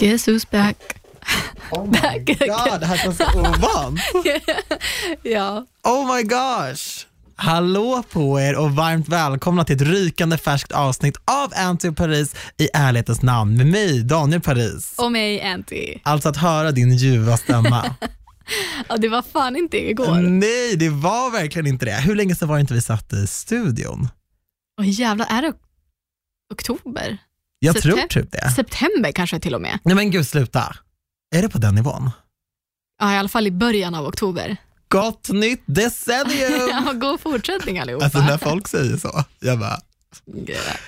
Guess 0.00 0.28
who's 0.28 0.50
back? 0.50 0.76
Oh 1.72 1.84
my 1.90 1.90
Back 1.90 2.26
god, 2.26 2.80
det 2.80 2.86
här 2.86 2.96
känns 2.96 3.16
så 3.16 3.40
ovant. 3.40 4.00
Ja. 5.22 5.66
Oh 5.84 6.16
my 6.16 6.22
gosh. 6.22 7.06
Hallå 7.36 8.02
på 8.10 8.40
er 8.40 8.56
och 8.56 8.70
varmt 8.70 9.08
välkomna 9.08 9.64
till 9.64 9.76
ett 9.76 9.82
rykande 9.82 10.38
färskt 10.38 10.72
avsnitt 10.72 11.16
av 11.24 11.52
Anty 11.56 11.92
Paris 11.92 12.34
i 12.58 12.68
ärlighetens 12.74 13.22
namn 13.22 13.56
med 13.56 13.66
mig, 13.66 14.02
Daniel 14.04 14.40
Paris. 14.40 14.94
Och 14.98 15.12
mig 15.12 15.42
Anty. 15.42 15.98
Alltså 16.02 16.28
att 16.28 16.36
höra 16.36 16.72
din 16.72 16.96
ljuva 16.96 17.36
stämma. 17.36 17.94
Ja, 18.88 18.96
det 18.96 19.08
var 19.08 19.22
fan 19.22 19.56
inte 19.56 19.76
igår. 19.90 20.14
Nej, 20.14 20.76
det 20.76 20.88
var 20.88 21.30
verkligen 21.30 21.66
inte 21.66 21.84
det. 21.84 21.92
Hur 22.00 22.14
länge 22.14 22.34
sedan 22.34 22.48
var 22.48 22.56
det 22.56 22.60
inte 22.60 22.74
vi 22.74 22.80
satt 22.82 23.12
i 23.12 23.26
studion? 23.26 24.08
Åh 24.80 24.88
jävlar, 24.90 25.26
är 25.30 25.42
det 25.42 25.52
oktober? 26.52 27.18
Jag 27.62 27.76
Septem- 27.76 27.80
tror 27.82 27.96
typ 28.22 28.32
det. 28.32 28.50
September 28.50 29.12
kanske 29.12 29.40
till 29.40 29.54
och 29.54 29.60
med. 29.60 29.78
Nej 29.84 29.94
men 29.94 30.10
gud, 30.10 30.26
sluta. 30.26 30.76
Är 31.36 31.42
det 31.42 31.48
på 31.48 31.58
den 31.58 31.74
nivån? 31.74 32.10
Ja, 33.00 33.14
i 33.14 33.16
alla 33.16 33.28
fall 33.28 33.46
i 33.46 33.50
början 33.50 33.94
av 33.94 34.06
oktober. 34.06 34.56
Gott 34.88 35.28
nytt 35.28 35.62
decennium! 35.66 36.68
Ja, 36.86 36.92
god 36.92 37.20
fortsättning 37.20 37.78
allihopa. 37.78 38.04
Alltså 38.04 38.20
när 38.20 38.38
folk 38.38 38.68
säger 38.68 38.96
så, 38.96 39.24
jag 39.40 39.58
bara, 39.58 39.80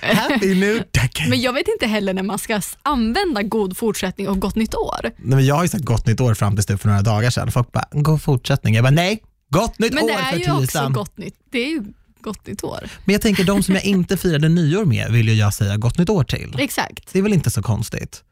happy 0.01 0.55
new 0.55 0.83
decade. 0.91 1.29
Men 1.29 1.41
jag 1.41 1.53
vet 1.53 1.67
inte 1.67 1.87
heller 1.87 2.13
när 2.13 2.23
man 2.23 2.39
ska 2.39 2.61
använda 2.83 3.41
god 3.43 3.77
fortsättning 3.77 4.27
och 4.29 4.39
gott 4.39 4.55
nytt 4.55 4.75
år. 4.75 4.99
Nej, 5.03 5.13
men 5.35 5.45
jag 5.45 5.55
har 5.55 5.63
ju 5.63 5.69
sagt 5.69 5.83
gott 5.85 6.07
nytt 6.07 6.21
år 6.21 6.33
fram 6.33 6.55
tills 6.55 6.65
typ 6.65 6.81
för 6.81 6.87
några 6.89 7.01
dagar 7.01 7.29
sedan. 7.29 7.51
Folk 7.51 7.71
bara, 7.71 7.85
god 7.91 8.21
fortsättning. 8.21 8.73
Jag 8.75 8.83
bara, 8.83 8.91
nej, 8.91 9.23
gott 9.49 9.79
nytt 9.79 9.93
Men 9.93 10.03
år 10.03 10.07
det 10.07 10.13
är 10.13 10.31
för 10.31 10.37
ju 10.37 10.51
också 10.51 10.61
tusan. 10.65 10.93
gott 10.93 11.17
nytt. 11.17 11.35
Det 11.51 11.59
är 11.59 11.69
ju 11.69 11.83
gott 12.23 12.47
nytt 12.47 12.63
år. 12.63 12.89
Men 13.05 13.13
jag 13.13 13.21
tänker, 13.21 13.43
de 13.43 13.63
som 13.63 13.75
jag 13.75 13.83
inte 13.83 14.17
firade 14.17 14.49
nyår 14.49 14.85
med 14.85 15.11
vill 15.11 15.29
ju 15.29 15.33
jag 15.35 15.53
säga 15.53 15.77
gott 15.77 15.97
nytt 15.97 16.09
år 16.09 16.23
till. 16.23 16.55
Exakt. 16.59 17.13
Det 17.13 17.19
är 17.19 17.23
väl 17.23 17.33
inte 17.33 17.49
så 17.49 17.61
konstigt? 17.61 18.23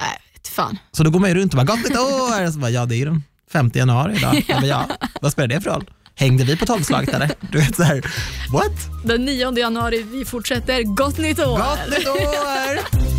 Nej, 0.00 0.08
vet 0.34 0.48
fan. 0.48 0.78
Så 0.92 1.02
då 1.02 1.10
går 1.10 1.20
man 1.20 1.28
ju 1.30 1.34
runt 1.34 1.52
och 1.54 1.56
bara, 1.56 1.64
gott 1.66 1.84
nytt 1.88 1.98
år! 1.98 2.46
Och 2.46 2.52
så 2.52 2.58
bara, 2.58 2.70
ja, 2.70 2.86
det 2.86 2.94
är 2.94 2.98
ju 2.98 3.04
den 3.04 3.22
5 3.52 3.70
januari 3.74 4.16
idag. 4.16 4.44
Bara, 4.48 4.66
ja, 4.66 4.88
vad 5.20 5.32
spelar 5.32 5.48
det 5.48 5.60
för 5.60 5.70
roll? 5.70 5.90
Hängde 6.14 6.44
vi 6.44 6.56
på 6.56 6.66
tolvslaget 6.66 7.14
eller? 7.14 7.30
Du 7.52 7.58
vet 7.58 7.76
så 7.76 7.82
här, 7.82 8.02
what? 8.52 9.04
Den 9.04 9.24
9 9.24 9.58
januari, 9.58 10.02
vi 10.02 10.24
fortsätter. 10.24 10.82
Gott 10.82 11.18
nytt 11.18 11.38
år! 11.38 11.58
Gott 11.58 11.98
nytt 11.98 12.08
år! 12.08 13.09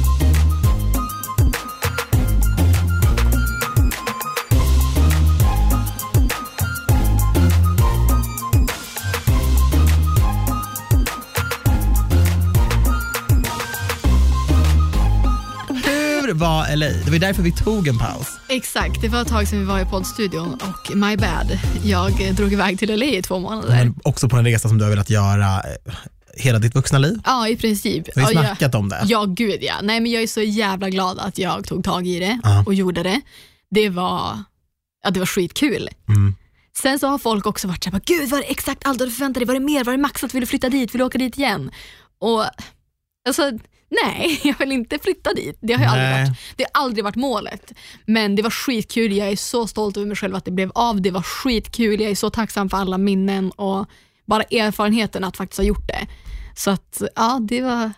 Hur 16.31 16.37
var 16.37 16.75
LA? 16.75 16.85
Det 17.05 17.11
var 17.11 17.19
därför 17.19 17.43
vi 17.43 17.51
tog 17.51 17.87
en 17.87 17.97
paus. 17.97 18.27
Exakt, 18.49 19.01
det 19.01 19.07
var 19.07 19.21
ett 19.21 19.27
tag 19.27 19.47
sedan 19.47 19.59
vi 19.59 19.65
var 19.65 19.79
i 19.79 19.85
poddstudion 19.85 20.53
och 20.53 20.95
my 20.95 21.17
bad. 21.17 21.59
Jag 21.83 22.35
drog 22.35 22.53
iväg 22.53 22.79
till 22.79 22.99
LA 22.99 23.05
i 23.05 23.21
två 23.21 23.39
månader. 23.39 23.69
Men 23.69 23.95
också 24.03 24.29
på 24.29 24.37
en 24.37 24.45
resa 24.45 24.67
som 24.69 24.77
du 24.77 24.83
har 24.83 24.89
velat 24.89 25.09
göra 25.09 25.55
eh, 25.55 25.93
hela 26.37 26.59
ditt 26.59 26.75
vuxna 26.75 26.97
liv. 26.99 27.19
Ja, 27.25 27.47
i 27.47 27.55
princip. 27.57 28.07
Vi 28.15 28.21
har 28.21 28.31
ju 28.31 28.35
Ja, 28.37 28.43
snackat 28.45 28.75
om 28.75 28.89
det. 28.89 29.01
Ja, 29.05 29.25
gud 29.25 29.57
ja. 29.61 29.73
Nej, 29.83 29.99
men 29.99 30.11
jag 30.11 30.23
är 30.23 30.27
så 30.27 30.41
jävla 30.41 30.89
glad 30.89 31.19
att 31.19 31.37
jag 31.37 31.65
tog 31.67 31.83
tag 31.83 32.07
i 32.07 32.19
det 32.19 32.39
Ja. 32.43 32.63
och 32.65 32.73
gjorde 32.73 33.03
det. 33.03 33.21
Det 33.71 33.89
var, 33.89 34.43
ja, 35.03 35.11
det 35.11 35.19
var 35.19 35.27
skitkul. 35.27 35.89
Mm. 36.07 36.35
Sen 36.81 36.99
så 36.99 37.07
har 37.07 37.17
folk 37.17 37.45
också 37.45 37.67
varit 37.67 37.83
såhär, 37.83 38.01
gud 38.05 38.29
var 38.29 38.37
det 38.37 38.43
exakt 38.51 38.87
allt 38.87 38.99
du 38.99 39.11
förväntade 39.11 39.39
dig? 39.45 39.47
Var 39.47 39.53
det 39.53 39.65
mer? 39.65 39.83
Var 39.83 39.91
det 39.91 39.97
maxat? 39.99 40.33
Vill 40.35 40.41
du 40.41 40.47
flytta 40.47 40.69
dit? 40.69 40.93
Vill 40.93 40.99
du 40.99 41.05
åka 41.05 41.17
dit 41.17 41.37
igen? 41.37 41.71
Och 42.21 42.45
alltså, 43.27 43.51
nej, 44.03 44.39
jag 44.43 44.57
vill 44.59 44.71
inte 44.71 44.99
flytta 44.99 45.33
dit. 45.33 45.57
Det 45.61 45.73
har, 45.73 45.83
ju 45.83 45.89
aldrig 45.89 46.09
varit, 46.27 46.37
det 46.55 46.65
har 46.73 46.81
aldrig 46.83 47.03
varit 47.03 47.15
målet. 47.15 47.71
Men 48.05 48.35
det 48.35 48.41
var 48.41 48.49
skitkul. 48.49 49.13
Jag 49.17 49.27
är 49.27 49.35
så 49.35 49.67
stolt 49.67 49.97
över 49.97 50.07
mig 50.07 50.15
själv 50.15 50.35
att 50.35 50.45
det 50.45 50.51
blev 50.51 50.71
av. 50.75 51.01
Det 51.01 51.11
var 51.11 51.21
skitkul. 51.21 52.01
Jag 52.01 52.11
är 52.11 52.15
så 52.15 52.29
tacksam 52.29 52.69
för 52.69 52.77
alla 52.77 52.97
minnen 52.97 53.51
och 53.51 53.85
bara 54.25 54.43
erfarenheten 54.43 55.23
att 55.23 55.37
faktiskt 55.37 55.57
ha 55.57 55.65
gjort 55.65 55.87
det. 55.87 56.07
Så 56.55 56.71
att, 56.71 57.01
ja, 57.15 57.39
det 57.41 57.61
var 57.61 57.91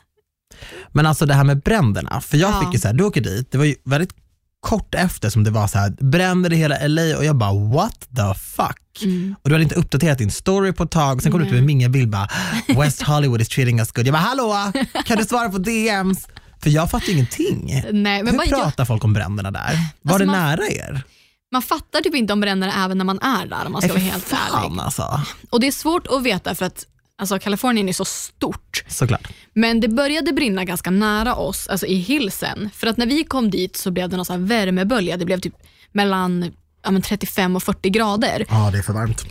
Men 0.92 1.06
alltså 1.06 1.26
det 1.26 1.34
här 1.34 1.44
med 1.44 1.60
bränderna, 1.62 2.22
för 2.22 2.38
jag 2.38 2.52
Ja. 2.52 2.62
fick 2.62 2.74
ju 2.74 2.80
så 2.80 2.88
här, 2.88 2.96
du 2.96 3.04
åker 3.04 3.22
dit, 3.22 3.52
det 3.52 3.58
var 3.58 3.66
ju 3.66 3.76
väldigt 3.84 4.16
kort 4.64 4.96
efter 4.96 5.30
som 5.30 5.44
det 5.44 5.52
var 5.52 5.68
så 5.68 5.78
här, 5.78 5.90
bränder 5.90 6.54
i 6.54 6.56
hela 6.56 6.88
LA 6.88 7.18
och 7.18 7.26
jag 7.26 7.36
bara 7.36 7.54
what 7.54 8.00
the 8.00 8.40
fuck? 8.40 8.80
Mm. 9.04 9.36
Och 9.44 9.50
du 9.50 9.56
hade 9.56 9.64
inte 9.64 9.76
uppdaterat 9.76 10.18
din 10.18 10.32
story 10.32 10.74
på 10.74 10.84
ett 10.84 10.92
tag, 10.92 11.22
sen 11.24 11.32
kom 11.32 11.40
du 11.42 11.46
ut 11.46 11.52
med 11.52 11.60
en 11.60 11.66
mingelbild 11.66 12.10
bara 12.10 12.28
West 12.68 13.02
Hollywood 13.08 13.42
is 13.42 13.50
treating 13.50 13.80
us 13.80 13.92
good. 13.92 14.08
Jag 14.08 14.14
bara 14.14 14.18
hallå, 14.20 14.72
kan 15.06 15.18
du 15.18 15.26
svara 15.26 15.50
på 15.50 15.58
DMs? 15.58 16.28
För 16.64 16.70
jag 16.70 16.92
fattar 16.92 17.10
ingenting. 17.12 17.82
Nej, 17.92 18.24
men 18.24 18.28
Hur 18.28 18.38
man, 18.38 18.46
jag, 18.50 18.62
pratar 18.64 18.86
folk 18.86 19.04
om 19.04 19.14
bränderna 19.14 19.52
där? 19.52 19.78
Var 20.02 20.14
Alltså, 20.14 20.18
det 20.18 20.26
man- 20.26 20.36
nära 20.42 20.68
er? 20.68 21.04
man 21.52 21.62
fattar 21.62 22.02
typ 22.02 22.16
inte 22.16 22.34
om 22.34 22.40
bränderna 22.42 22.86
även 22.86 22.98
när 22.98 23.06
man 23.06 23.20
är 23.22 23.46
där 23.48 23.66
om 23.66 23.72
man 23.72 23.82
ska 23.82 23.94
Nej, 23.94 24.02
vara 24.04 24.12
helt 24.12 24.24
fan 24.24 24.66
ärlig. 24.72 24.82
alltså. 24.82 25.22
Och 25.50 25.60
det 25.60 25.68
är 25.68 25.72
svårt 25.72 26.08
att 26.08 26.24
veta 26.24 26.56
för 26.56 26.66
att 26.66 26.86
alltså, 27.32 27.44
Kalifornien 27.44 27.90
är 27.90 27.94
så 27.94 28.06
stort. 28.06 28.84
Såklart. 28.88 29.28
Men 29.54 29.80
det 29.80 29.88
började 29.88 30.34
brinna 30.34 30.66
ganska 30.66 30.92
nära 30.92 31.36
oss, 31.36 31.68
alltså 31.68 31.86
i 31.86 31.96
hillsen. 31.96 32.70
För 32.74 32.88
att 32.88 32.98
när 32.98 33.06
vi 33.06 33.24
kom 33.24 33.50
dit 33.50 33.76
så 33.76 33.92
blev 33.92 34.10
det 34.10 34.16
någon 34.16 34.26
sån 34.26 34.46
värmebölja. 34.46 35.18
Det 35.18 35.26
blev 35.26 35.40
typ 35.40 35.56
mellan 35.92 36.52
ja, 36.84 36.92
men 36.92 37.02
35 37.02 37.56
och 37.56 37.64
40 37.64 37.90
grader. 37.90 38.46
Ja 38.50 38.70
det 38.72 38.78
är 38.78 38.82
för 38.82 38.94
varmt. 38.94 39.26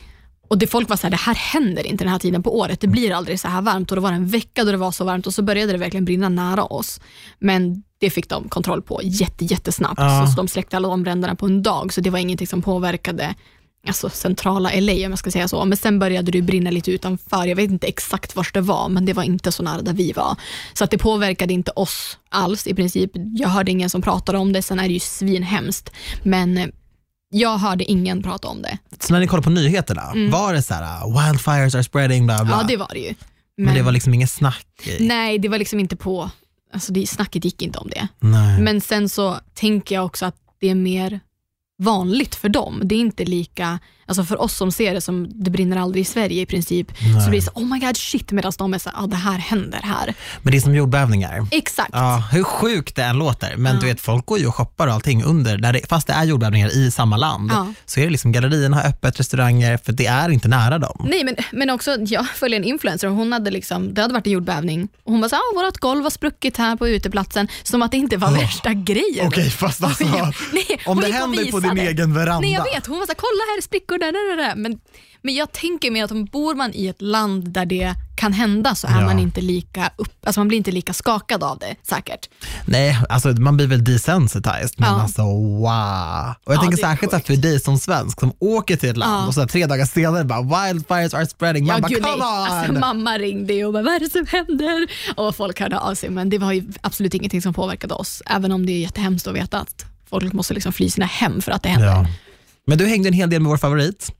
Och 0.48 0.58
det 0.58 0.66
folk 0.66 0.88
var 0.88 0.96
så 0.96 1.02
här, 1.02 1.10
det 1.10 1.16
här 1.16 1.34
händer 1.34 1.86
inte 1.86 2.04
den 2.04 2.12
här 2.12 2.18
tiden 2.18 2.42
på 2.42 2.58
året. 2.58 2.80
Det 2.80 2.88
blir 2.88 3.12
aldrig 3.12 3.40
så 3.40 3.48
här 3.48 3.62
varmt. 3.62 3.90
Och 3.90 3.96
det 3.96 4.00
var 4.00 4.12
en 4.12 4.26
vecka 4.26 4.64
då 4.64 4.70
det 4.70 4.76
var 4.76 4.92
så 4.92 5.04
varmt 5.04 5.26
och 5.26 5.34
så 5.34 5.42
började 5.42 5.72
det 5.72 5.78
verkligen 5.78 6.04
brinna 6.04 6.28
nära 6.28 6.64
oss. 6.64 7.00
Men 7.38 7.82
det 7.98 8.10
fick 8.10 8.28
de 8.28 8.48
kontroll 8.48 8.82
på 8.82 9.00
jätte, 9.04 9.44
jättesnabbt. 9.44 10.00
Ja. 10.00 10.26
Så 10.26 10.36
de 10.36 10.48
släckte 10.48 10.76
alla 10.76 10.88
de 10.88 11.02
bränderna 11.02 11.34
på 11.34 11.46
en 11.46 11.62
dag. 11.62 11.92
Så 11.92 12.00
det 12.00 12.10
var 12.10 12.18
ingenting 12.18 12.46
som 12.46 12.62
påverkade 12.62 13.34
alltså, 13.86 14.10
centrala 14.10 14.70
LA 14.80 14.92
om 14.92 14.98
jag 14.98 15.18
ska 15.18 15.30
säga 15.30 15.48
så. 15.48 15.64
Men 15.64 15.78
sen 15.78 15.98
började 15.98 16.32
det 16.32 16.42
brinna 16.42 16.70
lite 16.70 16.90
utanför. 16.90 17.46
Jag 17.46 17.56
vet 17.56 17.70
inte 17.70 17.86
exakt 17.86 18.36
var 18.36 18.48
det 18.52 18.60
var, 18.60 18.88
men 18.88 19.04
det 19.04 19.12
var 19.12 19.22
inte 19.22 19.52
så 19.52 19.62
nära 19.62 19.82
där 19.82 19.92
vi 19.92 20.12
var. 20.12 20.36
Så 20.72 20.84
att 20.84 20.90
det 20.90 20.98
påverkade 20.98 21.52
inte 21.52 21.70
oss 21.70 22.18
alls 22.28 22.66
i 22.66 22.74
princip. 22.74 23.10
Jag 23.14 23.48
hörde 23.48 23.70
ingen 23.70 23.90
som 23.90 24.02
pratade 24.02 24.38
om 24.38 24.52
det. 24.52 24.62
Sen 24.62 24.78
är 24.78 24.82
det 24.82 24.94
ju 24.94 25.00
svinhemskt. 25.00 25.90
Men 26.22 26.58
eh, 26.58 26.66
jag 27.30 27.58
hörde 27.58 27.84
ingen 27.84 28.22
prata 28.22 28.48
om 28.48 28.62
det. 28.62 28.78
Så 29.00 29.12
när 29.12 29.20
ni 29.20 29.26
kollade 29.26 29.44
på 29.44 29.50
nyheterna, 29.50 30.12
var 30.30 30.54
det 30.54 30.62
så 30.62 30.74
här 30.74 31.06
uh, 31.06 31.26
wildfires 31.26 31.74
are 31.74 31.84
spreading 31.84 32.26
bla 32.26 32.44
bla? 32.44 32.54
Mm. 32.54 32.58
Ja, 32.58 32.66
det 32.68 32.76
var 32.76 32.90
det 32.92 33.00
ju. 33.00 33.14
men, 33.56 33.74
det 33.74 33.82
var 33.82 33.92
liksom 33.92 34.14
inget 34.14 34.30
snack 34.30 34.66
i? 34.84 35.06
Nej, 35.06 35.38
det 35.38 35.48
var 35.48 35.58
liksom 35.58 35.80
inte 35.80 35.96
på, 35.96 36.30
alltså 36.72 36.92
det, 36.92 37.06
snacket 37.06 37.44
gick 37.44 37.62
inte 37.62 37.78
om 37.78 37.90
det. 37.90 38.08
Nej. 38.20 38.60
Men 38.60 38.80
sen 38.80 39.08
så 39.08 39.36
tänker 39.54 39.94
jag 39.94 40.06
också 40.06 40.26
att 40.26 40.36
det 40.60 40.70
är 40.70 40.74
mer 40.74 41.20
vanligt 41.82 42.34
för 42.34 42.48
dem. 42.48 42.80
Det 42.84 42.94
är 42.94 42.98
inte 43.00 43.24
lika, 43.24 43.78
alltså 44.06 44.24
för 44.24 44.40
oss 44.40 44.56
som 44.56 44.72
ser 44.72 44.94
det 44.94 45.00
som 45.00 45.28
det 45.44 45.50
brinner 45.50 45.76
aldrig 45.76 46.02
i 46.02 46.04
Sverige 46.04 46.42
i 46.42 46.46
princip, 46.46 46.86
så 47.24 47.30
blir 47.30 47.40
det 47.40 47.44
så 47.46 47.50
oh 47.54 47.64
my 47.66 47.78
god 47.78 47.96
shit 47.96 48.32
medan 48.32 48.52
de 48.58 48.74
är 48.74 48.78
så 48.78 48.90
ja 48.94 49.02
ah, 49.02 49.06
det 49.06 49.16
här 49.16 49.38
händer 49.38 49.80
här. 49.82 50.14
Men 50.42 50.50
det 50.50 50.56
är 50.56 50.60
som 50.60 50.74
jordbävningar. 50.74 51.46
Exakt. 51.50 51.90
Ja, 51.92 52.24
hur 52.32 52.44
sjukt 52.44 52.96
det 52.96 53.02
än 53.04 53.18
låter, 53.18 53.56
men 53.56 53.74
Ja. 53.74 53.80
du 53.80 53.86
vet 53.86 54.00
folk 54.00 54.26
går 54.26 54.38
ju 54.38 54.46
och 54.46 54.54
shoppar 54.54 54.86
och 54.86 54.92
allting 54.92 55.24
under, 55.24 55.58
där 55.58 55.72
det, 55.72 55.80
fast 55.88 56.06
det 56.06 56.12
är 56.12 56.24
jordbävningar 56.24 56.76
i 56.76 56.90
samma 56.90 57.16
land, 57.16 57.50
Ja. 57.52 57.72
så 57.86 58.00
är 58.00 58.04
det 58.04 58.10
liksom 58.10 58.32
gallerierna 58.32 58.76
har 58.76 58.88
öppet, 58.88 59.20
restauranger, 59.20 59.76
för 59.84 59.92
det 59.92 60.06
är 60.06 60.28
inte 60.28 60.48
nära 60.48 60.78
dem. 60.78 61.06
Nej 61.10 61.24
men, 61.24 61.36
men 61.52 61.70
också, 61.70 61.96
jag 62.00 62.28
följer 62.28 62.58
en 62.60 62.64
influencer 62.64 63.08
och 63.08 63.14
hon 63.14 63.32
hade 63.32 63.50
liksom, 63.50 63.94
det 63.94 64.02
hade 64.02 64.14
varit 64.14 64.26
en 64.26 64.32
jordbävning 64.32 64.88
och 65.04 65.12
hon 65.12 65.20
var 65.20 65.28
så 65.28 65.36
ah, 65.36 65.62
vårt 65.64 65.78
golv 65.78 66.02
har 66.02 66.10
spruckit 66.10 66.56
här 66.56 66.76
på 66.76 66.88
uteplatsen, 66.88 67.48
som 67.62 67.82
att 67.82 67.90
det 67.90 67.96
inte 67.96 68.16
var 68.16 68.32
värsta 68.32 68.72
grejen. 68.72 69.26
Okej, 69.26 69.50
fast 69.50 69.84
alltså, 69.84 70.04
Nej, 70.52 70.80
om 70.86 71.00
det 71.00 71.12
händer 71.12 71.50
på 71.50 71.60
din 71.62 71.78
egen 71.78 72.14
veranda. 72.14 72.40
Nej 72.40 72.52
jag 72.52 72.64
vet, 72.64 72.86
hon 72.86 72.98
var 72.98 73.06
såhär, 73.06 73.16
kolla 73.16 73.42
här 73.50 73.58
är 73.58 73.62
sprickor 73.62 73.98
där, 73.98 74.12
där, 74.12 74.42
där. 74.48 74.56
Men, 74.56 74.78
men 75.22 75.34
jag 75.34 75.52
tänker 75.52 75.90
mig 75.90 76.02
att 76.02 76.10
om 76.10 76.24
bor 76.24 76.54
man 76.54 76.70
i 76.74 76.86
ett 76.86 77.02
land 77.02 77.50
där 77.50 77.66
det 77.66 77.94
kan 78.16 78.32
hända 78.32 78.74
så 78.74 78.86
är 78.86 79.00
Ja. 79.00 79.06
man 79.06 79.18
inte 79.18 79.40
lika 79.40 79.90
upp, 79.96 80.26
alltså 80.26 80.40
man 80.40 80.48
blir 80.48 80.58
inte 80.58 80.70
lika 80.70 80.92
skakad 80.92 81.44
av 81.44 81.58
det 81.58 81.74
säkert. 81.82 82.28
Nej, 82.66 82.98
alltså 83.08 83.28
man 83.28 83.56
blir 83.56 83.66
väl 83.66 83.84
desensitized, 83.84 84.74
men 84.76 84.88
Ja. 84.92 85.02
alltså 85.02 85.22
wow. 85.22 86.34
Och 86.44 86.52
jag 86.52 86.56
Ja, 86.56 86.60
tänker 86.60 86.76
särskilt 86.76 87.12
här 87.12 87.20
för 87.20 87.36
dig 87.36 87.60
som 87.60 87.78
svensk 87.78 88.20
som 88.20 88.32
åker 88.38 88.76
till 88.76 88.88
ett 88.90 88.96
land 88.96 89.28
och 89.28 89.34
så 89.34 89.46
tre 89.46 89.66
dagar 89.66 89.84
senare 89.86 90.24
bara 90.24 90.42
wildfires 90.72 91.14
are 91.14 91.26
spreading, 91.26 91.66
man 91.66 91.76
Ja, 91.76 91.80
bara 91.82 91.88
gud, 91.88 92.02
come 92.02 92.16
nej. 92.16 92.26
on! 92.26 92.58
Alltså, 92.58 92.72
mamma 92.72 93.18
ringde 93.18 93.64
och 93.64 93.72
bara, 93.72 93.82
vad 93.82 93.94
är 93.94 94.00
det 94.00 94.10
som 94.10 94.26
händer? 94.26 94.86
Och 95.16 95.36
folk 95.36 95.60
hörde 95.60 95.78
av 95.78 95.94
sig, 95.94 96.10
men 96.10 96.30
det 96.30 96.38
var 96.38 96.52
ju 96.52 96.72
absolut 96.80 97.14
ingenting 97.14 97.42
som 97.42 97.54
påverkade 97.54 97.94
oss, 97.94 98.22
även 98.26 98.52
om 98.52 98.66
det 98.66 98.72
är 98.72 98.78
jättehemskt 98.80 99.26
att 99.26 99.34
veta 99.34 99.58
att 99.60 99.84
folk 100.12 100.32
måste 100.32 100.54
liksom 100.54 100.72
fly 100.72 100.90
sina 100.90 101.06
hem 101.06 101.42
för 101.42 101.52
att 101.52 101.62
det 101.62 101.68
händer. 101.68 101.88
ja. 101.88 102.06
Men 102.66 102.78
du 102.78 102.86
hängde 102.86 103.08
en 103.08 103.12
hel 103.12 103.30
del 103.30 103.40
med 103.42 103.50
vår 103.50 103.56
favorit, 103.56 104.10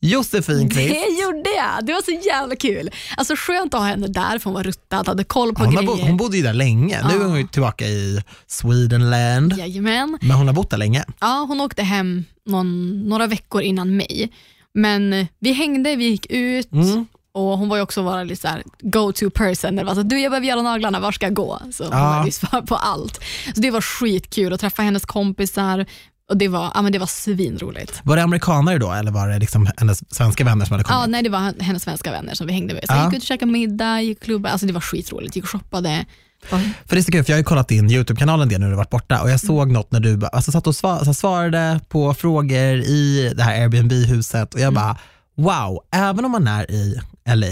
Josefin 0.00 0.70
Kvist. 0.70 0.88
Det 0.94 1.22
gjorde 1.22 1.50
jag, 1.56 1.86
det 1.86 1.92
var 1.92 2.02
så 2.02 2.28
jävla 2.28 2.56
kul. 2.56 2.90
Alltså 3.16 3.34
skönt 3.36 3.74
att 3.74 3.80
ha 3.80 3.86
henne 3.88 4.06
där 4.06 4.38
för 4.38 4.44
hon 4.44 4.54
var 4.54 4.62
ruttad, 4.62 5.08
hade 5.08 5.24
koll 5.24 5.54
på 5.54 5.64
Hon, 5.64 5.76
har 5.76 5.82
grejer. 5.82 5.96
bo, 5.96 6.02
hon 6.06 6.16
bodde 6.16 6.36
ju 6.36 6.42
där 6.42 6.52
länge, 6.52 7.08
nu 7.08 7.14
är 7.22 7.28
hon 7.28 7.48
tillbaka 7.48 7.86
i 7.86 8.22
Swedenland. 8.46 9.54
Jajamän. 9.58 10.18
Men 10.20 10.30
hon 10.30 10.46
har 10.46 10.54
bott 10.54 10.70
där 10.70 10.78
länge. 10.78 11.04
Ja, 11.20 11.44
hon 11.48 11.60
åkte 11.60 11.82
hem 11.82 12.24
någon, 12.46 13.00
några 13.08 13.26
veckor 13.26 13.62
innan 13.62 13.96
mig. 13.96 14.32
Men 14.74 15.26
vi 15.38 15.52
hängde, 15.52 15.96
vi 15.96 16.04
gick 16.04 16.26
ut. 16.30 16.72
Mm. 16.72 17.06
Och 17.34 17.58
hon 17.58 17.68
var 17.68 17.80
också 17.80 18.02
vara 18.02 18.22
lite 18.24 18.40
såhär 18.42 18.62
go-to 18.80 19.30
person. 19.30 19.74
När 19.74 19.82
det 19.82 19.86
var 19.88 19.94
så, 19.94 20.02
du 20.02 20.20
jag 20.20 20.30
behöver 20.32 20.46
göra 20.46 20.62
naglarna, 20.62 21.00
var 21.00 21.12
ska 21.12 21.26
jag 21.26 21.34
gå? 21.34 21.60
Så 21.72 21.84
hon 21.92 22.26
ju 22.26 22.32
svar 22.32 22.62
på 22.62 22.76
allt. 22.76 23.20
Så 23.54 23.60
det 23.60 23.70
var 23.70 23.80
skitkul 23.80 24.52
att 24.52 24.60
träffa 24.60 24.82
hennes 24.82 25.04
kompisar 25.04 25.86
och 26.30 26.36
det 26.36 26.48
var, 26.48 26.70
ja, 26.74 26.82
men 26.82 26.92
det 26.92 26.98
var 26.98 27.06
svinroligt. 27.06 28.00
Var 28.04 28.16
det 28.16 28.22
amerikanare 28.22 28.78
då 28.78 28.92
eller 28.92 29.10
var 29.10 29.28
det 29.28 29.38
liksom 29.38 29.68
hennes 29.76 30.14
svenska 30.14 30.44
vänner 30.44 30.64
som 30.66 30.72
hade 30.72 30.84
kommit? 30.84 31.00
Ja, 31.00 31.06
nej, 31.06 31.22
det 31.22 31.28
var 31.28 31.62
hennes 31.62 31.82
svenska 31.82 32.10
vänner 32.10 32.34
som 32.34 32.46
vi 32.46 32.52
hängde 32.52 32.74
med. 32.74 32.84
Så 32.86 32.92
Ja. 32.94 33.04
gick 33.04 33.14
ut 33.14 33.22
och 33.22 33.26
käkade 33.26 33.52
middag, 33.52 34.00
gick 34.02 34.18
och 34.18 34.24
klubbade. 34.24 34.52
Alltså 34.52 34.66
det 34.66 34.72
var 34.72 34.80
skitroligt. 34.80 35.36
Gick 35.36 35.44
och 35.44 35.50
shoppade. 35.50 36.04
Ja. 36.50 36.60
För 36.86 36.96
det 36.96 37.00
är 37.00 37.02
så 37.02 37.12
kul, 37.12 37.24
för 37.24 37.30
jag 37.32 37.36
har 37.36 37.40
ju 37.40 37.44
kollat 37.44 37.68
din 37.68 37.90
YouTube-kanal 37.90 38.42
en 38.42 38.48
del 38.48 38.60
nu 38.60 38.64
när 38.66 38.70
du 38.70 38.76
varit 38.76 38.90
borta 38.90 39.22
och 39.22 39.30
jag 39.30 39.40
såg 39.40 39.70
något 39.70 39.92
när 39.92 40.00
du 40.00 40.20
alltså, 40.32 40.52
satt 40.52 40.66
och 40.66 40.72
sva- 40.72 41.04
så 41.04 41.14
svarade 41.14 41.80
på 41.88 42.14
frågor 42.14 42.74
i 42.74 43.32
det 43.36 43.42
här 43.42 43.60
Airbnb-huset 43.62 44.54
och 44.54 44.60
jag 44.60 44.74
bara 44.74 44.96
wow, 45.36 45.80
även 45.92 46.24
om 46.24 46.30
man 46.30 46.48
är 46.48 46.70
i 46.70 47.00
LA 47.28 47.46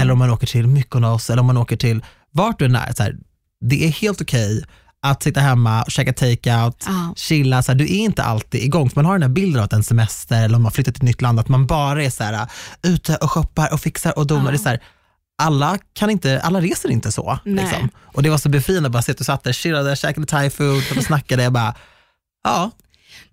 eller 0.00 0.10
om 0.10 0.18
man 0.18 0.30
åker 0.30 0.46
till 0.46 0.66
Mykonos 0.66 1.30
eller 1.30 1.40
om 1.40 1.46
man 1.46 1.56
åker 1.56 1.76
till 1.76 2.04
vart 2.30 2.58
du 2.58 2.64
än 2.64 2.76
är, 2.76 2.92
så 2.94 3.02
här, 3.02 3.16
det 3.60 3.84
är 3.86 3.88
helt 3.88 4.20
okej 4.20 4.64
att 5.02 5.22
sitta 5.22 5.40
hemma 5.40 5.82
och 5.82 5.90
käka 5.90 6.12
takeout, 6.12 6.84
Ja. 6.86 7.12
chilla, 7.16 7.62
så 7.62 7.72
här, 7.72 7.78
du 7.78 7.84
är 7.84 7.98
inte 7.98 8.22
alltid 8.22 8.62
igång. 8.62 8.90
För 8.90 8.96
man 8.96 9.04
har 9.04 9.12
den 9.12 9.22
här 9.22 9.28
bilden 9.28 9.60
av 9.60 9.64
att 9.64 9.72
en 9.72 9.84
semester 9.84 10.44
eller 10.44 10.56
om 10.56 10.62
man 10.62 10.72
flyttar 10.72 10.92
till 10.92 10.98
ett 11.00 11.06
nytt 11.06 11.22
land, 11.22 11.40
att 11.40 11.48
man 11.48 11.66
bara 11.66 12.04
är 12.04 12.10
så 12.10 12.24
här, 12.24 12.46
ute 12.82 13.16
och 13.16 13.30
shoppar 13.30 13.72
och 13.72 13.80
fixar 13.80 14.18
och 14.18 14.26
donar. 14.26 14.44
Ja. 14.44 14.50
Det 14.50 14.56
är 14.56 14.58
så 14.58 14.68
här, 14.68 14.80
alla, 15.42 15.78
kan 15.92 16.10
inte, 16.10 16.40
alla 16.40 16.60
reser 16.60 16.90
inte 16.90 17.12
så. 17.12 17.38
Liksom. 17.44 17.88
Och 18.14 18.22
det 18.22 18.30
var 18.30 18.38
så 18.38 18.48
befriande 18.48 18.86
att 18.86 18.92
bara 18.92 18.98
att 18.98 19.18
du 19.18 19.24
satt 19.24 19.44
där, 19.44 19.52
chillade, 19.52 19.96
käkade 19.96 20.26
thai 20.26 20.50
food 20.50 20.82
och 20.96 21.02
snackade. 21.04 21.42
Jag 21.42 21.52
bara, 21.52 21.74
ja, 22.44 22.70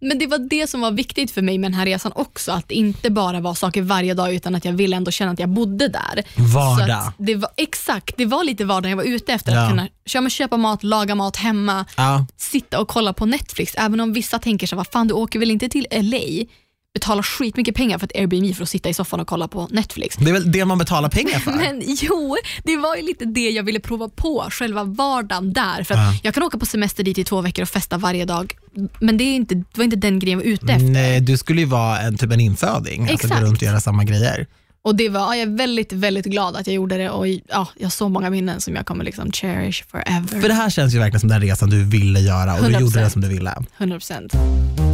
Men 0.07 0.19
det 0.19 0.27
var 0.27 0.37
det 0.37 0.67
som 0.69 0.81
var 0.81 0.91
viktigt 0.91 1.31
för 1.31 1.41
mig 1.41 1.57
med 1.57 1.71
den 1.71 1.79
här 1.79 1.85
resan 1.85 2.11
också. 2.15 2.51
Att 2.51 2.67
det 2.69 2.75
inte 2.75 3.09
bara 3.09 3.39
var 3.39 3.53
saker 3.53 3.81
varje 3.81 4.13
dag 4.13 4.33
utan 4.33 4.55
att 4.55 4.65
jag 4.65 4.73
ville 4.73 4.95
ändå 4.95 5.11
känna 5.11 5.31
att 5.31 5.39
jag 5.39 5.49
bodde 5.49 5.87
där. 5.87 6.23
vardag. 6.53 7.11
Det 7.17 7.35
var, 7.35 7.49
exakt, 7.57 8.17
det 8.17 8.25
var 8.25 8.43
lite 8.43 8.65
vardag 8.65 8.91
jag 8.91 8.97
var 8.97 9.03
ute 9.03 9.33
efter. 9.33 9.51
Ja. 9.51 9.63
Att 9.63 9.69
kunna 9.69 9.87
köpa, 10.05 10.29
köpa 10.29 10.57
mat, 10.57 10.83
laga 10.83 11.15
mat 11.15 11.37
hemma, 11.37 11.85
Ja, 11.97 12.25
sitta 12.37 12.79
och 12.79 12.87
kolla 12.87 13.13
på 13.13 13.25
Netflix. 13.25 13.75
Även 13.77 13.99
om 13.99 14.13
vissa 14.13 14.39
tänker 14.39 14.67
så 14.67 14.75
vad 14.75 14.87
fan 14.87 15.07
du 15.07 15.13
åker 15.13 15.39
väl 15.39 15.51
inte 15.51 15.69
till 15.69 15.87
LA? 15.91 16.45
Betala 16.95 17.23
skitmycket 17.23 17.75
pengar 17.75 17.97
för 17.97 18.05
ett 18.05 18.15
Airbnb 18.15 18.55
för 18.55 18.63
att 18.63 18.69
sitta 18.69 18.89
i 18.89 18.93
soffan 18.93 19.19
och 19.19 19.27
kolla 19.27 19.47
på 19.47 19.67
Netflix. 19.71 20.15
det 20.15 20.29
är 20.29 20.33
väl 20.33 20.51
det 20.51 20.65
man 20.65 20.77
betalar 20.77 21.09
pengar 21.09 21.39
för. 21.39 21.51
Men 21.63 21.83
jo, 21.85 22.37
det 22.63 22.77
var 22.77 22.95
ju 22.95 23.01
lite 23.01 23.25
det 23.25 23.49
jag 23.49 23.63
ville 23.63 23.79
prova 23.79 24.09
på, 24.09 24.45
själva 24.49 24.83
vardagen 24.83 25.53
där. 25.53 25.83
För 25.83 25.95
Ja. 25.95 26.13
Jag 26.23 26.33
kan 26.33 26.43
åka 26.43 26.57
på 26.57 26.65
semester 26.65 27.03
dit 27.03 27.17
i 27.17 27.23
två 27.23 27.41
veckor 27.41 27.61
och 27.63 27.69
festa 27.69 27.97
varje 27.97 28.25
dag, 28.25 28.53
men 28.99 29.17
det, 29.17 29.23
är 29.23 29.35
inte, 29.35 29.55
det 29.55 29.77
var 29.77 29.83
inte 29.83 29.95
den 29.95 30.19
grejen 30.19 30.39
jag 30.39 30.45
var 30.45 30.51
ute 30.53 30.73
efter. 30.73 30.85
Nej, 30.89 31.21
du 31.21 31.37
skulle 31.37 31.61
ju 31.61 31.67
vara 31.67 31.99
en, 31.99 32.17
typ 32.17 32.31
en 32.31 32.39
inföding, 32.39 33.01
alltså 33.01 33.27
gå 33.27 33.33
Exakt. 33.33 33.41
runt 33.43 33.57
och 33.57 33.63
göra 33.63 33.81
samma 33.81 34.03
grejer. 34.03 34.47
Och 34.81 34.95
det 34.95 35.09
var, 35.09 35.19
ja, 35.19 35.35
jag 35.35 35.41
är 35.51 35.57
väldigt, 35.57 35.93
väldigt 35.93 36.25
glad 36.25 36.55
att 36.55 36.67
jag 36.67 36.73
gjorde 36.73 36.97
det 36.97 37.09
och 37.09 37.27
ja, 37.27 37.67
jag 37.77 37.85
har 37.85 37.89
så 37.89 38.09
många 38.09 38.29
minnen 38.29 38.61
som 38.61 38.75
jag 38.75 38.85
kommer 38.85 39.03
liksom 39.03 39.31
cherish 39.31 39.83
forever. 39.91 40.41
För 40.41 40.47
det 40.47 40.53
här 40.53 40.69
känns 40.69 40.93
ju 40.93 40.99
verkligen 40.99 41.19
som 41.19 41.29
den 41.29 41.41
resan 41.41 41.69
du 41.69 41.83
ville 41.83 42.19
göra 42.19 42.55
och 42.55 42.63
du 42.63 42.73
100%. 42.73 42.79
gjorde 42.81 42.99
det 42.99 43.09
som 43.09 43.21
du 43.21 43.27
ville. 43.27 43.55
100%. 43.77 44.84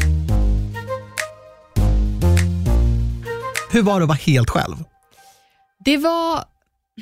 Hur 3.72 3.82
var 3.82 4.00
det 4.00 4.04
att 4.04 4.08
vara 4.08 4.18
helt 4.18 4.50
själv? 4.50 4.76
Det 5.86 5.98
var, 5.98 6.44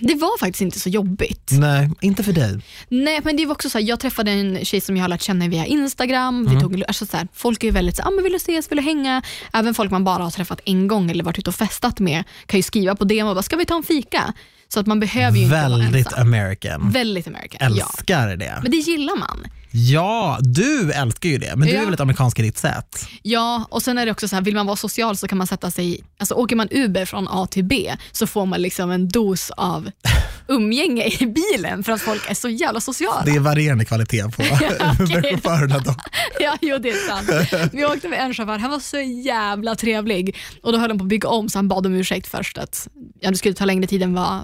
det 0.02 0.16
var 0.16 0.40
faktiskt 0.40 0.62
inte 0.62 0.80
så 0.80 0.90
jobbigt. 0.90 1.50
Nej, 1.52 1.90
inte 2.02 2.24
för 2.24 2.34
dig. 2.34 2.62
Nej, 2.90 3.20
men 3.24 3.38
det 3.38 3.46
var 3.46 3.54
också 3.54 3.70
så 3.70 3.78
här, 3.78 3.86
jag 3.86 4.00
träffade 4.00 4.32
en 4.32 4.66
tjej 4.66 4.82
som 4.82 4.98
jag 4.98 5.04
har 5.04 5.10
lärt 5.10 5.22
känna 5.22 5.48
via 5.48 5.66
Instagram. 5.66 6.42
Mm. 6.42 6.56
Vi 6.56 6.62
tog, 6.62 6.84
alltså 6.88 7.06
så 7.06 7.18
här, 7.18 7.28
folk 7.34 7.64
är 7.64 7.68
ju 7.68 7.72
väldigt 7.72 7.96
så 7.96 8.02
här, 8.02 8.10
ah, 8.10 8.12
men 8.12 8.24
vill 8.24 8.34
du 8.34 8.38
ses, 8.38 8.72
vill 8.72 8.76
du 8.78 8.84
hänga? 8.84 9.22
Även 9.54 9.74
folk 9.74 9.92
man 9.92 10.04
bara 10.04 10.24
har 10.24 10.32
träffat 10.32 10.62
en 10.66 10.88
gång 10.88 11.12
eller 11.12 11.24
varit 11.24 11.40
ute 11.40 11.50
och 11.50 11.56
festat 11.56 12.00
med 12.00 12.24
kan 12.46 12.58
ju 12.58 12.64
skriva 12.64 12.96
på 12.96 13.04
DM 13.04 13.28
och 13.28 13.36
bara, 13.36 13.44
ska 13.44 13.56
vi 13.56 13.66
ta 13.66 13.76
en 13.76 13.84
fika? 13.84 14.34
Så 14.68 14.80
att 14.80 14.86
man 14.88 15.00
behöver 15.00 15.38
ju 15.38 15.44
inte 15.44 15.56
vara 15.56 15.70
Väldigt 15.78 16.06
ensam. 16.08 16.22
American. 16.28 16.92
Väldigt 16.92 17.28
American, 17.28 17.76
ja. 17.76 17.86
Älskar 17.94 18.36
det. 18.36 18.60
Men 18.62 18.72
det 18.72 18.78
gillar 18.78 19.16
man. 19.16 19.48
Ja, 19.72 20.38
du 20.42 20.92
älskar 20.92 21.30
ju 21.30 21.38
det, 21.38 21.54
men 21.56 21.68
du 21.68 21.74
Ja. 21.74 21.80
är 21.80 21.84
väldigt 21.84 22.00
amerikansk 22.00 22.40
i 22.40 22.42
ditt 22.42 22.58
sätt. 22.58 23.06
Ja, 23.22 23.66
och 23.70 23.84
sen 23.84 23.98
är 23.98 24.06
det 24.06 24.12
också 24.12 24.28
så 24.28 24.36
här, 24.36 24.44
vill 24.44 24.56
man 24.56 24.66
vara 24.66 24.76
social 24.76 25.18
så 25.18 25.28
kan 25.28 25.38
man 25.38 25.48
sätta 25.48 25.72
sig, 25.72 26.04
alltså 26.20 26.36
åker 26.36 26.56
man 26.56 26.68
Uber 26.72 27.06
från 27.06 27.28
A 27.28 27.48
till 27.52 27.64
B 27.64 27.96
så 28.12 28.28
får 28.28 28.46
man 28.46 28.62
liksom 28.62 28.92
en 28.92 29.10
dos 29.10 29.52
av 29.52 29.92
umgänge 30.48 31.04
i 31.20 31.26
bilen 31.26 31.84
för 31.84 31.92
att 31.92 32.02
folk 32.02 32.30
är 32.30 32.34
så 32.34 32.50
jävla 32.50 32.82
sociala. 32.82 33.22
Det 33.26 33.32
är 33.36 33.40
varierande 33.40 33.86
kvalitet 33.86 34.24
på 34.24 34.30
okej. 34.54 35.22
chaufförerna 35.24 35.80
då. 35.80 35.96
Ja, 36.40 36.58
jo 36.62 36.78
det 36.78 36.90
är 36.90 37.08
sant. 37.08 37.70
Vi 37.74 37.86
åkte 37.86 38.08
med 38.08 38.20
en 38.20 38.34
chaufför, 38.34 38.58
han 38.58 38.72
var 38.72 38.80
så 38.80 38.98
jävla 39.26 39.76
trevlig 39.76 40.36
och 40.64 40.72
då 40.72 40.78
höll 40.78 40.90
han 40.90 40.98
på 40.98 41.04
att 41.04 41.10
bygga 41.10 41.30
om 41.30 41.50
så 41.50 41.58
han 41.58 41.68
bad 41.68 41.86
om 41.86 41.94
ursäkt 41.94 42.28
först 42.28 42.58
att 42.58 42.88
ja, 43.20 43.32
det 43.32 43.38
skulle 43.38 43.54
ta 43.56 43.66
längre 43.66 43.88
tid 43.88 44.04
än 44.04 44.14
vad, 44.14 44.40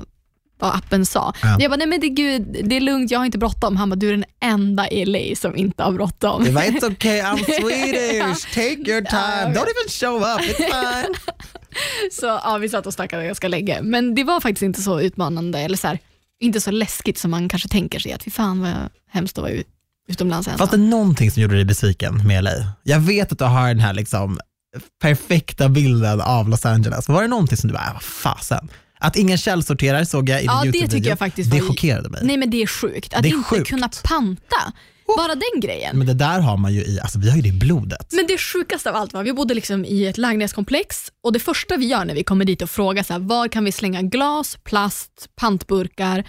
vad 0.59 0.75
appen 0.75 1.05
sa. 1.05 1.33
Ja. 1.41 1.57
Jag 1.59 1.71
bara, 1.71 1.77
nej 1.77 1.87
men 1.87 1.99
det, 1.99 2.09
gud, 2.09 2.57
det 2.63 2.75
är 2.75 2.81
lugnt, 2.81 3.11
jag 3.11 3.19
har 3.19 3.25
inte 3.25 3.37
bråttom. 3.37 3.75
Han 3.77 3.89
bara, 3.89 3.95
du 3.95 4.07
är 4.07 4.11
den 4.11 4.25
enda 4.41 4.89
i 4.89 5.05
LA 5.05 5.35
som 5.35 5.55
inte 5.55 5.83
har 5.83 5.91
bråttom. 5.91 6.43
Det 6.43 6.51
var 6.51 6.61
it's 6.61 6.91
okay, 6.91 7.21
I'm 7.21 7.37
Swedish, 7.61 8.53
take 8.53 8.91
your 8.91 9.01
time, 9.01 9.53
don't 9.53 9.67
even 9.73 9.89
show 9.89 10.17
up, 10.17 10.41
it's 10.41 10.55
fine. 10.55 11.15
Så 12.11 12.25
ja, 12.25 12.57
vi 12.57 12.69
satt 12.69 12.85
och 12.87 12.93
snackade 12.93 13.25
ganska 13.25 13.47
länge. 13.47 13.81
Men 13.81 14.15
det 14.15 14.23
var 14.23 14.39
faktiskt 14.39 14.63
inte 14.63 14.81
så 14.81 15.01
utmanande, 15.01 15.59
eller 15.59 15.77
så 15.77 15.87
här, 15.87 15.99
inte 16.39 16.61
så 16.61 16.71
läskigt 16.71 17.17
som 17.17 17.31
man 17.31 17.49
kanske 17.49 17.69
tänker 17.69 17.99
sig. 17.99 18.13
Att 18.13 18.23
fy 18.23 18.31
fan 18.31 18.61
vad 18.61 18.73
hemskt 19.11 19.37
att 19.37 19.41
vara 19.41 19.51
ut, 19.51 19.67
utomlands 20.09 20.47
ensam. 20.47 20.57
Fanns 20.57 20.71
det 20.71 20.77
någonting 20.77 21.31
som 21.31 21.41
gjorde 21.41 21.55
dig 21.55 21.65
besviken 21.65 22.27
med 22.27 22.43
LA? 22.43 22.51
Jag 22.83 22.99
vet 22.99 23.31
att 23.31 23.39
du 23.39 23.45
har 23.45 23.67
den 23.67 23.79
här 23.79 23.93
liksom 23.93 24.39
perfekta 25.01 25.69
bilden 25.69 26.21
av 26.21 26.49
Los 26.49 26.65
Angeles. 26.65 27.09
Var 27.09 27.21
det 27.21 27.27
någonting 27.27 27.57
som 27.57 27.67
du 27.67 27.73
bara, 27.73 27.87
äh, 27.87 27.93
vad 27.93 28.03
fasen. 28.03 28.69
Att 29.05 29.15
ingen 29.15 29.37
källsorterar 29.37 30.03
såg 30.03 30.29
jag 30.29 30.41
i 30.41 30.45
Ja, 30.45 30.61
din 30.63 30.71
det 30.71 30.87
tycker 30.87 31.09
jag 31.09 31.19
faktiskt 31.19 31.51
Det 31.51 31.61
chockerade 31.61 32.09
mig. 32.09 32.21
Nej 32.23 32.37
men 32.37 32.49
det 32.49 32.61
är 32.61 32.67
sjukt. 32.67 33.13
Att 33.13 33.25
är 33.25 33.29
inte 33.29 33.43
sjukt. 33.43 33.69
kunna 33.69 33.89
panta. 34.03 34.73
Bara 35.17 35.35
den 35.35 35.61
grejen. 35.61 35.97
Men 35.97 36.07
det 36.07 36.13
där 36.13 36.39
har 36.39 36.57
man 36.57 36.73
ju 36.73 36.81
i, 36.81 36.99
alltså 36.99 37.19
vi 37.19 37.29
har 37.29 37.35
ju 37.35 37.41
det 37.41 37.49
i 37.49 37.51
blodet. 37.51 38.07
Men 38.11 38.27
det 38.27 38.37
sjukaste 38.37 38.89
av 38.89 38.95
allt 38.95 39.13
var, 39.13 39.23
vi 39.23 39.33
bodde 39.33 39.53
liksom 39.53 39.85
i 39.85 40.05
ett 40.05 40.17
lägenhetskomplex 40.17 40.97
och 41.23 41.33
det 41.33 41.39
första 41.39 41.77
vi 41.77 41.85
gör 41.85 42.05
när 42.05 42.15
vi 42.15 42.23
kommer 42.23 42.45
dit 42.45 42.61
och 42.61 42.69
frågar 42.69 43.03
så 43.03 43.13
här, 43.13 43.19
var 43.19 43.47
kan 43.47 43.65
vi 43.65 43.71
slänga 43.71 44.01
glas, 44.01 44.57
plast, 44.63 45.29
pantburkar 45.35 46.23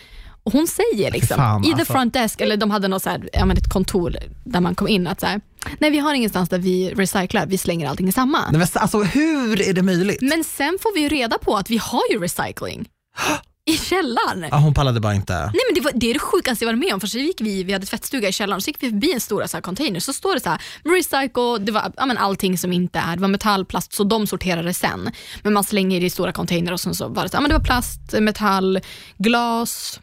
och 0.46 0.52
hon 0.52 0.66
säger 0.66 1.10
liksom 1.10 1.36
fan, 1.36 1.64
i 1.64 1.66
the 1.66 1.72
alltså. 1.72 1.92
front 1.92 2.12
desk, 2.12 2.40
eller 2.40 2.56
de 2.56 2.70
hade 2.70 2.88
något 2.88 3.02
så 3.02 3.10
här, 3.10 3.28
ja, 3.32 3.44
men 3.44 3.56
ett 3.56 3.68
kontor 3.68 4.16
där 4.44 4.60
man 4.60 4.74
kom 4.74 4.88
in 4.88 5.06
att 5.06 5.20
så 5.20 5.26
här, 5.26 5.40
nej 5.78 5.90
vi 5.90 5.98
har 5.98 6.14
ingenstans 6.14 6.48
där 6.48 6.58
vi 6.58 6.90
recyclar, 6.90 7.46
vi 7.46 7.58
slänger 7.58 7.88
allting 7.88 8.08
i 8.08 8.12
samma. 8.12 8.38
Nej, 8.50 8.58
men 8.58 8.68
alltså, 8.74 9.02
hur 9.02 9.68
är 9.68 9.72
det 9.72 9.82
möjligt? 9.82 10.20
Men 10.20 10.44
sen 10.44 10.78
får 10.82 10.94
vi 10.94 11.00
ju 11.00 11.08
reda 11.08 11.38
på 11.38 11.56
att 11.56 11.70
vi 11.70 11.78
har 11.78 12.02
ju 12.10 12.20
recycling 12.20 12.88
i 13.70 13.76
källaren. 13.76 14.48
Ja, 14.50 14.56
hon 14.56 14.74
pallade 14.74 15.00
bara 15.00 15.14
inte. 15.14 15.34
Nej 15.34 15.60
men 15.68 15.74
det, 15.74 15.80
var, 15.80 15.92
det 15.94 16.10
är 16.10 16.14
det 16.14 16.20
sjukaste 16.20 16.64
jag 16.64 16.72
varit 16.72 16.78
med 16.78 16.94
om. 16.94 17.00
För 17.00 17.06
så 17.06 17.18
gick 17.18 17.40
vi, 17.40 17.64
vi 17.64 17.72
hade 17.72 17.86
tvättstuga 17.86 18.28
i 18.28 18.32
källaren 18.32 18.62
så 18.62 18.68
gick 18.68 18.82
vi 18.82 18.90
förbi 18.90 19.12
en 19.12 19.20
så 19.20 19.40
här 19.52 19.60
container 19.60 20.00
så 20.00 20.12
står 20.12 20.34
det 20.34 20.40
så 20.40 20.50
här 20.50 20.62
recycle, 20.84 21.58
det 21.58 21.72
var 21.72 21.92
ja, 21.96 22.06
men 22.06 22.18
allting 22.18 22.58
som 22.58 22.72
inte 22.72 22.98
är, 22.98 23.16
det 23.16 23.22
var 23.22 23.28
metall, 23.28 23.64
plast 23.64 23.92
så 23.92 24.04
de 24.04 24.26
sorterade 24.26 24.74
sen. 24.74 25.10
Men 25.42 25.52
man 25.52 25.64
slänger 25.64 26.00
det 26.00 26.06
i 26.06 26.10
stora 26.10 26.32
container 26.32 26.72
och 26.72 26.80
sen 26.80 26.94
så 26.94 27.08
var 27.08 27.22
det 27.22 27.28
så 27.28 27.36
här, 27.36 27.42
men 27.42 27.48
det 27.48 27.56
var 27.56 27.64
plast, 27.64 28.00
metall, 28.20 28.80
glas, 29.18 30.00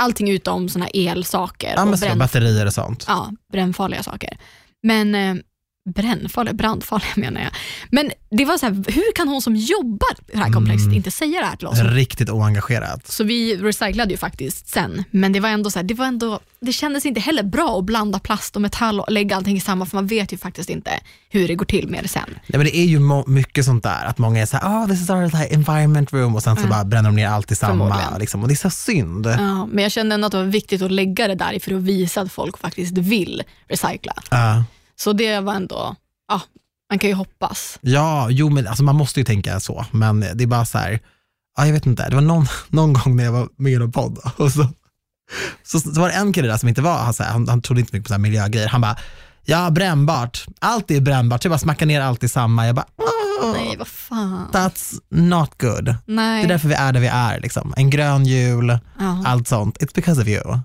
allting 0.00 0.30
utom 0.30 0.68
såna 0.68 0.86
elsaker 0.88 1.72
Ja, 1.76 1.82
och 1.82 1.98
bränn, 1.98 2.18
batterier 2.18 2.66
och 2.66 2.74
sånt. 2.74 3.04
ja, 3.08 3.32
brännfarliga 3.52 4.02
saker. 4.02 4.38
Men 4.82 5.14
eh, 5.14 5.34
brännfarliga, 5.84 6.54
brandfarliga 6.54 7.10
menar 7.16 7.40
jag. 7.40 7.50
Men 7.90 8.10
det 8.30 8.44
var 8.44 8.58
så 8.58 8.66
här, 8.66 8.72
hur 8.72 9.12
kan 9.14 9.28
hon 9.28 9.42
som 9.42 9.56
jobbar 9.56 10.12
i 10.28 10.32
det 10.32 10.38
här 10.38 10.52
komplexet 10.52 10.84
Mm. 10.84 10.96
inte 10.96 11.10
säga 11.10 11.40
det 11.40 11.46
här 11.46 11.56
till 11.56 11.66
oss? 11.66 11.78
Riktigt 11.78 12.30
oengagerat. 12.30 13.06
Så 13.08 13.24
vi 13.24 13.56
recyclade 13.56 14.10
ju 14.10 14.16
faktiskt 14.16 14.68
sen, 14.68 15.04
men 15.10 15.32
det 15.32 15.40
var 15.40 15.48
ändå 15.48 15.70
så 15.70 15.78
här, 15.78 15.84
det 15.84 15.94
var 15.94 16.06
ändå, 16.06 16.40
det 16.60 16.72
kändes 16.72 17.06
inte 17.06 17.20
heller 17.20 17.42
bra 17.42 17.78
att 17.78 17.84
blanda 17.84 18.18
plast 18.18 18.56
och 18.56 18.62
metall 18.62 19.00
och 19.00 19.12
lägga 19.12 19.36
allting 19.36 19.56
i 19.56 19.60
samma, 19.60 19.86
för 19.86 19.96
man 19.96 20.06
vet 20.06 20.32
ju 20.32 20.36
faktiskt 20.36 20.70
inte 20.70 20.90
hur 21.28 21.48
det 21.48 21.54
går 21.54 21.64
till 21.66 21.88
med 21.88 22.04
det 22.04 22.08
sen. 22.08 22.22
Nej, 22.28 22.40
men 22.46 22.64
det 22.64 22.76
är 22.76 22.84
ju 22.84 23.00
mycket 23.26 23.64
sånt 23.64 23.82
där, 23.82 24.04
att 24.04 24.18
många 24.18 24.42
är 24.42 24.46
så 24.46 24.56
här, 24.56 24.68
oh, 24.68 24.88
this 24.88 25.00
is 25.02 25.10
our 25.10 25.24
like, 25.24 25.54
environment 25.54 26.12
room 26.12 26.34
och 26.34 26.42
sen 26.42 26.56
så 26.56 26.66
bara 26.66 26.84
bränner 26.84 27.08
de 27.08 27.16
ner 27.16 27.28
allt 27.28 27.50
i 27.52 27.54
samma. 27.56 28.16
Liksom. 28.18 28.42
Och 28.42 28.48
det 28.48 28.54
är 28.54 28.56
så 28.56 28.70
synd. 28.70 29.26
Ja, 29.26 29.66
men 29.66 29.82
jag 29.82 29.92
kände 29.92 30.14
ändå 30.14 30.26
att 30.26 30.32
det 30.32 30.38
var 30.38 30.44
viktigt 30.44 30.82
att 30.82 30.90
lägga 30.92 31.28
det 31.28 31.34
där 31.34 31.58
för 31.62 31.74
att 31.74 31.82
visa 31.82 32.20
att 32.20 32.32
folk 32.32 32.58
faktiskt 32.58 32.98
vill 32.98 33.42
recycla. 33.68 34.14
Ja. 34.30 34.64
Så 34.96 35.12
det 35.12 35.40
var 35.40 35.54
ändå, 35.54 35.96
ja, 36.28 36.40
man 36.90 36.98
kan 36.98 37.10
ju 37.10 37.16
hoppas. 37.16 37.78
Ja, 37.80 38.30
jo 38.30 38.50
men 38.50 38.66
alltså, 38.66 38.84
man 38.84 38.96
måste 38.96 39.20
ju 39.20 39.24
tänka 39.24 39.60
så, 39.60 39.86
men 39.90 40.20
det 40.20 40.44
är 40.44 40.46
bara 40.46 40.64
så 40.64 40.78
här, 40.78 41.00
ja, 41.56 41.66
jag 41.66 41.72
vet 41.72 41.86
inte, 41.86 42.08
det 42.08 42.14
var 42.14 42.22
någon, 42.22 42.46
någon 42.68 42.92
gång 42.92 43.16
när 43.16 43.24
jag 43.24 43.32
var 43.32 43.48
med 43.56 43.72
i 43.72 43.74
en 43.74 43.92
podd 43.92 44.18
och 44.36 44.52
så, 44.52 44.68
så, 45.62 45.80
så 45.80 46.00
var 46.00 46.08
det 46.08 46.14
en 46.14 46.32
kille 46.32 46.48
där 46.48 46.56
som 46.56 46.68
inte 46.68 46.82
var, 46.82 46.98
han, 46.98 47.14
så 47.14 47.22
här, 47.22 47.30
han, 47.30 47.48
han 47.48 47.62
trodde 47.62 47.80
inte 47.80 47.96
mycket 47.96 48.04
på 48.04 48.08
så 48.08 48.14
här 48.14 48.20
miljögrejer, 48.20 48.68
han 48.68 48.80
bara, 48.80 48.96
ja 49.44 49.70
brännbart, 49.70 50.46
allt 50.60 50.90
är 50.90 51.00
brännbart, 51.00 51.42
så 51.42 51.46
jag 51.46 51.50
bara 51.50 51.58
smackar 51.58 51.86
ner 51.86 52.00
allt 52.00 52.24
i 52.24 52.28
samma, 52.28 52.66
jag 52.66 52.74
bara, 52.74 52.86
oh, 52.96 53.52
Nej, 53.52 53.76
vad 53.76 53.88
fan. 53.88 54.48
that's 54.52 55.00
not 55.08 55.60
good. 55.60 55.84
Det 55.84 55.96
Nej. 56.06 56.44
är 56.44 56.48
därför 56.48 56.68
vi 56.68 56.74
är 56.74 56.92
där 56.92 57.00
vi 57.00 57.06
är, 57.06 57.40
liksom. 57.40 57.74
en 57.76 57.90
grön 57.90 58.26
jul, 58.26 58.78
ja. 58.98 59.22
allt 59.26 59.48
sånt, 59.48 59.78
it's 59.78 59.94
because 59.94 60.22
of 60.22 60.28
you. 60.28 60.58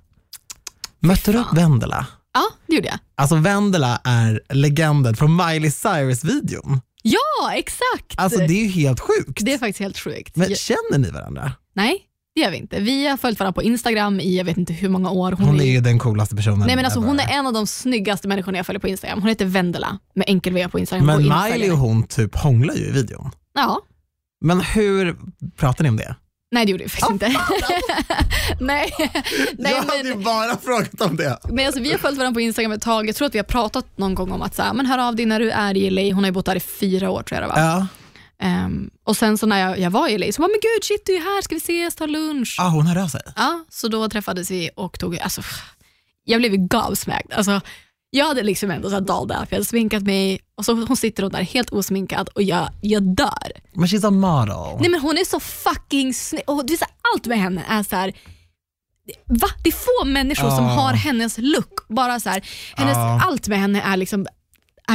Mötte 1.00 1.32
du 1.32 1.38
upp. 1.38 1.54
Vendela? 1.54 2.06
Ja, 2.34 2.44
det 2.68 2.76
gjorde 2.76 2.88
jag. 2.88 3.00
Alltså 3.16 3.36
Vendela 3.36 4.02
är 4.04 4.42
legenden 4.50 5.16
från 5.16 5.36
Miley 5.36 5.72
Cyrus-videon. 5.72 6.82
Ja, 7.02 7.54
exakt! 7.54 8.14
Alltså 8.16 8.40
det 8.40 8.54
är 8.54 8.64
ju 8.64 8.68
helt 8.68 9.00
sjukt. 9.00 9.46
det 9.46 9.54
är 9.54 9.58
faktiskt 9.58 9.80
helt 9.80 10.00
sjukt. 10.00 10.36
Men 10.36 10.56
känner 10.56 10.98
ni 10.98 11.10
varandra? 11.12 11.52
Nej, 11.74 12.02
det 12.36 12.42
gör 12.42 12.52
vi 12.52 12.58
inte. 12.58 12.80
Vi 12.80 13.08
har 13.08 13.18
följt 13.18 13.40
varandra 13.40 13.54
på 13.54 13.64
Instagram 13.64 14.20
i 14.20 14.38
jag 14.38 14.46
vet 14.46 14.58
inte 14.58 14.74
hur 14.74 14.90
många 14.90 15.10
år. 15.10 15.32
Hon 15.32 15.60
är 15.62 15.66
ju 15.66 15.82
den 15.82 16.00
coolaste 16.00 16.36
personen 16.36 16.60
Nej 16.68 16.76
men 16.76 16.86
alltså 16.86 17.00
hon 17.00 17.20
är 17.20 17.38
en 17.40 17.48
av 17.48 17.54
de 17.54 17.68
snyggaste 17.68 18.28
människorna 18.28 18.58
jag 18.58 18.66
följer 18.66 18.80
på 18.80 18.88
Instagram. 18.88 19.20
Hon 19.20 19.30
heter 19.30 19.46
Vendela 19.46 20.00
med 20.16 20.26
enkel 20.30 20.54
V 20.54 20.70
på 20.70 20.80
Instagram. 20.80 21.06
Men 21.06 21.18
Miley 21.52 21.72
och 21.72 21.78
hon 21.78 22.04
typ 22.04 22.36
hånglar 22.36 22.74
ju 22.74 22.86
i 22.86 22.92
videon. 22.92 23.32
Ja, 23.54 23.82
Men 24.42 24.62
hur 24.62 25.18
pratar 25.58 25.84
ni 25.84 25.90
om 25.90 25.98
det? 25.98 26.16
Nej 26.52 26.66
det 26.66 26.72
gjorde 26.72 26.84
vi 26.84 26.90
faktiskt 26.90 27.12
inte. 27.12 27.28
nej, 28.60 28.94
nej 29.58 29.72
jag 29.72 29.82
hade 29.82 30.04
men, 30.04 30.06
ju 30.06 30.16
bara 30.16 30.58
frågat 30.58 31.02
om 31.02 31.16
det. 31.16 31.40
men 31.50 31.66
alltså, 31.66 31.82
vi 31.82 31.92
har 31.92 31.98
följt 31.98 32.18
varandra 32.18 32.36
på 32.36 32.42
Instagram 32.42 32.72
ett 32.72 32.82
tag. 32.82 33.08
Jag 33.08 33.16
tror 33.16 33.28
att 33.28 33.36
vi 33.36 33.40
har 33.40 33.44
pratat 33.44 33.98
någon 33.98 34.16
gång 34.16 34.32
om 34.32 34.42
att 34.42 34.56
så 34.56 34.62
här, 34.62 34.74
men 34.74 34.86
hör 34.86 34.98
av 34.98 35.16
dig 35.16 35.26
när 35.26 35.40
du 35.40 35.52
är 35.52 35.78
i 35.78 35.90
LA. 35.90 36.02
Hon 36.02 36.24
har 36.24 36.26
ju 36.26 36.32
bott 36.32 36.46
där 36.46 36.56
i 36.56 36.60
fyra 36.60 37.10
år 37.10 37.24
tror 37.24 37.42
jag 37.42 37.50
det 37.50 37.54
var. 37.54 37.62
Ja. 37.62 37.88
Ehm, 38.42 38.90
och 39.04 39.18
sen 39.18 39.38
så 39.38 39.48
när 39.48 39.60
jag, 39.60 39.80
jag 39.80 39.92
var 39.92 40.08
i 40.08 40.18
LA 40.18 40.32
så 40.32 40.42
bara, 40.42 40.48
men 40.48 40.60
gud 40.62 40.84
shit 40.84 41.06
du 41.06 41.16
är 41.16 41.20
här, 41.20 41.42
ska 41.42 41.56
vi 41.56 41.60
ses, 41.60 41.96
ta 41.96 42.06
lunch? 42.06 42.58
Ah, 42.60 42.70
hon 42.70 42.88
hörde 42.88 43.04
av 43.04 43.08
sig. 43.08 43.22
Ja, 43.36 43.66
så 43.70 43.88
då 43.88 44.10
träffades 44.10 44.52
vi 44.52 44.70
och 44.76 45.00
tog, 45.00 45.20
alltså, 45.20 45.42
jag 46.24 46.42
blev 46.42 46.52
ju 46.52 46.68
gavsmägd. 46.68 47.34
Alltså, 47.34 47.62
jag 48.10 48.26
hade 48.26 48.44
liksom 48.44 48.72
ändå 48.72 48.90
så 48.90 48.94
här 48.96 49.02
dolled 49.02 49.38
up, 49.38 49.48
jag 49.50 49.56
hade 49.56 49.66
sminkat 49.66 50.04
mig 50.04 50.40
och 50.58 50.66
så 50.66 50.74
hon 50.86 50.98
sitter 50.98 51.24
hon 51.24 51.32
där 51.32 51.42
helt 51.42 51.70
osminkad 51.70 52.30
och 52.36 52.44
jag, 52.44 52.70
jag 52.82 53.16
dör. 53.16 53.52
Men 53.74 53.88
she's 53.88 54.08
a 54.08 54.12
model. 54.12 54.80
Nej 54.82 54.90
men 54.90 55.00
hon 55.02 55.18
är 55.18 55.26
så 55.26 55.40
fucking 55.40 56.14
snygg 56.14 56.44
och 56.48 56.66
det 56.66 56.74
är 56.74 56.78
så 56.78 56.86
här, 56.86 56.94
allt 57.14 57.26
med 57.28 57.40
henne 57.40 57.64
är 57.70 57.84
så 57.84 57.96
här. 57.96 58.14
Va? 59.26 59.48
Det 59.64 59.70
är 59.70 59.74
få 60.04 60.06
människor 60.08 60.50
som 60.50 60.64
Ja. 60.66 60.72
har 60.72 60.94
hennes 60.94 61.38
look. 61.38 61.88
Bara 61.90 62.20
så 62.20 62.30
här, 62.30 62.42
hennes, 62.76 62.96
Ja. 62.96 63.22
Allt 63.26 63.48
med 63.48 63.60
henne 63.60 63.82
är 63.82 63.98
liksom 63.98 64.28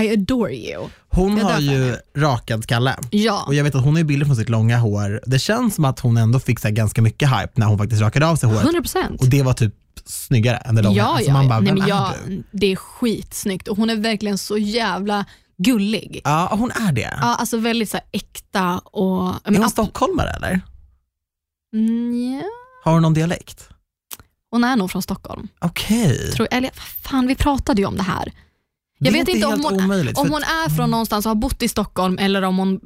I 0.02 0.12
adore 0.12 0.54
you. 0.54 0.88
Hon 1.08 1.36
jag 1.36 1.44
har 1.44 1.52
för 1.52 1.60
ju 1.60 1.84
henne. 1.84 1.98
rakad 2.16 2.62
skalle. 2.62 2.96
Ja. 3.10 3.44
Och 3.46 3.54
jag 3.54 3.64
vet 3.64 3.74
att 3.74 3.84
hon 3.84 3.96
är 3.96 4.04
billig 4.04 4.26
från 4.26 4.36
sitt 4.36 4.48
långa 4.48 4.78
hår. 4.78 5.20
Det 5.26 5.38
känns 5.38 5.74
som 5.74 5.84
att 5.84 6.00
hon 6.00 6.16
ändå 6.16 6.40
fick 6.40 6.60
så 6.60 6.70
ganska 6.70 7.02
mycket 7.02 7.28
hype 7.28 7.52
när 7.54 7.66
hon 7.66 7.78
faktiskt 7.78 8.02
rakade 8.02 8.26
av 8.26 8.36
sig 8.36 8.48
håret. 8.48 8.62
100 8.64 8.80
procent. 8.80 9.20
Och 9.20 9.26
det 9.28 9.42
var 9.42 9.52
typ 9.52 9.74
snyggare 10.04 10.56
än 10.56 10.74
det 10.74 10.82
långa. 10.82 10.96
Ja, 10.96 11.04
alltså 11.04 11.26
ja, 11.28 11.32
man 11.32 11.48
bara, 11.48 11.60
Nej, 11.60 11.72
men 11.72 11.82
är 11.82 11.88
jag, 11.88 12.12
du? 12.26 12.44
det 12.50 12.72
är 12.72 12.76
skitsnyggt 12.76 13.68
och 13.68 13.76
hon 13.76 13.90
är 13.90 13.96
verkligen 13.96 14.38
så 14.38 14.58
jävla 14.58 15.24
gullig. 15.56 16.20
Ja, 16.24 16.48
hon 16.52 16.70
är 16.70 16.92
det. 16.92 17.00
Ja, 17.20 17.34
alltså 17.34 17.56
väldigt 17.56 17.90
så 17.90 17.96
här, 17.96 18.06
äkta 18.12 18.78
och... 18.78 19.28
är 19.28 19.50
Men, 19.50 19.56
hon 19.56 19.70
stockholmare 19.70 20.30
eller? 20.30 20.60
Mm. 21.74 22.42
Har 22.84 22.92
hon 22.92 23.02
någon 23.02 23.14
dialekt? 23.14 23.68
Hon 24.50 24.64
är 24.64 24.76
nog 24.76 24.90
från 24.90 25.02
Stockholm. 25.02 25.48
Okej. 25.58 26.32
Tror, 26.32 26.48
eller 26.50 26.70
fan, 27.02 27.26
vi 27.26 27.34
pratade 27.34 27.82
ju 27.82 27.86
om 27.88 27.96
det 27.96 28.02
här. 28.02 28.24
Det 28.24 28.32
Jag 28.98 29.14
är 29.14 29.18
vet 29.18 29.28
inte 29.28 29.46
om 29.46 29.64
hon- 29.64 29.74
omöjligt. 29.84 30.18
Om 30.18 30.30
hon 30.30 30.42
är 30.42 30.76
från 30.76 30.90
någonstans 30.90 31.26
och 31.26 31.30
har 31.30 31.34
bott 31.36 31.62
i 31.62 31.68
Stockholm 31.68 32.18
eller 32.18 32.42
om 32.42 32.56
hon... 32.58 32.80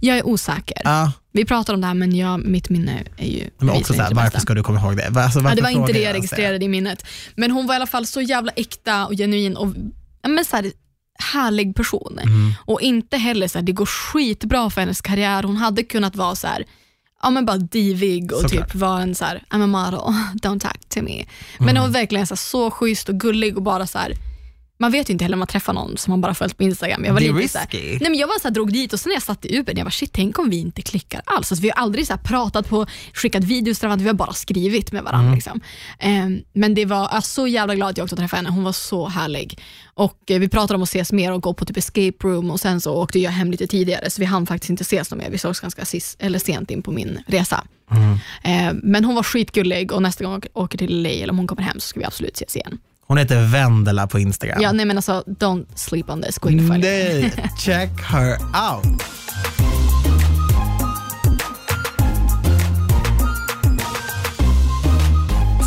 Jag 0.00 0.18
är 0.18 0.26
osäker. 0.26 0.80
Ja, 0.84 1.12
Vi 1.32 1.44
pratar 1.44 1.74
om 1.74 1.80
det 1.80 1.86
här 1.86 1.94
men 1.94 2.16
jag, 2.16 2.44
mitt 2.46 2.70
minne 2.70 3.04
är 3.16 3.26
ju 3.28 3.50
men 3.58 3.70
också 3.70 3.92
så 3.94 4.02
här, 4.02 4.08
det 4.08 4.14
varför 4.16 4.40
ska 4.40 4.54
du 4.54 4.62
komma 4.62 4.80
ihåg 4.80 4.96
det? 4.96 5.06
Alltså, 5.24 5.40
Ja, 5.40 5.54
det 5.54 5.62
var 5.62 5.68
inte 5.70 5.92
det 5.92 5.98
jag 5.98 6.02
jag 6.08 6.14
ens 6.14 6.16
registrerade 6.16 6.64
i 6.64 6.68
minnet. 6.68 7.06
Men 7.36 7.50
hon 7.50 7.66
var 7.66 7.74
i 7.74 7.76
alla 7.76 7.86
fall 7.86 8.06
så 8.06 8.20
jävla 8.20 8.52
äkta 8.56 9.06
och 9.06 9.12
genuin 9.12 9.56
och 9.56 9.68
men 10.28 10.44
så 10.44 10.56
här, 10.56 10.72
härlig 11.32 11.76
person. 11.76 12.18
Mm. 12.22 12.52
Och 12.58 12.80
inte 12.80 13.16
heller 13.16 13.48
så 13.48 13.58
här, 13.58 13.62
det 13.66 13.72
går 13.72 13.86
skitbra 13.86 14.70
för 14.70 14.80
hennes 14.80 15.00
karriär. 15.00 15.42
Hon 15.42 15.56
hade 15.56 15.82
kunnat 15.82 16.16
vara 16.16 16.34
så 16.34 16.46
här, 16.46 16.64
ja 17.22 17.30
men 17.30 17.46
bara 17.46 17.56
divig 17.56 18.32
och 18.32 18.40
Såklart. 18.40 18.66
typ 18.72 18.74
vara 18.74 19.02
en 19.02 19.14
så 19.14 19.24
här, 19.24 19.42
I'm 19.50 19.64
a 19.64 19.66
model, 19.66 20.00
don't 20.42 20.60
talk 20.60 20.88
to 20.88 21.02
me. 21.02 21.24
Men 21.58 21.68
Mm. 21.68 21.82
hon 21.82 21.92
var 21.92 21.98
verkligen 22.00 22.26
så, 22.26 22.34
här, 22.34 22.36
så 22.36 22.70
schysst 22.70 23.08
och 23.08 23.20
gullig 23.20 23.56
och 23.56 23.62
bara 23.62 23.86
så 23.86 23.98
här, 23.98 24.14
man 24.78 24.92
vet 24.92 25.08
ju 25.10 25.12
inte 25.12 25.24
heller 25.24 25.34
om 25.34 25.38
man 25.38 25.48
träffar 25.48 25.72
någon 25.72 25.96
som 25.96 26.10
man 26.12 26.20
bara 26.20 26.34
följt 26.34 26.56
på 26.56 26.62
Instagram. 26.62 27.04
Jag 27.04 27.12
var 27.12 27.20
Det 27.20 27.32
lite 27.32 27.48
så 27.48 27.58
här, 27.58 27.66
risky. 27.66 27.98
Nej, 28.00 28.10
men 28.10 28.14
jag 28.14 28.28
bara 28.28 28.38
så 28.38 28.48
här, 28.48 28.54
drog 28.54 28.72
dit 28.72 28.92
och 28.92 29.00
sen 29.00 29.10
när 29.10 29.14
jag 29.16 29.22
satt 29.22 29.44
i 29.44 29.58
Ubern, 29.58 29.76
jag 29.76 29.86
bara 29.86 29.90
shit, 29.90 30.12
tänk 30.12 30.38
om 30.38 30.50
vi 30.50 30.56
inte 30.56 30.82
klickar 30.82 31.22
alls. 31.24 31.52
Alltså, 31.52 31.62
vi 31.62 31.68
har 31.74 31.82
aldrig 31.82 32.06
så 32.06 32.16
pratat 32.16 32.68
på, 32.68 32.86
skickat 33.12 33.44
videos 33.44 33.78
till 33.78 33.86
varandra, 33.88 34.02
vi 34.02 34.08
har 34.08 34.14
bara 34.14 34.32
skrivit 34.32 34.92
med 34.92 35.02
varandra. 35.02 35.26
Mm. 35.26 35.34
Liksom. 35.34 35.60
Ehm, 35.98 36.42
men 36.52 36.74
det 36.74 36.84
var, 36.84 36.96
jag 37.00 37.16
är 37.16 37.20
så 37.20 37.46
jävla 37.46 37.74
glad 37.74 37.90
att 37.90 37.96
jag 37.96 38.04
också 38.04 38.16
träffade 38.16 38.38
henne, 38.38 38.50
hon 38.50 38.64
var 38.64 38.72
så 38.72 39.08
härlig. 39.08 39.58
Och 39.94 40.30
eh, 40.30 40.38
Vi 40.38 40.48
pratade 40.48 40.74
om 40.76 40.82
att 40.82 40.88
ses 40.88 41.12
mer 41.12 41.32
och 41.32 41.42
gå 41.42 41.54
på 41.54 41.64
typ 41.64 41.76
escape 41.76 42.16
room 42.28 42.50
och 42.50 42.60
sen 42.60 42.80
så 42.80 42.94
åkte 42.94 43.18
jag 43.18 43.30
hem 43.30 43.50
lite 43.50 43.66
tidigare 43.66 44.10
så 44.10 44.20
vi 44.20 44.26
hann 44.26 44.46
faktiskt 44.46 44.70
inte 44.70 44.82
ses 44.82 45.10
någon 45.10 45.18
mer. 45.18 45.30
Vi 45.30 45.38
sågs 45.38 45.60
ganska 45.60 45.84
sis, 45.84 46.16
eller 46.18 46.38
sent 46.38 46.70
in 46.70 46.82
på 46.82 46.92
min 46.92 47.18
resa. 47.26 47.64
Mm. 47.90 48.18
Ehm, 48.42 48.80
men 48.82 49.04
hon 49.04 49.14
var 49.14 49.22
skitgullig 49.22 49.92
och 49.92 50.02
nästa 50.02 50.24
gång 50.24 50.32
jag 50.32 50.46
åker 50.62 50.78
till 50.78 51.02
LA 51.02 51.08
eller 51.08 51.30
om 51.30 51.38
hon 51.38 51.46
kommer 51.46 51.62
hem 51.62 51.80
så 51.80 51.88
ska 51.88 52.00
vi 52.00 52.06
absolut 52.06 52.34
ses 52.34 52.56
igen. 52.56 52.78
Hon 53.06 53.18
heter 53.18 53.42
Vendela 53.52 54.06
på 54.06 54.18
Instagram. 54.18 54.62
Ja, 54.62 54.72
nej 54.72 54.86
men 54.86 54.98
alltså, 54.98 55.24
don't 55.26 55.66
sleep 55.74 56.10
on 56.10 56.22
this. 56.22 56.38
Gå 56.38 56.50
in 56.50 56.60
och 56.60 56.66
följ. 56.68 56.80
Nej, 56.82 57.32
check 57.58 57.90
her 58.12 58.32
out. 58.32 59.02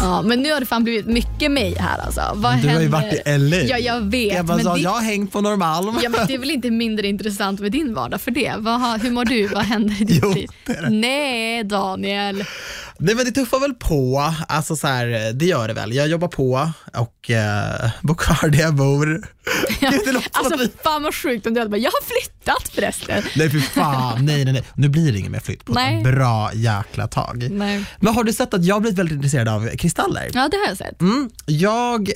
Ja, 0.01 0.21
men 0.21 0.39
nu 0.41 0.51
har 0.53 0.59
det 0.59 0.65
fan 0.65 0.83
blivit 0.83 1.05
mycket 1.05 1.51
mig 1.51 1.75
här 1.79 1.97
alltså. 1.99 2.21
Vad 2.35 2.61
Du 2.61 2.67
har 2.67 2.73
ju 2.75 2.81
händer? 2.81 2.87
varit 2.89 3.27
i 3.27 3.37
LA. 3.37 3.57
Ja, 3.57 3.77
jag 3.77 4.01
vet. 4.01 4.33
Jag, 4.35 4.45
bara, 4.45 4.55
men 4.57 4.65
sa, 4.65 4.73
det, 4.75 4.79
jag 4.81 4.89
har 4.89 5.01
hängt 5.01 5.31
på 5.31 5.41
Norrmalm. 5.41 5.99
ja, 6.03 6.09
men 6.09 6.27
det 6.27 6.33
är 6.33 6.37
väl 6.37 6.51
inte 6.51 6.71
mindre 6.71 7.07
intressant 7.07 7.59
med 7.59 7.71
din 7.71 7.93
vardag 7.93 8.21
för 8.21 8.31
det? 8.31 8.53
Vad 8.57 9.01
hur 9.01 9.11
mår 9.11 9.25
du? 9.25 9.47
Vad 9.47 9.63
händer 9.63 10.01
i 10.01 10.05
ditt 10.05 10.35
liv? 10.35 10.49
Nej, 10.89 11.63
Daniel. 11.63 12.43
Nej 12.99 13.15
men 13.15 13.25
det 13.25 13.31
tuffar 13.31 13.59
väl 13.59 13.73
på, 13.73 14.33
alltså 14.47 14.75
så 14.75 14.87
här, 14.87 15.33
det 15.33 15.45
gör 15.45 15.67
det 15.67 15.73
väl. 15.73 15.93
Jag 15.93 16.07
jobbar 16.07 16.27
på 16.27 16.71
och 16.93 17.31
eh, 17.31 17.89
bor 18.01 18.15
kvar 18.15 18.49
där 18.49 18.59
jag 18.59 18.75
bor. 18.75 19.05
Det 19.79 20.11
låter 20.11 20.29
Alltså 20.31 20.57
vi... 20.57 20.71
fan 20.83 21.03
vad 21.03 21.15
sjukt 21.15 21.47
om 21.47 21.53
du 21.53 21.59
hade 21.59 21.69
bara, 21.69 21.77
jag 21.77 21.91
har 21.91 22.03
flyttat 22.05 22.69
förresten. 22.69 23.23
Nej 23.35 23.49
för 23.49 23.59
fan, 23.59 24.25
nej 24.25 24.43
nej 24.45 24.53
nej. 24.53 24.63
Nu 24.75 24.89
blir 24.89 25.11
det 25.11 25.19
ingen 25.19 25.31
mer 25.31 25.39
flytt 25.39 25.65
på 25.65 25.73
Nej. 25.73 25.97
ett 25.97 26.03
bra 26.03 26.51
jäkla 26.53 27.07
tag. 27.07 27.47
Nej. 27.51 27.85
Men 27.99 28.13
har 28.13 28.23
du 28.23 28.33
sett 28.33 28.53
att 28.53 28.65
jag 28.65 28.75
har 28.75 28.79
blivit 28.79 28.99
väldigt 28.99 29.15
intresserad 29.15 29.47
av 29.47 29.69
kristaller? 29.77 30.29
Ja, 30.33 30.47
det 30.51 30.57
har 30.57 30.67
jag 30.67 30.77
sett. 30.77 31.01
Mm, 31.01 31.29
jag, 31.45 32.11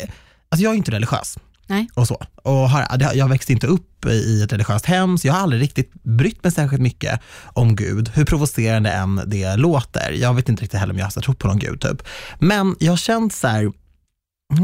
alltså 0.50 0.63
jag 0.63 0.73
är 0.73 0.77
inte 0.77 0.91
religiös. 0.91 1.38
Nej. 1.71 1.89
och 1.93 2.07
så. 2.07 2.21
Och 2.35 2.69
har, 2.69 3.13
jag 3.13 3.27
växte 3.29 3.53
inte 3.53 3.67
upp 3.67 4.05
i 4.05 4.43
ett 4.43 4.53
religiöst 4.53 4.85
hem, 4.85 5.17
så 5.17 5.27
jag 5.27 5.33
har 5.33 5.41
aldrig 5.41 5.61
riktigt 5.61 5.93
brytt 6.03 6.43
mig 6.43 6.51
särskilt 6.51 6.81
mycket 6.81 7.19
om 7.53 7.75
Gud, 7.75 8.11
hur 8.13 8.25
provocerande 8.25 8.91
än 8.91 9.21
det 9.27 9.55
låter. 9.55 10.11
Jag 10.11 10.33
vet 10.33 10.49
inte 10.49 10.63
riktigt 10.63 10.79
heller 10.79 10.93
om 10.93 10.99
jag 10.99 11.05
har 11.05 11.21
trott 11.21 11.39
på 11.39 11.47
någon 11.47 11.59
Gud. 11.59 11.81
Typ. 11.81 12.03
Men 12.39 12.75
jag 12.79 12.91
har 12.91 12.97
känt 12.97 13.33
så 13.33 13.47
här, 13.47 13.71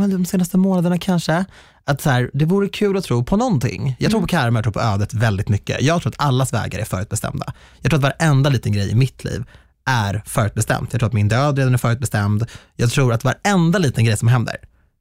de 0.09 0.25
senaste 0.25 0.57
månaderna 0.57 0.97
kanske, 0.97 1.45
att 1.83 2.01
så 2.01 2.09
här, 2.09 2.29
det 2.33 2.45
vore 2.45 2.69
kul 2.69 2.97
att 2.97 3.03
tro 3.03 3.23
på 3.23 3.37
någonting. 3.37 3.95
Jag 3.99 4.11
tror 4.11 4.21
på 4.21 4.27
karma, 4.27 4.57
jag 4.57 4.63
tror 4.63 4.73
på 4.73 4.81
ödet 4.81 5.13
väldigt 5.13 5.49
mycket. 5.49 5.81
Jag 5.81 6.01
tror 6.01 6.11
att 6.11 6.25
allas 6.25 6.53
vägar 6.53 6.79
är 6.79 6.85
förutbestämda. 6.85 7.53
Jag 7.81 7.91
tror 7.91 8.05
att 8.05 8.19
varenda 8.19 8.49
liten 8.49 8.71
grej 8.71 8.91
i 8.91 8.95
mitt 8.95 9.23
liv 9.23 9.43
är 9.85 10.23
förutbestämt. 10.25 10.93
Jag 10.93 10.99
tror 10.99 11.07
att 11.07 11.13
min 11.13 11.27
död 11.27 11.57
redan 11.57 11.73
är 11.73 11.77
förutbestämd. 11.77 12.45
Jag 12.75 12.91
tror 12.91 13.13
att 13.13 13.23
varenda 13.23 13.79
liten 13.79 14.05
grej 14.05 14.17
som 14.17 14.27
händer, 14.27 14.57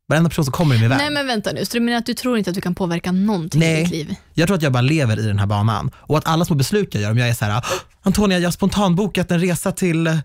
varenda 0.09 0.31
person 0.31 0.45
som 0.45 0.53
kommer 0.53 0.75
i 0.75 0.79
min 0.79 0.89
väg, 0.89 0.99
Nej 0.99 1.11
men 1.11 1.27
vänta 1.27 1.53
nu, 1.53 1.65
så 1.65 1.73
du 1.73 1.81
menar 1.81 1.99
att 1.99 2.07
du 2.07 2.15
tror 2.15 2.39
inte 2.39 2.51
att 2.51 2.55
du 2.55 2.61
kan 2.61 2.75
påverka 2.75 3.13
någonting 3.13 3.63
i 3.63 3.67
Nej. 3.67 3.83
ditt 3.83 3.93
liv? 3.93 4.15
Jag 4.35 4.47
tror 4.49 4.57
att 4.57 4.63
jag 4.63 4.73
bara 4.73 4.81
lever 4.81 5.19
i 5.19 5.23
den 5.27 5.39
här 5.39 5.47
banan 5.47 5.91
och 5.97 6.19
att 6.19 6.27
alla 6.27 6.45
små 6.45 6.57
beslut 6.57 6.95
jag 6.95 7.03
gör, 7.03 7.11
om 7.11 7.19
jag 7.19 7.29
är 7.29 7.35
så 7.35 7.45
här, 7.45 7.63
"Åh, 7.65 7.71
Antonia 8.03 8.39
jag 8.39 8.47
har 8.47 8.53
spontanbokat 8.53 9.31
en 9.31 9.41
resa 9.41 9.73
till 9.73 10.07
eh, 10.07 10.19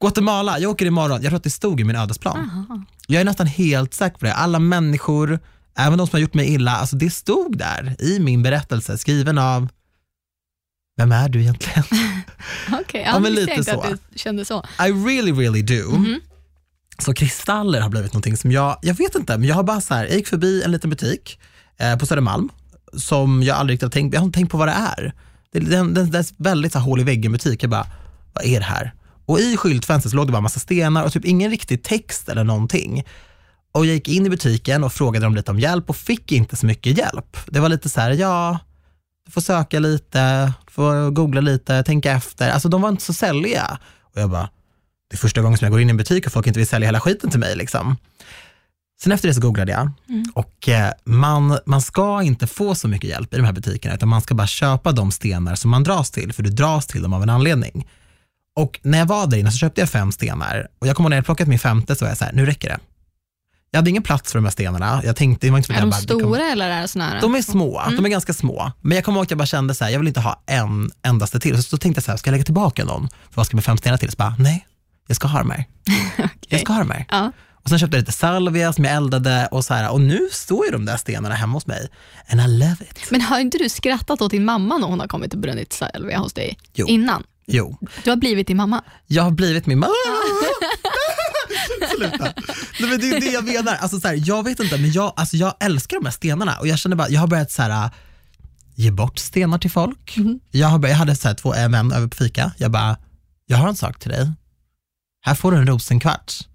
Guatemala, 0.00 0.58
jag 0.58 0.70
åker 0.70 0.86
imorgon. 0.86 1.22
Jag 1.22 1.30
tror 1.30 1.36
att 1.36 1.44
det 1.44 1.50
stod 1.50 1.80
i 1.80 1.84
min 1.84 1.96
ödesplan. 1.96 2.36
Aha. 2.68 2.84
Jag 3.06 3.20
är 3.20 3.24
nästan 3.24 3.46
helt 3.46 3.94
säker 3.94 4.18
på 4.18 4.24
det. 4.24 4.34
Alla 4.34 4.58
människor, 4.58 5.38
även 5.78 5.98
de 5.98 6.06
som 6.06 6.16
har 6.16 6.20
gjort 6.20 6.34
mig 6.34 6.54
illa, 6.54 6.70
alltså 6.76 6.96
det 6.96 7.10
stod 7.10 7.58
där 7.58 7.96
i 7.98 8.18
min 8.18 8.42
berättelse 8.42 8.98
skriven 8.98 9.38
av, 9.38 9.68
vem 10.96 11.12
är 11.12 11.28
du 11.28 11.40
egentligen? 11.40 11.84
Okej, 12.72 13.00
Ja, 13.00 13.00
ja, 13.00 13.12
men 13.12 13.22
men 13.22 13.34
lite 13.34 13.64
så. 13.64 13.80
att 13.80 13.90
du 14.12 14.18
kände 14.18 14.44
så. 14.44 14.64
I 14.80 14.82
really, 14.92 15.32
really 15.32 15.62
do. 15.62 15.90
Mhm. 15.90 16.20
Så 16.98 17.14
kristaller 17.14 17.80
har 17.80 17.88
blivit 17.88 18.12
någonting 18.12 18.36
som 18.36 18.52
jag, 18.52 18.78
jag 18.82 18.94
vet 18.94 19.14
inte, 19.14 19.38
men 19.38 19.48
jag 19.48 19.54
har 19.54 19.62
bara 19.62 19.80
så 19.80 19.94
här, 19.94 20.04
jag 20.04 20.14
gick 20.14 20.26
förbi 20.26 20.62
en 20.62 20.70
liten 20.70 20.90
butik 20.90 21.38
eh, 21.78 21.98
på 21.98 22.06
Södermalm 22.06 22.48
som 22.92 23.42
jag 23.42 23.56
aldrig 23.56 23.74
riktigt 23.74 23.86
har 23.86 23.90
tänkt, 23.90 24.14
jag 24.14 24.20
har 24.20 24.26
inte 24.26 24.38
tänkt 24.38 24.50
på 24.50 24.58
vad 24.58 24.68
det 24.68 24.72
är. 24.72 25.12
Det, 25.52 25.60
det, 25.60 25.82
det, 25.82 26.04
det 26.04 26.18
är 26.18 26.42
väldigt 26.42 26.72
så 26.72 26.78
här, 26.78 26.86
hål 26.86 27.00
i 27.00 27.04
väggen 27.04 27.32
butik, 27.32 27.62
jag 27.62 27.70
bara, 27.70 27.86
vad 28.32 28.44
är 28.44 28.60
det 28.60 28.66
här? 28.66 28.92
Och 29.26 29.40
i 29.40 29.56
skyltfönstret 29.56 30.10
så 30.10 30.16
låg 30.16 30.26
det 30.26 30.32
bara 30.32 30.42
massa 30.42 30.60
stenar 30.60 31.04
och 31.04 31.12
typ 31.12 31.24
ingen 31.24 31.50
riktig 31.50 31.82
text 31.82 32.28
eller 32.28 32.44
någonting. 32.44 33.04
Och 33.72 33.86
jag 33.86 33.94
gick 33.94 34.08
in 34.08 34.26
i 34.26 34.30
butiken 34.30 34.84
och 34.84 34.92
frågade 34.92 35.26
dem 35.26 35.34
lite 35.34 35.50
om 35.50 35.60
hjälp 35.60 35.90
och 35.90 35.96
fick 35.96 36.32
inte 36.32 36.56
så 36.56 36.66
mycket 36.66 36.98
hjälp. 36.98 37.36
Det 37.46 37.60
var 37.60 37.68
lite 37.68 37.88
så 37.88 38.00
här, 38.00 38.10
ja, 38.10 38.58
du 39.26 39.32
får 39.32 39.40
söka 39.40 39.78
lite, 39.78 40.44
du 40.66 40.72
får 40.72 41.10
googla 41.10 41.40
lite, 41.40 41.82
tänka 41.82 42.12
efter. 42.12 42.50
Alltså 42.50 42.68
de 42.68 42.82
var 42.82 42.88
inte 42.88 43.02
så 43.02 43.12
säljiga. 43.12 43.78
Och 44.02 44.20
jag 44.20 44.30
bara, 44.30 44.48
det 45.12 45.16
är 45.16 45.18
första 45.18 45.40
gången 45.42 45.58
som 45.58 45.64
jag 45.64 45.72
går 45.72 45.80
in 45.80 45.88
i 45.88 45.90
en 45.90 45.96
butik 45.96 46.26
och 46.26 46.32
folk 46.32 46.46
inte 46.46 46.58
vill 46.60 46.66
sälja 46.68 46.88
hela 46.88 47.00
skiten 47.00 47.30
till 47.30 47.40
mig. 47.40 47.56
Liksom. 47.56 47.96
Sen 49.02 49.12
efter 49.12 49.28
det 49.28 49.34
så 49.34 49.40
googlade 49.40 49.72
jag 49.72 49.90
Mm. 50.08 50.24
och 50.34 50.68
eh, 50.68 50.92
man, 51.04 51.58
man 51.66 51.82
ska 51.82 52.22
inte 52.22 52.46
få 52.46 52.74
så 52.74 52.88
mycket 52.88 53.10
hjälp 53.10 53.34
i 53.34 53.36
de 53.36 53.44
här 53.44 53.52
butikerna 53.52 53.94
utan 53.94 54.08
man 54.08 54.22
ska 54.22 54.34
bara 54.34 54.46
köpa 54.46 54.92
de 54.92 55.10
stenar 55.10 55.54
som 55.54 55.70
man 55.70 55.82
dras 55.84 56.10
till, 56.10 56.32
för 56.32 56.42
du 56.42 56.50
dras 56.50 56.86
till 56.86 57.02
dem 57.02 57.12
av 57.12 57.22
en 57.22 57.30
anledning. 57.30 57.88
Och 58.56 58.80
när 58.82 58.98
jag 58.98 59.06
var 59.06 59.26
där 59.26 59.38
inne 59.38 59.50
så 59.52 59.58
köpte 59.58 59.80
jag 59.80 59.88
fem 59.90 60.12
stenar 60.12 60.68
och 60.78 60.86
jag 60.86 60.96
kommer 60.96 61.06
ihåg 61.06 61.10
när 61.10 61.16
jag 61.16 61.24
plockat 61.24 61.48
min 61.48 61.58
femte 61.58 61.94
så 61.96 62.04
var 62.04 62.10
jag 62.10 62.18
så 62.18 62.24
här, 62.24 62.32
nu 62.32 62.46
räcker 62.46 62.68
det. 62.68 62.78
Jag 63.70 63.78
hade 63.78 63.90
ingen 63.90 64.02
plats 64.02 64.32
för 64.32 64.38
de 64.38 64.44
här 64.44 64.50
stenarna. 64.50 65.02
Jag 65.04 65.16
tänkte, 65.16 65.46
det 65.46 65.50
var 65.50 65.58
inte 65.58 65.72
Är 65.72 65.80
de 65.80 65.90
bara, 65.90 66.00
stora 66.00 66.44
eller 66.52 66.70
är 66.70 66.82
det 66.82 66.88
såna 66.88 67.08
här? 67.08 67.20
De 67.20 67.34
är 67.34 67.42
små, 67.42 67.80
Mm. 67.80 67.96
de 67.96 68.04
är 68.04 68.08
ganska 68.10 68.32
små. 68.32 68.72
Men 68.80 68.94
jag 68.96 69.04
kommer 69.04 69.18
ihåg 69.18 69.24
att 69.24 69.30
jag 69.30 69.38
bara 69.38 69.46
kände 69.46 69.74
så 69.74 69.84
här, 69.84 69.90
jag 69.90 69.98
vill 69.98 70.08
inte 70.08 70.20
ha 70.20 70.42
en 70.46 70.90
endaste 71.02 71.40
till. 71.40 71.62
Så 71.62 71.76
då 71.76 71.80
tänkte 71.80 71.98
jag 71.98 72.04
så 72.04 72.10
här, 72.10 72.18
ska 72.18 72.28
jag 72.28 72.32
lägga 72.32 72.44
tillbaka 72.44 72.84
någon? 72.84 73.08
För 73.08 73.34
vad 73.36 73.46
ska 73.46 73.52
jag 73.54 73.56
med 73.56 73.64
fem 73.64 73.76
stenar 73.76 73.96
till? 73.96 74.10
Så 74.10 74.16
bara, 74.16 74.34
nej, 74.38 74.66
jag 75.12 75.16
ska 75.16 75.28
ha 75.28 75.38
de 75.38 75.50
här. 75.50 75.64
Jag 76.48 76.60
ska 76.60 76.72
ha 76.72 76.78
de 76.78 76.90
här. 76.90 77.06
Ja. 77.10 77.32
Och 77.52 77.68
sen 77.68 77.78
köpte 77.78 77.96
jag 77.96 78.00
lite 78.02 78.12
salvia 78.12 78.72
som 78.72 78.84
jag 78.84 78.94
eldade 78.94 79.48
och 79.50 79.64
så 79.64 79.74
här, 79.74 79.90
och 79.92 80.00
nu 80.00 80.28
står 80.32 80.64
ju 80.66 80.72
de 80.72 80.84
där 80.84 80.96
stenarna 80.96 81.34
hemma 81.34 81.52
hos 81.52 81.66
mig. 81.66 81.88
And 82.30 82.40
I 82.40 82.46
love 82.58 82.76
it. 82.90 83.10
Men 83.10 83.20
har 83.20 83.38
inte 83.40 83.58
du 83.58 83.68
skrattat 83.68 84.20
åt 84.22 84.30
din 84.30 84.44
mamma 84.44 84.78
när 84.78 84.86
hon 84.86 85.00
har 85.00 85.06
kommit 85.08 85.32
och 85.34 85.40
brunnit 85.40 85.72
salvia 85.72 86.18
hos 86.18 86.32
dig 86.32 86.58
Jo. 86.74 86.86
innan? 86.86 87.22
Jo, 87.46 87.78
Du 88.04 88.10
har 88.10 88.16
blivit 88.16 88.46
din 88.46 88.56
mamma. 88.56 88.84
jag 89.06 89.22
har 89.22 89.30
blivit 89.30 89.66
min 89.66 89.78
mamma. 89.78 89.92
Sluta. 91.96 92.24
Nej, 92.80 92.90
men 92.90 93.00
det 93.00 93.10
är 93.10 93.20
det 93.20 93.26
jag 93.26 93.44
menar. 93.44 93.74
Alltså, 93.74 94.00
så 94.00 94.08
här, 94.08 94.20
jag 94.26 94.42
vet 94.42 94.60
inte, 94.60 94.78
men 94.78 94.92
jag, 94.92 95.12
alltså, 95.16 95.36
jag 95.36 95.54
älskar 95.60 95.96
de 95.96 96.04
här 96.06 96.12
stenarna 96.12 96.58
och 96.58 96.68
jag 96.68 96.78
känner 96.78 96.96
bara, 96.96 97.08
jag 97.08 97.20
har 97.20 97.26
börjat 97.26 97.50
så 97.50 97.62
här, 97.62 97.90
ge 98.74 98.90
bort 98.90 99.18
stenar 99.18 99.58
till 99.58 99.70
folk. 99.70 100.16
Jag, 100.50 100.68
har, 100.68 100.78
börjat- 100.78 100.92
jag 100.92 100.98
hade 100.98 101.16
så 101.16 101.28
här, 101.28 101.34
två 101.34 101.54
män 101.68 101.92
över 101.92 102.08
på 102.08 102.16
fika. 102.16 102.52
Jag 102.58 102.70
bara, 102.70 102.96
jag 103.46 103.56
har 103.56 103.68
en 103.68 103.76
sak 103.76 103.98
till 103.98 104.10
dig. 104.10 104.30
Här 105.24 105.34
får 105.34 105.52
du 105.52 105.58
en 105.58 105.66
rosenkvarts. 105.66 106.48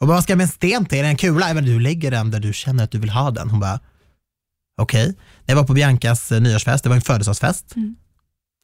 Och 0.00 0.08
vad 0.08 0.22
ska 0.22 0.32
jag 0.32 0.36
med 0.36 0.44
en 0.44 0.50
sten 0.50 0.86
till? 0.86 0.98
Är 0.98 1.02
det 1.02 1.08
en 1.08 1.16
kula? 1.16 1.54
Bara, 1.54 1.60
du 1.60 1.80
lägger 1.80 2.10
den 2.10 2.30
där 2.30 2.40
du 2.40 2.52
känner 2.52 2.84
att 2.84 2.90
du 2.90 2.98
vill 2.98 3.10
ha 3.10 3.30
den. 3.30 3.50
Hon 3.50 3.60
bara, 3.60 3.80
okej. 4.80 5.06
När 5.06 5.14
jag 5.46 5.56
var 5.56 5.64
på 5.64 5.72
Biancas 5.72 6.32
eh, 6.32 6.40
nyårsfest, 6.40 6.84
det 6.84 6.88
var 6.88 6.96
en 6.96 7.02
födelsedagsfest. 7.02 7.76
Mm. 7.76 7.96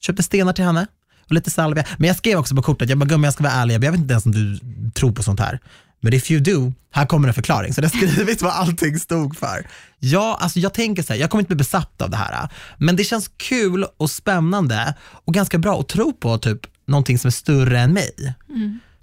Köpte 0.01 0.23
stenar 0.23 0.53
till 0.53 0.65
henne 0.65 0.87
och 1.25 1.31
lite 1.31 1.51
salvia. 1.51 1.85
Men 1.97 2.07
jag 2.07 2.17
skrev 2.17 2.37
också 2.37 2.55
på 2.55 2.61
kortet, 2.61 2.89
jag 2.89 2.97
bara, 2.97 3.05
gummi 3.05 3.27
jag 3.27 3.33
ska 3.33 3.43
vara 3.43 3.53
ärlig, 3.53 3.75
jag 3.75 3.79
vet 3.79 3.95
inte 3.95 4.13
ens 4.13 4.25
om 4.25 4.31
du 4.31 4.59
tror 4.91 5.11
på 5.11 5.23
sånt 5.23 5.39
här. 5.39 5.59
Men 6.01 6.13
if 6.13 6.31
you 6.31 6.41
do, 6.41 6.73
här 6.91 7.05
kommer 7.05 7.27
en 7.27 7.33
förklaring. 7.33 7.73
Så 7.73 7.81
det 7.81 7.87
har 7.87 8.07
skrivit 8.07 8.41
vad 8.41 8.51
allting 8.51 8.99
stod 8.99 9.37
för. 9.37 9.67
Ja, 9.99 10.37
alltså 10.41 10.59
jag 10.59 10.73
tänker 10.73 11.03
så 11.03 11.13
här, 11.13 11.19
jag 11.19 11.29
kommer 11.29 11.39
inte 11.39 11.55
bli 11.55 11.57
besatt 11.57 12.01
av 12.01 12.09
det 12.09 12.17
här. 12.17 12.49
Men 12.77 12.95
det 12.95 13.03
känns 13.03 13.31
kul 13.37 13.85
och 13.97 14.11
spännande 14.11 14.95
och 15.01 15.33
ganska 15.33 15.57
bra 15.57 15.79
att 15.79 15.89
tro 15.89 16.13
på 16.13 16.37
typ 16.37 16.59
någonting 16.87 17.19
som 17.19 17.27
är 17.27 17.31
större 17.31 17.79
än 17.79 17.93
mig. 17.93 18.33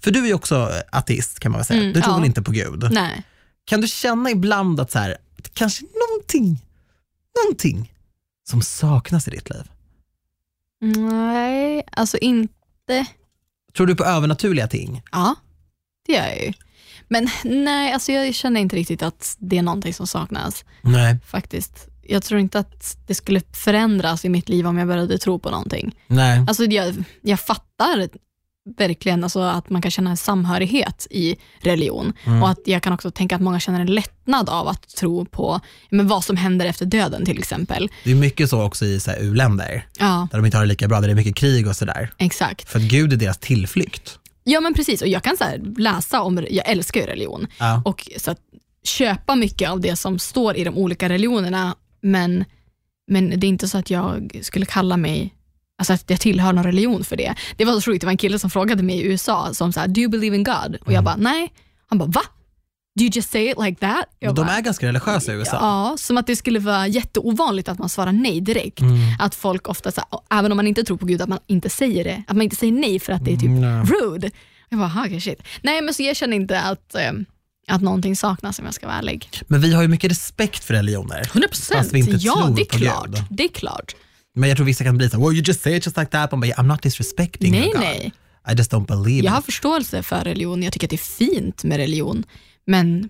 För 0.06 0.10
du 0.10 0.22
är 0.22 0.26
ju 0.26 0.34
också 0.34 0.70
ateist 0.92 1.40
kan 1.40 1.52
man 1.52 1.58
väl 1.58 1.64
säga. 1.64 1.80
Mm, 1.80 1.92
du 1.92 2.00
tror 2.00 2.12
ja. 2.12 2.18
väl 2.18 2.26
inte 2.26 2.42
på 2.42 2.50
Gud? 2.50 2.88
Nej. 2.92 3.22
Kan 3.64 3.80
du 3.80 3.88
känna 3.88 4.30
ibland 4.30 4.80
att 4.80 4.90
så 4.90 4.98
här, 4.98 5.16
kanske 5.52 5.84
någonting, 5.84 6.64
någonting 7.44 7.92
som 8.48 8.62
saknas 8.62 9.28
i 9.28 9.30
ditt 9.30 9.50
liv? 9.50 9.70
Nej, 10.80 11.82
alltså 11.92 12.18
inte. 12.18 13.06
Tror 13.76 13.86
du 13.86 13.96
på 13.96 14.04
övernaturliga 14.04 14.68
ting? 14.68 15.02
Ja, 15.12 15.34
det 16.06 16.12
gör 16.12 16.26
jag 16.26 16.42
ju. 16.42 16.52
Men 17.08 17.28
nej, 17.44 17.92
alltså 17.92 18.12
jag 18.12 18.34
känner 18.34 18.60
inte 18.60 18.76
riktigt 18.76 19.02
att 19.02 19.36
det 19.38 19.58
är 19.58 19.62
någonting 19.62 19.94
som 19.94 20.06
saknas 20.06 20.64
Nej. 20.82 21.18
faktiskt. 21.26 21.88
Jag 22.02 22.22
tror 22.22 22.40
inte 22.40 22.58
att 22.58 22.96
det 23.06 23.14
skulle 23.14 23.40
förändras 23.52 24.25
i 24.25 24.28
mitt 24.28 24.48
liv 24.48 24.66
om 24.66 24.78
jag 24.78 24.88
började 24.88 25.18
tro 25.18 25.38
på 25.38 25.50
någonting. 25.50 25.96
Nej. 26.06 26.44
Alltså 26.48 26.64
jag, 26.64 27.04
jag 27.20 27.40
fattar 27.40 28.08
verkligen 28.78 29.25
alltså 29.25 29.40
att 29.40 29.70
man 29.70 29.82
kan 29.82 29.90
känna 29.90 30.11
en 30.11 30.16
samhörighet 30.16 31.06
i 31.11 31.37
religion 31.61 32.12
Mm. 32.25 32.42
och 32.42 32.49
att 32.49 32.58
jag 32.64 32.82
kan 32.82 32.92
också 32.92 33.11
tänka 33.11 33.37
att 33.37 33.42
många 33.42 33.61
känner 33.61 33.80
en 33.80 33.87
lättnad 33.94 34.49
av 34.49 34.68
att 34.68 34.88
tro 34.88 35.25
på 35.25 35.61
men 35.90 36.08
vad 36.08 36.25
som 36.25 36.37
händer 36.37 36.66
efter 36.66 36.87
döden 36.87 37.25
till 37.25 37.38
exempel. 37.38 37.88
Det 38.04 38.11
är 38.11 38.14
mycket 38.14 38.50
så 38.50 38.62
också 38.62 38.85
i 38.85 39.00
så 39.00 39.11
här, 39.11 39.18
u-länder, 39.20 39.87
Ja, 39.99 40.28
där 40.30 40.38
de 40.38 40.44
inte 40.44 40.56
har 40.56 40.64
det 40.64 40.68
lika 40.68 40.88
bra, 40.88 41.00
där 41.00 41.08
det 41.08 41.12
är 41.12 41.16
mycket 41.16 41.37
krig 41.37 41.66
och 41.68 41.76
sådär. 41.76 42.11
exakt. 42.18 42.68
För 42.68 42.78
att 42.78 42.85
Gud 42.85 43.12
är 43.12 43.16
deras 43.16 43.38
tillflykt. 43.38 44.18
Ja 44.44 44.61
men 44.61 44.75
precis, 44.75 45.02
och 45.02 45.08
jag 45.08 45.23
kan 45.23 45.37
så 45.37 45.44
läsa 45.78 46.23
om, 46.23 46.46
jag 46.50 46.68
älskar 46.68 47.00
ju 47.00 47.06
religion, 47.06 47.46
Ja. 47.58 47.82
och 47.85 48.08
så 48.18 48.30
att 48.30 48.38
köpa 48.85 49.35
mycket 49.35 49.70
av 49.70 49.80
det 49.80 49.96
som 49.96 50.18
står 50.18 50.56
i 50.56 50.64
de 50.64 50.76
olika 50.76 51.08
religionerna, 51.08 51.75
men, 52.02 52.44
men 53.08 53.40
det 53.40 53.46
är 53.46 53.49
inte 53.49 53.68
så 53.68 53.78
att 53.78 53.90
jag 53.90 54.38
skulle 54.42 54.66
kalla 54.66 54.96
mig 54.96 55.35
Alltså 55.78 55.92
att 55.92 56.11
jag 56.11 56.21
tillhör 56.21 56.52
någon 56.52 56.64
religion 56.64 57.04
för 57.04 57.16
det. 57.16 57.35
Det 57.56 57.64
var 57.64 57.80
så 57.80 57.90
roligt, 57.90 58.00
det 58.00 58.06
var 58.06 58.12
en 58.12 58.16
kille 58.18 58.38
som 58.38 58.50
frågade 58.50 58.83
mig 58.83 58.97
i 58.97 59.02
USA, 59.02 59.54
som 59.54 59.73
sa, 59.73 59.87
do 59.87 60.00
you 60.00 60.11
believe 60.11 60.37
in 60.37 60.45
God? 60.45 60.76
Och 60.80 60.92
jag 60.92 61.04
bara, 61.04 61.16
nej. 61.16 61.52
Han 61.88 61.99
bara, 61.99 62.09
va? 62.09 62.23
Do 62.97 63.02
you 63.04 63.11
just 63.14 63.30
say 63.30 63.50
it 63.50 63.59
like 63.59 63.80
that? 63.80 64.04
Jag 64.18 64.35
de 64.35 64.47
bara, 64.47 64.56
är 64.56 64.61
ganska 64.61 64.87
religiösa 64.87 65.33
i 65.33 65.35
USA. 65.35 65.56
Ja, 65.61 65.97
som 65.99 66.16
att 66.16 66.26
det 66.26 66.37
skulle 66.37 66.59
vara 66.59 66.87
jätteovanligt 66.87 67.68
att 67.68 67.78
man 67.78 67.88
svarar 67.88 68.12
nej 68.12 68.40
direkt. 68.40 68.80
Mm. 68.80 68.99
Att 69.18 69.35
folk 69.35 69.68
ofta, 69.68 69.92
så 69.92 70.02
här, 70.11 70.38
även 70.38 70.52
om 70.52 70.56
man 70.56 70.66
inte 70.66 70.85
tror 70.85 70.97
på 70.97 71.06
Gud, 71.06 71.22
att 71.22 71.29
man 71.29 71.38
inte 71.46 71.70
säger 71.70 72.05
det. 72.05 72.22
Att 72.27 72.37
man 72.37 72.42
inte 72.42 72.57
säger 72.57 72.72
nej 72.72 72.98
för 72.98 73.12
att 73.12 73.24
det 73.24 73.33
är 73.33 73.37
typ 73.37 73.46
Mm, 73.46 73.87
rude. 73.87 74.31
Jag 74.68 74.79
bara, 74.79 75.05
okay, 75.07 75.20
shit. 75.20 75.42
Nej, 75.62 75.83
men 75.83 75.94
så 75.94 76.03
jag 76.03 76.16
känner 76.16 76.37
inte 76.37 76.61
att, 76.61 76.94
eh, 76.94 77.12
att 77.68 77.83
någonting 77.83 78.16
saknas 78.16 78.59
om 78.59 78.64
jag 78.64 78.74
ska 78.74 78.87
vara 78.87 78.96
ärlig. 78.98 79.31
Men 79.46 79.61
vi 79.61 79.72
har 79.72 79.83
ju 79.83 79.88
mycket 79.88 80.11
respekt 80.11 80.64
för 80.64 80.74
religioner. 80.74 81.22
100 81.33 81.48
Fast 81.72 81.92
vi 81.92 81.98
inte 81.98 82.16
Ja, 82.16 82.53
det 82.57 82.62
är 82.62 82.79
klart. 82.79 83.11
Det 83.31 83.44
är 83.44 83.48
klart. 83.48 83.94
Men 84.37 84.49
jag 84.49 84.57
tror 84.59 84.66
vissa 84.66 84.85
kan 84.85 84.96
bli 84.99 85.11
så, 85.11 85.18
well 85.18 85.33
you 85.37 85.42
just 85.46 85.62
say 85.62 85.77
it 85.77 85.87
just 85.87 85.96
like 85.96 86.11
that. 86.11 86.31
Man 86.31 86.40
bara, 86.40 86.51
I'm 86.53 86.66
not 86.66 86.83
disrespecting 86.83 87.51
Nej, 87.53 87.61
your 87.61 87.72
God. 87.72 87.83
nej. 87.83 88.12
I 88.53 88.55
just 88.55 88.72
don't 88.72 88.87
believe 88.87 89.25
Jag 89.25 89.33
har 89.33 89.38
it. 89.38 89.44
förståelse 89.44 90.03
för 90.03 90.20
religion. 90.25 90.62
Jag 90.62 90.72
tycker 90.72 90.87
att 90.87 90.90
det 90.90 90.96
är 90.96 91.29
fint 91.29 91.64
med 91.64 91.77
religion. 91.77 92.25
Men 92.66 93.09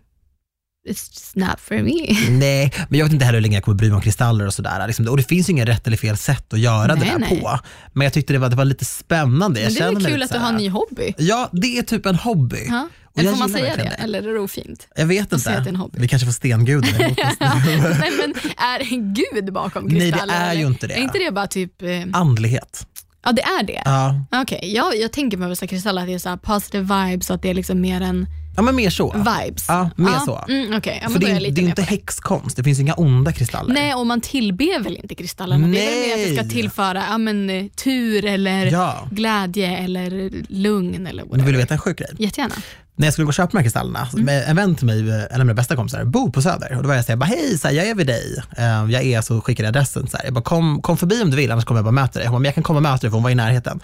it's 0.89 1.11
just 1.11 1.37
not 1.37 1.61
for 1.61 1.75
me. 1.75 2.17
Nej, 2.39 2.73
men 2.89 2.99
jag 2.99 3.07
vet 3.07 3.13
inte 3.13 3.25
heller 3.25 3.37
hur 3.39 3.43
länge 3.43 3.57
jag 3.57 3.65
kommer 3.65 3.79
bry 3.79 3.89
mig 3.89 3.97
om 3.97 4.03
kristaller 4.03 4.47
och 4.47 4.55
sådär. 4.55 4.87
Liksom, 4.87 5.09
och 5.09 5.17
det 5.17 5.23
finns 5.23 5.49
ju 5.49 5.53
inget 5.53 5.69
rätt 5.69 5.87
eller 5.87 5.97
fel 5.97 6.17
sätt 6.17 6.53
att 6.53 6.59
göra 6.61 6.95
Nej, 6.95 7.05
det 7.07 7.13
där 7.13 7.19
nej. 7.19 7.41
på. 7.41 7.59
Men 7.93 8.05
jag 8.05 8.13
tyckte 8.13 8.33
det 8.33 8.39
var, 8.39 8.49
det 8.49 8.57
var 8.57 8.65
lite 8.65 8.85
spännande. 8.85 9.61
Men 9.61 9.75
det 9.75 9.81
är 9.81 9.93
väl 9.93 10.05
kul 10.07 10.23
att 10.23 10.33
du 10.33 10.39
har 10.39 10.49
en 10.49 10.57
ny 10.57 10.69
hobby. 10.69 11.15
Ja, 11.19 11.49
det 11.53 11.79
är 11.79 11.83
typ 11.83 12.07
en 12.07 12.17
hobby. 12.17 12.67
Ja. 12.69 12.89
Eller 13.17 13.31
får 13.31 13.39
man 13.39 13.49
säga 13.49 13.63
det? 13.65 13.69
verkligen 13.83 13.93
Eller 14.05 14.23
är 14.29 14.33
det 14.35 14.41
ofint? 14.41 14.89
Jag 14.97 15.07
vet 15.07 15.33
inte. 15.33 15.61
det. 15.61 16.01
Vi 16.01 16.09
kanske 16.09 16.27
får 16.27 16.33
stenguden 16.33 17.01
emot 17.01 17.19
oss. 17.19 17.37
Nej, 17.41 18.11
men 18.21 18.35
är 18.57 18.79
det 18.79 18.85
en 18.95 19.15
gud 19.15 19.53
bakom 19.53 19.85
Nej, 19.85 19.95
det 20.01 20.11
kristaller? 20.11 20.35
är 20.35 20.55
ju 20.55 20.67
inte 20.67 20.87
det. 20.87 20.95
Är 20.95 21.03
inte 21.03 21.19
det 21.19 21.31
bara 21.31 21.47
typ... 21.47 21.83
Eh, 21.83 21.89
Andlighet. 22.13 22.87
ja, 23.25 23.33
det 23.33 23.43
är 23.43 23.63
det. 23.63 23.83
Ja. 23.85 24.25
Okej, 24.43 24.73
jag, 24.75 24.97
jag 24.97 25.13
tänker 25.13 25.37
med 25.39 25.49
här 25.49 25.67
kristaller 25.67 26.03
att 26.03 26.09
det 26.09 26.15
är 26.15 26.19
så 26.19 26.37
positive 26.37 26.83
vibes 27.07 27.31
och 27.31 27.37
att 27.37 27.43
det 27.43 27.51
är 27.51 27.55
liksom 27.55 27.81
mer 27.81 28.01
än 28.01 28.27
ja, 28.57 28.63
men 28.63 28.77
mer 28.77 28.91
så. 28.91 29.13
vibes. 29.13 29.65
Ja, 29.69 29.91
mer 29.97 30.19
så. 30.25 30.45
Mm, 30.49 30.77
Okej, 30.79 31.01
ja, 31.03 31.09
För 31.09 31.19
det 31.19 31.31
är 31.31 31.41
det 31.41 31.47
är 31.61 31.65
inte 31.65 31.83
det. 31.83 31.89
häxkonst, 31.89 32.57
det 32.57 32.65
finns 32.65 32.81
inga 32.81 32.95
onda 32.95 33.33
kristaller. 33.33 33.75
Nej, 33.75 33.95
och 33.95 34.07
man 34.07 34.21
tillber 34.21 34.81
väl 34.81 34.97
inte 34.97 35.15
kristallerna? 35.15 35.69
Det 35.69 35.87
är 35.87 35.91
väl 35.91 36.09
mer 36.09 36.15
att 36.25 36.29
det 36.31 36.35
ska 36.37 36.43
Nej. 36.43 36.53
tillföra 36.53 37.05
ja, 37.11 37.19
men, 37.19 37.51
eh, 37.51 37.67
tur 37.67 38.25
eller 38.25 38.67
Ja. 38.67 39.09
glädje 39.11 39.77
eller 39.77 40.33
lugn 40.49 41.07
eller 41.07 41.23
whatever. 41.23 41.45
vill 41.45 41.53
du 41.55 41.59
veta 41.59 41.75
en 41.75 41.81
sjuk 41.81 41.99
grej? 41.99 42.11
Jättegärna. 42.19 42.55
När 42.97 43.07
jag 43.07 43.13
skulle 43.13 43.25
gå 43.25 43.29
och 43.29 43.35
köpa 43.35 43.51
de 43.51 43.57
här 43.59 43.63
kristallerna, 43.65 44.09
Mm. 44.13 44.25
med 44.25 44.49
en 44.49 44.57
vän 44.57 44.75
till 44.75 44.87
mig, 44.87 45.11
en 45.31 45.41
av 45.41 45.47
mina 45.47 45.55
bästa 45.55 45.77
kompisar, 45.77 46.05
bor 46.05 46.31
på 46.31 46.43
Söder. 46.43 46.77
Och 46.77 46.83
då 46.83 46.89
var 46.89 46.95
jag 46.97 47.05
såhär, 47.05 47.17
bara, 47.17 47.25
hej, 47.27 47.59
så 47.59 47.69
här, 47.69 47.75
jag 47.75 47.87
är 47.87 47.95
vid 47.95 48.07
dig. 48.07 48.43
Eh, 48.57 48.65
jag 48.65 49.03
är 49.05 49.21
så 49.21 49.41
skickar 49.41 49.65
jag 49.65 49.69
adressen. 49.69 50.07
Så 50.09 50.17
här. 50.17 50.25
Jag 50.25 50.35
bara, 50.35 50.45
kom, 50.45 50.83
kom 50.83 50.97
förbi 50.97 51.23
om 51.23 51.31
du 51.31 51.37
vill, 51.37 51.53
annars 51.53 51.65
kommer 51.65 51.79
jag 51.79 51.85
bara 51.85 51.91
möta 51.93 52.19
dig. 52.19 52.29
Hon 52.29 52.33
bara, 52.33 52.39
men 52.39 52.45
jag 52.45 52.55
kan 52.55 52.65
komma 52.65 52.77
och 52.77 52.83
möta 52.83 52.97
dig 53.01 53.11
för 53.11 53.15
hon 53.17 53.23
var 53.23 53.31
i 53.31 53.35
närheten. 53.35 53.81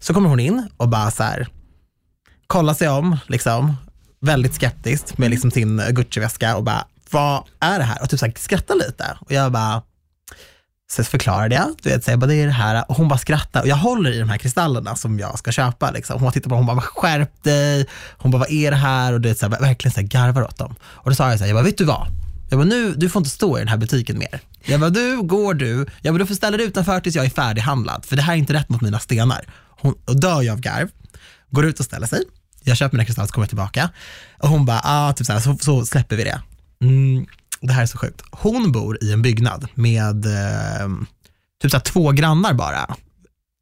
Så 0.00 0.14
kommer 0.14 0.28
hon 0.28 0.40
in 0.40 0.68
och 0.76 0.88
bara 0.88 1.10
så 1.10 1.22
här, 1.22 1.48
kollar 2.46 2.74
sig 2.74 2.88
om, 2.88 3.16
liksom, 3.26 3.76
väldigt 4.20 4.54
skeptiskt 4.60 5.18
med 5.18 5.30
liksom 5.30 5.50
sin 5.50 5.82
Gucci-väska 5.90 6.56
och 6.56 6.64
bara, 6.64 6.84
vad 7.10 7.42
är 7.60 7.78
det 7.78 7.84
här? 7.84 8.02
Och 8.02 8.10
typ 8.10 8.20
så 8.20 8.26
här, 8.26 8.34
skrattar 8.36 8.74
lite. 8.74 9.04
Och 9.20 9.32
jag 9.32 9.52
bara, 9.52 9.82
så 10.90 11.04
förklarade 11.04 11.54
jag, 11.54 11.74
du 11.82 11.90
vet, 11.90 12.04
så 12.04 12.10
jag 12.10 12.18
bara, 12.18 12.26
det 12.26 12.34
är 12.34 12.46
det 12.46 12.52
här. 12.52 12.84
Och 12.88 12.96
hon 12.96 13.08
bara 13.08 13.18
skrattar 13.18 13.62
och 13.62 13.68
jag 13.68 13.76
håller 13.76 14.12
i 14.12 14.18
de 14.18 14.28
här 14.28 14.38
kristallerna 14.38 14.96
som 14.96 15.18
jag 15.18 15.38
ska 15.38 15.52
köpa. 15.52 15.90
Liksom. 15.90 16.14
Hon 16.14 16.22
bara 16.22 16.32
tittar 16.32 16.50
på 16.50 16.56
dem, 16.56 16.66
hon 16.66 16.76
bara, 16.76 16.86
skärp 16.86 17.42
dig. 17.42 17.86
Hon 18.18 18.30
bara, 18.30 18.38
vad 18.38 18.50
är 18.50 18.70
det 18.70 18.76
här? 18.76 19.12
Och 19.12 19.20
du 19.20 19.28
vet, 19.28 19.38
så 19.38 19.48
här, 19.48 19.60
verkligen 19.60 19.92
så 19.92 20.00
här, 20.00 20.06
garvar 20.06 20.42
åt 20.42 20.58
dem. 20.58 20.74
Och 20.82 21.10
då 21.10 21.14
sa 21.14 21.30
jag 21.30 21.38
så 21.38 21.44
här, 21.44 21.48
jag 21.48 21.56
bara, 21.56 21.64
vet 21.64 21.78
du 21.78 21.84
vad? 21.84 22.06
Jag 22.50 22.58
bara, 22.58 22.68
nu, 22.68 22.94
du 22.94 23.08
får 23.08 23.20
inte 23.20 23.30
stå 23.30 23.58
i 23.58 23.60
den 23.60 23.68
här 23.68 23.76
butiken 23.76 24.18
mer. 24.18 24.40
Jag 24.64 24.80
bara, 24.80 24.90
du, 24.90 25.22
går 25.22 25.54
du? 25.54 25.86
Jag 26.02 26.14
bara, 26.14 26.18
du 26.18 26.26
får 26.26 26.34
ställa 26.34 26.56
dig 26.56 26.66
utanför 26.66 27.00
tills 27.00 27.16
jag 27.16 27.24
är 27.24 27.30
färdighandlad, 27.30 28.04
för 28.04 28.16
det 28.16 28.22
här 28.22 28.32
är 28.32 28.36
inte 28.36 28.52
rätt 28.52 28.68
mot 28.68 28.80
mina 28.80 28.98
stenar. 28.98 29.44
Hon, 29.80 29.94
och 30.04 30.20
dör 30.20 30.42
jag 30.42 30.52
av 30.52 30.60
garv, 30.60 30.88
går 31.50 31.64
ut 31.66 31.80
och 31.80 31.84
ställer 31.84 32.06
sig. 32.06 32.22
Jag 32.64 32.76
köper 32.76 32.96
mina 32.96 33.04
kristaller 33.04 33.26
så 33.26 33.32
kommer 33.32 33.44
jag 33.44 33.48
tillbaka. 33.48 33.90
Och 34.38 34.48
hon 34.48 34.66
bara, 34.66 34.80
ah, 34.84 35.12
typ 35.12 35.26
så, 35.26 35.32
här, 35.32 35.40
så, 35.40 35.56
så 35.60 35.86
släpper 35.86 36.16
vi 36.16 36.24
det. 36.24 36.40
Mm, 36.82 37.26
det 37.66 37.72
här 37.72 37.82
är 37.82 37.86
så 37.86 37.98
sjukt. 37.98 38.22
Hon 38.30 38.72
bor 38.72 39.04
i 39.04 39.12
en 39.12 39.22
byggnad 39.22 39.68
med 39.74 40.26
eh, 40.26 40.88
typ 41.62 41.70
så 41.70 41.80
två 41.80 42.12
grannar 42.12 42.54
bara. 42.54 42.96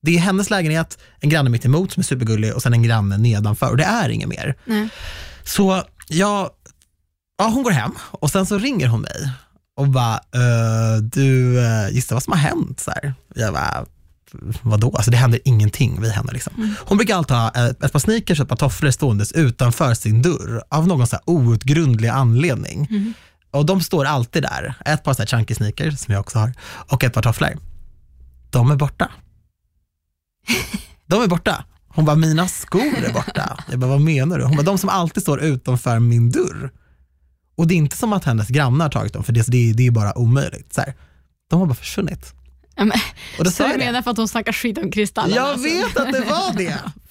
Det 0.02 0.16
är 0.16 0.20
hennes 0.20 0.50
lägenhet, 0.50 0.98
en 1.20 1.28
granne 1.30 1.50
mitt 1.50 1.64
emot 1.64 1.92
som 1.92 2.00
är 2.00 2.04
supergullig 2.04 2.54
och 2.54 2.62
sen 2.62 2.72
en 2.72 2.82
granne 2.82 3.18
nedanför 3.18 3.70
och 3.70 3.76
det 3.76 3.84
är 3.84 4.08
inget 4.08 4.28
mer. 4.28 4.54
Nej. 4.64 4.88
Så 5.44 5.82
jag, 6.08 6.50
ja, 7.38 7.48
hon 7.48 7.62
går 7.62 7.70
hem 7.70 7.92
och 8.10 8.30
sen 8.30 8.46
så 8.46 8.58
ringer 8.58 8.88
hon 8.88 9.00
mig 9.00 9.30
och 9.76 9.88
bara, 9.88 10.14
"Eh, 10.14 11.02
du 11.02 11.58
uh, 11.58 11.90
gissa 11.94 12.14
vad 12.14 12.22
som 12.22 12.32
har 12.32 12.40
hänt? 12.40 12.80
Så 12.80 12.90
här. 12.90 13.14
Jag 13.34 13.52
bara, 13.52 13.84
vadå? 14.62 14.92
Alltså 14.96 15.10
det 15.10 15.16
händer 15.16 15.40
ingenting 15.44 16.00
vid 16.02 16.10
henne. 16.10 16.32
Liksom. 16.32 16.74
Hon 16.80 16.96
brukar 16.98 17.16
alltid 17.16 17.36
ha 17.36 17.50
ett, 17.50 17.92
par 17.92 17.98
sneakers 17.98 18.40
och 18.40 18.44
ett 18.44 18.48
par 18.48 18.56
tofflor 18.56 18.90
ståendes 18.90 19.32
utanför 19.32 19.94
sin 19.94 20.22
dörr 20.22 20.62
av 20.68 20.86
någon 20.88 21.06
så 21.06 21.16
här 21.16 21.22
outgrundlig 21.26 22.08
anledning. 22.08 22.88
Och 23.54 23.66
de 23.66 23.80
står 23.80 24.04
alltid 24.04 24.42
där. 24.42 24.74
Ett 24.84 25.02
par 25.02 25.14
så 25.14 25.22
här 25.22 25.26
chunky 25.26 25.54
sneakers 25.54 25.98
som 25.98 26.14
jag 26.14 26.20
också 26.20 26.38
har 26.38 26.52
och 26.92 27.04
ett 27.04 27.12
par 27.12 27.22
tofflor. 27.22 27.58
De 28.50 28.70
är 28.70 28.76
borta. 28.76 29.10
De 31.06 31.22
är 31.22 31.26
borta. 31.26 31.64
Hon 31.88 32.04
bara, 32.04 32.16
mina 32.16 32.48
skor 32.48 33.04
är 33.04 33.12
borta. 33.12 33.64
Jag 33.70 33.78
bara, 33.78 33.90
vad 33.90 34.00
menar 34.00 34.38
du? 34.38 34.44
Hon 34.44 34.56
bara, 34.56 34.62
de 34.62 34.78
som 34.78 34.88
alltid 34.88 35.22
står 35.22 35.40
utanför 35.40 35.98
min 35.98 36.30
dörr. 36.30 36.70
Och 37.56 37.66
det 37.66 37.74
är 37.74 37.76
inte 37.76 37.96
som 37.96 38.12
att 38.12 38.24
hennes 38.24 38.48
grannar 38.48 38.84
har 38.84 38.90
tagit 38.90 39.12
dem, 39.12 39.24
för 39.24 39.32
det, 39.32 39.46
det, 39.46 39.72
det 39.72 39.86
är 39.86 39.90
bara 39.90 40.18
omöjligt. 40.18 40.74
Så 40.74 40.80
här. 40.80 40.94
De 41.50 41.60
har 41.60 41.66
bara 41.66 41.74
försvunnit. 41.74 42.34
Men, 42.76 42.92
Och 43.38 43.44
då 43.44 43.50
så 43.50 43.56
sa 43.56 43.68
du 43.68 43.78
menar 43.78 44.02
för 44.02 44.10
att 44.10 44.16
hon 44.16 44.28
snackar 44.28 44.52
skit 44.52 44.78
om 44.78 44.90
kristallerna? 44.90 45.36
Jag 45.36 45.46
alltså. 45.46 45.68
vet 45.68 45.96
att 45.96 46.12
det 46.12 46.20
var 46.20 46.56
det. 46.56 46.78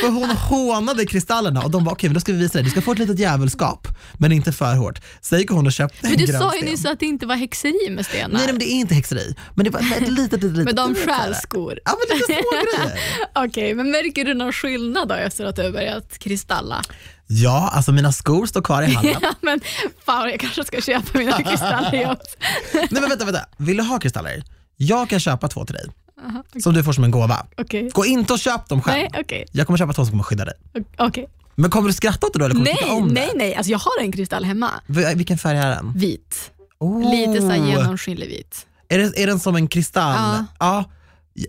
För 0.00 0.08
hon 0.08 0.30
hånade 0.36 1.06
kristallerna 1.06 1.62
och 1.62 1.70
de 1.70 1.84
bara, 1.84 1.92
okej 1.92 2.08
men 2.08 2.14
då 2.14 2.20
ska 2.20 2.32
vi 2.32 2.38
visa 2.38 2.52
dig, 2.58 2.64
du 2.64 2.70
ska 2.70 2.80
få 2.82 2.92
ett 2.92 2.98
litet 2.98 3.18
djävulskap, 3.18 3.88
men 4.18 4.32
inte 4.32 4.52
för 4.52 4.74
hårt. 4.74 5.00
Så 5.20 5.36
gick 5.36 5.50
hon 5.50 5.66
och 5.66 5.72
köpte 5.72 5.98
Men 6.02 6.12
en 6.12 6.18
du 6.18 6.26
grön 6.26 6.40
sa 6.40 6.56
ju 6.56 6.64
nyss 6.64 6.84
att 6.86 7.00
det 7.00 7.06
inte 7.06 7.26
var 7.26 7.34
häxeri 7.36 7.90
med 7.90 8.06
stenar. 8.06 8.28
Nej, 8.28 8.38
nej 8.38 8.46
men 8.46 8.58
det 8.58 8.64
är 8.64 8.74
inte 8.74 8.94
häxeri, 8.94 9.34
men 9.54 9.64
det 9.64 9.70
var 9.70 9.80
ett 9.80 10.00
litet, 10.00 10.32
litet, 10.32 10.42
litet. 10.42 10.64
men 10.64 10.74
de 10.74 10.94
du 10.94 11.00
stjäl 11.00 11.34
skor. 11.34 11.80
Ja 11.84 11.92
men 12.08 12.18
lite 12.18 12.26
små 12.26 12.82
grejer. 12.86 12.98
Okej, 13.34 13.74
men 13.74 13.90
märker 13.90 14.24
du 14.24 14.34
någon 14.34 14.52
skillnad 14.52 15.08
då 15.08 15.14
efter 15.14 15.44
att 15.44 15.56
du 15.56 15.62
har 15.62 15.70
börjat 15.70 16.18
kristalla? 16.18 16.82
Ja, 17.26 17.70
alltså 17.72 17.92
mina 17.92 18.12
skor 18.12 18.46
står 18.46 18.62
kvar 18.62 18.82
i 18.82 18.86
hallen. 18.94 19.14
Ja, 19.22 19.34
men 19.40 19.60
fan 20.06 20.30
jag 20.30 20.40
kanske 20.40 20.64
ska 20.64 20.80
köpa 20.80 21.18
mina 21.18 21.42
kristaller 21.42 22.10
också. 22.12 22.36
Nej 22.72 22.88
men 22.90 23.08
vänta, 23.08 23.24
vänta. 23.24 23.40
Vill 23.56 23.76
du 23.76 23.82
ha 23.82 23.98
kristaller? 23.98 24.42
Jag 24.76 25.08
kan 25.10 25.20
köpa 25.20 25.48
två 25.48 25.64
till 25.64 25.74
dig, 25.74 25.86
Aha, 26.26 26.42
som 26.62 26.74
du 26.74 26.84
får 26.84 26.92
som 26.92 27.04
en 27.04 27.10
gåva. 27.10 27.46
Okej. 27.58 27.90
Gå 27.94 28.06
inte 28.06 28.32
och 28.32 28.38
köp 28.38 28.68
dem 28.68 28.82
själv. 28.82 29.08
Nej, 29.12 29.20
okej. 29.24 29.46
Jag 29.52 29.66
kommer 29.66 29.78
köpa 29.78 29.92
två 29.92 30.02
som 30.04 30.10
kommer 30.10 30.22
skydda 30.24 30.44
dig. 30.44 30.54
Okej. 30.98 31.26
Men 31.54 31.70
kommer 31.70 31.88
du 31.88 31.92
skratta 31.94 32.26
åt 32.26 32.32
det 32.32 32.38
då 32.38 32.44
eller 32.44 32.54
kommer 32.54 32.76
Nej, 32.82 32.90
om 32.90 33.08
nej, 33.08 33.28
det? 33.32 33.38
nej. 33.38 33.54
Alltså 33.54 33.70
jag 33.72 33.78
har 33.78 34.00
en 34.00 34.12
kristall 34.12 34.44
hemma. 34.44 34.70
V- 34.86 35.14
Vilken 35.14 35.38
färg 35.38 35.58
är 35.58 35.70
den? 35.70 35.92
Vit. 35.96 36.50
Oh. 36.80 37.10
Lite 37.10 37.40
så 37.40 37.54
genomskinlig 37.66 38.28
vit. 38.28 38.66
Är, 38.88 38.98
det, 38.98 39.18
är 39.22 39.26
den 39.26 39.40
som 39.40 39.56
en 39.56 39.68
kristall? 39.68 40.44
Ja. 40.58 40.84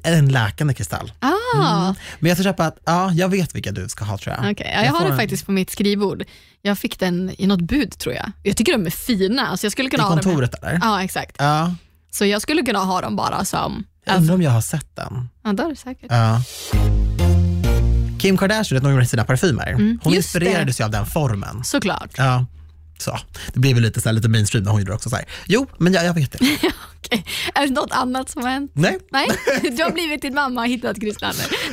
En 0.04 0.30
läkande 0.30 0.74
kristall. 0.74 1.12
Ah, 1.20 1.94
Men 2.20 2.30
jag 2.30 2.38
ska 2.38 2.44
köpa, 2.44 2.66
att, 2.66 2.78
ja 2.86 3.12
jag 3.12 3.30
vet 3.30 3.56
vilka 3.56 3.72
du 3.72 3.90
ska 3.90 4.06
ha 4.06 4.18
tror 4.18 4.36
jag. 4.36 4.52
okej. 4.52 4.72
Ja, 4.76 4.84
jag 4.84 4.92
har 4.92 4.98
får 5.00 5.04
den 5.06 5.12
en- 5.14 5.20
faktiskt 5.20 5.46
på 5.46 5.52
mitt 5.52 5.70
skrivbord. 5.70 6.24
Jag 6.62 6.78
fick 6.80 7.00
den 7.00 7.32
i 7.38 7.48
något 7.48 7.62
bud 7.62 7.98
tror 7.98 8.16
jag. 8.16 8.32
Jag 8.44 8.58
tycker 8.58 8.72
de 8.72 8.86
är 8.86 8.90
fina. 8.90 9.48
Alltså 9.48 9.66
jag 9.66 9.72
skulle 9.72 9.88
I 9.88 9.92
kunna 9.92 10.04
ha 10.04 10.10
dem. 10.10 10.20
kontoret 10.24 10.54
eller? 10.64 10.80
Ja, 10.82 11.04
exakt. 11.04 11.36
Ja. 11.40 11.74
Så 12.12 12.26
jag 12.26 12.42
skulle 12.42 12.62
kunna 12.62 12.80
ha 12.80 13.02
dem 13.02 13.16
bara 13.16 13.46
som... 13.46 13.84
Jag 14.10 14.18
undrar 14.18 14.36
om 14.36 14.42
jag 14.42 14.52
har 14.52 14.62
sett 14.62 14.96
den. 14.96 15.30
Ja, 15.44 15.54
det 15.54 15.64
är 15.64 15.70
det 15.70 15.76
säkert. 15.76 16.06
Ja. 16.12 16.42
Kim 18.20 18.38
Kardashian, 18.38 18.82
du, 18.82 18.88
hon 18.88 18.94
gjorde 18.94 19.06
sina 19.06 19.24
parfymer. 19.24 19.74
Hon 19.74 19.82
Mm, 19.82 20.00
just 20.06 20.16
inspirerades 20.36 20.80
ju 20.80 20.84
av 20.84 20.92
den 20.92 21.06
formen. 21.06 21.64
Såklart. 21.64 22.10
Ja. 22.18 22.46
Så. 23.02 23.20
Det 23.54 23.60
blev 23.60 23.74
väl 23.74 23.84
lite, 23.84 24.02
så 24.02 24.10
här, 24.10 24.14
lite 24.14 24.30
mainstream 24.30 24.64
när 24.64 24.72
hon 24.72 24.80
gjorde 24.82 24.92
det 24.92 24.96
också. 24.96 25.10
Så 25.10 25.16
här. 25.16 25.26
Jo, 25.48 25.68
men 25.78 25.94
jag, 25.94 26.06
jag 26.06 26.14
vet 26.14 26.32
det. 26.32 26.40
Okej. 26.98 27.26
Är 27.54 27.68
det 27.68 27.74
något 27.74 27.92
annat 27.92 28.30
som 28.30 28.44
har 28.44 28.50
hänt? 28.50 28.72
Nej, 28.74 29.00
Nej, 29.12 29.28
du 29.78 29.84
har 29.84 29.92
blivit 29.92 30.22
din 30.22 30.34
mamma 30.34 30.62
och 30.62 30.68
hittat 30.68 30.98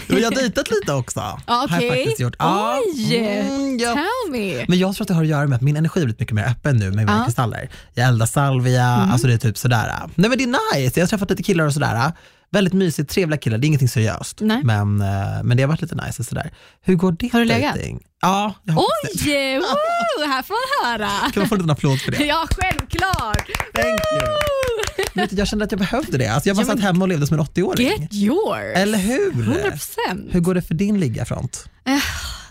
men 0.07 0.19
jag 0.19 0.31
har 0.31 0.37
dejtat 0.37 0.71
lite 0.71 0.93
också. 0.93 1.21
Har 1.21 1.41
jag 1.47 1.65
Okej. 1.65 1.91
faktiskt 1.91 2.21
gjort. 2.21 2.37
Ja. 2.39 2.81
Oj! 2.97 3.17
Mm, 3.17 3.79
jag 3.79 3.95
Tell 3.95 4.33
me. 4.33 4.65
Men 4.69 4.79
jag 4.79 4.95
tror 4.95 5.05
att 5.05 5.09
det 5.09 5.15
har 5.15 5.23
att 5.23 5.29
göra 5.29 5.47
med 5.47 5.57
att 5.57 5.63
min 5.63 5.77
energi 5.77 6.01
har 6.01 6.05
blivit 6.05 6.21
mycket 6.21 6.35
mer 6.35 6.45
öppen 6.45 6.77
nu 6.77 6.85
med 6.85 6.97
mina. 6.97 7.13
Mm. 7.13 7.25
kristaller. 7.25 7.71
Jag 7.95 8.09
eldar 8.09 8.27
salvia, 8.27 8.87
alltså 8.87 9.27
det 9.27 9.35
är 9.35 9.39
typ 9.39 9.59
sådär. 9.59 9.93
Nej 10.15 10.31
men 10.31 10.39
det 10.39 10.45
är 10.45 10.77
nice, 10.77 11.01
jag 11.01 11.05
har 11.05 11.09
träffat 11.09 11.31
lite 11.31 11.43
killar 11.43 11.67
och 11.67 11.73
sådär. 11.73 12.13
Väldigt 12.51 12.75
mysigt, 12.75 13.11
trevliga 13.11 13.39
killar, 13.39 13.59
det 13.59 13.65
är 13.65 13.69
ingenting 13.69 13.89
seriöst. 13.89 14.39
Nej. 14.41 14.61
Men, 14.65 15.01
eh, 15.01 15.43
men 15.45 15.57
det 15.57 15.63
har 15.63 15.69
varit 15.69 15.83
lite 15.83 15.95
nice 15.95 16.23
och 16.23 16.27
sådär. 16.27 16.51
Hur 16.83 16.95
går 16.95 17.13
ditt 17.13 17.33
Har 17.33 17.41
du 17.41 17.47
legat? 17.47 17.77
Ja, 18.23 18.55
jag 18.65 18.77
det. 18.77 18.81
Oj! 18.81 19.57
Woo, 19.59 20.27
här 20.27 20.43
får 20.43 20.55
man 20.55 20.91
höra. 20.93 21.09
Kan 21.09 21.41
man 21.41 21.49
få 21.49 21.55
en 21.55 21.59
liten 21.59 21.71
applåd 21.71 22.01
för 22.01 22.11
det? 22.13 22.25
Ja, 22.25 22.47
självklart. 22.51 23.47
Thank 23.75 24.01
you. 24.13 25.27
Jag 25.31 25.49
kände 25.49 25.65
att 25.65 25.73
jag 25.73 25.79
behövde 25.79 26.19
det. 26.19 26.27
Alltså 26.27 26.49
jag 26.49 26.57
bara 26.57 26.63
Ja, 26.67 26.73
satt 26.73 26.81
hemma 26.81 27.05
och 27.05 27.09
levde 27.09 27.27
som 27.27 27.39
en 27.39 27.45
80-åring. 27.47 27.87
Get 27.89 28.15
yours. 28.15 28.73
Eller 28.77 28.99
hur? 28.99 29.33
100%. 29.33 30.31
Hur 30.31 30.41
går 30.41 30.55
det 30.55 30.63
för 30.63 30.75
din 30.75 31.01
liggafront? 31.01 31.65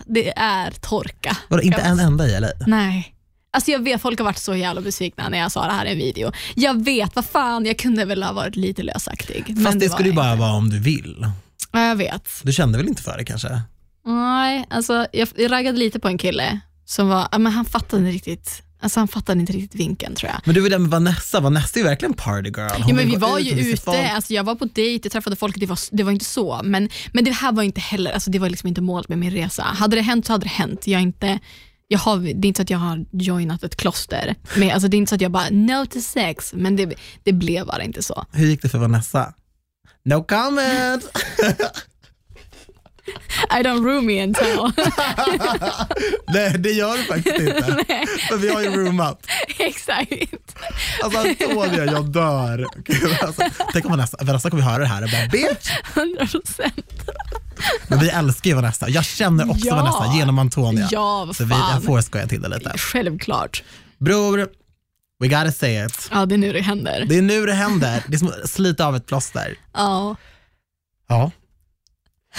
Det 0.06 0.38
är 0.38 0.70
torka. 0.70 1.36
Vadå, 1.48 1.62
inte 1.62 1.80
en 1.80 2.00
enda 2.00 2.26
i 2.26 2.40
LA? 2.40 2.48
Nej. 2.66 3.15
Alltså 3.56 3.70
jag 3.70 3.84
vet, 3.84 4.02
folk 4.02 4.18
har 4.18 4.24
varit 4.24 4.38
så 4.38 4.54
jävla 4.56 4.80
besvikna 4.80 5.28
när 5.28 5.38
jag 5.38 5.52
sa 5.52 5.66
det 5.66 5.72
här 5.72 5.86
i 5.86 5.92
en 5.92 5.98
video. 5.98 6.32
Jag 6.54 6.84
vet, 6.84 7.16
vad 7.16 7.24
fan, 7.24 7.66
jag 7.66 7.78
kunde 7.78 8.04
väl 8.04 8.22
ha 8.22 8.32
varit 8.32 8.56
lite 8.56 8.82
lösaktig. 8.82 9.44
Fast 9.46 9.58
men 9.60 9.78
det 9.78 9.88
var 9.88 9.94
skulle 9.94 10.08
ju 10.08 10.14
bara 10.14 10.34
vara 10.36 10.52
om 10.52 10.70
du 10.70 10.78
vill. 10.80 11.26
Ja, 11.72 11.86
jag 11.88 11.96
vet. 11.96 12.28
Du 12.42 12.52
kände 12.52 12.78
väl 12.78 12.88
inte 12.88 13.02
för 13.02 13.18
det 13.18 13.24
kanske? 13.24 13.60
Nej, 14.06 14.66
alltså 14.70 15.06
jag 15.12 15.28
jag 15.36 15.50
raggade 15.52 15.78
lite 15.78 15.98
på 16.00 16.08
en 16.08 16.18
kille 16.18 16.60
som 16.84 17.08
var, 17.08 17.38
men 17.38 17.52
han 17.52 17.64
fattade 17.64 18.02
inte 18.02 18.14
riktigt, 18.14 18.62
alltså 18.80 19.00
han 19.00 19.08
fattade 19.08 19.40
inte 19.40 19.52
riktigt 19.52 19.80
vinkeln 19.80 20.14
tror 20.14 20.30
jag. 20.32 20.40
Men 20.44 20.54
du 20.54 20.60
var 20.60 20.70
där 20.70 20.78
med 20.78 20.90
Vanessa, 20.90 21.40
Vanessa 21.40 21.78
är 21.78 21.82
ju 21.82 21.88
verkligen 21.88 22.14
party 22.14 22.48
girl. 22.48 22.70
Hon 22.82 22.88
Ja, 22.88 22.94
men 22.94 23.10
vi 23.10 23.16
var 23.16 23.38
ut 23.38 23.46
ju 23.46 23.52
ute, 23.72 23.82
folk. 23.82 23.98
alltså 23.98 24.34
jag 24.34 24.44
var 24.44 24.54
på 24.54 24.64
dejt, 24.64 25.06
jag 25.06 25.12
träffade 25.12 25.36
folk, 25.36 25.56
det 25.56 25.66
var, 25.66 25.78
det 25.90 26.02
var 26.02 26.12
inte 26.12 26.24
så. 26.24 26.60
Men, 26.64 26.88
men 27.12 27.24
det 27.24 27.30
här 27.30 27.52
var 27.52 27.62
inte 27.62 27.80
heller, 27.80 28.12
alltså 28.12 28.30
det 28.30 28.38
var 28.38 28.50
liksom 28.50 28.68
inte 28.68 28.80
målet 28.80 29.08
med 29.08 29.18
min 29.18 29.30
resa. 29.30 29.62
Hade 29.62 29.96
det 29.96 30.02
hänt 30.02 30.26
så 30.26 30.32
hade 30.32 30.44
det 30.44 30.50
hänt. 30.50 30.86
Jag 30.86 30.98
är 30.98 31.02
inte, 31.02 31.38
jag 31.88 31.98
har, 31.98 32.18
det 32.18 32.28
är 32.28 32.46
inte 32.46 32.58
så 32.58 32.62
att 32.62 32.70
jag 32.70 32.78
har 32.78 33.04
joinat 33.12 33.62
ett 33.62 33.76
kloster. 33.76 34.34
Men, 34.56 34.70
alltså 34.70 34.88
det 34.88 34.96
är 34.96 34.98
inte 34.98 35.08
så 35.08 35.14
att 35.14 35.20
jag 35.20 35.32
bara, 35.32 35.50
no 35.50 35.86
to 35.86 36.00
sex, 36.00 36.52
men 36.54 36.76
det, 36.76 36.94
det 37.22 37.32
blev 37.32 37.66
bara 37.66 37.82
inte 37.82 38.02
så. 38.02 38.24
Hur 38.32 38.46
gick 38.46 38.62
det 38.62 38.68
för 38.68 38.78
Vanessa? 38.78 39.34
No 40.04 40.22
comment! 40.24 41.04
I 43.50 43.62
don't 43.62 43.84
room 43.84 44.06
me 44.06 44.22
and 44.22 44.34
tell. 44.36 44.72
Nej 46.28 46.54
det 46.58 46.70
gör 46.70 46.96
du 46.96 47.02
faktiskt 47.04 47.38
inte. 47.40 47.62
För 48.28 48.36
vi 48.36 48.48
har 48.48 48.62
ju 48.62 48.70
roomat. 48.70 49.26
Exakt. 49.58 50.10
Alltså 51.02 51.20
Antonija, 51.20 51.84
jag 51.84 52.12
dör. 52.12 52.66
Gud, 52.84 53.16
Alltså, 53.22 53.42
tänk 53.72 53.84
om 53.84 53.90
Vanessa, 53.90 54.16
Vanessa 54.20 54.50
kommer 54.50 54.62
höra 54.62 54.78
det 54.78 54.86
här 54.86 55.02
och 55.02 55.10
bara 55.10 55.26
bitch. 55.26 55.70
100 55.96 56.26
procent. 56.26 57.10
Men 57.88 57.98
vi 57.98 58.08
älskar 58.08 58.50
ju 58.50 58.56
Vanessa. 58.56 58.88
Jag 58.88 59.04
känner 59.04 59.50
också 59.50 59.66
Ja. 59.66 59.76
Vanessa 59.76 60.16
genom 60.18 60.38
Antonia. 60.38 60.88
Ja, 60.90 61.24
vad 61.24 61.36
Så 61.36 61.44
vi, 61.44 61.54
jag 61.72 61.84
får 61.84 62.00
skoja 62.00 62.26
till 62.26 62.42
det 62.42 62.48
lite. 62.48 62.72
Självklart. 62.78 63.62
Bror, 63.98 64.48
we 65.20 65.28
gotta 65.28 65.52
say 65.52 65.84
it. 65.86 66.08
Ja, 66.12 66.26
det 66.26 66.34
är 66.34 66.38
nu 66.38 66.52
det 66.52 66.60
händer. 66.60 67.04
Det 67.08 67.18
är 67.18 67.22
nu 67.22 67.46
det 67.46 67.52
händer. 67.52 68.02
Det 68.08 68.14
är 68.14 68.18
som 68.18 68.28
att 68.28 68.50
slita 68.50 68.86
av 68.86 68.96
ett 68.96 69.06
plåster. 69.06 69.58
Ja. 69.74 70.16
Ja, 71.08 71.30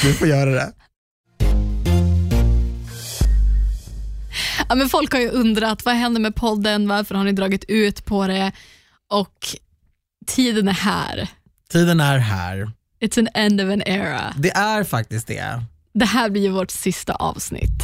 du 0.01 0.13
får 0.13 0.27
göra 0.27 0.49
det. 0.49 0.73
Ja, 4.69 4.75
men 4.75 4.89
folk 4.89 5.13
har 5.13 5.19
ju 5.19 5.29
undrat, 5.29 5.86
vad 5.86 5.95
händer 5.95 6.21
med 6.21 6.36
podden? 6.36 6.88
Varför 6.88 7.15
har 7.15 7.23
ni 7.23 7.31
dragit 7.31 7.63
ut 7.67 8.05
på 8.05 8.27
det? 8.27 8.51
Och 9.10 9.47
tiden 10.27 10.67
är 10.67 10.71
här. 10.73 11.27
Tiden 11.71 11.99
är 11.99 12.17
här. 12.17 12.71
It's 13.01 13.19
an 13.19 13.27
end 13.33 13.62
of 13.62 13.69
an 13.73 13.81
era. 13.86 14.33
Det 14.38 14.49
är 14.51 14.83
faktiskt 14.83 15.27
det. 15.27 15.63
Det 15.93 16.05
här 16.05 16.29
blir 16.29 16.41
ju 16.41 16.49
vårt 16.49 16.71
sista 16.71 17.13
avsnitt. 17.13 17.83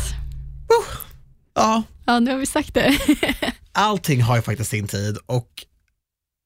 Ja, 1.56 1.84
Ja, 2.06 2.20
nu 2.20 2.32
har 2.32 2.38
vi 2.38 2.46
sagt 2.46 2.74
det. 2.74 2.98
allting 3.72 4.22
har 4.22 4.36
ju 4.36 4.42
faktiskt 4.42 4.70
sin 4.70 4.88
tid 4.88 5.18
och 5.26 5.50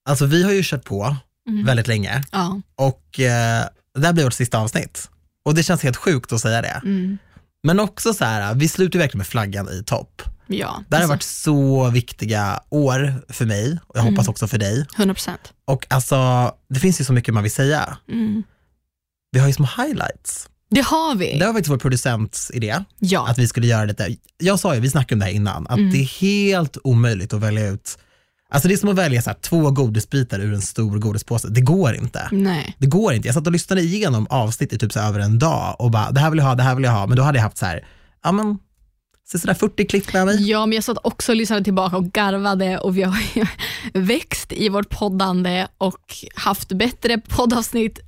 alltså 0.10 0.26
vi 0.26 0.44
har 0.44 0.52
ju 0.52 0.62
kört 0.64 0.84
på 0.86 1.16
Mm. 1.50 1.66
väldigt 1.66 1.88
länge 1.88 2.24
Ja. 2.32 2.62
och 2.76 3.20
eh, 3.20 3.66
det 3.98 4.06
här 4.06 4.14
blir 4.14 4.24
vårt 4.24 4.34
sista 4.34 4.60
avsnitt. 4.60 5.10
Och 5.48 5.56
det 5.56 5.64
känns 5.64 5.84
helt 5.84 5.98
sjukt 5.98 6.32
att 6.34 6.42
säga 6.42 6.62
det. 6.62 6.82
Mm. 6.84 7.18
Men 7.64 7.80
också 7.80 8.14
så 8.14 8.26
här, 8.26 8.56
vi 8.56 8.68
slutar 8.68 9.00
verkligen 9.00 9.18
med 9.18 9.28
flaggan 9.28 9.70
i 9.70 9.84
topp. 9.84 10.22
Ja, 10.48 10.84
Det 10.90 10.96
här 10.96 11.04
har 11.08 11.14
alltså, 11.14 11.14
varit 11.14 11.24
så 11.24 11.90
viktiga 11.90 12.60
år 12.70 13.14
för 13.34 13.46
mig 13.46 13.78
och 13.88 13.98
jag 13.98 14.02
hoppas 14.04 14.20
Mm. 14.26 14.30
också 14.30 14.48
för 14.48 14.58
dig. 14.58 14.86
100 14.98 15.14
procent. 15.14 15.54
Och 15.66 15.86
alltså, 15.90 16.52
det 16.70 16.80
finns 16.80 17.02
ju 17.02 17.06
så 17.06 17.14
mycket 17.14 17.34
man 17.34 17.44
vill 17.44 17.52
säga. 17.52 17.98
Mm. 18.12 18.44
Vi 19.32 19.40
har 19.40 19.48
ju 19.48 19.54
små 19.54 19.68
highlights. 19.78 20.50
Det 20.70 20.82
har 20.82 21.16
vi. 21.16 21.40
Det 21.40 21.46
var 21.46 21.54
faktiskt 21.54 21.70
vår 21.72 21.78
producents 21.78 22.52
idé, 22.54 22.84
Ja. 23.00 23.28
att 23.28 23.38
vi 23.38 23.48
skulle 23.48 23.68
göra 23.68 23.86
lite, 23.86 24.16
jag 24.38 24.60
sa 24.60 24.76
ju, 24.76 24.82
vi 24.82 24.90
snackade 24.90 25.16
om 25.16 25.20
det 25.20 25.26
här 25.26 25.32
innan, 25.34 25.68
att 25.68 25.78
Mm. 25.78 25.92
det 25.92 25.98
är 25.98 26.06
helt 26.22 26.78
omöjligt 26.84 27.34
att 27.34 27.42
välja 27.42 27.68
ut, 27.68 27.98
alltså 28.50 28.68
det 28.68 28.74
är 28.74 28.78
som 28.78 28.90
att 28.90 28.96
välja 28.96 29.22
så 29.22 29.30
här, 29.30 29.38
två 29.42 29.72
godisbitar 29.72 30.40
ur 30.40 30.54
en 30.54 30.62
stor 30.62 31.00
godispåse, 31.00 31.48
det 31.50 31.62
går 31.62 31.96
inte. 31.96 32.30
Nej. 32.32 32.76
Det 32.78 32.88
går 32.88 33.14
inte. 33.14 33.28
Jag 33.28 33.36
satt 33.36 33.48
och 33.48 33.54
lyssnade 33.54 33.82
igenom 33.82 34.28
avsnitt 34.30 34.74
i 34.74 34.78
typ 34.78 34.94
så 34.94 35.00
över 35.00 35.20
en 35.20 35.40
dag 35.40 35.76
och 35.80 35.92
bara, 35.92 36.12
det 36.12 36.20
här 36.20 36.30
vill 36.30 36.38
jag 36.38 36.46
ha, 36.46 36.56
det 36.56 36.64
här 36.64 36.76
vill 36.76 36.84
jag 36.84 36.92
ha, 36.92 37.08
men 37.08 37.18
då 37.18 37.24
hade 37.24 37.38
jag 37.38 37.44
haft 37.44 37.58
så 37.58 37.66
här, 37.66 37.88
ja 38.24 38.32
men, 38.32 38.58
så 39.32 39.40
sådär 39.40 39.54
40 39.54 39.86
klipp 39.86 40.14
med 40.14 40.26
mig. 40.26 40.50
Ja, 40.50 40.66
men 40.66 40.76
jag 40.76 40.84
satt 40.84 40.98
också 41.04 41.32
och 41.32 41.36
lyssnade 41.36 41.64
tillbaka 41.64 41.98
och 41.98 42.06
garvade 42.06 42.78
och 42.78 42.98
vi 42.98 43.04
har 43.04 43.18
ju 43.36 43.46
växt 43.94 44.52
i 44.52 44.70
vårt 44.70 44.90
poddande 44.90 45.68
och 45.78 46.16
haft 46.36 46.72
bättre 46.72 47.18
poddavsnitt. 47.18 48.00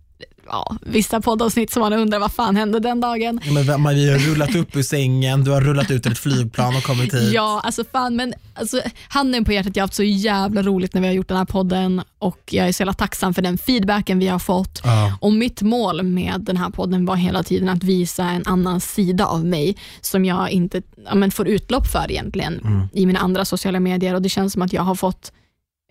Ja, 0.51 0.75
vissa 0.81 1.21
poddavsnitt 1.21 1.71
som 1.71 1.81
man 1.81 1.93
undrar 1.93 2.19
vad 2.19 2.31
fan 2.31 2.55
hände 2.55 2.79
den 2.79 2.99
dagen. 3.01 3.39
Ja, 3.45 3.51
Men 3.51 3.81
man- 3.81 3.95
vi 3.95 4.11
har 4.11 4.19
rullat 4.19 4.55
upp 4.55 4.75
ur 4.75 4.81
sängen, 4.83 5.43
du 5.43 5.51
har 5.51 5.61
rullat 5.61 5.91
ut 5.91 6.05
ur 6.07 6.11
ett 6.11 6.17
flygplan 6.19 6.75
och 6.75 6.83
kommit 6.83 7.13
hit. 7.13 7.33
Ja, 7.33 7.61
alltså 7.63 7.83
fan, 7.91 8.15
men 8.15 8.33
alltså, 8.53 8.81
handen 9.09 9.45
på 9.45 9.53
hjärtat, 9.53 9.75
jag 9.75 9.81
har 9.83 9.87
haft 9.87 9.93
så 9.95 10.03
jävla 10.03 10.61
roligt 10.61 10.93
när 10.93 11.01
vi 11.01 11.07
har 11.07 11.13
gjort 11.13 11.27
den 11.27 11.37
här 11.37 11.45
podden 11.45 12.01
och 12.19 12.39
jag 12.51 12.67
är 12.67 12.71
så 12.71 12.81
jävla 12.81 12.93
tacksam 12.93 13.33
för 13.33 13.41
den 13.41 13.57
feedbacken 13.57 14.19
vi 14.19 14.27
har 14.27 14.39
fått. 14.39 14.81
Ja. 14.83 15.17
Och 15.21 15.33
mitt 15.33 15.61
mål 15.61 16.03
med 16.03 16.35
den 16.41 16.57
här 16.57 16.69
podden 16.69 17.05
var 17.05 17.15
hela 17.15 17.43
tiden 17.43 17.69
att 17.69 17.83
visa 17.83 18.23
en 18.23 18.43
annan 18.45 18.81
sida 18.81 19.25
av 19.25 19.45
mig 19.45 19.77
som 20.01 20.25
jag 20.25 20.49
inte 20.51 20.81
ja, 21.05 21.15
men 21.15 21.31
får 21.31 21.47
utlopp 21.47 21.87
för 21.87 22.11
egentligen 22.11 22.59
Mm. 22.59 22.87
i 22.93 23.05
mina 23.05 23.19
andra 23.19 23.45
sociala 23.45 23.79
medier 23.79 24.13
och 24.15 24.21
det 24.21 24.29
känns 24.29 24.53
som 24.53 24.61
att 24.61 24.73
jag 24.73 24.81
har 24.81 24.95
fått 24.95 25.31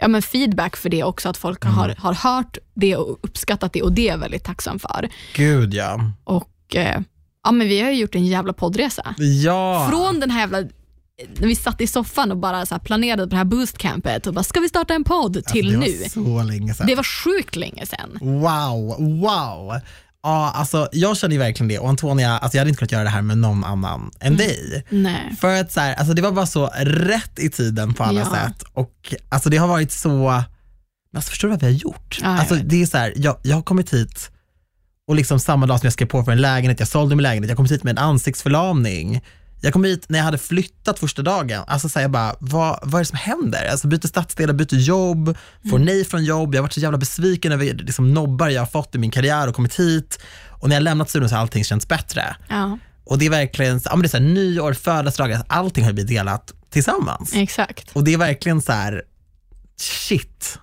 ja, 0.00 0.08
men 0.08 0.22
feedback 0.22 0.76
för 0.76 0.88
det 0.88 1.02
också, 1.02 1.28
att 1.28 1.36
folk 1.36 1.64
har, 1.64 1.94
har 1.98 2.14
hört 2.14 2.58
det 2.74 2.96
och 2.96 3.18
uppskattat 3.22 3.72
det 3.72 3.82
och 3.82 3.92
det 3.92 4.08
är 4.08 4.12
jag 4.12 4.18
väldigt 4.18 4.44
tacksam 4.44 4.78
för. 4.78 5.08
Gud 5.34 5.74
ja. 5.74 6.00
Och 6.24 6.76
eh, 6.76 7.00
ja, 7.44 7.52
men 7.52 7.68
Vi 7.68 7.80
har 7.80 7.90
ju 7.90 7.96
gjort 8.00 8.14
en 8.14 8.26
jävla 8.26 8.52
poddresa. 8.52 9.14
Ja. 9.18 9.88
Från 9.90 10.20
den 10.20 10.30
här 10.30 10.40
jävla 10.40 10.68
när 11.38 11.48
vi 11.48 11.54
satt 11.54 11.80
i 11.80 11.86
soffan 11.86 12.30
och 12.30 12.36
bara 12.36 12.66
så 12.66 12.78
planerade 12.78 13.22
på 13.22 13.30
det 13.30 13.36
här 13.36 13.44
boostcampet 13.44 14.26
och 14.26 14.34
bara, 14.34 14.44
ska 14.44 14.60
vi 14.60 14.68
starta 14.68 14.94
en 14.94 15.04
podd 15.04 15.32
till 15.32 15.76
alltså, 15.76 15.80
det 15.80 16.18
nu? 16.18 16.24
var 16.24 16.42
så 16.42 16.42
länge 16.42 16.74
sedan. 16.74 16.86
Det 16.86 16.94
var 16.94 17.02
sjukt 17.02 17.56
länge 17.56 17.86
sedan. 17.86 18.18
Wow, 18.20 18.96
wow. 19.20 19.80
Ja, 20.22 20.50
alltså, 20.54 20.88
jag 20.92 21.16
känner 21.16 21.32
ju 21.32 21.38
verkligen 21.38 21.68
det 21.68 21.78
och 21.78 21.88
Antonia, 21.88 22.38
alltså, 22.38 22.56
jag 22.56 22.60
hade 22.60 22.68
inte 22.68 22.78
kunnat 22.78 22.92
göra 22.92 23.04
det 23.04 23.10
här 23.10 23.22
med 23.22 23.38
någon 23.38 23.64
annan 23.64 24.10
än 24.20 24.36
dig. 24.36 24.84
Nej. 24.88 25.36
För 25.40 25.60
att 25.60 25.72
så 25.72 25.80
här, 25.80 25.94
alltså, 25.94 26.14
det 26.14 26.22
var 26.22 26.32
bara 26.32 26.46
så 26.46 26.70
rätt 26.82 27.38
i 27.38 27.50
tiden 27.50 27.94
på 27.94 28.04
alla 28.04 28.20
Ja. 28.20 28.30
sätt 28.30 28.62
och 28.72 29.14
alltså, 29.28 29.50
det 29.50 29.56
har 29.56 29.68
varit 29.68 29.92
så, 29.92 30.28
alltså, 31.16 31.30
förstår 31.30 31.48
du 31.48 31.52
vad 31.52 31.60
vi 31.60 31.66
har 31.66 31.72
gjort? 31.72 32.18
Ja, 32.22 32.28
alltså, 32.38 32.54
det 32.54 32.82
är 32.82 32.86
så 32.86 32.98
här, 32.98 33.12
jag, 33.16 33.36
jag 33.42 33.56
har 33.56 33.62
kommit 33.62 33.92
hit 33.94 34.30
och 35.08 35.14
liksom 35.14 35.40
samma 35.40 35.66
dag 35.66 35.78
som 35.80 35.86
jag 35.86 35.92
skrev 35.92 36.06
på 36.06 36.22
för 36.24 36.32
en 36.32 36.40
lägenhet, 36.40 36.78
jag 36.80 36.88
sålde 36.88 37.16
min 37.16 37.22
lägenhet, 37.22 37.48
jag 37.48 37.56
kom 37.56 37.66
hit 37.66 37.84
med 37.84 37.90
en 37.90 37.98
ansiktsförlamning. 37.98 39.20
Jag 39.60 39.72
kom 39.72 39.84
hit 39.84 40.04
när 40.08 40.18
jag 40.18 40.24
hade 40.24 40.38
flyttat 40.38 40.98
första 40.98 41.22
dagen. 41.22 41.62
Alltså 41.66 41.88
så 41.88 41.98
här, 41.98 42.04
jag 42.04 42.10
bara, 42.10 42.34
vad, 42.38 42.78
vad 42.82 42.94
är 42.94 42.98
det 42.98 43.04
som 43.04 43.18
händer? 43.18 43.68
Alltså 43.70 43.88
byter 43.88 44.06
stadsdelar, 44.06 44.54
byter 44.54 44.74
jobb, 44.76 45.36
får 45.70 45.76
Mm. 45.76 45.82
nej 45.86 46.04
från 46.04 46.24
jobb. 46.24 46.54
Jag 46.54 46.58
har 46.58 46.62
varit 46.62 46.72
så 46.72 46.80
jävla 46.80 46.98
besviken 46.98 47.52
över 47.52 47.64
liksom, 47.74 48.14
nobbar 48.14 48.48
jag 48.48 48.60
har 48.62 48.66
fått 48.66 48.94
i 48.94 48.98
min 48.98 49.10
karriär 49.10 49.48
och 49.48 49.54
kommit 49.54 49.74
hit. 49.80 50.18
Och 50.48 50.68
när 50.68 50.76
jag 50.76 50.82
lämnat 50.82 51.10
studion 51.10 51.28
så 51.28 51.34
har 51.34 51.42
allting 51.42 51.64
känts 51.64 51.88
bättre. 51.88 52.36
Ja, 52.48 52.78
Och 53.04 53.18
det 53.18 53.26
är 53.26 53.30
verkligen, 53.30 53.80
ja, 53.84 53.90
men 53.90 54.00
det 54.02 54.06
är 54.06 54.10
så 54.10 54.16
här, 54.16 54.24
nyår, 54.24 54.72
födelsedagar, 54.72 55.42
allting 55.48 55.84
har 55.84 55.92
blivit 55.92 56.10
delat 56.10 56.52
tillsammans. 56.70 57.32
exakt. 57.34 57.90
Och 57.92 58.04
det 58.04 58.12
är 58.14 58.18
verkligen 58.18 58.62
så 58.62 58.72
här, 58.72 59.02
shit. 59.80 60.58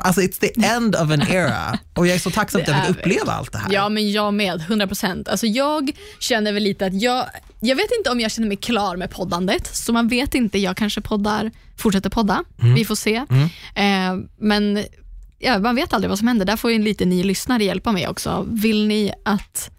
Alltså 0.00 0.20
it's 0.20 0.40
the 0.40 0.66
end 0.66 0.96
of 0.96 1.10
an 1.10 1.22
era. 1.22 1.78
Och 1.94 2.06
jag 2.06 2.14
är 2.14 2.18
så 2.18 2.30
tacksam 2.30 2.60
att 2.60 2.68
jag 2.68 2.86
fick 2.86 2.96
uppleva 2.96 3.32
allt 3.32 3.52
det 3.52 3.58
här. 3.58 3.72
Ja, 3.72 3.88
men 3.88 4.12
jag 4.12 4.34
med. 4.34 4.60
100 4.60 4.86
procent. 4.86 5.28
Alltså 5.28 5.46
jag 5.46 5.90
känner 6.18 6.52
väl 6.52 6.62
lite 6.62 6.86
att 6.86 7.02
jag, 7.02 7.26
jag 7.60 7.76
vet 7.76 7.90
inte 7.98 8.10
om 8.10 8.20
jag 8.20 8.30
känner 8.30 8.48
mig 8.48 8.56
klar 8.56 8.96
med 8.96 9.10
poddandet, 9.10 9.76
så 9.76 9.92
man 9.92 10.08
vet 10.08 10.34
inte. 10.34 10.58
Jag 10.58 10.76
kanske 10.76 11.00
poddar, 11.00 11.50
fortsätter 11.76 12.10
podda. 12.10 12.44
Mm. 12.62 12.74
Vi 12.74 12.84
får 12.84 12.94
se. 12.94 13.14
Eh, 13.74 14.14
men 14.38 14.84
ja, 15.38 15.58
man 15.58 15.76
vet 15.76 15.92
aldrig 15.92 16.08
vad 16.08 16.18
som 16.18 16.28
händer. 16.28 16.46
Där 16.46 16.56
får 16.56 16.70
ju 16.70 16.76
en 16.76 16.84
liten 16.84 17.08
ny 17.08 17.22
lyssnare 17.24 17.64
hjälpa 17.64 17.92
mig 17.92 18.08
också. 18.08 18.46
Vill 18.48 18.86
ni 18.86 19.12
att 19.24 19.70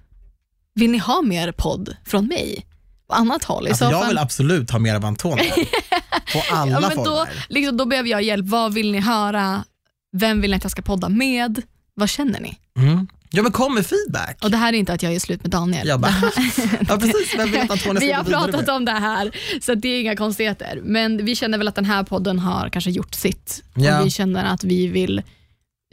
vill 0.76 0.92
ni 0.92 0.98
ha 0.98 1.22
mer 1.22 1.52
podd 1.52 1.96
från 2.06 2.28
mig? 2.28 2.66
På 3.08 3.14
annat 3.16 3.44
håll? 3.44 3.68
Alltså, 3.68 3.86
så 3.86 3.92
jag 3.92 4.08
vill 4.08 4.18
absolut 4.18 4.72
ha 4.72 4.80
mer 4.80 4.96
av 4.96 5.06
Antonija. 5.06 5.54
På 6.34 6.56
alla 6.56 6.72
ja, 6.72 6.80
men 6.80 6.98
då, 6.98 7.04
former. 7.04 7.46
liksom, 7.50 7.78
då 7.78 7.86
behöver 7.86 8.10
jag 8.10 8.22
hjälp. 8.22 8.46
Vad 8.46 8.74
vill 8.74 8.92
ni 8.92 9.00
höra? 9.00 9.64
Vem 10.18 10.42
vill 10.42 10.52
ni 10.52 10.58
att 10.58 10.64
jag 10.64 10.72
ska 10.72 10.82
podda 10.82 11.10
med? 11.10 11.62
Vad 11.94 12.10
känner 12.10 12.40
ni? 12.40 12.60
Mm. 12.78 13.08
Ja 13.32 13.44
men 13.44 13.52
kom 13.52 13.74
med 13.76 13.86
feedback. 13.86 14.38
Och 14.44 14.52
Det 14.52 14.58
här 14.58 14.74
är 14.74 14.78
inte 14.78 14.94
att 14.94 15.04
jag 15.04 15.14
gör 15.14 15.20
slut 15.20 15.42
med 15.44 15.52
Daniel. 15.52 15.88
Jag 15.88 16.00
bara, 16.00 16.12
ja 16.90 16.98
precis, 16.98 17.36
vem 17.38 17.52
vill 17.52 17.62
att 17.62 17.72
Antonija 17.72 18.00
Vi 18.00 18.12
har 18.12 18.24
pratat 18.24 18.66
med? 18.66 18.70
om 18.70 18.86
det 18.86 18.92
här, 18.92 19.32
så 19.62 19.76
det 19.76 19.88
är 19.90 20.02
inga 20.02 20.16
konstigheter. 20.16 20.80
Men 20.84 21.26
vi 21.26 21.36
känner 21.36 21.58
väl 21.58 21.68
att 21.68 21.76
den 21.76 21.86
här 21.86 22.04
podden 22.04 22.40
har 22.40 22.70
kanske 22.70 22.92
gjort 22.92 23.14
sitt. 23.14 23.64
Ja. 23.74 24.00
Och 24.00 24.06
vi 24.06 24.10
känner 24.12 24.46
att 24.46 24.64
vi 24.64 24.88
vill, 24.88 25.22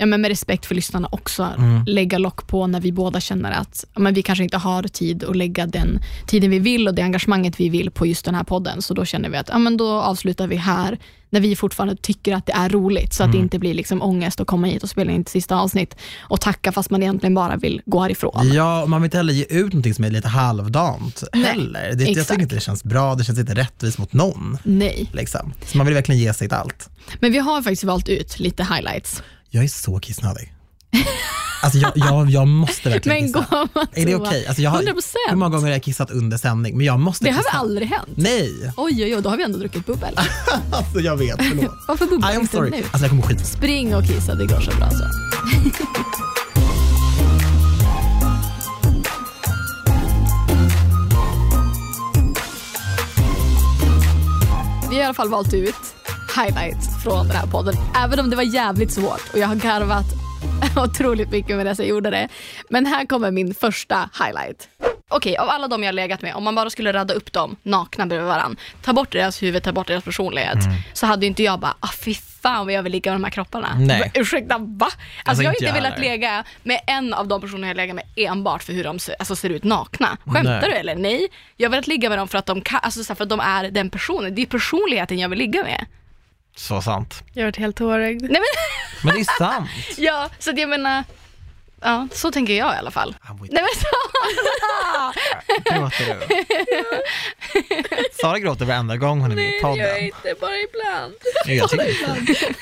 ja, 0.02 0.06
men 0.06 0.20
med 0.20 0.28
respekt 0.28 0.66
för 0.66 0.74
lyssnarna 0.74 1.08
också, 1.12 1.48
Mm. 1.58 1.84
lägga 1.86 2.18
lock 2.18 2.46
på 2.46 2.66
när 2.66 2.80
vi 2.80 2.92
båda 2.92 3.20
känner 3.20 3.50
att 3.52 3.84
ja, 3.94 4.00
men 4.00 4.14
vi 4.14 4.22
kanske 4.22 4.44
inte 4.44 4.56
har 4.58 4.82
tid 4.82 5.24
att 5.24 5.36
lägga 5.36 5.66
den 5.66 6.00
tiden 6.26 6.50
vi 6.50 6.58
vill 6.58 6.88
och 6.88 6.94
det 6.94 7.02
engagemanget 7.02 7.60
vi 7.60 7.68
vill 7.68 7.90
på 7.90 8.06
just 8.06 8.24
den 8.24 8.34
här 8.34 8.44
podden. 8.44 8.82
Så 8.82 8.94
då 8.94 9.04
känner 9.04 9.28
vi 9.28 9.36
att 9.36 9.48
ja, 9.48 9.58
men 9.58 9.76
då 9.76 9.90
avslutar 9.90 10.46
vi 10.46 10.56
här, 10.56 10.98
när 11.30 11.40
vi 11.40 11.56
fortfarande 11.56 11.96
tycker 11.96 12.34
att 12.34 12.46
det 12.46 12.52
är 12.52 12.68
roligt, 12.68 13.12
så 13.14 13.22
att 13.22 13.26
Mm. 13.26 13.38
det 13.38 13.42
inte 13.42 13.58
blir 13.58 13.74
liksom 13.74 14.02
ångest 14.02 14.40
att 14.40 14.46
komma 14.46 14.66
hit 14.66 14.82
och 14.82 14.90
spela 14.90 15.12
in 15.12 15.20
ett 15.20 15.28
sista 15.28 15.56
avsnitt 15.56 15.96
och 16.20 16.40
tacka 16.40 16.72
fast 16.72 16.90
man 16.90 17.02
egentligen 17.02 17.34
bara 17.34 17.56
vill 17.56 17.80
gå 17.86 18.00
härifrån. 18.00 18.50
Ja, 18.54 18.82
och 18.82 18.90
man 18.90 19.00
vill 19.02 19.06
inte 19.06 19.16
heller 19.16 19.32
ge 19.32 19.44
ut 19.44 19.64
någonting 19.72 19.94
som 19.94 20.04
är 20.04 20.10
lite 20.10 20.28
halvdant 20.28 21.22
Nej, 21.34 21.44
heller. 21.44 21.92
Det, 21.94 22.02
jag 22.04 22.10
exakt. 22.10 22.28
tycker 22.28 22.42
inte 22.42 22.54
det 22.54 22.60
känns 22.60 22.84
bra, 22.84 23.14
det 23.14 23.24
känns 23.24 23.38
inte 23.38 23.54
rättvist 23.54 23.98
mot 23.98 24.12
någon. 24.12 24.58
Nej, 24.62 25.10
Liksom. 25.12 25.52
Så 25.66 25.76
man 25.76 25.86
vill 25.86 25.94
verkligen 25.94 26.20
ge 26.20 26.34
sitt 26.34 26.52
allt. 26.52 26.88
men 27.20 27.32
vi 27.32 27.38
har 27.38 27.62
faktiskt 27.62 27.84
valt 27.84 28.08
ut 28.08 28.38
lite 28.40 28.62
highlights. 28.64 29.22
Jag 29.54 29.64
är 29.64 29.68
så 29.68 29.98
kissnödig. 30.00 30.52
Alltså 31.62 31.78
jag, 31.78 31.92
jag, 31.94 32.30
jag 32.30 32.48
måste 32.48 32.90
verkligen 32.90 33.18
Men 33.18 33.26
kissa. 33.32 33.46
gå 33.50 33.68
man 33.74 33.86
Är 33.94 34.06
det 34.06 34.14
okej? 34.14 34.46
Alltså 34.46 34.62
jag 34.62 34.70
har, 34.70 34.82
100%. 34.82 34.94
hur 35.28 35.36
många 35.36 35.50
gånger 35.50 35.66
har 35.66 35.72
jag 35.72 35.82
kissat 35.82 36.10
under 36.10 36.36
sändning? 36.38 36.76
Men 36.76 36.86
jag 36.86 37.00
måste 37.00 37.24
Det 37.24 37.30
har 37.30 37.38
kissa. 37.42 37.50
väl 37.52 37.60
aldrig 37.60 37.88
hänt? 37.88 38.08
Nej, 38.14 38.72
Oj, 38.76 39.04
oj, 39.04 39.16
oj, 39.16 39.22
då 39.22 39.30
har 39.30 39.36
vi 39.36 39.42
ändå 39.42 39.58
druckit 39.58 39.86
bubbel. 39.86 40.14
alltså 40.72 41.00
jag 41.00 41.16
vet, 41.16 41.42
förlåt. 41.48 41.74
Varför 41.88 42.06
bubblar 42.06 42.34
inte 42.34 42.56
sorry. 42.56 42.70
nu? 42.70 42.76
Alltså 42.76 42.98
jag 42.98 43.08
kommer 43.10 43.22
skita 43.22 43.44
Spring 43.44 43.94
och 43.96 44.04
kissa, 44.06 44.34
det 44.34 44.46
går 44.46 44.60
så 44.60 44.76
bra 44.76 44.90
så. 44.90 45.04
Vi 54.90 54.96
har 54.96 55.02
i 55.02 55.04
alla 55.04 55.14
fall 55.14 55.28
valt 55.28 55.54
ut 55.54 55.91
highlights 56.36 57.02
från 57.02 57.28
den 57.28 57.36
här 57.36 57.46
podden, 57.46 57.74
även 57.96 58.20
om 58.20 58.30
det 58.30 58.36
var 58.36 58.42
jävligt 58.42 58.92
svårt 58.92 59.22
och 59.32 59.38
jag 59.38 59.48
har 59.48 59.54
garvat 59.54 60.06
otroligt 60.76 61.30
mycket 61.30 61.56
med 61.56 61.66
det 61.66 61.78
jag 61.78 61.88
gjorde 61.88 62.10
det. 62.10 62.28
Men 62.70 62.86
här 62.86 63.06
kommer 63.06 63.30
min 63.30 63.54
första 63.54 64.10
highlight. 64.18 64.68
Okej, 65.08 65.36
av 65.36 65.48
alla 65.48 65.68
de 65.68 65.82
jag 65.82 65.88
har 65.88 65.92
legat 65.92 66.22
med, 66.22 66.34
om 66.34 66.44
man 66.44 66.54
bara 66.54 66.70
skulle 66.70 66.92
radda 66.92 67.14
upp 67.14 67.32
dem 67.32 67.56
nakna 67.62 68.06
bredvid 68.06 68.28
varandra, 68.28 68.60
ta 68.82 68.92
bort 68.92 69.12
deras 69.12 69.42
huvud, 69.42 69.62
ta 69.62 69.72
bort 69.72 69.86
deras 69.86 70.04
personlighet, 70.04 70.58
så 70.92 71.06
hade 71.06 71.26
inte 71.26 71.42
jag 71.42 71.60
bara, 71.60 71.74
ah, 71.80 71.90
fy 72.04 72.14
fan 72.14 72.66
vad 72.66 72.74
jag 72.74 72.82
vill 72.82 72.92
ligga 72.92 73.10
med 73.10 73.20
de 73.20 73.24
här 73.24 73.30
kropparna. 73.30 73.76
Nej. 73.78 73.98
Bara, 74.14 74.20
Ursäkta, 74.22 74.58
va? 74.58 74.86
Alltså, 74.86 74.98
Alltså, 75.24 75.42
jag 75.42 75.50
har 75.50 75.54
inte 75.54 75.64
jag 75.64 75.74
velat 75.74 75.98
lägga 75.98 76.44
med 76.62 76.80
en 76.86 77.14
av 77.14 77.28
de 77.28 77.40
personer 77.40 77.68
jag 77.68 77.76
lägger 77.76 77.94
med 77.94 78.04
enbart 78.16 78.62
för 78.62 78.72
hur 78.72 78.84
de 78.84 78.98
ser, 78.98 79.14
alltså, 79.18 79.36
ser 79.36 79.50
ut 79.50 79.64
nakna. 79.64 80.16
Skämtar 80.24 80.60
Nej. 80.60 80.70
du 80.70 80.72
eller? 80.76 80.94
Nej. 80.96 81.28
Jag 81.56 81.68
har 81.68 81.70
velat 81.70 81.86
ligga 81.86 82.08
med 82.08 82.18
dem 82.18 82.28
för 82.28 82.38
att 82.38 82.46
de, 82.46 82.60
kan, 82.60 82.80
alltså, 82.82 83.14
för 83.14 83.22
att 83.22 83.30
de 83.30 83.40
är 83.40 83.70
den 83.70 83.90
personen. 83.90 84.34
Det 84.34 84.42
är 84.42 84.46
personligheten 84.46 85.18
jag 85.18 85.28
vill 85.28 85.38
ligga 85.38 85.62
med. 85.62 85.86
Så 86.56 86.82
sant. 86.82 87.22
Jag 87.32 87.42
har 87.42 87.46
varit 87.46 87.56
helt 87.56 87.76
tårögd. 87.76 88.22
Nej 88.22 88.30
men, 88.30 88.40
Men 89.04 89.14
det 89.14 89.20
är 89.20 89.38
sant. 89.38 89.68
ja, 89.98 90.30
så 90.38 90.50
att 90.50 90.58
jag 90.58 90.68
menar, 90.68 91.04
ja, 91.80 92.08
så 92.12 92.30
tänker 92.32 92.54
jag 92.54 92.74
i 92.74 92.78
alla 92.78 92.90
fall. 92.90 93.14
Nej 93.50 93.62
men 93.62 93.68
Sara! 93.82 95.12
Gråter 95.78 96.04
du? 96.20 96.36
Sara 98.20 98.38
gråter 98.38 98.64
varenda 98.64 98.96
gång 98.96 99.20
hon 99.20 99.30
är 99.30 99.36
med 99.36 99.48
i 99.58 99.60
podden. 99.60 99.98
inte, 99.98 100.34
bara 100.40 100.56
ibland. 100.56 101.14
Nej, 101.46 101.56
jag 101.56 101.70
tycker 101.70 102.18
inte. 102.18 102.54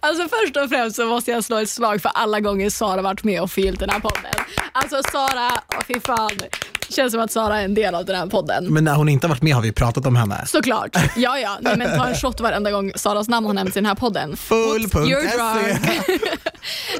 Alltså 0.00 0.28
först 0.28 0.56
och 0.56 0.68
främst 0.68 0.96
så 0.96 1.06
måste 1.06 1.30
jag 1.30 1.44
slå 1.44 1.56
ett 1.58 1.70
slag 1.70 2.02
för 2.02 2.10
alla 2.14 2.40
gånger 2.40 2.70
Sara 2.70 3.02
varit 3.02 3.24
med 3.24 3.42
och 3.42 3.50
fyllt 3.50 3.80
den 3.80 3.90
här 3.90 4.00
podden. 4.00 4.34
Alltså 4.72 5.02
Sara, 5.12 5.50
åh, 5.74 5.82
fy 5.88 6.00
fan. 6.00 6.30
Känns 6.88 7.12
som 7.12 7.20
att 7.20 7.32
Sara 7.32 7.60
är 7.60 7.64
en 7.64 7.74
del 7.74 7.94
av 7.94 8.04
den 8.04 8.16
här 8.16 8.26
podden. 8.26 8.72
Men 8.72 8.84
när 8.84 8.94
hon 8.94 9.08
inte 9.08 9.26
har 9.26 9.28
varit 9.28 9.42
med 9.42 9.54
har 9.54 9.62
vi 9.62 9.72
pratat 9.72 10.06
om 10.06 10.16
henne. 10.16 10.44
Såklart. 10.46 10.96
Ja, 11.16 11.38
ja. 11.38 11.58
Nej, 11.60 11.76
men 11.76 11.98
ta 11.98 12.06
en 12.06 12.14
shot 12.14 12.40
varenda 12.40 12.70
gång 12.70 12.92
Saras 12.96 13.28
namn 13.28 13.46
har 13.46 13.54
nämnts 13.54 13.76
i 13.76 13.80
den 13.80 13.86
här 13.86 13.94
podden. 13.94 14.36
Full.se. 14.36 14.98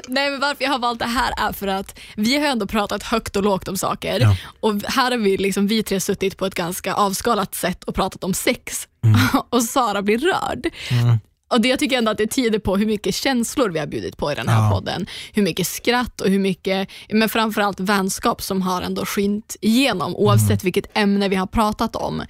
Nej, 0.07 0.31
men 0.31 0.39
varför 0.39 0.63
jag 0.63 0.71
har 0.71 0.79
valt 0.79 0.99
det 0.99 1.05
här 1.05 1.33
är 1.49 1.53
för 1.53 1.67
att 1.67 1.99
vi 2.15 2.37
har 2.37 2.47
ändå 2.47 2.67
pratat 2.67 3.03
högt 3.03 3.35
och 3.35 3.43
lågt 3.43 3.67
om 3.67 3.77
saker. 3.77 4.19
Ja. 4.19 4.35
Och 4.59 4.73
här 4.87 5.11
har 5.11 5.17
vi, 5.17 5.37
liksom, 5.37 5.67
vi 5.67 5.83
tre 5.83 5.99
suttit 5.99 6.37
på 6.37 6.45
ett 6.45 6.55
ganska 6.55 6.93
avskalat 6.93 7.55
sätt 7.55 7.83
och 7.83 7.95
pratat 7.95 8.23
om 8.23 8.33
sex. 8.33 8.87
och 9.49 9.63
Sara 9.63 10.01
blir 10.01 10.17
rörd. 10.17 10.67
Mm. 10.91 11.19
Och 11.47 11.61
det, 11.61 11.67
Jag 11.67 11.79
tycker 11.79 11.97
ändå 11.97 12.11
att 12.11 12.17
det 12.17 12.27
tyder 12.27 12.59
på 12.59 12.77
hur 12.77 12.85
mycket 12.85 13.15
känslor 13.15 13.69
vi 13.69 13.79
har 13.79 13.87
bjudit 13.87 14.17
på 14.17 14.31
i 14.31 14.35
den 14.35 14.47
här 14.47 14.63
Ja. 14.63 14.71
podden. 14.71 15.05
Hur 15.33 15.43
mycket 15.43 15.67
skratt 15.67 16.21
och 16.21 16.29
hur 16.29 16.39
mycket, 16.39 16.89
men 17.09 17.29
framförallt 17.29 17.79
vänskap 17.79 18.41
som 18.41 18.61
har 18.61 18.81
ändå 18.81 19.05
skint 19.05 19.55
igenom 19.61 20.15
oavsett 20.15 20.49
Mm. 20.49 20.59
vilket 20.63 20.97
ämne 20.97 21.29
vi 21.29 21.35
har 21.35 21.47
pratat 21.47 21.95
om. 21.95 22.23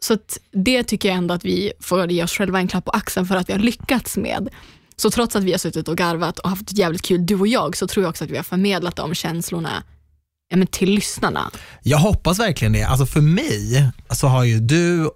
Så 0.00 0.18
det 0.52 0.82
tycker 0.82 1.08
jag 1.08 1.18
ändå 1.18 1.34
att 1.34 1.44
vi 1.44 1.72
får 1.80 2.10
ge 2.12 2.22
oss 2.24 2.32
själva 2.32 2.58
en 2.58 2.68
klapp 2.68 2.84
på 2.84 2.90
axeln 2.90 3.26
för 3.26 3.36
att 3.36 3.48
vi 3.48 3.52
har 3.52 3.60
lyckats 3.60 4.16
med. 4.16 4.48
Så 4.96 5.10
trots 5.10 5.36
att 5.36 5.44
vi 5.44 5.50
har 5.50 5.58
suttit 5.58 5.88
och 5.88 5.96
garvat 5.96 6.38
och 6.38 6.50
haft 6.50 6.78
jävligt 6.78 7.02
kul, 7.02 7.26
du 7.26 7.34
och 7.34 7.48
jag, 7.48 7.76
så 7.76 7.86
tror 7.86 8.04
jag 8.04 8.10
också 8.10 8.24
att 8.24 8.30
vi 8.30 8.36
har 8.36 8.44
förmedlat 8.44 8.96
de 8.96 9.14
känslorna 9.14 9.82
ja, 10.50 10.56
men 10.56 10.66
till 10.66 10.90
lyssnarna. 10.90 11.50
Jag 11.82 11.98
hoppas 11.98 12.38
verkligen 12.38 12.72
det. 12.72 12.82
Alltså 12.82 13.06
för 13.06 13.20
mig 13.20 13.90
så 14.10 14.26
har 14.26 14.44
ju 14.44 14.58
du 14.60 15.10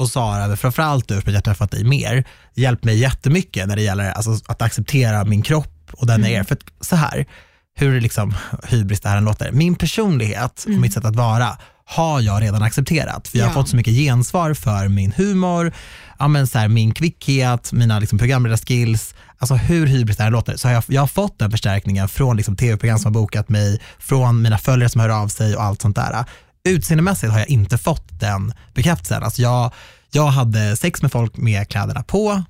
och 0.00 0.08
Sara, 0.08 0.56
framförallt 0.56 1.08
du, 1.08 1.20
för 1.20 1.28
att 1.30 1.34
jag 1.34 1.44
träffat 1.44 1.70
dig 1.70 1.84
mer, 1.84 2.24
hjälpt 2.54 2.84
mig 2.84 2.98
jättemycket 2.98 3.68
när 3.68 3.76
det 3.76 3.82
gäller 3.82 4.10
alltså, 4.10 4.38
att 4.46 4.62
acceptera 4.62 5.24
min 5.24 5.42
kropp 5.42 5.90
och 5.92 6.06
den 6.06 6.22
jag 6.22 6.30
är. 6.32 6.44
För 6.44 6.56
så 6.80 6.96
här, 6.96 7.26
hur 7.74 8.00
liksom, 8.00 8.34
hybris 8.64 9.00
det 9.00 9.08
här 9.08 9.16
än 9.16 9.24
låter, 9.24 9.52
min 9.52 9.74
personlighet 9.74 10.64
och 10.64 10.70
mitt 10.70 10.92
sätt 10.92 11.04
att 11.04 11.16
vara 11.16 11.58
har 11.84 12.20
jag 12.20 12.42
redan 12.42 12.62
accepterat. 12.62 13.28
För 13.28 13.38
jag 13.38 13.44
har 13.44 13.50
Ja. 13.50 13.54
fått 13.54 13.68
så 13.68 13.76
mycket 13.76 13.92
gensvar 13.94 14.54
för 14.54 14.88
min 14.88 15.12
humor, 15.16 15.72
ja, 16.18 16.28
men 16.28 16.46
så 16.46 16.58
här, 16.58 16.68
min 16.68 16.94
kvickhet, 16.94 17.72
mina 17.72 17.98
liksom, 17.98 18.18
programledarskills, 18.18 19.14
alltså 19.38 19.54
hur 19.54 19.86
hybris 19.86 20.16
det 20.16 20.22
här 20.22 20.30
låter, 20.30 20.56
så 20.56 20.68
har 20.68 20.72
jag, 20.74 20.84
jag 20.86 21.02
har 21.02 21.06
fått 21.06 21.38
den 21.38 21.50
förstärkningen 21.50 22.08
från 22.08 22.36
liksom, 22.36 22.56
tv-program 22.56 22.98
som 22.98 23.14
har 23.14 23.20
bokat 23.22 23.48
mig, 23.48 23.80
från 23.98 24.42
mina 24.42 24.58
följare 24.58 24.88
som 24.88 25.00
hör 25.00 25.08
av 25.08 25.28
sig 25.28 25.56
och 25.56 25.62
allt 25.62 25.82
sånt 25.82 25.96
där. 25.96 26.24
Utseendemässigt 26.68 27.32
har 27.32 27.38
jag 27.38 27.48
inte 27.48 27.78
fått 27.78 28.20
den 28.20 28.52
bekräftelsen. 28.74 29.22
Alltså 29.22 29.42
jag, 29.42 29.72
jag 30.10 30.26
hade 30.26 30.76
sex 30.76 31.02
med 31.02 31.12
folk 31.12 31.36
med 31.36 31.68
kläderna 31.68 32.02
på, 32.02 32.42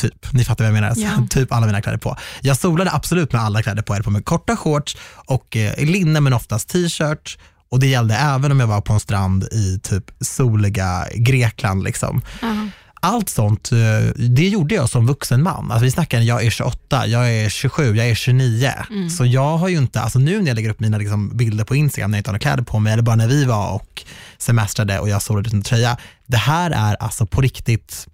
typ, 0.00 0.32
ni 0.32 0.44
fattar 0.44 0.64
vad 0.64 0.68
jag 0.76 0.80
menar, 0.80 0.94
Ja. 0.96 1.26
typ 1.30 1.52
alla 1.52 1.66
mina 1.66 1.82
kläder 1.82 1.98
på. 1.98 2.16
Jag 2.40 2.56
solade 2.56 2.92
absolut 2.92 3.32
med 3.32 3.42
alla 3.42 3.62
kläder 3.62 3.82
på, 3.82 3.92
jag 3.92 3.94
hade 3.96 4.04
på 4.04 4.10
mig 4.10 4.22
korta 4.22 4.56
shorts 4.56 4.96
och 5.26 5.56
eh, 5.56 5.84
linne 5.84 6.20
men 6.20 6.32
oftast 6.32 6.68
t-shirt 6.68 7.38
Och 7.70 7.80
det 7.80 7.86
gällde 7.86 8.14
även 8.14 8.52
om 8.52 8.60
jag 8.60 8.66
var 8.66 8.80
på 8.80 8.92
en 8.92 9.00
strand 9.00 9.44
i 9.44 9.80
typ 9.82 10.04
soliga 10.20 11.06
Grekland. 11.14 11.84
Liksom. 11.84 12.22
Ja. 12.42 12.66
Allt 13.02 13.28
sånt, 13.28 13.72
eh, 13.72 13.78
det 14.16 14.48
gjorde 14.48 14.74
jag 14.74 14.90
som 14.90 15.06
vuxen 15.06 15.42
man. 15.42 15.70
Alltså 15.70 15.84
vi 15.84 15.90
snackar, 15.90 16.20
jag 16.20 16.44
är 16.44 16.50
28, 16.50 17.06
jag 17.06 17.34
är 17.34 17.48
27, 17.48 17.96
jag 17.96 18.08
är 18.08 18.14
29. 18.14 18.72
Mm. 18.90 19.10
Så 19.10 19.26
jag 19.26 19.56
har 19.56 19.68
ju 19.68 19.78
inte, 19.78 20.00
alltså 20.00 20.18
nu 20.18 20.40
när 20.40 20.46
jag 20.46 20.54
lägger 20.54 20.70
upp 20.70 20.80
mina 20.80 20.98
liksom 20.98 21.36
bilder 21.36 21.64
på 21.64 21.74
Instagram 21.76 22.10
när 22.10 22.18
jag 22.18 22.20
inte 22.20 22.28
har 22.30 22.32
några 22.32 22.40
kläder 22.42 22.62
på 22.62 22.78
mig, 22.78 22.92
eller 22.92 23.02
bara 23.02 23.16
när 23.16 23.28
vi 23.28 23.44
var 23.44 23.74
och 23.74 24.02
semestrade 24.38 24.98
och 24.98 25.08
jag 25.08 25.22
solade 25.22 25.48
utan 25.48 25.62
tröja. 25.62 25.96
Det 26.26 26.36
här 26.36 26.70
är 26.70 26.94
alltså 26.94 27.26
på 27.26 27.40
riktigt 27.40 28.06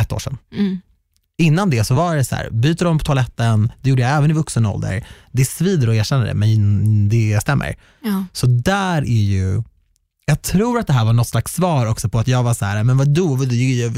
ett 0.00 0.12
år 0.12 0.18
sedan. 0.18 0.38
Mm. 0.52 0.80
Innan 1.38 1.70
det 1.70 1.84
så 1.84 1.94
var 1.94 2.16
det 2.16 2.24
så 2.24 2.36
här, 2.36 2.50
byter 2.50 2.84
de 2.84 2.98
på 2.98 3.04
toaletten, 3.04 3.72
det 3.82 3.90
gjorde 3.90 4.02
jag 4.02 4.10
även 4.10 4.30
i 4.30 4.34
vuxen 4.34 4.66
ålder. 4.66 5.06
Det 5.32 5.44
svider 5.44 5.88
att 5.88 5.94
erkänna 5.94 6.24
det, 6.24 6.34
men 6.34 7.08
det 7.08 7.40
stämmer. 7.42 7.76
Ja. 8.02 8.24
Så 8.32 8.46
där 8.46 9.02
är 9.02 9.22
ju, 9.22 9.62
jag 10.30 10.42
tror 10.42 10.78
att 10.78 10.86
det 10.86 10.92
här 10.92 11.04
var 11.04 11.12
något 11.12 11.28
slags 11.28 11.54
svar 11.54 11.86
också 11.86 12.08
på 12.08 12.18
att 12.18 12.28
jag 12.28 12.42
var 12.42 12.54
så 12.54 12.64
här, 12.64 12.84
men 12.84 12.98
vadå, 12.98 13.38
jag, 13.50 13.92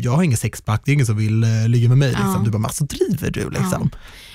jag 0.00 0.12
har 0.12 0.22
ingen 0.22 0.36
sexpack, 0.36 0.82
det 0.84 0.90
är 0.90 0.92
ingen 0.92 1.06
som 1.06 1.16
vill 1.16 1.44
uh, 1.44 1.68
ligga 1.68 1.88
med 1.88 1.98
mig. 1.98 2.08
Liksom. 2.08 2.34
Ja. 2.36 2.42
Du 2.44 2.50
bara, 2.50 2.58
men 2.58 2.64
alltså 2.66 2.84
driver 2.84 3.30
du 3.30 3.50
liksom? 3.50 3.90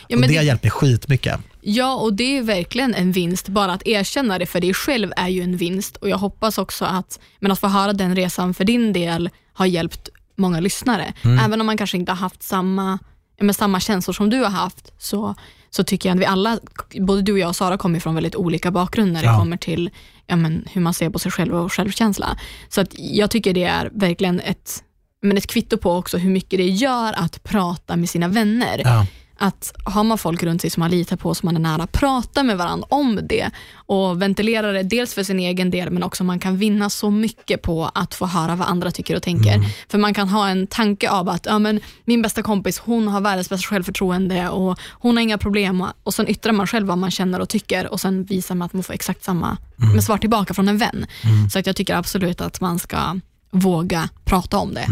Ja, 0.08 0.16
och 0.16 0.20
men 0.20 0.30
det 0.30 0.36
har 0.36 0.44
hjälpt 0.44 0.64
mig 0.64 0.72
skitmycket. 0.72 1.40
ja, 1.62 1.96
och 1.96 2.14
det 2.14 2.38
är 2.38 2.42
verkligen 2.44 2.94
en 2.94 3.12
vinst. 3.12 3.48
Bara 3.48 3.74
att 3.74 3.88
erkänna 3.88 4.40
det 4.40 4.46
för 4.46 4.62
dig 4.62 4.74
själv 4.74 5.14
är 5.18 5.28
ju 5.28 5.42
en 5.42 5.58
vinst. 5.58 5.96
Och 5.96 6.10
Jag 6.10 6.18
hoppas 6.18 6.58
också 6.58 6.86
att, 6.86 7.20
men 7.40 7.52
att 7.52 7.60
få 7.60 7.68
höra 7.68 7.94
den 7.94 8.16
resan 8.16 8.54
för 8.54 8.64
din 8.64 8.94
del 8.94 9.30
har 9.54 9.66
hjälpt 9.66 10.10
många 10.36 10.60
lyssnare. 10.60 11.14
Mm. 11.22 11.40
Även 11.40 11.62
om 11.62 11.68
man 11.68 11.78
kanske 11.78 11.98
inte 11.98 12.12
har 12.12 12.18
haft 12.18 12.44
samma, 12.44 13.00
ja, 13.38 13.44
men 13.44 13.54
samma 13.54 13.80
känslor 13.80 14.14
som 14.14 14.30
du 14.30 14.38
har 14.38 14.50
haft, 14.50 14.94
så, 14.98 15.36
så 15.70 15.84
tycker 15.84 16.10
jag 16.10 16.16
att 16.16 16.22
vi 16.22 16.26
alla, 16.26 16.60
både 17.00 17.22
du 17.22 17.32
och 17.32 17.40
jag 17.40 17.50
och 17.50 17.56
Sara 17.56 17.78
kommer 17.78 18.00
från 18.00 18.16
väldigt 18.16 18.36
olika 18.36 18.72
bakgrunder 18.72 19.14
när 19.14 19.22
det 19.22 19.28
Ja. 19.28 19.38
kommer 19.40 19.58
till 19.58 19.90
ja, 20.28 20.36
men, 20.36 20.66
hur 20.74 20.82
man 20.82 20.94
ser 20.94 21.10
på 21.10 21.20
sig 21.20 21.32
själv 21.32 21.56
och 21.56 21.74
självkänsla. 21.74 22.38
Så 22.70 22.82
att 22.82 22.90
jag 22.98 23.32
tycker 23.32 23.54
det 23.54 23.64
är 23.64 23.90
verkligen 23.94 24.40
ett, 24.40 24.84
men 25.22 25.38
ett 25.38 25.48
kvitto 25.48 25.78
på 25.78 25.92
också 25.96 26.18
hur 26.18 26.30
mycket 26.30 26.60
det 26.60 26.70
gör 26.70 27.14
att 27.14 27.44
prata 27.44 27.96
med 27.96 28.10
sina 28.10 28.28
vänner 28.28 28.82
Ja. 28.84 29.06
Att 29.40 29.74
har 29.84 30.04
man 30.04 30.18
folk 30.18 30.44
runt 30.44 30.62
sig 30.62 30.70
som 30.70 30.82
man 30.82 30.92
litar 30.92 31.18
på, 31.18 31.36
som 31.36 31.48
man 31.48 31.56
är 31.56 31.60
nära, 31.60 31.88
prata 31.88 32.44
med 32.44 32.58
varandra 32.58 32.88
om 32.90 33.20
det. 33.24 33.50
Och 33.76 34.22
ventilera 34.22 34.72
det, 34.72 34.84
dels 34.84 35.14
för 35.14 35.24
sin 35.24 35.40
egen 35.40 35.72
del, 35.72 35.90
men 35.90 36.04
också 36.04 36.24
man 36.24 36.40
kan 36.40 36.58
vinna 36.58 36.90
så 36.90 37.10
mycket 37.10 37.62
på 37.62 37.92
att 37.94 38.16
få 38.16 38.26
höra 38.26 38.56
vad 38.56 38.68
andra 38.68 38.92
tycker 38.92 39.16
och 39.16 39.24
tänker. 39.24 39.54
För 39.90 39.98
man 39.98 40.14
kan 40.14 40.30
ha 40.30 40.50
en 40.50 40.68
tanke 40.68 41.10
av 41.10 41.30
att 41.30 41.46
ja, 41.46 41.60
men 41.60 41.80
min 42.06 42.22
bästa 42.22 42.42
kompis, 42.42 42.80
hon 42.80 43.08
har 43.08 43.22
världens 43.22 43.50
bästa 43.50 43.68
självförtroende 43.68 44.50
och 44.50 44.80
hon 44.92 45.18
har 45.18 45.24
inga 45.24 45.38
problem. 45.38 45.86
Och, 46.04 46.14
sen 46.14 46.28
yttrar 46.28 46.54
man 46.54 46.68
själv 46.68 46.88
vad 46.88 46.98
man 46.98 47.12
känner 47.12 47.40
och 47.40 47.50
tycker 47.50 47.92
och 47.92 48.02
sen 48.02 48.24
visar 48.24 48.56
man 48.56 48.66
att 48.66 48.74
man 48.74 48.84
får 48.84 48.94
exakt 48.94 49.24
samma 49.24 49.58
med 49.94 50.04
svar 50.04 50.18
tillbaka 50.18 50.54
från 50.54 50.68
en 50.68 50.78
vän. 50.78 51.06
Så 51.52 51.60
att 51.60 51.68
jag 51.68 51.76
tycker 51.76 51.96
absolut 51.96 52.42
att 52.42 52.62
man 52.62 52.80
ska 52.80 53.20
våga 53.52 54.10
prata 54.26 54.58
om 54.58 54.74
det 54.74 54.88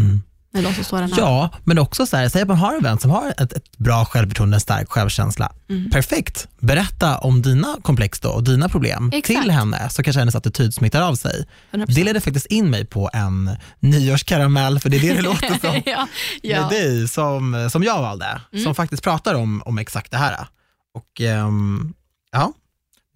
med 0.57 0.65
de 0.65 0.75
som 0.75 0.83
står 0.83 1.01
en 1.01 1.09
nära. 1.09 1.19
Ja, 1.19 1.49
men 1.63 1.79
också 1.79 2.05
så 2.05 2.17
här, 2.17 2.29
säg 2.29 2.41
att 2.41 2.47
man 2.47 2.57
har 2.57 2.75
en 2.77 2.83
vän 2.83 2.99
som 2.99 3.11
har 3.11 3.33
ett, 3.37 3.53
ett 3.53 3.77
bra 3.77 4.05
självförtroende, 4.05 4.55
en 4.57 4.61
stark 4.61 4.91
självkänsla. 4.91 5.51
Mm. 5.69 5.89
Perfekt, 5.91 6.47
berätta 6.59 7.17
om 7.17 7.41
dina 7.41 7.75
komplex 7.81 8.19
då 8.19 8.29
och 8.29 8.43
dina 8.43 8.69
problem 8.69 9.11
Exakt. 9.13 9.41
till 9.41 9.51
henne 9.51 9.89
så 9.89 10.03
kanske 10.03 10.19
hennes 10.19 10.35
attityd 10.35 10.73
smittar 10.73 11.01
av 11.01 11.15
sig. 11.15 11.45
100%. 11.71 11.85
Det 11.87 12.03
leder 12.03 12.19
faktiskt 12.19 12.45
in 12.45 12.69
mig 12.69 12.85
på 12.85 13.09
en 13.13 13.57
nyårskaramell, 13.79 14.79
för 14.79 14.89
det 14.89 14.97
är 14.97 15.01
det 15.01 15.13
det 15.13 15.21
låter 15.21 15.47
som. 15.61 15.81
ja, 15.85 16.07
med 16.43 16.51
ja. 16.57 16.69
dig 16.69 17.07
som, 17.07 17.69
som 17.71 17.83
jag 17.83 18.01
valde, 18.01 18.41
Mm. 18.53 18.63
som 18.63 18.75
faktiskt 18.75 19.03
pratar 19.03 19.33
om, 19.33 19.61
om 19.65 19.77
exakt 19.77 20.11
det 20.11 20.17
här. 20.17 20.47
Och 20.93 21.21
ehm, 21.21 21.93
ja, 22.31 22.53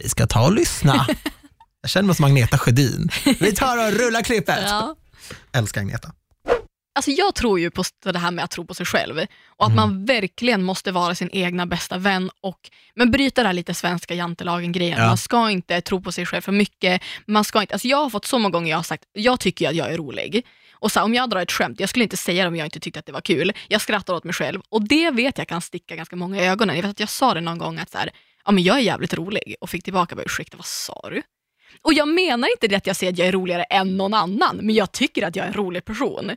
vi 0.03 0.09
ska 0.09 0.27
ta 0.27 0.41
och 0.45 0.53
lyssna. 0.53 1.05
Jag 1.83 1.89
känner 1.91 2.07
mig 2.07 2.15
som 2.15 2.25
Agneta 2.25 2.57
Sjödin. 2.57 3.09
Vi 3.39 3.51
tar 3.55 3.77
och 3.87 3.93
rullar 3.99 4.21
klippet. 4.21 4.59
Ja. 4.67 4.95
Älskar 5.51 5.81
Agneta. 5.81 6.11
Alltså 6.93 7.11
jag 7.11 7.35
tror 7.35 7.59
ju 7.59 7.71
på 7.71 7.83
det 8.03 8.19
här 8.19 8.31
med 8.31 8.43
att 8.43 8.51
tro 8.51 8.65
på 8.65 8.73
sig 8.73 8.85
själv 8.85 9.25
och 9.47 9.65
att 9.65 9.75
man 9.75 10.05
verkligen 10.05 10.63
måste 10.63 10.91
vara 10.91 11.15
sin 11.15 11.29
egna 11.31 11.65
bästa 11.65 11.97
vän 11.97 12.29
och 12.41 12.69
men 12.95 13.11
bryta 13.11 13.41
det 13.41 13.47
här 13.47 13.53
lite 13.53 13.73
svenska 13.73 14.13
jantelagen-grejen. 14.13 14.99
Ja. 14.99 15.07
Man 15.07 15.17
ska 15.17 15.49
inte 15.49 15.81
tro 15.81 16.01
på 16.01 16.11
sig 16.11 16.25
själv 16.25 16.41
för 16.41 16.51
mycket. 16.51 17.01
Man 17.25 17.43
ska 17.43 17.61
inte, 17.61 17.73
alltså 17.73 17.87
jag 17.87 17.97
har 17.97 18.09
fått 18.09 18.25
så 18.25 18.39
många 18.39 18.51
gånger 18.51 18.69
jag 18.71 18.77
har 18.77 18.83
sagt, 18.83 19.03
jag 19.13 19.39
tycker 19.39 19.69
att 19.69 19.75
jag 19.75 19.93
är 19.93 19.97
rolig. 19.97 20.45
Och 20.73 20.91
så 20.91 20.99
här, 20.99 21.05
om 21.05 21.13
jag 21.13 21.29
drar 21.29 21.41
ett 21.41 21.51
skämt, 21.51 21.79
jag 21.79 21.89
skulle 21.89 22.03
inte 22.03 22.17
säga 22.17 22.43
det 22.43 22.47
om 22.47 22.55
jag 22.55 22.67
inte 22.67 22.79
tyckte 22.79 22.99
att 22.99 23.05
det 23.05 23.11
var 23.11 23.21
kul. 23.21 23.53
Jag 23.67 23.81
skrattar 23.81 24.13
åt 24.13 24.23
mig 24.23 24.33
själv 24.33 24.61
och 24.69 24.87
det 24.87 25.11
vet 25.11 25.37
jag 25.37 25.47
kan 25.47 25.61
sticka 25.61 25.95
ganska 25.95 26.15
många 26.15 26.43
i 26.43 26.47
ögonen. 26.47 26.75
Jag 26.75 26.83
vet 26.83 26.91
att 26.91 26.99
jag 26.99 27.09
sa 27.09 27.33
det 27.33 27.41
någon 27.41 27.57
gång 27.57 27.79
att 27.79 27.91
så 27.91 27.97
här, 27.97 28.11
ja, 28.45 28.51
men 28.51 28.63
jag 28.63 28.77
är 28.77 28.81
jävligt 28.81 29.13
rolig 29.13 29.55
och 29.61 29.69
fick 29.69 29.83
tillbaka, 29.83 30.15
bara, 30.15 30.23
ursäkta 30.23 30.57
vad 30.57 30.65
sa 30.65 31.09
du? 31.09 31.21
Och 31.81 31.93
jag 31.93 32.07
menar 32.07 32.51
inte 32.51 32.67
det 32.67 32.75
att 32.75 32.87
jag 32.87 32.95
säger 32.95 33.13
att 33.13 33.17
jag 33.17 33.27
är 33.27 33.31
roligare 33.31 33.63
än 33.63 33.97
någon 33.97 34.13
annan, 34.13 34.57
men 34.57 34.75
jag 34.75 34.91
tycker 34.91 35.27
att 35.27 35.35
jag 35.35 35.43
är 35.43 35.47
en 35.47 35.53
rolig 35.53 35.85
person. 35.85 36.31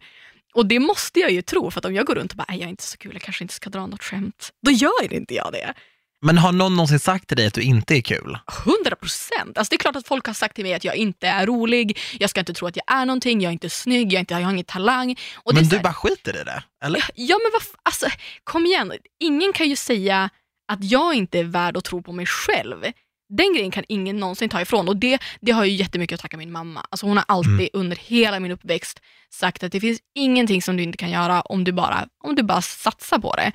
Och 0.55 0.67
det 0.67 0.79
måste 0.79 1.21
jag 1.21 1.31
ju 1.31 1.43
tro, 1.43 1.71
för 1.71 1.81
att 1.81 1.85
om 1.85 1.95
jag 1.95 2.07
går 2.07 2.15
runt 2.15 2.31
och 2.33 2.37
bara, 2.37 2.47
"Nej, 2.49 2.59
jag 2.59 2.67
är 2.67 2.71
inte 2.71 2.83
så 2.83 2.97
kul, 2.99 3.13
jag 3.13 3.23
kanske 3.23 3.45
inte 3.45 3.55
ska 3.55 3.71
dra 3.71 3.87
något 3.87 4.03
skämt. 4.03 4.51
Då 4.67 4.71
gör 4.71 5.13
inte 5.13 5.35
jag 5.35 5.53
det. 5.53 5.75
Men 6.23 6.39
har 6.39 6.53
någon 6.53 6.77
någonsin 6.77 6.99
sagt 6.99 7.29
till 7.29 7.37
dig 7.37 7.47
att 7.47 7.55
du 7.55 7.63
inte 7.63 7.95
är 7.97 8.01
kul? 8.01 8.39
100 8.65 8.97
procent. 8.97 9.59
Alltså 9.59 9.71
det 9.71 9.77
är 9.77 9.79
klart 9.79 9.97
att 9.97 10.07
folk 10.07 10.27
har 10.27 10.35
sagt 10.35 10.55
till 10.55 10.65
mig 10.65 10.75
att 10.75 10.85
jag 10.85 10.97
inte 10.97 11.27
är 11.29 11.47
rolig, 11.47 11.99
jag 12.19 12.31
ska 12.31 12.41
inte 12.41 12.55
tro 12.55 12.69
att 12.69 12.77
jag 12.77 12.85
är 12.97 13.07
någonting, 13.07 13.41
jag 13.41 13.49
är 13.49 13.53
inte 13.53 13.71
snygg, 13.71 14.13
jag, 14.13 14.21
inte, 14.21 14.35
jag 14.35 14.41
har 14.41 14.53
ingen 14.53 14.65
talang. 14.65 15.17
Och 15.37 15.55
Men 15.55 15.65
du 15.69 15.77
här- 15.77 15.83
bara 15.83 15.93
skiter 15.93 16.41
i 16.41 16.45
det, 16.45 16.63
eller? 16.85 17.05
Ja 17.15 17.39
men 17.43 17.51
vad, 17.53 17.63
alltså, 17.83 18.07
kom 18.45 18.67
igen, 18.67 18.93
ingen 19.21 19.53
kan 19.53 19.69
ju 19.69 19.77
säga 19.77 20.31
att 20.73 20.85
jag 20.85 21.15
inte 21.15 21.39
är 21.39 21.45
värd 21.45 21.77
att 21.77 21.85
tro 21.85 22.03
på 22.03 22.13
mig 22.13 22.27
själv. 22.27 22.85
Den 23.37 23.55
grejen 23.55 23.71
kan 23.71 23.85
ingen 23.89 24.17
någonsin 24.17 24.49
ta 24.49 24.61
ifrån 24.61 24.89
och 24.89 24.97
det, 24.97 25.19
det 25.41 25.53
har 25.53 25.65
ju 25.65 25.73
jättemycket 25.73 26.15
att 26.17 26.21
tacka 26.21 26.37
min 26.37 26.53
mamma. 26.53 26.87
Alltså 26.91 27.07
hon 27.07 27.17
har 27.17 27.25
alltid 27.29 27.53
Mm. 27.55 27.69
under 27.73 27.97
hela 27.97 28.41
min 28.41 28.53
uppväxt 28.53 29.01
sagt 29.31 29.63
att 29.63 29.73
det 29.73 29.81
finns 29.81 29.99
ingenting 30.15 30.63
som 30.63 30.77
du 30.77 30.83
inte 30.83 30.99
kan 30.99 31.11
göra 31.11 31.41
om 31.41 31.65
du 31.65 31.73
bara, 31.73 32.09
om 32.25 32.35
du 32.35 32.43
bara 32.43 32.63
satsar 32.63 33.19
på 33.19 33.35
det. 33.37 33.53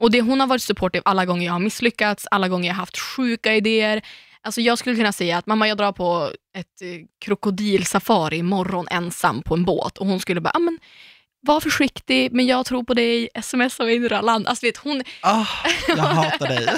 Och 0.00 0.10
det, 0.10 0.20
Hon 0.20 0.40
har 0.40 0.46
varit 0.46 0.62
supportive 0.62 1.02
alla 1.04 1.24
gånger 1.26 1.46
jag 1.46 1.52
har 1.52 1.60
misslyckats, 1.60 2.26
alla 2.30 2.48
gånger 2.48 2.68
jag 2.68 2.74
har 2.74 2.80
haft 2.80 2.98
sjuka 2.98 3.54
idéer. 3.54 4.02
Alltså 4.42 4.60
jag 4.60 4.78
skulle 4.78 4.96
kunna 4.96 5.12
säga 5.12 5.38
att 5.38 5.46
mamma 5.46 5.68
jag 5.68 5.78
drar 5.78 5.92
på 5.92 6.32
ett 6.56 6.82
eh, 6.82 7.06
krokodilsafari 7.24 8.36
imorgon 8.36 8.86
ensam 8.90 9.42
på 9.42 9.54
en 9.54 9.64
båt 9.64 9.98
och 9.98 10.06
hon 10.06 10.20
skulle 10.20 10.40
bara, 10.40 10.50
ah, 10.54 10.58
men, 10.58 10.78
var 11.40 11.60
försiktig, 11.60 12.32
men 12.32 12.46
jag 12.46 12.66
tror 12.66 12.82
på 12.82 12.94
dig, 12.94 13.28
smsa 13.42 13.84
mig 13.84 13.98
när 13.98 14.22
land. 14.22 14.46
Alltså, 14.46 14.66
vet, 14.66 14.76
hon, 14.76 15.02
Ah, 15.20 15.46
jag 15.88 15.96
hatar 15.96 16.48
dig. 16.48 16.68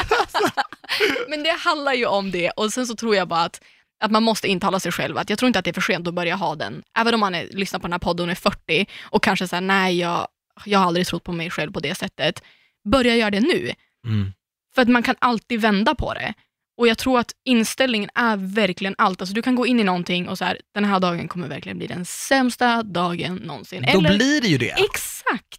men 1.29 1.43
det 1.43 1.51
handlar 1.51 1.93
ju 1.93 2.07
om 2.07 2.31
det 2.31 2.51
och 2.51 2.73
sen 2.73 2.87
så 2.87 2.95
tror 2.95 3.17
jag 3.17 3.29
bara 3.29 3.41
att, 3.41 3.61
att 4.05 4.11
man 4.11 4.23
måste 4.23 4.49
intala 4.49 4.81
sig 4.81 4.93
själv 4.93 5.19
att 5.19 5.31
jag 5.31 5.39
tror 5.39 5.47
inte 5.47 5.59
att 5.59 5.65
det 5.65 5.71
är 5.71 5.75
för 5.75 5.81
sent 5.81 6.09
att 6.09 6.15
börja 6.15 6.35
ha 6.35 6.55
den. 6.55 6.83
Även 6.99 7.15
om 7.15 7.21
man 7.21 7.35
är, 7.35 7.47
lyssnar 7.47 7.81
på 7.81 7.87
den 7.87 7.93
här 7.93 7.99
podden 7.99 8.27
och 8.27 8.31
är 8.31 8.35
40 8.35 8.87
och 9.03 9.23
kanske 9.23 9.49
säger 9.49 9.61
nej, 9.61 9.99
jag, 9.99 10.29
jag 10.65 10.79
har 10.79 10.87
aldrig 10.87 11.07
trott 11.07 11.25
på 11.25 11.33
mig 11.33 11.51
själv 11.51 11.73
på 11.73 11.81
det 11.81 11.95
sättet. 11.95 12.43
Börja 12.85 13.17
göra 13.17 13.31
det 13.31 13.41
nu. 13.41 13.73
Mm. 14.07 14.33
För 14.75 14.83
att 14.83 14.89
man 14.89 15.03
kan 15.03 15.17
alltid 15.19 15.61
vända 15.61 15.95
på 15.95 16.15
det. 16.15 16.35
Och 16.79 16.89
jag 16.89 16.99
tror 16.99 17.19
att 17.19 17.31
inställningen 17.45 18.11
är 18.15 18.37
verkligen 18.37 18.95
allt. 18.99 19.21
Alltså 19.21 19.35
du 19.35 19.43
kan 19.43 19.55
gå 19.55 19.67
in 19.67 19.81
i 19.81 19.85
någonting 19.85 20.29
och 20.29 20.39
så 20.39 20.45
här, 20.45 20.59
den 20.75 20.85
här 20.85 21.01
dagen 21.01 21.29
kommer 21.29 21.49
verkligen 21.49 21.79
bli 21.79 21.87
den 21.87 22.05
sämsta 22.05 22.83
dagen 22.83 23.35
någonsin. 23.37 23.87
Då 23.93 24.01
blir 24.01 24.41
det 24.41 24.49
ju 24.49 24.59
det. 24.59 24.71
Exakt! 24.71 25.59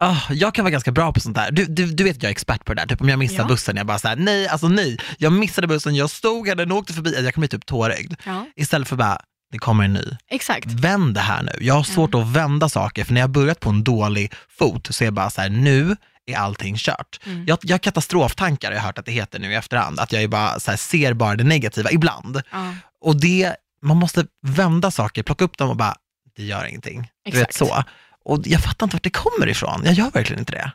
Ah, 0.00 0.16
jag 0.30 0.54
kan 0.54 0.64
vara 0.64 0.72
ganska 0.72 0.92
bra 0.92 1.12
på 1.12 1.20
sånt 1.20 1.36
där. 1.36 1.50
Du, 1.50 1.64
du, 1.66 1.86
du 1.86 2.04
vet 2.04 2.16
att 2.16 2.22
jag 2.22 2.28
är 2.30 2.32
expert 2.32 2.64
på 2.64 2.74
det 2.74 2.80
där. 2.82 2.88
Typ 2.88 3.00
om 3.00 3.08
jag 3.08 3.18
missar 3.18 3.38
Ja. 3.42 3.44
bussen, 3.48 3.76
jag 3.76 3.86
bara 3.86 3.98
såhär, 3.98 4.16
nej, 4.16 4.48
alltså 4.48 4.68
nej. 4.68 4.96
Jag 5.18 5.32
missade 5.32 5.66
bussen, 5.66 5.94
jag 5.94 6.10
stod 6.10 6.48
här, 6.48 6.54
den 6.54 6.72
åkte 6.72 6.92
förbi, 6.92 7.24
jag 7.24 7.34
kan 7.34 7.40
bli 7.40 7.48
typ 7.48 7.66
tårögd. 7.66 8.14
Ja, 8.26 8.46
Istället 8.56 8.88
för 8.88 8.96
bara, 8.96 9.18
det 9.52 9.58
kommer 9.58 9.84
en 9.84 9.92
ny. 9.92 10.04
exakt. 10.30 10.66
Vänd 10.66 11.14
det 11.14 11.20
här 11.20 11.42
nu. 11.42 11.52
Jag 11.60 11.74
har 11.74 11.82
svårt 11.82 12.14
att 12.14 12.26
vända 12.32 12.68
saker, 12.68 13.04
för 13.04 13.12
när 13.12 13.20
jag 13.20 13.30
börjat 13.30 13.60
på 13.60 13.70
en 13.70 13.84
dålig 13.84 14.32
fot 14.58 14.88
så 14.94 15.04
är 15.04 15.06
jag 15.06 15.14
bara 15.14 15.30
så 15.30 15.40
här: 15.40 15.48
nu 15.48 15.96
är 16.26 16.36
allting 16.36 16.76
kört. 16.76 17.20
Mm. 17.26 17.44
Jag, 17.46 17.58
jag 17.62 17.74
har 17.74 17.78
katastroftankar, 17.78 18.68
har 18.68 18.74
jag 18.76 18.82
hört 18.82 18.98
att 18.98 19.06
det 19.06 19.12
heter 19.12 19.38
nu 19.38 19.52
i 19.52 19.54
efterhand. 19.54 20.00
Att 20.00 20.12
jag 20.12 20.22
är 20.22 20.28
bara, 20.28 20.48
här, 20.66 20.76
ser 20.76 21.12
bara 21.12 21.36
det 21.36 21.44
negativa 21.44 21.90
ibland. 21.90 22.42
Ja. 22.50 22.74
Och 23.00 23.20
det, 23.20 23.56
man 23.82 23.96
måste 23.96 24.26
vända 24.42 24.90
saker, 24.90 25.22
plocka 25.22 25.44
upp 25.44 25.58
dem 25.58 25.70
och 25.70 25.76
bara, 25.76 25.94
det 26.36 26.44
gör 26.44 26.64
ingenting. 26.64 27.10
Du 27.24 27.30
vet 27.30 27.48
Exakt. 27.48 27.54
så. 27.54 27.84
Och 28.24 28.40
jag 28.44 28.60
fattar 28.60 28.86
inte 28.86 28.96
vart 28.96 29.02
det 29.02 29.10
kommer 29.10 29.48
ifrån. 29.48 29.82
Jag 29.84 29.94
gör 29.94 30.10
verkligen 30.10 30.40
inte 30.40 30.52
det. 30.52 30.72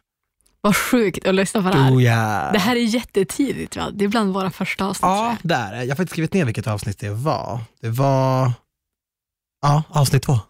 Vad 0.61 0.75
sjukt 0.75 1.27
att 1.27 1.35
lyssna 1.35 1.63
på 1.63 1.69
det 1.69 1.77
här. 1.77 1.91
Oh, 1.91 2.03
yeah. 2.03 2.53
Det 2.53 2.59
här 2.59 2.75
är 2.75 2.79
jättetidigt, 2.79 3.75
va? 3.77 3.89
det 3.93 4.05
är 4.05 4.09
bland 4.09 4.33
våra 4.33 4.51
första 4.51 4.85
avsnitt. 4.85 5.01
Ja, 5.01 5.35
det 5.43 5.55
är 5.55 5.71
det. 5.71 5.83
Jag 5.83 5.89
har 5.89 5.95
faktiskt 5.95 6.11
skrivit 6.11 6.33
ner 6.33 6.45
vilket 6.45 6.67
avsnitt 6.67 6.99
det 6.99 7.09
var. 7.09 7.59
Det 7.81 7.89
var, 7.89 8.51
ja, 9.61 9.83
avsnitt 9.89 10.23
två. 10.23 10.39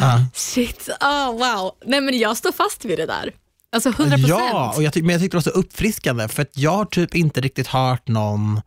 Ja. 0.00 0.24
Shit, 0.34 0.88
oh, 1.00 1.32
wow. 1.32 1.72
Nej 1.86 2.00
men 2.00 2.18
jag 2.18 2.36
står 2.36 2.52
fast 2.52 2.84
vid 2.84 2.98
det 2.98 3.06
där. 3.06 3.32
Alltså 3.74 3.88
100 3.88 4.16
procent. 4.16 4.28
Ja, 4.28 4.72
och 4.76 4.82
jag 4.82 4.96
men 5.02 5.10
jag 5.10 5.20
tyckte 5.20 5.34
det 5.34 5.38
var 5.38 5.52
så 5.52 5.58
uppfriskande 5.58 6.28
för 6.28 6.42
att 6.42 6.58
jag 6.58 6.70
har 6.76 6.84
typ 6.84 7.14
inte 7.14 7.40
riktigt 7.40 7.66
hört 7.66 8.08
någon 8.08 8.60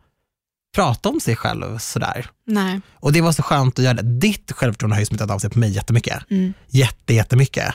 prata 0.74 1.08
om 1.08 1.20
sig 1.20 1.36
själv 1.36 1.78
sådär. 1.78 2.26
Nej. 2.46 2.80
Och 2.94 3.12
det 3.12 3.20
var 3.20 3.32
så 3.32 3.42
skönt 3.42 3.78
att 3.78 3.84
göra 3.84 3.94
det. 3.94 4.02
Ditt 4.02 4.52
självförtroende 4.52 4.96
har 4.96 5.00
ju 5.00 5.06
smittat 5.06 5.30
av 5.30 5.38
sig 5.38 5.50
på 5.50 5.58
mig 5.58 5.70
jättemycket. 5.70 6.30
Mm. 6.30 6.52
Jätte, 6.68 7.14
jättemycket. 7.14 7.74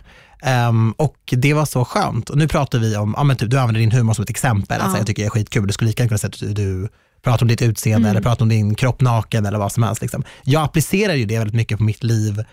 Um, 0.69 0.91
och 0.91 1.17
det 1.37 1.53
var 1.53 1.65
så 1.65 1.85
skönt. 1.85 2.29
Och 2.29 2.37
nu 2.37 2.47
pratar 2.47 2.79
vi 2.79 2.97
om, 2.97 3.13
ja 3.17 3.23
men 3.23 3.35
typ 3.37 3.49
du 3.49 3.59
använder 3.59 3.79
din 3.81 3.91
humor 3.91 4.13
som 4.13 4.23
ett 4.23 4.29
exempel. 4.29 4.81
Alltså 4.81 4.97
Ja. 4.97 4.99
jag 4.99 5.07
tycker 5.07 5.23
det 5.23 5.27
är 5.27 5.29
skitkul. 5.29 5.67
Du 5.67 5.73
skulle 5.73 5.87
lika 5.87 6.03
gärna 6.03 6.09
kunna 6.09 6.17
säga 6.17 6.29
att 6.49 6.55
du, 6.55 6.81
du 6.81 6.89
prata 7.23 7.45
om 7.45 7.47
ditt 7.47 7.61
utseende 7.61 8.09
eller 8.09 8.21
prata 8.21 8.43
om 8.43 8.49
din 8.49 8.75
kropp 8.75 9.01
naken 9.01 9.45
eller 9.45 9.59
vad 9.59 9.71
som 9.71 9.83
helst. 9.83 10.01
Liksom. 10.01 10.23
Jag 10.43 10.63
applicerar 10.63 11.13
ju 11.13 11.25
det 11.25 11.37
väldigt 11.37 11.55
mycket 11.55 11.77
på 11.77 11.83
mitt 11.83 12.03
liv 12.03 12.43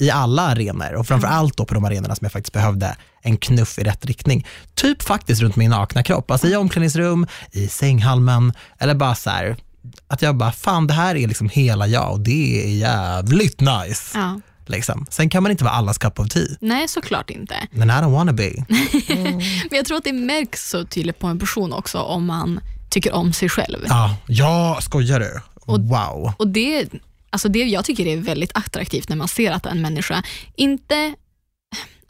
i 0.00 0.10
alla 0.10 0.42
arenor 0.42 0.94
och 0.94 1.06
framför 1.06 1.28
allt 1.28 1.56
då 1.56 1.64
på 1.64 1.74
de 1.74 1.84
arenorna 1.84 2.14
som 2.16 2.24
jag 2.24 2.32
faktiskt 2.32 2.52
behövde 2.52 2.96
en 3.22 3.36
knuff 3.36 3.78
i 3.78 3.82
rätt 3.84 4.04
riktning. 4.06 4.46
Typ 4.74 5.02
faktiskt 5.02 5.42
runt 5.42 5.56
min 5.56 5.70
nakna 5.70 6.02
kropp, 6.02 6.30
alltså 6.30 6.46
i 6.48 6.56
omklädningsrum, 6.56 7.26
i 7.52 7.68
sänghalmen 7.68 8.52
eller 8.78 8.94
bara 8.94 9.14
så 9.14 9.30
här, 9.30 9.56
att 10.08 10.22
jag 10.22 10.36
bara, 10.36 10.52
fan 10.52 10.86
det 10.86 10.94
här 10.94 11.14
är 11.14 11.28
liksom 11.28 11.48
hela 11.48 11.86
jag 11.86 12.12
och 12.12 12.20
det 12.20 12.64
är 12.64 12.76
jävligt 12.76 13.60
nice. 13.60 14.18
Ja. 14.18 14.40
Liksom. 14.66 15.06
Sen 15.10 15.30
kan 15.30 15.42
man 15.42 15.52
inte 15.52 15.64
vara 15.64 15.74
allas 15.74 15.98
cup 15.98 16.18
of 16.20 16.28
tea, 16.28 16.42
Nej, 16.60 16.88
såklart 16.88 17.30
inte. 17.30 17.54
men 17.70 17.88
I 17.90 17.92
don't 17.92 18.12
wanna 18.12 18.32
be. 18.32 18.50
Men 19.70 19.76
jag 19.76 19.84
tror 19.84 19.96
att 19.98 20.04
det 20.04 20.12
märks 20.12 20.70
så 20.70 20.84
tydligt 20.84 21.18
på 21.18 21.26
en 21.26 21.38
person 21.38 21.72
också 21.72 21.98
om 21.98 22.26
man 22.26 22.60
tycker 22.90 23.12
om 23.12 23.32
sig 23.32 23.48
själv. 23.48 23.78
Ja, 23.88 24.16
ja 24.26 24.78
skojar 24.82 25.20
du? 25.20 25.40
Och- 25.60 25.80
wow. 25.80 26.32
Och 26.38 26.48
det, 26.48 26.88
alltså 27.30 27.48
det 27.48 27.64
jag 27.64 27.84
tycker 27.84 28.06
är 28.06 28.16
väldigt 28.16 28.50
attraktivt 28.54 29.08
när 29.08 29.16
man 29.16 29.28
ser 29.28 29.52
att 29.52 29.66
en 29.66 29.82
människa 29.82 30.22
inte 30.56 31.14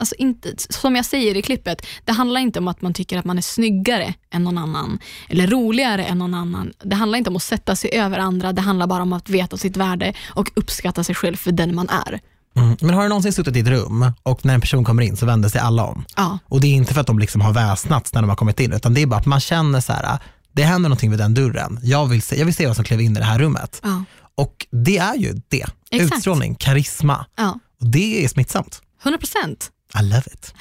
Alltså 0.01 0.15
inte, 0.19 0.55
som 0.71 0.97
jag 0.97 1.05
säger 1.05 1.37
i 1.37 1.43
klippet, 1.43 1.87
det 2.05 2.13
handlar 2.13 2.41
inte 2.41 2.59
om 2.59 2.69
att 2.69 2.83
man 2.83 2.95
tycker 2.95 3.19
att 3.19 3.25
man 3.25 3.39
är 3.39 3.43
snyggare 3.43 4.15
än 4.31 4.45
någon 4.45 4.59
annan 4.59 4.99
eller 5.29 5.47
roligare 5.47 6.05
än 6.05 6.19
någon 6.19 6.35
annan. 6.35 6.73
Det 6.85 6.97
handlar 6.97 7.19
inte 7.19 7.31
om 7.31 7.37
att 7.37 7.43
sätta 7.43 7.77
sig 7.77 7.91
över 7.93 8.19
andra, 8.19 8.53
det 8.53 8.61
handlar 8.61 8.87
bara 8.87 9.03
om 9.03 9.13
att 9.13 9.29
veta 9.29 9.57
sitt 9.57 9.77
värde 9.77 10.15
och 10.29 10.51
uppskatta 10.57 11.05
sig 11.05 11.15
själv 11.15 11.37
för 11.37 11.53
den 11.53 11.75
man 11.75 11.89
är. 11.89 12.21
Mm. 12.57 12.77
Men 12.81 12.95
har 12.95 13.03
du 13.03 13.09
någonsin 13.09 13.33
suttit 13.33 13.57
i 13.57 13.61
ett 13.61 13.69
rum 13.69 14.13
och 14.23 14.45
när 14.45 14.55
en 14.55 14.61
person 14.61 14.85
kommer 14.85 15.03
in 15.03 15.17
så 15.17 15.27
vänder 15.27 15.49
sig 15.49 15.61
alla 15.61 15.85
om? 15.85 16.05
Ja, 16.17 16.39
Och 16.45 16.61
det 16.61 16.67
är 16.67 16.73
inte 16.73 16.95
för 16.95 17.01
att 17.01 17.07
de 17.07 17.19
liksom 17.19 17.41
har 17.41 17.53
väsnats 17.53 18.15
när 18.15 18.21
de 18.21 18.29
har 18.29 18.37
kommit 18.37 18.61
in, 18.61 18.73
utan 18.73 18.95
det 18.95 19.03
är 19.03 19.07
bara 19.07 19.21
att 19.21 19.27
man 19.27 19.41
känner 19.41 19.81
så 19.81 19.93
här, 19.93 20.19
det 20.53 20.63
händer 20.63 20.89
någonting 20.89 21.11
vid 21.11 21.19
den 21.19 21.35
dörren. 21.35 21.81
Jag 21.83 22.07
vill 22.07 22.23
se, 22.23 22.39
jag 22.39 22.45
vill 22.45 22.55
se 22.55 22.67
vad 22.67 22.77
som 22.77 22.85
klev 22.85 23.01
in 23.01 23.17
i 23.17 23.19
det 23.19 23.25
här 23.25 23.39
rummet. 23.39 23.81
ja, 23.83 24.05
Och 24.39 24.67
det 24.71 24.99
är 24.99 25.15
ju 25.15 25.35
det. 25.49 25.67
Exakt. 25.91 26.15
Utstrålning, 26.15 26.55
karisma. 26.55 27.27
ja. 27.37 27.59
Och 27.81 27.87
det 27.87 28.25
är 28.25 28.29
smittsamt. 28.29 28.83
100 29.03 29.19
procent. 29.19 29.71
I 30.01 30.03
love 30.03 30.23
it. 30.33 30.55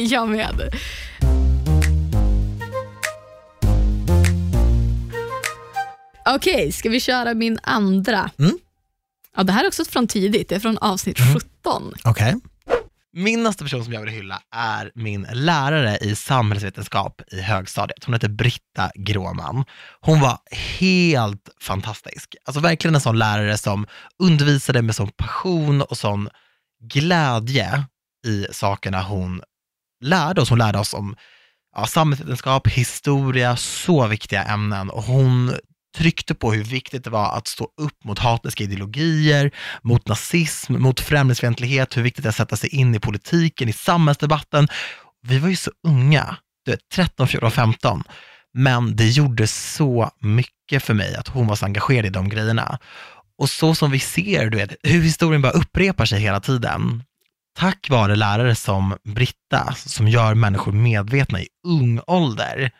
jag 0.10 0.28
med. 0.28 0.74
Okej, 6.34 6.72
ska 6.72 6.88
vi 6.88 7.00
köra 7.00 7.34
min 7.34 7.58
andra? 7.62 8.30
Mm. 8.38 8.58
Ja, 9.36 9.42
det 9.42 9.52
här 9.52 9.64
är 9.64 9.68
också 9.68 9.84
från 9.84 10.06
tidigt, 10.06 10.48
det 10.48 10.54
är 10.54 10.60
från 10.60 10.78
avsnitt 10.78 11.18
17. 11.62 11.94
Okej. 12.04 12.34
Min 13.18 13.42
nästa 13.42 13.64
person 13.64 13.84
som 13.84 13.92
jag 13.92 14.00
vill 14.00 14.10
hylla 14.10 14.42
är 14.54 14.92
min 14.94 15.26
lärare 15.32 15.96
i 15.96 16.16
samhällsvetenskap 16.16 17.22
i 17.32 17.40
högstadiet. 17.40 18.04
Hon 18.04 18.14
heter 18.14 18.28
Britta 18.28 18.90
Gråman. 18.94 19.64
Hon 20.00 20.20
var 20.20 20.38
helt 20.78 21.48
fantastisk. 21.60 22.34
Alltså 22.44 22.60
verkligen 22.60 22.94
en 22.94 23.00
sån 23.00 23.18
lärare 23.18 23.58
som 23.58 23.86
undervisade 24.18 24.82
med 24.82 24.94
sån 24.94 25.10
passion 25.16 25.82
och 25.82 25.98
sån 25.98 26.28
glädje 26.92 27.84
i 28.26 28.46
sakerna 28.50 29.02
hon 29.02 29.42
lärde 30.04 30.40
oss. 30.40 30.50
Hon 30.50 30.58
lärde 30.58 30.78
oss 30.78 30.94
om 30.94 31.16
ja, 31.76 31.86
samhällsvetenskap, 31.86 32.68
historia, 32.68 33.56
så 33.56 34.06
viktiga 34.06 34.44
ämnen 34.44 34.90
och 34.90 35.02
hon 35.02 35.54
tryckte 35.96 36.34
på 36.34 36.52
hur 36.52 36.64
viktigt 36.64 37.04
det 37.04 37.10
var 37.10 37.36
att 37.36 37.46
stå 37.46 37.68
upp 37.80 38.04
mot 38.04 38.18
hatiska 38.18 38.64
ideologier, 38.64 39.50
mot 39.82 40.08
nazism, 40.08 40.82
mot 40.82 41.00
främlingsfientlighet, 41.00 41.96
hur 41.96 42.02
viktigt 42.02 42.22
det 42.22 42.26
är 42.26 42.30
att 42.30 42.36
sätta 42.36 42.56
sig 42.56 42.74
in 42.74 42.94
i 42.94 43.00
politiken, 43.00 43.68
i 43.68 43.72
samhällsdebatten. 43.72 44.68
Vi 45.22 45.38
var 45.38 45.48
ju 45.48 45.56
så 45.56 45.70
unga, 45.86 46.36
du 46.64 46.70
vet, 46.70 46.80
13, 46.94 47.28
14, 47.28 47.50
15, 47.50 48.02
men 48.54 48.96
det 48.96 49.08
gjorde 49.08 49.46
så 49.46 50.10
mycket 50.20 50.82
för 50.82 50.94
mig 50.94 51.16
att 51.16 51.28
hon 51.28 51.46
var 51.46 51.56
så 51.56 51.64
engagerad 51.64 52.06
i 52.06 52.10
de 52.10 52.28
grejerna. 52.28 52.78
Och 53.38 53.50
så 53.50 53.74
som 53.74 53.90
vi 53.90 54.00
ser, 54.00 54.50
du 54.50 54.56
vet, 54.56 54.74
hur 54.82 55.02
historien 55.02 55.42
bara 55.42 55.52
upprepar 55.52 56.04
sig 56.04 56.20
hela 56.20 56.40
tiden. 56.40 57.02
Tack 57.58 57.90
vare 57.90 58.16
lärare 58.16 58.54
som 58.54 58.96
Britta, 59.04 59.74
som 59.76 60.08
gör 60.08 60.34
människor 60.34 60.72
medvetna 60.72 61.40
i 61.40 61.48
ung 61.66 62.00
ålder, 62.06 62.70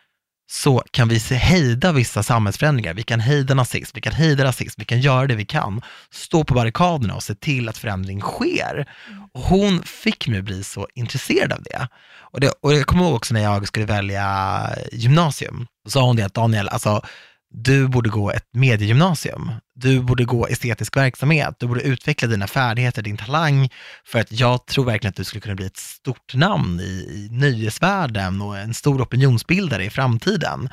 så 0.49 0.83
kan 0.91 1.07
vi 1.07 1.19
hejda 1.35 1.91
vissa 1.91 2.23
samhällsförändringar. 2.23 2.93
Vi 2.93 3.03
kan 3.03 3.19
hejda 3.19 3.53
nazism, 3.53 3.95
vi 3.95 4.01
kan 4.01 4.13
hejda 4.13 4.43
rasism, 4.43 4.81
vi 4.81 4.85
kan 4.85 5.01
göra 5.01 5.27
det 5.27 5.35
vi 5.35 5.45
kan. 5.45 5.81
Stå 6.11 6.43
på 6.43 6.53
barrikaderna 6.53 7.15
och 7.15 7.23
se 7.23 7.35
till 7.35 7.69
att 7.69 7.77
förändring 7.77 8.21
sker. 8.21 8.89
Och 9.33 9.41
hon 9.41 9.83
fick 9.83 10.27
mig 10.27 10.39
att 10.39 10.45
bli 10.45 10.63
så 10.63 10.87
intresserad 10.95 11.53
av 11.53 11.63
det. 11.63 11.87
Och, 12.31 12.39
det, 12.39 12.53
och 12.61 12.73
jag 12.73 12.85
kommer 12.85 13.03
ihåg 13.03 13.15
också 13.15 13.33
när 13.33 13.43
jag 13.43 13.67
skulle 13.67 13.85
välja 13.85 14.69
gymnasium, 14.91 15.67
så 15.85 15.91
sa 15.91 16.01
hon 16.01 16.15
det 16.15 16.23
att 16.23 16.33
Daniel, 16.33 16.69
alltså, 16.69 17.01
du 17.49 17.87
borde 17.87 18.09
gå 18.09 18.31
ett 18.31 18.47
mediegymnasium. 18.53 19.51
Du 19.75 20.01
borde 20.01 20.25
gå 20.25 20.47
estetisk 20.47 20.97
verksamhet. 20.97 21.55
Du 21.59 21.67
borde 21.67 21.81
utveckla 21.81 22.27
dina 22.27 22.47
färdigheter, 22.47 23.01
din 23.01 23.17
talang. 23.17 23.69
För 24.05 24.19
att 24.19 24.31
jag 24.31 24.65
tror 24.65 24.85
verkligen 24.85 25.09
att 25.09 25.15
du 25.15 25.23
skulle 25.23 25.41
kunna 25.41 25.55
bli 25.55 25.65
ett 25.65 25.77
stort 25.77 26.33
namn 26.33 26.79
i, 26.79 26.83
i 26.83 27.27
nöjesvärlden 27.31 28.41
och 28.41 28.57
en 28.57 28.73
stor 28.73 29.01
opinionsbildare 29.01 29.85
i 29.85 29.89
framtiden. 29.89 30.69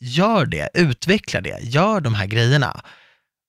Gör 0.00 0.46
det, 0.46 0.68
utveckla 0.74 1.40
det, 1.40 1.58
gör 1.60 2.00
de 2.00 2.14
här 2.14 2.26
grejerna. 2.26 2.80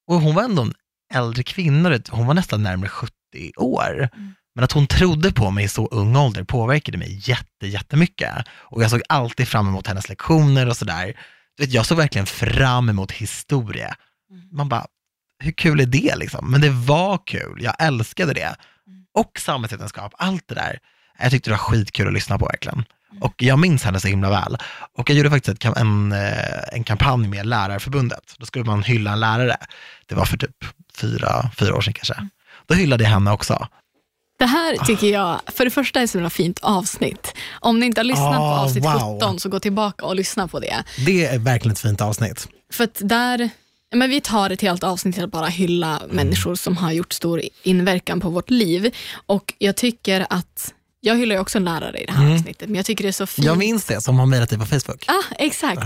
Och 0.07 0.21
hon 0.21 0.35
var 0.35 0.43
ändå 0.43 0.61
en 0.61 0.73
äldre 1.13 1.43
kvinna, 1.43 1.99
hon 2.09 2.27
var 2.27 2.33
nästan 2.33 2.63
närmare 2.63 2.89
70 2.89 3.11
år. 3.57 4.09
Men 4.55 4.63
att 4.63 4.71
hon 4.71 4.87
trodde 4.87 5.31
på 5.31 5.51
mig 5.51 5.65
i 5.65 5.67
så 5.67 5.87
ung 5.87 6.15
ålder 6.15 6.43
påverkade 6.43 6.97
mig 6.97 7.21
jätte, 7.29 7.67
jättemycket. 7.67 8.33
Och 8.49 8.83
jag 8.83 8.89
såg 8.89 9.01
alltid 9.09 9.47
fram 9.47 9.67
emot 9.67 9.87
hennes 9.87 10.09
lektioner 10.09 10.67
och 10.67 10.77
sådär. 10.77 11.13
Du 11.57 11.63
vet, 11.65 11.73
Jag 11.73 11.85
såg 11.85 11.97
verkligen 11.97 12.25
fram 12.25 12.89
emot 12.89 13.11
historia. 13.11 13.95
Man 14.51 14.69
bara, 14.69 14.85
hur 15.43 15.51
kul 15.51 15.79
är 15.79 15.85
det 15.85 16.15
liksom? 16.15 16.51
Men 16.51 16.61
det 16.61 16.69
var 16.69 17.19
kul, 17.25 17.59
jag 17.63 17.75
älskade 17.79 18.33
det. 18.33 18.55
Och 19.13 19.39
samhällsvetenskap, 19.39 20.13
allt 20.17 20.47
det 20.47 20.55
där. 20.55 20.79
Jag 21.19 21.31
tyckte 21.31 21.49
det 21.49 21.53
var 21.53 21.57
skitkul 21.57 22.07
att 22.07 22.13
lyssna 22.13 22.37
på 22.37 22.45
verkligen. 22.45 22.85
Och 23.19 23.33
jag 23.37 23.59
minns 23.59 23.83
henne 23.83 23.99
så 23.99 24.07
himla 24.07 24.29
väl. 24.29 24.57
Och 24.97 25.09
jag 25.09 25.17
gjorde 25.17 25.29
faktiskt 25.29 25.65
ett, 25.65 25.77
en, 25.77 26.11
eh, 26.11 26.73
en 26.73 26.83
kampanj 26.83 27.27
med 27.27 27.45
Lärarförbundet. 27.45 28.35
Då 28.37 28.45
skulle 28.45 28.65
man 28.65 28.83
hylla 28.83 29.11
en 29.11 29.19
lärare. 29.19 29.57
Det 30.05 30.15
var 30.15 30.25
för 30.25 30.37
typ 30.37 30.55
fyra, 30.95 31.51
fyra 31.57 31.75
år 31.75 31.81
sedan 31.81 31.93
kanske. 31.93 32.27
Då 32.67 32.73
hyllade 32.73 33.03
jag 33.03 33.11
henne 33.11 33.31
också. 33.31 33.67
Det 34.41 34.47
här 34.47 34.85
tycker 34.85 35.07
jag, 35.07 35.41
för 35.47 35.65
det 35.65 35.71
första 35.71 35.99
är 35.99 36.03
ett 36.03 36.09
så 36.09 36.17
himla 36.17 36.29
fint 36.29 36.59
avsnitt. 36.61 37.33
Om 37.59 37.79
ni 37.79 37.85
inte 37.85 37.99
har 37.99 38.05
lyssnat 38.05 38.35
på 38.37 38.43
Ah, 38.43 38.63
avsnitt 38.63 38.83
wow. 38.85 39.19
17 39.19 39.39
så 39.39 39.49
gå 39.49 39.59
tillbaka 39.59 40.05
och 40.05 40.15
lyssna 40.15 40.47
på 40.47 40.59
det. 40.59 40.83
Det 41.05 41.25
är 41.25 41.39
verkligen 41.39 41.71
ett 41.73 41.79
fint 41.79 42.01
avsnitt. 42.01 42.47
För 42.73 42.83
att 42.83 42.97
där, 43.03 43.49
men 43.95 44.09
vi 44.09 44.21
tar 44.21 44.49
ett 44.49 44.61
helt 44.61 44.83
avsnitt 44.83 45.15
till 45.15 45.23
att 45.23 45.31
bara 45.31 45.45
hylla 45.47 45.97
Mm. 46.03 46.15
människor 46.15 46.55
som 46.55 46.77
har 46.77 46.91
gjort 46.91 47.13
stor 47.13 47.41
inverkan 47.63 48.19
på 48.19 48.29
vårt 48.29 48.49
liv. 48.49 48.95
Och 49.25 49.53
jag 49.57 49.75
tycker 49.75 50.27
att, 50.29 50.73
jag 50.99 51.15
hyllar 51.17 51.35
ju 51.35 51.41
också 51.41 51.57
en 51.57 51.63
lärare 51.65 51.97
i 51.97 52.05
det 52.05 52.11
här 52.11 52.33
avsnittet, 52.35 52.69
men 52.69 52.75
jag 52.75 52.85
tycker 52.85 53.03
det 53.03 53.09
är 53.09 53.11
så 53.11 53.25
fint. 53.25 53.45
Mm. 53.45 53.47
Jag 53.51 53.57
minns 53.57 53.85
det 53.85 54.01
som 54.01 54.19
har 54.19 54.25
mejlat 54.25 54.49
dig 54.49 54.59
på 54.59 54.65
Facebook. 54.65 55.05
Ja, 55.07 55.23
exakt. 55.39 55.81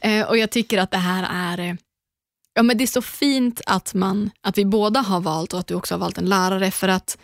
Eh, 0.00 0.22
och 0.22 0.38
jag 0.38 0.50
tycker 0.50 0.78
att 0.78 0.90
det 0.90 0.98
här 0.98 1.26
är 1.54 1.68
eh, 1.70 1.74
Ja, 2.54 2.62
men 2.62 2.78
det 2.78 2.84
är 2.84 2.86
så 2.86 3.02
fint 3.02 3.60
att, 3.66 3.94
man, 3.94 4.30
att 4.40 4.58
vi 4.58 4.64
båda 4.64 5.00
har 5.00 5.20
valt 5.20 5.52
och 5.52 5.60
att 5.60 5.66
du 5.66 5.74
också 5.74 5.94
har 5.94 5.98
valt 5.98 6.18
en 6.18 6.24
lärare 6.24 6.70
för 6.70 6.88
att 6.88 7.18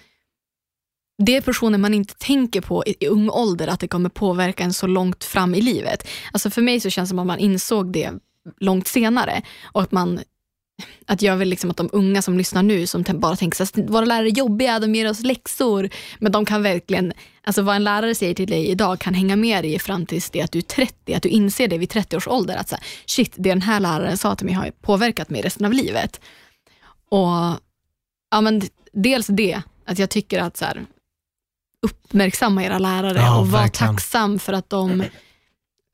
det 1.25 1.37
är 1.37 1.41
personer 1.41 1.79
man 1.79 1.95
inte 1.95 2.14
tänker 2.14 2.61
på 2.61 2.85
i, 2.87 2.95
i 3.01 3.07
ung 3.07 3.31
ålder 3.31 3.68
att 3.68 3.81
det 3.81 3.89
kommer 3.89 4.09
påverka 4.09 4.64
en 4.64 4.73
så 4.73 4.87
långt 4.87 5.25
fram 5.25 5.55
i 5.55 5.61
livet. 5.61 6.09
Alltså 6.33 6.51
för 6.51 6.62
mig 6.62 6.81
så 6.81 6.91
känns 6.91 7.09
det 7.09 7.11
som 7.11 7.18
att 7.18 7.27
man 7.27 7.39
insåg 7.39 7.93
det 7.93 8.11
långt 8.61 8.89
senare 8.89 9.43
och 9.62 9.83
att 9.83 9.93
man 9.93 10.20
att 11.07 11.23
jag 11.23 11.37
vill 11.37 11.49
liksom 11.49 11.70
att 11.70 11.77
de 11.77 11.89
unga 11.93 12.23
som 12.23 12.39
lyssnar 12.39 12.62
nu 12.62 12.87
som 12.87 13.05
bara 13.14 13.37
tänker 13.37 13.62
att 13.62 13.79
våra 13.79 14.05
lärare 14.05 14.29
är 14.29 14.39
jobbiga, 14.39 14.79
de 14.79 14.95
ger 14.95 15.11
oss 15.11 15.20
läxor. 15.20 15.89
Men 16.18 16.33
de 16.33 16.45
kan 16.45 16.62
verkligen, 16.62 17.12
alltså 17.45 17.62
vad 17.62 17.77
en 17.77 17.85
lärare 17.85 18.14
säger 18.14 18.35
till 18.35 18.51
dig 18.51 18.68
idag 18.68 18.99
kan 18.99 19.14
hänga 19.14 19.37
med 19.37 19.64
dig 19.64 19.79
fram 19.79 20.07
tills 20.07 20.31
det 20.31 20.43
att 20.43 20.53
du 20.53 20.59
är 20.59 20.62
30, 20.62 21.14
att 21.14 21.23
du 21.23 21.29
inser 21.29 21.68
det 21.68 21.79
vid 21.79 21.91
30 21.91 22.16
års 22.16 22.29
ålder. 22.29 22.57
Att 22.57 22.68
så 22.68 22.75
här, 22.75 22.85
shit, 23.07 23.33
det 23.37 23.49
den 23.49 23.62
här 23.62 23.81
läraren 23.81 24.18
sa 24.18 24.35
till 24.35 24.47
mig 24.47 24.55
har 24.55 24.70
påverkat 24.70 25.31
mig 25.31 25.43
resten 25.43 25.66
av 25.66 25.73
livet. 25.73 26.20
Och 27.09 27.59
ja, 28.31 28.41
men 28.41 28.62
dels 28.93 29.27
det, 29.27 29.62
att 29.85 29.99
jag 29.99 30.11
tycker 30.11 30.41
att 30.41 30.57
så 30.57 30.64
här, 30.64 30.87
uppmärksamma 31.83 32.64
era 32.64 32.78
lärare 32.78 33.18
Ja, 33.18 33.39
och 33.39 33.49
var 33.49 33.61
verkligen. 33.61 33.95
tacksam 33.97 34.39
för 34.39 34.53
att 34.53 34.70
de 34.70 35.05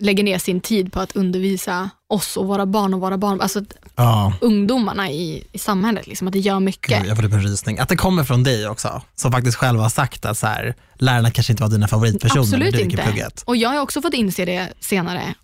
lägger 0.01 0.25
ner 0.25 0.39
sin 0.39 0.61
tid 0.61 0.93
på 0.93 1.01
att 1.01 1.17
undervisa 1.17 1.91
oss 2.09 2.37
och 2.37 2.47
våra 2.47 2.67
barn 2.67 2.95
och 2.95 3.01
våra 3.01 3.19
barn, 3.19 3.41
alltså 3.41 3.61
Ja, 3.97 4.33
ungdomarna 4.41 5.11
i, 5.11 5.45
i 5.53 5.59
samhället. 5.59 6.07
Liksom, 6.07 6.29
att 6.29 6.33
det 6.33 6.39
gör 6.39 6.61
mycket. 6.61 6.99
Gud, 6.99 7.09
jag 7.11 7.17
får 7.17 7.25
typ 7.25 7.33
en 7.33 7.43
rysning. 7.43 7.79
Att 7.79 7.89
det 7.89 7.97
kommer 7.97 8.25
från 8.25 8.43
dig 8.43 8.69
också, 8.69 9.03
som 9.15 9.33
faktiskt 9.33 9.57
själv 9.57 9.81
har 9.81 9.89
sagt 9.89 10.25
att 10.25 10.39
så 10.39 10.47
här, 10.47 10.75
lärarna 10.95 11.31
kanske 11.31 11.53
inte 11.53 11.63
var 11.63 11.71
dina 11.71 11.89
favoritpersoner 11.89 12.41
Absolut 12.43 12.65
när 12.65 12.73
du 12.73 12.79
gick 12.79 12.87
i 12.87 12.91
inte. 12.91 13.03
plugget. 13.03 13.43
Och 13.47 13.57
jag 13.57 13.69
har 13.71 13.81
också 13.81 14.03
fått 14.03 14.15
inse 14.15 14.45
det 14.45 14.69
senare. 14.81 15.35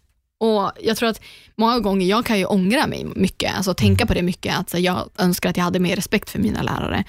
Och 0.45 0.73
Jag 0.81 0.97
tror 0.97 1.09
att 1.09 1.21
många 1.57 1.81
gånger, 1.81 2.07
jag 2.07 2.27
kan 2.27 2.39
ju 2.39 2.45
ångra 2.45 2.87
mig 2.87 3.05
mycket, 3.17 3.57
alltså 3.57 3.75
tänka 3.75 4.07
på 4.07 4.15
det 4.15 4.23
mycket, 4.23 4.59
att 4.59 4.81
jag 4.81 5.11
önskar 5.19 5.51
att 5.51 5.57
jag 5.57 5.65
hade 5.65 5.79
mer 5.79 5.97
respekt 5.97 6.31
för 6.31 6.39
mina 6.39 6.63
lärare. 6.63 7.05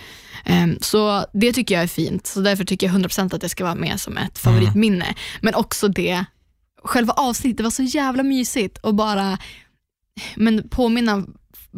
Ehm, 0.45 0.77
så 0.81 1.25
det 1.33 1.53
tycker 1.53 1.75
jag 1.75 1.83
är 1.83 1.87
fint, 1.87 2.27
så 2.27 2.39
därför 2.39 2.63
tycker 2.63 2.87
jag 2.87 2.95
100% 2.95 3.35
att 3.35 3.41
det 3.41 3.49
ska 3.49 3.63
vara 3.63 3.75
med 3.75 3.99
som 3.99 4.17
ett 4.17 4.37
favoritminne. 4.37 5.15
Men 5.41 5.55
också 5.55 5.87
det, 5.87 6.25
själva 6.83 7.13
avsnittet 7.13 7.63
var 7.63 7.71
så 7.71 7.83
jävla 7.83 8.23
mysigt 8.23 8.77
och 8.77 8.95
bara 8.95 9.37
men 10.35 10.69
påminna 10.69 11.23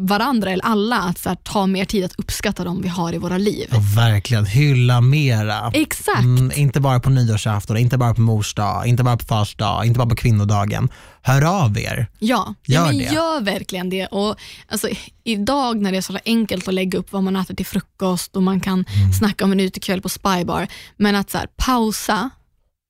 varandra 0.00 0.50
eller 0.50 0.64
alla 0.64 0.98
att 0.98 1.18
så 1.18 1.28
här, 1.28 1.36
ta 1.36 1.66
mer 1.66 1.84
tid 1.84 2.04
att 2.04 2.14
uppskatta 2.18 2.64
dem 2.64 2.82
vi 2.82 2.88
har 2.88 3.12
i 3.14 3.18
våra 3.18 3.38
liv. 3.38 3.66
Och 3.74 3.96
verkligen 3.98 4.46
hylla 4.46 5.00
mera. 5.00 5.70
Exakt. 5.74 6.18
Mm, 6.20 6.52
inte 6.56 6.80
bara 6.80 7.00
på 7.00 7.10
nyårsafton, 7.10 7.76
inte 7.76 7.98
bara 7.98 8.14
på 8.14 8.20
mors 8.20 8.54
dag, 8.54 8.86
inte 8.86 9.04
bara 9.04 9.16
på 9.16 9.24
fars 9.24 9.54
dag, 9.56 9.86
inte 9.86 9.98
bara 9.98 10.08
på 10.08 10.16
kvinnodagen. 10.16 10.88
Hör 11.22 11.64
av 11.64 11.78
er. 11.78 12.06
Ja, 12.18 12.54
Gör 12.66 12.80
ja 12.80 12.86
men 12.86 12.98
det. 12.98 13.04
gör 13.04 13.40
verkligen 13.40 13.90
det. 13.90 14.06
Och, 14.06 14.36
alltså, 14.68 14.88
idag 15.24 15.80
när 15.80 15.92
det 15.92 15.98
är 15.98 16.02
så 16.02 16.18
enkelt 16.24 16.68
att 16.68 16.74
lägga 16.74 16.98
upp 16.98 17.12
vad 17.12 17.22
man 17.22 17.36
äter 17.36 17.54
till 17.54 17.66
frukost 17.66 18.36
och 18.36 18.42
man 18.42 18.60
kan 18.60 18.84
Mm. 18.94 19.12
snacka 19.12 19.44
om 19.44 19.52
en 19.52 19.60
utekväll 19.60 20.00
på 20.02 20.08
Spybar, 20.08 20.66
men 20.96 21.14
att 21.16 21.30
så 21.30 21.38
här, 21.38 21.46
pausa 21.56 22.30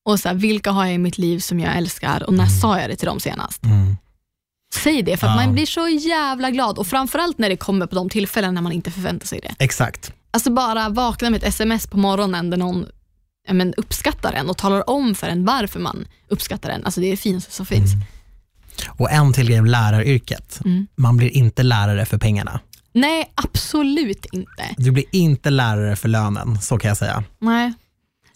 och 0.08 0.20
så 0.20 0.28
här, 0.28 0.34
vilka 0.36 0.70
har 0.70 0.84
jag 0.84 0.94
i 0.94 0.98
mitt 0.98 1.18
liv 1.18 1.38
som 1.38 1.60
jag 1.60 1.76
älskar 1.76 2.22
och 2.22 2.34
när 2.34 2.46
sa 2.46 2.80
jag 2.80 2.90
det 2.90 2.96
till 2.96 3.06
dem 3.06 3.20
senast? 3.20 3.64
Mm. 3.64 3.96
Säg 4.74 5.02
det 5.02 5.16
för 5.16 5.26
att 5.26 5.36
Ja. 5.40 5.44
man 5.44 5.52
blir 5.54 5.66
så 5.66 5.88
jävla 5.88 6.50
glad 6.50 6.78
och 6.78 6.86
framförallt 6.86 7.38
när 7.38 7.48
det 7.48 7.56
kommer 7.56 7.86
på 7.86 7.94
de 7.94 8.08
tillfällen 8.08 8.54
när 8.54 8.62
man 8.62 8.72
inte 8.72 8.90
förväntar 8.90 9.26
sig 9.26 9.40
det. 9.40 9.54
Exakt. 9.58 10.12
Alltså 10.30 10.50
bara 10.50 10.88
vakna 10.88 11.30
med 11.30 11.38
ett 11.42 11.48
sms 11.48 11.86
på 11.86 11.96
morgonen 11.98 12.50
där 12.50 12.56
någon 12.56 12.86
men, 13.50 13.74
uppskattar 13.74 14.32
en 14.32 14.50
och 14.50 14.56
talar 14.56 14.90
om 14.90 15.14
för 15.14 15.26
en 15.26 15.44
varför 15.44 15.80
man 15.80 16.06
uppskattar 16.28 16.70
en. 16.70 16.84
Alltså 16.84 17.00
det 17.00 17.06
är 17.06 17.10
det 17.10 17.16
finaste 17.16 17.52
som 17.52 17.66
finns. 17.66 17.90
Och 18.88 19.10
en 19.10 19.32
till 19.32 19.46
grej 19.48 19.58
om 19.60 19.66
läraryrket. 19.66 20.60
Mm. 20.64 20.86
Man 20.96 21.16
blir 21.16 21.28
inte 21.28 21.62
lärare 21.62 22.06
för 22.06 22.18
pengarna. 22.18 22.60
Nej, 22.92 23.32
absolut 23.34 24.26
inte. 24.32 24.74
Du 24.76 24.90
blir 24.90 25.04
inte 25.12 25.50
lärare 25.50 25.96
för 25.96 26.08
lönen, 26.08 26.60
så 26.60 26.78
kan 26.78 26.88
jag 26.88 26.96
säga. 26.98 27.24
Nej. 27.38 27.72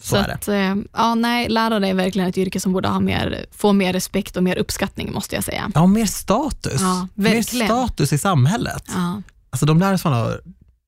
Så 0.03 0.15
det. 0.15 0.33
att, 0.33 0.47
eh, 0.47 0.75
ja, 0.93 1.15
nej, 1.15 1.49
lärare 1.49 1.87
är 1.87 1.93
verkligen 1.93 2.29
ett 2.29 2.37
yrke 2.37 2.59
som 2.59 2.73
borde 2.73 2.87
ha 2.87 2.99
mer, 2.99 3.45
få 3.51 3.73
mer 3.73 3.93
respekt 3.93 4.37
och 4.37 4.43
mer 4.43 4.57
uppskattning 4.57 5.13
måste 5.13 5.35
jag 5.35 5.43
säga. 5.43 5.71
Ja, 5.75 5.85
mer 5.85 6.05
status. 6.05 6.81
Ja, 6.81 7.07
mer 7.13 7.41
status 7.41 8.13
i 8.13 8.17
samhället. 8.17 8.83
Ja, 8.87 9.21
Alltså 9.49 9.65
de 9.65 9.79
lär 9.79 9.93
att 9.93 10.41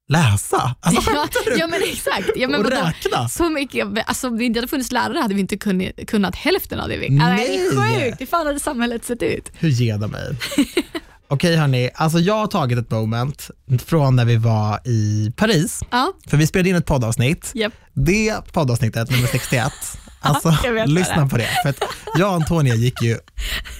läsa. 0.07 0.75
Alltså, 0.79 1.11
ja, 1.11 1.27
ja 1.57 1.67
men 1.67 1.81
exakt. 1.83 2.29
Ja, 2.35 2.47
men 2.47 2.59
och 2.59 2.71
vadå? 2.71 2.81
räkna. 2.85 3.29
Så 3.29 3.49
mycket, 3.49 3.87
alltså, 4.05 4.27
om 4.27 4.37
det 4.37 4.43
inte 4.43 4.59
hade 4.59 4.67
funnits 4.67 4.91
lärare 4.91 5.19
hade 5.19 5.33
vi 5.33 5.41
inte 5.41 5.57
kunnat, 5.57 5.91
kunnat 6.07 6.35
hälften 6.35 6.79
av 6.79 6.89
det 6.89 6.97
vi 6.97 7.09
Nej. 7.09 7.35
Nej. 7.35 7.47
Det 7.47 7.65
är 7.65 8.05
sjukt, 8.05 8.21
hur 8.21 8.25
fan 8.25 8.45
hade 8.47 8.59
samhället 8.59 9.05
sett 9.05 9.23
ut? 9.23 9.51
Hur 9.53 9.69
ger 9.69 9.97
de 9.97 10.11
mig? 10.11 10.35
Okej 11.27 11.55
hörni, 11.55 11.89
alltså 11.95 12.19
jag 12.19 12.33
har 12.35 12.47
tagit 12.47 12.77
ett 12.79 12.91
moment 12.91 13.49
från 13.85 14.15
när 14.15 14.25
vi 14.25 14.35
var 14.37 14.79
i 14.87 15.31
Paris, 15.35 15.79
Ja, 15.91 16.13
för 16.27 16.37
vi 16.37 16.47
spelade 16.47 16.69
in 16.69 16.75
ett 16.75 16.85
poddavsnitt. 16.85 17.51
japp. 17.53 17.73
Det 17.93 18.35
poddavsnittet, 18.51 19.11
nummer 19.11 19.27
61, 19.31 19.71
alltså 20.19 20.57
lyssna 20.85 21.27
på 21.27 21.37
det. 21.37 21.49
För 21.63 21.69
att 21.69 21.83
jag 22.17 22.29
och 22.29 22.35
Antonia 22.35 22.75
gick 22.75 23.01
ju 23.01 23.17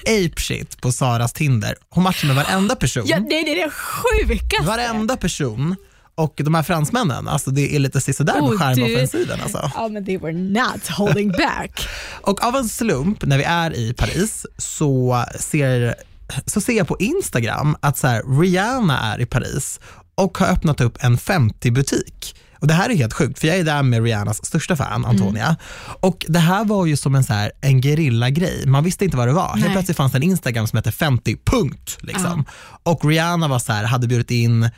apeshit 0.08 0.82
på 0.82 0.92
Saras 0.92 1.34
Tinder. 1.34 1.76
Hon 1.90 2.04
matchade 2.04 2.34
med 2.34 2.46
varenda 2.46 2.76
person. 2.76 3.04
Ja, 3.06 3.20
det 3.20 3.36
är 3.36 3.66
det 3.66 3.72
sjukaste. 3.72 4.66
Varenda 4.68 5.18
person. 5.18 5.76
Och 6.18 6.34
de 6.46 6.54
här 6.56 6.64
fransmännen, 6.64 7.28
alltså 7.28 7.52
det 7.52 7.76
är 7.76 7.80
lite 7.80 8.02
sisådär 8.02 8.34
med 8.34 8.44
Oh, 8.44 8.58
charmoffensiven. 8.60 9.42
Alltså. 9.42 9.72
Ja, 9.76 9.88
men 9.88 10.06
they 10.06 10.18
were 10.18 10.34
not 10.34 10.88
holding 10.98 11.32
back. 11.32 11.88
Och 12.22 12.44
av 12.46 12.56
en 12.56 12.70
slump 12.70 13.26
när 13.26 13.38
vi 13.38 13.44
är 13.44 13.76
i 13.76 13.94
Paris 13.94 14.46
så 14.58 15.24
ser, 15.40 15.96
så 16.46 16.62
ser 16.62 16.78
jag 16.78 16.88
på 16.88 16.98
Instagram 17.00 17.76
att 17.80 17.98
så 17.98 18.08
här, 18.08 18.40
Rihanna 18.42 19.00
är 19.14 19.22
i 19.22 19.26
Paris 19.26 19.80
och 20.16 20.38
har 20.38 20.48
öppnat 20.48 20.82
upp 20.82 20.98
en 21.00 21.18
50-butik. 21.18 22.36
Och 22.60 22.68
Det 22.68 22.74
här 22.74 22.90
är 22.90 22.96
helt 22.96 23.14
sjukt 23.14 23.40
för 23.40 23.48
jag 23.48 23.58
är 23.58 23.64
där 23.64 23.84
med 23.84 24.04
Rihannas 24.04 24.46
största 24.46 24.76
fan 24.76 25.06
Antonia. 25.06 25.56
Och 26.02 26.26
Det 26.30 26.40
här 26.40 26.66
var 26.66 26.86
ju 26.86 26.98
som 26.98 27.16
en, 27.16 27.24
så 27.24 27.34
här, 27.34 27.52
en 27.62 27.82
gerilla-grej. 27.82 28.64
Man 28.66 28.84
visste 28.84 29.06
inte 29.06 29.18
vad 29.18 29.28
det 29.28 29.34
var. 29.34 29.58
Helt 29.58 29.72
plötsligt 29.72 29.98
fanns 29.98 30.12
det 30.12 30.18
en 30.18 30.24
Instagram 30.24 30.68
som 30.68 30.78
hette 30.78 30.92
50 30.92 31.38
punkt. 31.46 31.98
Liksom. 32.02 32.46
Och 32.84 33.06
Rihanna 33.06 33.48
var 33.48 33.60
så 33.60 33.74
här, 33.74 33.84
hade 33.84 34.08
bjudit 34.08 34.32
in 34.32 34.70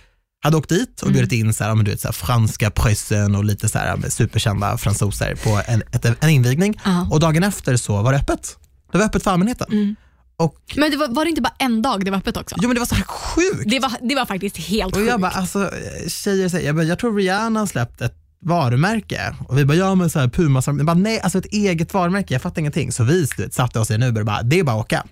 hade 0.43 0.57
åkt 0.57 0.69
dit 0.69 1.01
och 1.01 1.11
bjudit 1.11 1.31
in 1.31 1.53
så 1.53 1.63
här, 1.63 1.71
ja, 1.71 1.75
du 1.83 1.91
vet, 1.91 2.01
så 2.01 2.07
här, 2.07 2.13
franska 2.13 2.71
preussen 2.71 3.35
och 3.35 3.43
lite 3.43 3.69
så 3.69 3.77
här, 3.77 4.09
superkända 4.09 4.77
fransoser 4.77 5.35
på 5.43 5.61
en, 5.67 5.83
ett, 5.91 6.23
en 6.23 6.29
invigning. 6.29 6.79
Ja. 6.85 7.07
Och 7.11 7.19
dagen 7.19 7.43
efter 7.43 7.77
så 7.77 8.01
var 8.01 8.11
det 8.11 8.17
öppet. 8.17 8.57
Det 8.91 8.97
var 8.97 9.05
öppet 9.05 9.23
för 9.23 9.31
allmänheten. 9.31 9.95
Och, 10.39 10.55
Men 10.75 10.91
det 10.91 10.97
var, 10.97 11.07
var 11.07 11.23
det 11.25 11.29
inte 11.29 11.41
bara 11.41 11.53
en 11.59 11.81
dag 11.81 12.05
det 12.05 12.11
var 12.11 12.17
öppet 12.17 12.37
också? 12.37 12.55
jo 12.61 12.67
men 12.67 12.75
det 12.75 12.79
var 12.79 12.85
så 12.85 12.95
här 12.95 13.03
sjukt. 13.03 13.63
Det 13.69 13.79
var, 13.79 13.91
det 14.01 14.15
var 14.15 14.25
faktiskt 14.25 14.57
helt 14.57 14.91
Och 14.93 14.97
sjukt. 14.97 15.09
jag 15.09 15.21
bara, 15.21 15.31
alltså 15.31 15.71
tjejer 16.07 16.49
säger, 16.49 16.65
jag, 16.67 16.75
bara, 16.75 16.83
jag 16.85 16.99
tror 16.99 17.15
Rihanna 17.15 17.59
har 17.59 17.67
släppt 17.67 18.01
ett 18.01 18.15
varumärke 18.41 19.35
och 19.47 19.57
vi 19.57 19.65
bara, 19.65 19.77
ja 19.77 19.95
men 19.95 20.09
så 20.09 20.19
här 20.19 20.27
Puma, 20.27 20.61
jag 20.65 20.85
bara, 20.85 20.93
nej 20.93 21.19
alltså 21.21 21.37
ett 21.37 21.45
eget 21.45 21.93
varumärke, 21.93 22.33
jag 22.33 22.41
fattar 22.41 22.59
ingenting. 22.59 22.91
Så 22.91 23.03
vi 23.03 23.27
vet, 23.37 23.53
satte 23.53 23.79
oss 23.79 23.91
i 23.91 23.93
en 23.93 24.03
Uber 24.03 24.21
och 24.21 24.25
bara, 24.25 24.41
det 24.41 24.59
är 24.59 24.63
bara 24.63 24.75
att 24.75 24.85
åka. 24.85 25.03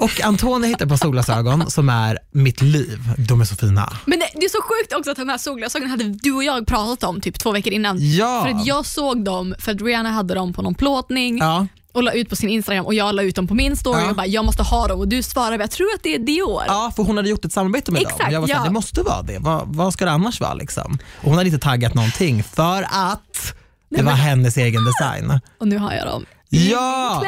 Och 0.00 0.20
Antonija 0.24 0.68
hittade 0.68 0.90
på 0.90 0.98
solglasögon 0.98 1.70
som 1.70 1.88
är 1.88 2.18
mitt 2.30 2.60
liv. 2.62 2.98
De 3.28 3.40
är 3.40 3.44
så 3.44 3.56
fina. 3.56 3.92
Men 4.06 4.18
det, 4.18 4.28
det 4.34 4.44
är 4.44 4.48
så 4.48 4.62
sjukt 4.62 4.92
också 4.94 5.10
att 5.10 5.16
de 5.16 5.28
här 5.28 5.38
solglasögonen 5.38 5.90
hade 5.90 6.04
du 6.04 6.32
och 6.32 6.44
jag 6.44 6.66
pratat 6.66 7.04
om 7.04 7.20
typ 7.20 7.38
två 7.38 7.52
veckor 7.52 7.72
innan. 7.72 7.96
Ja. 8.16 8.42
För 8.44 8.50
att 8.54 8.66
jag 8.66 8.86
såg 8.86 9.24
dem, 9.24 9.54
för 9.58 9.72
att 9.72 9.80
Rihanna 9.82 10.10
hade 10.10 10.34
dem 10.34 10.52
på 10.52 10.62
någon 10.62 10.74
plåtning 10.74 11.38
Ja. 11.38 11.66
Och 11.98 12.04
la 12.04 12.12
ut 12.12 12.28
på 12.28 12.36
sin 12.36 12.48
Instagram 12.48 12.86
och 12.86 12.94
jag 12.94 13.14
la 13.14 13.22
ut 13.22 13.36
dem 13.36 13.46
på 13.46 13.54
min 13.54 13.76
story 13.76 14.00
Ja. 14.02 14.10
och 14.10 14.16
bara 14.16 14.26
jag 14.26 14.44
måste 14.44 14.62
ha 14.62 14.86
dem 14.88 15.00
och 15.00 15.08
du 15.08 15.22
svarade 15.22 15.62
jag 15.62 15.70
tror 15.70 15.88
att 15.94 16.02
det 16.02 16.14
är 16.14 16.18
Dior. 16.18 16.62
Ja, 16.66 16.92
för 16.96 17.02
hon 17.02 17.16
hade 17.16 17.28
gjort 17.28 17.44
ett 17.44 17.52
samarbete 17.52 17.92
med 17.92 18.02
Exakt, 18.02 18.18
dem. 18.18 18.32
Jag 18.32 18.40
var 18.40 18.48
såhär, 18.48 18.60
ja. 18.60 18.64
det 18.64 18.70
måste 18.72 19.02
vara 19.02 19.22
det. 19.22 19.38
Vad, 19.38 19.62
vad 19.74 19.92
ska 19.92 20.04
det 20.04 20.10
annars 20.10 20.40
vara? 20.40 20.54
Liksom? 20.54 20.98
Och 21.20 21.24
hon 21.28 21.34
hade 21.38 21.48
inte 21.50 21.58
taggat 21.64 21.94
någonting 21.94 22.42
för 22.44 22.82
att 22.90 23.54
det 23.90 24.02
var 24.02 24.12
hennes 24.12 24.56
egen 24.56 24.84
design. 24.84 25.40
Och 25.60 25.68
nu 25.68 25.78
har 25.78 25.92
jag 25.92 26.06
dem. 26.06 26.26
Ja! 26.50 27.22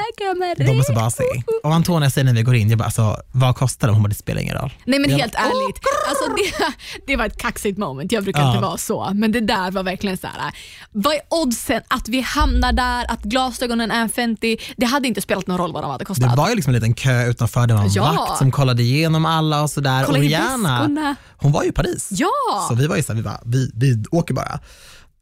De 0.56 0.62
är 0.78 0.82
så 0.82 0.92
basic. 0.92 1.26
Och 1.62 1.74
Antonia 1.74 2.10
säger 2.10 2.24
när 2.24 2.32
vi 2.34 2.42
går 2.42 2.54
in, 2.54 2.68
jag 2.70 2.78
bara, 2.78 2.84
alltså, 2.84 3.16
vad 3.32 3.56
kostar 3.56 3.88
de? 3.88 3.94
Hon 3.94 4.02
bara, 4.02 4.08
det 4.08 4.14
spelar 4.14 4.40
ingen 4.40 4.54
roll. 4.56 4.72
Nej 4.84 4.98
men 4.98 5.10
Jag 5.10 5.18
helt 5.18 5.32
bara, 5.32 5.42
ärligt, 5.42 5.78
alltså 6.08 6.24
det, 6.36 6.74
det 7.06 7.16
var 7.16 7.26
ett 7.26 7.36
kaxigt 7.38 7.78
moment. 7.78 8.12
Jag 8.12 8.24
brukar 8.24 8.40
Ja. 8.40 8.48
inte 8.50 8.62
vara 8.62 8.76
så, 8.78 9.10
men 9.14 9.32
det 9.32 9.40
där 9.40 9.70
var 9.70 9.82
verkligen 9.82 10.16
så 10.18 10.26
här. 10.26 10.52
Vad 10.92 11.14
är 11.14 11.20
oddsen 11.28 11.82
att 11.88 12.08
vi 12.08 12.20
hamnar 12.20 12.72
där, 12.72 13.10
att 13.12 13.22
glasögonen 13.22 13.90
är 13.90 14.00
en 14.02 14.08
50? 14.08 14.56
Det 14.76 14.86
hade 14.86 15.08
inte 15.08 15.20
spelat 15.20 15.46
någon 15.46 15.58
roll 15.58 15.72
vad 15.72 15.82
de 15.82 15.90
hade 15.90 16.02
Det 16.02 16.06
kostat. 16.06 16.36
var 16.36 16.48
ju 16.48 16.54
liksom 16.54 16.70
en 16.70 16.80
liten 16.80 16.94
kö 16.94 17.26
utanför, 17.26 17.66
det 17.66 17.74
var 17.74 17.82
en 17.82 17.90
Ja. 17.92 18.12
vakt 18.28 18.38
som 18.38 18.50
kollade 18.52 18.82
igenom 18.82 19.26
alla 19.26 19.62
och 19.62 19.70
sådär. 19.70 20.04
Kolla 20.04 20.18
och 20.18 20.24
Rihanna, 20.24 21.14
hon 21.36 21.52
var 21.52 21.62
ju 21.62 21.68
i 21.68 21.72
Paris. 21.72 22.08
Ja! 22.10 22.66
Så 22.68 22.74
vi 22.74 22.86
var 22.86 22.96
ju 22.96 23.02
såhär, 23.02 23.16
vi, 23.16 23.22
bara, 23.22 23.40
vi, 23.44 23.70
vi 23.74 24.04
åker 24.10 24.34
bara. 24.34 24.60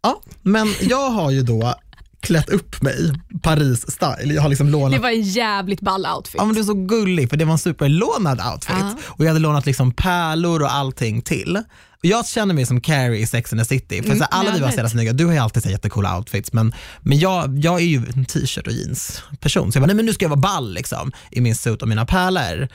Ja, 0.03 0.21
men 0.43 0.75
jag 0.81 1.11
har 1.11 1.31
ju 1.31 1.43
då 1.43 1.75
klätt 2.21 2.49
upp 2.49 2.83
mig 2.83 3.13
Paris-style. 3.43 4.33
Jag 4.33 4.43
har 4.43 4.49
liksom 4.49 4.69
lånat 4.69 4.93
Det 4.93 4.99
var 4.99 5.11
en 5.11 5.23
jävligt 5.23 5.81
ball 5.81 6.07
outfit. 6.17 6.35
Ja 6.39 6.45
men 6.45 6.55
du 6.55 6.61
är 6.61 6.65
så 6.65 6.75
gullig 6.75 7.31
för 7.31 7.37
det 7.37 7.45
var 7.45 7.53
en 7.53 7.59
superlånad 7.59 8.41
outfit 8.53 8.77
Ja. 8.79 8.95
och 9.07 9.25
jag 9.25 9.29
hade 9.29 9.41
lånat 9.41 9.67
liksom 9.67 9.93
pärlor 9.93 10.63
och 10.63 10.73
allting 10.73 11.23
till. 11.23 11.63
Jag 12.01 12.27
känner 12.27 12.55
mig 12.55 12.67
som 12.67 12.81
Carrie 12.81 13.21
i 13.21 13.27
Sex 13.27 13.53
and 13.53 13.61
the 13.63 13.65
City, 13.65 14.03
för 14.03 14.11
så 14.15 14.19
här, 14.19 14.29
alla 14.31 14.53
vi 14.53 14.61
var 14.61 14.69
så 14.71 14.75
jävla 14.77 14.91
snygga, 14.91 15.13
du 15.13 15.27
har 15.27 15.33
ju 15.33 15.39
alltid 15.39 15.63
så 15.63 15.71
jättecoola 15.71 16.17
outfits 16.19 16.53
men, 16.53 16.75
men 17.01 17.19
jag, 17.19 17.59
jag 17.59 17.81
är 17.81 17.85
ju 17.85 18.03
en 18.15 18.25
t-shirt 18.25 18.67
och 18.67 18.73
jeans 18.73 19.23
person 19.41 19.73
så 19.73 19.77
jag 19.77 19.83
bara, 19.83 19.87
nej 19.87 19.97
men 19.97 20.07
nu 20.07 20.13
ska 20.13 20.25
jag 20.25 20.31
vara 20.31 20.41
ball 20.41 20.73
liksom 20.75 21.13
i 21.31 21.41
min 21.41 21.57
suit 21.57 21.83
och 21.83 21.89
mina 21.89 22.07
pärlor. 22.07 22.69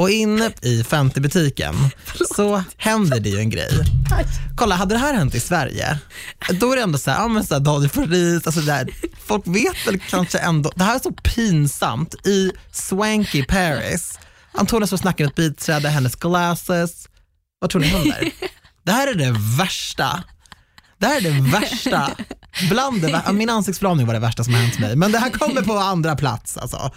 Och 0.00 0.10
inne 0.10 0.50
i 0.62 0.82
50-butiken 0.82 1.74
så 2.36 2.64
händer 2.76 3.20
det 3.20 3.28
ju 3.28 3.38
en 3.38 3.50
grej. 3.50 3.70
Kolla, 4.56 4.74
hade 4.74 4.94
det 4.94 4.98
här 4.98 5.14
hänt 5.14 5.34
i 5.34 5.40
Sverige, 5.40 5.98
då 6.60 6.72
är 6.72 6.76
det 6.76 6.82
ändå 6.82 6.98
så 6.98 7.10
här, 7.10 7.18
ja 7.18 7.28
men 7.28 7.44
så 7.44 7.54
här, 7.54 7.60
Daniel 7.60 7.90
Paris, 7.90 8.46
alltså 8.46 8.60
där, 8.60 8.88
folk 9.24 9.46
vet 9.46 9.86
väl 9.86 10.00
kanske 10.08 10.38
ändå, 10.38 10.72
det 10.76 10.84
här 10.84 10.94
är 10.94 10.98
så 10.98 11.12
pinsamt 11.12 12.26
i 12.26 12.52
swanky 12.72 13.44
Paris. 13.44 14.18
Antonia 14.52 14.86
står 14.86 14.96
och 14.96 15.00
snackar 15.00 15.24
med 15.24 15.30
ett 15.30 15.36
biträde, 15.36 15.88
hennes 15.88 16.16
glasses. 16.16 17.08
Vad 17.58 17.70
tror 17.70 17.80
ni 17.80 17.88
händer? 17.88 18.30
Det 18.82 18.92
här 18.92 19.08
är 19.08 19.14
det 19.14 19.34
värsta. 19.58 20.24
Det 20.98 21.06
här 21.06 21.16
är 21.16 21.20
det 21.20 21.50
värsta. 21.50 22.10
Bland 22.70 23.02
det, 23.02 23.32
min 23.32 23.50
ansiktsförlamning 23.50 24.06
var 24.06 24.14
det 24.14 24.20
värsta 24.20 24.44
som 24.44 24.54
har 24.54 24.60
hänt 24.60 24.78
mig, 24.78 24.96
men 24.96 25.12
det 25.12 25.18
här 25.18 25.30
kommer 25.30 25.62
på 25.62 25.78
andra 25.78 26.16
plats. 26.16 26.56
Alltså. 26.56 26.92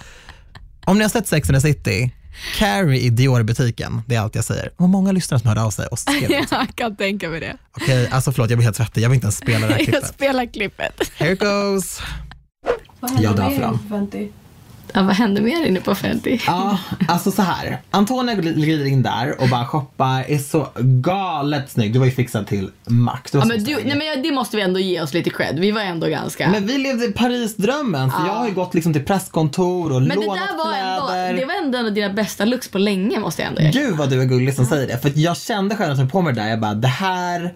Om 0.86 0.98
ni 0.98 1.04
har 1.04 1.10
sett 1.10 1.28
Sex 1.28 1.50
and 1.50 1.62
the 1.62 1.62
City, 1.62 2.14
Carrie 2.58 3.00
i 3.02 3.10
Dior-butiken, 3.10 4.02
det 4.08 4.16
är 4.16 4.20
allt 4.20 4.36
jag 4.36 4.44
säger. 4.46 4.72
Och 4.78 4.90
många 4.90 5.12
lyssnare 5.12 5.40
som 5.40 5.48
hörde 5.48 5.62
av 5.62 5.72
sig 5.72 5.88
och 5.88 6.00
skrev. 6.00 6.32
jag 6.32 6.76
kan 6.76 6.96
tänka 6.96 7.30
mig 7.30 7.40
det. 7.40 7.58
Okej, 7.72 8.10
alltså 8.12 8.32
förlåt, 8.32 8.50
jag 8.50 8.58
blir 8.58 8.66
helt 8.66 8.78
svettig. 8.78 9.02
Jag 9.02 9.10
vill 9.10 9.16
inte 9.16 9.26
ens 9.26 9.38
spela 9.38 9.68
det 9.68 9.74
här 9.74 9.80
Jag 9.80 9.88
klippet. 9.88 10.08
spelar 10.14 10.46
klippet. 10.54 11.12
Here 11.18 11.32
it 11.34 11.40
goes. 11.40 12.02
Jag 13.20 13.36
dör 13.36 13.50
för 13.50 13.62
dem. 13.62 13.80
Ja, 14.94 15.02
vad 15.04 15.16
hände 15.16 15.42
mer 15.42 15.66
inne 15.66 15.80
på 15.80 15.96
50? 15.96 16.42
Ja, 16.48 16.78
alltså 17.08 17.32
så 17.32 17.42
här. 17.42 17.82
Antonia 17.92 18.36
glider 18.36 18.86
in 18.86 19.04
där 19.04 19.42
och 19.42 19.50
bara 19.50 19.66
shoppar, 19.66 20.24
är 20.28 20.38
så 20.38 20.68
galet 20.78 21.72
snygg. 21.72 21.94
Du 21.94 22.00
var 22.00 22.06
ju 22.06 22.12
fixad 22.12 22.48
till 22.48 22.70
max. 22.88 23.34
Ja, 23.34 23.46
men 23.46 23.64
du, 23.64 23.76
nej, 23.76 23.96
men 23.98 24.08
jag- 24.08 24.24
det 24.24 24.32
måste 24.32 24.58
vi 24.58 24.64
ändå 24.64 24.80
ge 24.80 25.02
oss 25.02 25.14
lite 25.14 25.30
cred. 25.30 25.60
Vi 25.60 25.72
var 25.72 25.82
ändå 25.82 26.08
ganska... 26.08 26.50
Men 26.50 26.68
vi 26.68 26.78
levde 26.78 27.08
Paris-drömmen, 27.12 28.12
för 28.12 28.26
jag 28.28 28.34
har 28.34 28.48
ju 28.48 28.54
gått 28.54 28.74
liksom 28.74 28.94
till 28.94 29.06
presskontor 29.06 29.94
och 29.94 30.02
Men 30.02 30.10
det 30.20 30.26
lånat 30.26 30.38
där 30.50 30.58
var 30.58 30.74
kläder. 30.74 31.28
ändå, 31.28 31.40
det 31.42 31.46
var 31.46 31.54
ändå 31.66 31.78
en 31.78 31.86
av 31.86 31.94
dina 31.94 32.10
bästa 32.10 32.46
looks 32.46 32.68
på 32.68 32.78
länge 32.78 33.20
måste 33.20 33.42
jag 33.42 33.50
ändå 33.50 33.62
erkänna. 33.62 33.86
Gud 33.88 33.98
vad 33.98 34.10
du 34.10 34.22
är 34.22 34.26
gullig 34.26 34.54
som 34.56 34.66
säger 34.66 34.88
det. 34.88 34.98
För 34.98 35.12
jag 35.16 35.38
kände 35.38 35.76
själv 35.76 35.94
när 35.96 36.04
jag 36.04 36.12
på 36.12 36.22
mig 36.22 36.34
det 36.34 36.42
där, 36.42 36.50
jag 36.50 36.60
bara 36.60 36.74
det 36.74 36.88
här, 36.88 37.54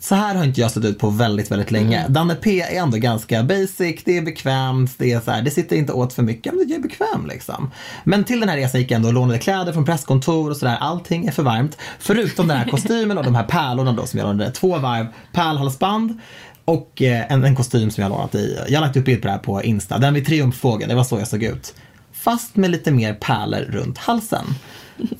så 0.00 0.14
här 0.14 0.34
har 0.34 0.44
inte 0.44 0.60
jag 0.60 0.70
sett 0.70 0.84
ut 0.84 0.98
på 0.98 1.10
väldigt, 1.10 1.50
väldigt 1.50 1.70
länge. 1.70 1.98
Mm. 1.98 2.12
Danne 2.12 2.34
P 2.34 2.60
är 2.60 2.82
ändå 2.82 2.96
ganska 2.96 3.42
basic, 3.42 4.04
det 4.04 4.16
är 4.16 4.22
bekvämt, 4.22 4.94
det 4.98 5.12
är 5.12 5.20
så 5.20 5.30
här, 5.30 5.42
det 5.42 5.50
sitter 5.50 5.76
inte 5.76 5.92
åt 5.92 6.12
för 6.12 6.22
mycket, 6.22 6.54
men 6.54 6.68
det 6.68 6.74
är 6.74 6.78
bekväm 6.80 7.26
liksom. 7.26 7.70
Men 8.04 8.24
till 8.24 8.40
den 8.40 8.48
här 8.48 8.56
resan 8.56 8.80
gick 8.80 8.90
jag 8.90 8.96
ändå 8.96 9.08
och 9.08 9.14
lånade 9.14 9.38
kläder 9.38 9.72
från 9.72 9.84
presskontor 9.84 10.50
och 10.50 10.56
sådär. 10.56 10.76
Allting 10.80 11.26
är 11.26 11.32
för 11.32 11.42
varmt. 11.42 11.78
Förutom 11.98 12.48
den 12.48 12.56
här 12.56 12.68
kostymen 12.70 13.18
och 13.18 13.24
de 13.24 13.34
här 13.34 13.44
pärlorna 13.44 13.92
då 13.92 14.06
som 14.06 14.18
jag 14.18 14.26
lånade. 14.26 14.50
Två 14.50 14.78
varv 14.78 15.06
pärlhalsband 15.32 16.20
och 16.64 17.02
eh, 17.02 17.32
en, 17.32 17.44
en 17.44 17.56
kostym 17.56 17.90
som 17.90 18.02
jag 18.02 18.10
lånat 18.10 18.34
i. 18.34 18.58
Jag 18.68 18.80
har 18.80 18.86
lagt 18.86 18.96
upp 18.96 19.04
bild 19.04 19.22
på 19.22 19.26
det 19.26 19.32
här 19.32 19.38
på 19.38 19.62
Insta. 19.62 19.98
Den 19.98 20.14
vid 20.14 20.26
triumfbågen, 20.26 20.88
det 20.88 20.94
var 20.94 21.04
så 21.04 21.18
jag 21.18 21.28
såg 21.28 21.42
ut. 21.42 21.74
Fast 22.12 22.56
med 22.56 22.70
lite 22.70 22.90
mer 22.90 23.14
pärlor 23.14 23.58
runt 23.58 23.98
halsen. 23.98 24.44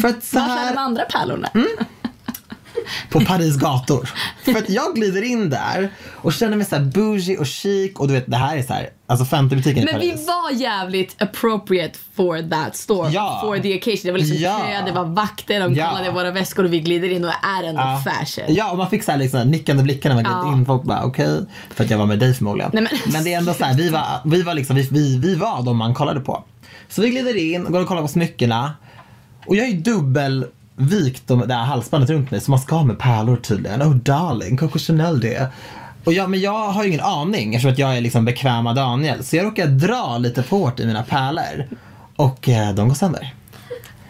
För 0.01 0.09
att 0.09 0.25
så 0.25 0.39
Var 0.39 0.45
är 0.45 0.49
här, 0.49 0.75
de 0.75 0.79
andra 0.79 1.05
pärlorna? 1.05 1.49
På 3.11 3.21
Paris 3.21 3.57
gator. 3.57 4.09
För 4.45 4.53
att 4.59 4.71
jag 4.71 4.95
glider 4.95 5.23
in 5.23 5.51
där 5.51 5.91
och 6.15 6.33
känner 6.33 6.57
mig 6.57 6.67
så 6.67 6.77
här 6.77 6.85
bougie 6.85 7.37
och 7.39 7.47
chic 7.47 7.93
och 7.97 8.09
du 8.09 8.15
vet 8.15 8.31
det 8.31 8.37
här 8.37 8.57
är 8.57 8.63
så 8.63 8.73
här, 8.73 8.91
alltså 9.07 9.25
Fenty-butiken 9.37 9.83
i 9.83 9.85
Men 9.93 10.01
vi 10.01 10.11
Paris. 10.11 10.27
var 10.27 10.51
jävligt 10.61 11.23
appropriate 11.23 11.99
for 12.15 12.51
that 12.51 12.77
store, 12.77 13.11
Ja. 13.13 13.39
for 13.45 13.59
the 13.59 13.77
occasion. 13.77 14.01
Det 14.05 14.11
var 14.13 14.19
liksom 14.19 14.37
Ja. 14.37 14.59
kö, 14.67 14.85
det 14.87 14.93
var 14.93 15.05
vakter, 15.05 15.61
de 15.61 15.75
Ja. 15.75 15.91
kollade 15.91 16.11
våra 16.11 16.31
väskor 16.31 16.65
och 16.65 16.73
vi 16.73 16.81
glider 16.81 17.09
in 17.13 17.25
och 17.25 17.31
är 17.61 17.63
ändå 17.69 17.81
Ja. 17.81 18.03
fashion. 18.05 18.45
Ja, 18.55 18.71
och 18.71 18.79
man 18.79 18.91
fick 18.91 19.03
så 19.03 19.11
här 19.11 19.19
liksom 19.19 19.51
nickande 19.51 19.83
blickar 19.83 20.09
när 20.11 20.15
man 20.17 20.25
gled 20.25 20.37
Ja. 20.37 20.53
in. 20.53 20.67
Folk 20.67 20.83
bara 20.83 21.03
okej, 21.05 21.41
för 21.75 21.85
att 21.85 21.91
jag 21.91 21.99
var 21.99 22.07
med 22.07 22.19
dig 22.19 22.35
förmodligen. 22.35 22.71
Nej, 22.75 22.89
men... 23.13 23.25
det 23.25 23.33
är 23.35 23.39
ändå 23.39 23.55
så 23.55 23.65
här, 23.65 23.75
vi 23.75 23.89
var, 23.89 24.05
vi 24.25 24.43
var 24.43 24.55
liksom, 24.55 24.77
vi, 24.77 24.89
vi, 24.91 25.19
vi 25.19 25.35
var 25.35 25.63
de 25.63 25.77
man 25.77 25.95
kollade 25.95 26.21
på. 26.21 26.45
Så 26.89 27.03
vi 27.03 27.11
glider 27.11 27.37
in 27.37 27.67
och 27.67 27.73
går 27.73 27.81
och 27.81 27.89
kollar 27.89 28.03
på 28.03 28.09
smyckena. 28.09 28.73
Och 29.47 29.57
jag 29.57 29.67
är 29.67 29.71
ju 29.71 29.77
dubbelvikt 30.79 31.23
de- 31.27 31.49
det 31.49 31.55
här 31.55 31.65
halsbandet 31.65 32.11
runt 32.11 32.31
mig 32.31 32.41
så 32.41 32.51
man 32.51 32.61
ska 32.61 32.77
ha 32.77 32.85
med 32.85 32.99
pärlor 32.99 33.37
tydligen. 33.37 33.83
Oh 33.83 33.95
darling, 33.95 34.57
Coco 34.57 34.79
Chanel 34.79 35.21
det. 35.21 35.49
Och 36.05 36.13
jag, 36.13 36.31
men 36.31 36.41
jag 36.41 36.69
har 36.69 36.83
ju 36.83 36.89
ingen 36.89 37.01
aning 37.05 37.55
eftersom 37.55 37.73
att 37.73 37.79
jag 37.79 37.97
är 37.97 38.01
liksom 38.01 38.25
bekväma 38.25 38.75
Daniel. 38.75 39.25
Så 39.25 39.37
jag 39.37 39.47
råkar 39.47 39.67
dra 39.67 40.19
lite 40.19 40.43
för 40.43 40.57
hårt 40.57 40.81
i 40.81 40.87
mina 40.87 41.03
pärlor. 41.03 41.67
Och 42.17 42.49
eh, 42.49 42.75
de 42.75 42.89
går 42.89 42.95
sönder. 42.95 43.35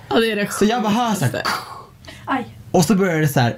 Ja, 0.09 0.17
det 0.21 0.33
är 0.33 0.37
det 0.37 0.53
Så 0.53 0.65
jag 0.65 0.83
bara 0.83 0.93
hör 0.93 1.15
så 1.15 1.25
här, 1.25 1.31
sjukaste. 1.31 1.51
Aj. 2.25 2.45
och 2.71 2.85
så 2.85 2.95
började 2.95 3.21
det 3.21 3.29
så 3.29 3.41
här. 3.41 3.57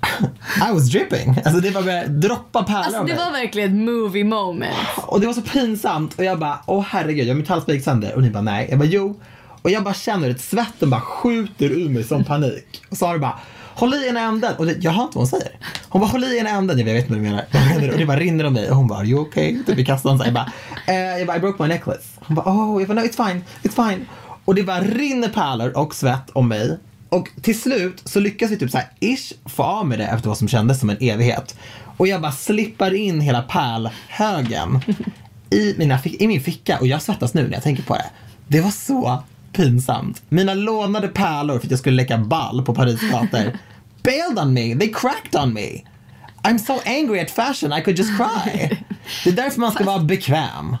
I 0.70 0.72
was 0.74 0.90
dripping. 0.90 1.30
Alltså 1.44 1.60
det 1.60 1.70
var 1.70 1.82
bara 1.82 2.06
droppa 2.06 2.62
pärlor 2.62 2.82
Alltså 2.84 3.04
det 3.04 3.14
var 3.14 3.30
verkligen 3.32 3.68
ett 3.70 3.84
movie 3.94 4.24
moment. 4.24 4.76
Och 5.06 5.20
det 5.20 5.26
var 5.26 5.34
så 5.34 5.42
pinsamt 5.42 6.14
och 6.18 6.24
jag 6.24 6.38
bara, 6.38 6.58
åh 6.66 6.84
herregud, 6.88 7.26
jag 7.26 7.34
har 7.34 7.38
mitt 7.38 7.48
halsband 7.48 7.74
gick 7.76 7.84
sönder. 7.84 8.14
Och 8.14 8.22
ni 8.22 8.30
bara, 8.30 8.42
nej. 8.42 8.66
Jag 8.70 8.78
bara, 8.78 8.88
jo. 8.88 9.20
Och 9.62 9.70
jag 9.70 9.84
bara 9.84 9.94
känner 9.94 10.30
att 10.30 10.40
svetten 10.40 10.90
bara 10.90 11.00
skjuter 11.00 11.70
ur 11.70 11.88
mig 11.88 12.04
som 12.04 12.24
panik. 12.24 12.82
Och 12.90 12.96
Sara 12.96 13.18
bara, 13.18 13.38
håll 13.74 13.94
i 13.94 14.08
ena 14.08 14.20
änden. 14.20 14.54
Och 14.58 14.66
det, 14.66 14.76
jag 14.80 14.90
hör 14.92 15.02
inte 15.02 15.18
vad 15.18 15.28
hon 15.30 15.40
säger. 15.40 15.52
Hon 15.88 16.00
bara, 16.00 16.10
håll 16.10 16.24
i 16.24 16.38
ena 16.38 16.50
änden. 16.50 16.78
Jag 16.78 16.84
vet 16.84 16.96
inte 16.96 17.10
vad 17.12 17.18
du 17.18 17.22
menar. 17.22 17.44
Menar? 17.78 17.92
Och 17.92 17.98
det 17.98 18.06
bara 18.06 18.18
rinner 18.20 18.44
om 18.44 18.52
mig. 18.52 18.70
Och 18.70 18.76
hon 18.76 18.86
bara, 18.88 18.98
are 18.98 19.06
you 19.06 19.20
okay? 19.20 19.58
Typ 19.66 19.78
i 19.78 19.84
kassan. 19.84 20.18
Så 20.18 20.24
jag 20.24 20.34
bara, 20.34 20.52
eh, 20.86 20.94
jag 20.94 21.26
bara, 21.26 21.36
I 21.36 21.40
broke 21.40 21.62
my 21.62 21.68
necklace. 21.68 22.02
Hon 22.20 22.34
bara, 22.36 22.50
oh, 22.50 22.80
jag 22.82 22.88
bara, 22.88 23.00
no 23.00 23.06
it's 23.06 23.28
fine, 23.28 23.44
it's 23.62 23.88
fine. 23.90 24.06
Och 24.44 24.54
det 24.54 24.62
bara 24.62 24.80
rinner 24.80 25.28
pärlor 25.28 25.76
och 25.76 25.94
svett 25.94 26.30
om 26.32 26.48
mig. 26.48 26.78
Och 27.08 27.28
till 27.42 27.60
slut 27.60 28.02
så 28.04 28.20
lyckas 28.20 28.50
vi 28.50 28.56
typ 28.58 28.70
så 28.70 28.78
här 28.78 28.88
ish 29.00 29.32
få 29.46 29.62
av 29.62 29.86
med 29.86 29.98
det 29.98 30.06
efter 30.06 30.28
vad 30.28 30.38
som 30.38 30.48
kändes 30.48 30.80
som 30.80 30.90
en 30.90 30.96
evighet. 31.00 31.56
Och 31.96 32.06
jag 32.06 32.20
bara 32.20 32.32
slippar 32.32 32.94
in 32.94 33.20
hela 33.20 33.42
pärlhögen 33.42 34.80
i, 35.50 35.74
mina, 35.78 35.98
fick- 35.98 36.20
i 36.22 36.26
min 36.26 36.40
ficka 36.40 36.78
och 36.78 36.86
jag 36.86 37.02
svettas 37.02 37.34
nu 37.34 37.42
när 37.42 37.52
jag 37.54 37.62
tänker 37.62 37.82
på 37.82 37.94
det. 37.94 38.06
Det 38.48 38.60
var 38.60 38.70
så 38.70 39.22
pinsamt. 39.52 40.22
Mina 40.28 40.54
lånade 40.54 41.08
pärlor 41.08 41.58
för 41.58 41.66
att 41.66 41.70
jag 41.70 41.78
skulle 41.78 41.96
leka 41.96 42.18
ball 42.18 42.64
på 42.64 42.74
Paris 42.74 43.00
gator 43.10 43.58
bailed 44.02 44.38
on 44.38 44.52
me, 44.52 44.74
they 44.74 44.92
cracked 44.92 45.42
on 45.42 45.52
me. 45.54 45.84
I'm 46.42 46.58
so 46.58 46.80
angry 46.84 47.20
at 47.20 47.30
fashion 47.30 47.72
I 47.72 47.82
could 47.82 47.98
just 47.98 48.16
cry. 48.16 48.78
Det 49.24 49.30
är 49.30 49.34
därför 49.34 49.60
man 49.60 49.72
ska 49.72 49.84
vara 49.84 49.98
bekväm. 49.98 50.76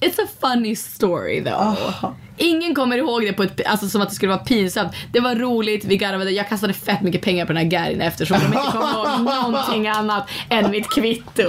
It's 0.00 0.24
a 0.24 0.28
funny 0.40 0.76
story 0.76 1.44
though. 1.44 1.76
Ah. 2.02 2.14
Ingen 2.36 2.74
kommer 2.74 2.96
ihåg 2.98 3.22
det 3.22 3.32
på 3.32 3.42
ett, 3.42 3.66
alltså, 3.66 3.88
som 3.88 4.00
att 4.02 4.08
det 4.08 4.14
skulle 4.14 4.32
vara 4.32 4.44
pinsamt. 4.44 4.92
Det 5.12 5.20
var 5.20 5.34
roligt, 5.34 5.84
vi 5.84 5.96
garvade. 5.96 6.30
Jag 6.30 6.48
kastade 6.48 6.72
fett 6.72 7.00
mycket 7.02 7.22
pengar 7.22 7.46
på 7.46 7.52
den 7.52 7.62
här 7.62 7.68
Garin 7.70 8.00
eftersom 8.00 8.38
de 8.38 8.46
inte 8.46 8.72
kom 8.72 8.82
ihåg 8.82 9.20
någonting 9.52 9.88
annat 9.88 10.28
än 10.50 10.70
mitt 10.70 10.90
kvitto. 10.90 11.42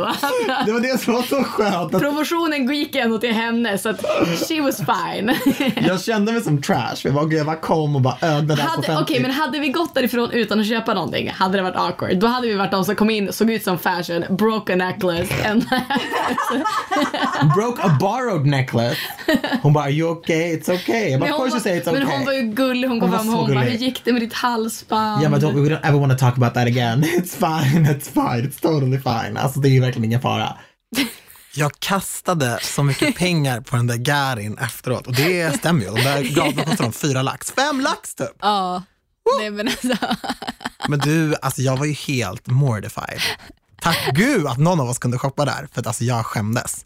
Det 0.66 0.72
var 0.72 0.80
det 0.80 1.02
som 1.02 1.14
var 1.14 1.22
så 1.22 1.44
skönt. 1.44 1.96
Att 1.96 2.02
Promotionen 2.02 2.74
gick 2.74 2.96
ändå 2.96 3.18
till 3.18 3.34
henne 3.34 3.78
så 3.78 3.90
att 3.90 4.02
she 4.48 4.62
was 4.62 4.78
fine. 4.78 5.36
jag 5.88 6.02
kände 6.04 6.32
mig 6.32 6.42
som 6.42 6.62
trash. 6.62 6.96
Jag 7.04 7.14
bara, 7.14 7.34
jag 7.34 7.46
bara 7.46 7.56
kom 7.56 7.96
och 7.96 8.02
bara 8.02 8.18
ögnade 8.22 8.64
allt 8.64 8.72
Hade, 8.72 8.78
Okej, 8.82 8.94
offentligt. 8.96 9.22
men 9.22 9.32
hade 9.32 9.60
vi 9.60 9.70
gått 9.70 9.96
därifrån 9.96 10.32
utan 10.32 10.60
att 10.60 10.68
köpa 10.68 10.94
någonting 10.94 11.30
hade 11.30 11.58
det 11.58 11.64
varit 11.64 11.76
awkward. 11.76 12.18
Då 12.18 12.28
hade 12.28 12.48
vi 12.48 12.54
varit 12.54 12.72
de 12.72 12.86
som 12.86 12.96
kom 12.96 13.10
in, 13.10 13.34
såg 13.34 13.52
ut 13.52 13.64
som 13.64 13.78
fashion, 13.80 14.24
broke 14.30 14.74
a 14.74 14.76
necklace 14.76 15.34
and 15.50 15.66
broke 17.56 17.82
a 17.82 17.98
borrowed 18.00 18.46
necklace. 18.46 18.98
Hon 19.62 19.74
bara, 19.74 19.84
are 19.84 19.92
you 19.92 20.10
okay? 20.12 20.56
It's 20.58 20.70
okay. 20.70 20.76
Bara, 20.88 21.30
Men 21.30 21.34
course 21.34 21.55
you 21.55 21.59
say 21.63 21.80
it's 21.80 21.86
var, 21.86 21.93
okay. 21.93 22.03
men 22.05 22.11
hon 22.17 22.25
var 22.25 22.34
ju 22.34 22.41
gullig, 22.41 22.88
hon 22.88 22.99
kom 22.99 23.09
Hon 23.09 23.19
fram 23.19 23.30
och 23.30 23.39
hon 23.39 23.53
bara, 23.53 23.63
hur 23.63 23.78
gick 23.78 24.05
det 24.05 24.13
med 24.13 24.21
ditt 24.21 24.34
halsband? 24.34 25.23
Ja 25.23 25.30
men 25.30 25.41
don't, 25.41 25.63
we 25.63 25.69
don't 25.69 25.88
ever 25.88 25.99
want 25.99 26.11
to 26.11 26.17
talk 26.17 26.38
about 26.38 26.53
that 26.53 26.67
again. 26.67 27.03
It's 27.17 27.36
fine, 27.36 27.86
it's 27.86 28.09
fine, 28.13 28.49
it's 28.49 28.61
totally 28.61 28.99
fine. 28.99 29.38
Alltså 29.38 29.59
det 29.59 29.69
är 29.69 29.82
verkligen 29.82 30.05
ingen 30.05 30.21
fara. 30.21 30.57
Jag 31.55 31.71
kastade 31.80 32.59
så 32.61 32.84
mycket 32.84 33.15
pengar 33.17 33.61
på 33.61 33.75
den 33.75 33.88
där 33.88 33.97
Garin 33.97 34.57
efteråt 34.57 35.07
och 35.07 35.13
det 35.15 35.55
stämmer 35.57 35.82
ju. 35.86 35.91
De 35.91 36.01
där 36.01 36.23
gatorna 36.23 36.63
kostade 36.63 36.89
de 36.89 36.93
fyra 36.93 37.21
lax. 37.21 37.51
Fem 37.51 37.82
lax 37.82 38.15
typ. 38.15 38.28
Ja. 38.41 38.84
Nej 39.39 39.51
men 39.51 39.67
alltså. 39.67 39.97
Men 40.88 40.99
du, 40.99 41.36
alltså 41.41 41.61
jag 41.61 41.78
var 41.78 41.86
ju 41.86 41.93
helt 41.93 42.47
mortified. 42.47 43.21
Tack 43.82 44.09
gud 44.13 44.47
att 44.47 44.57
någon 44.57 44.80
av 44.80 44.89
oss 44.89 44.99
kunde 44.99 45.17
shoppa 45.17 45.45
där 45.45 45.67
för 45.73 45.80
att 45.80 45.88
alltså 45.88 46.03
jag 46.03 46.25
skämdes. 46.25 46.86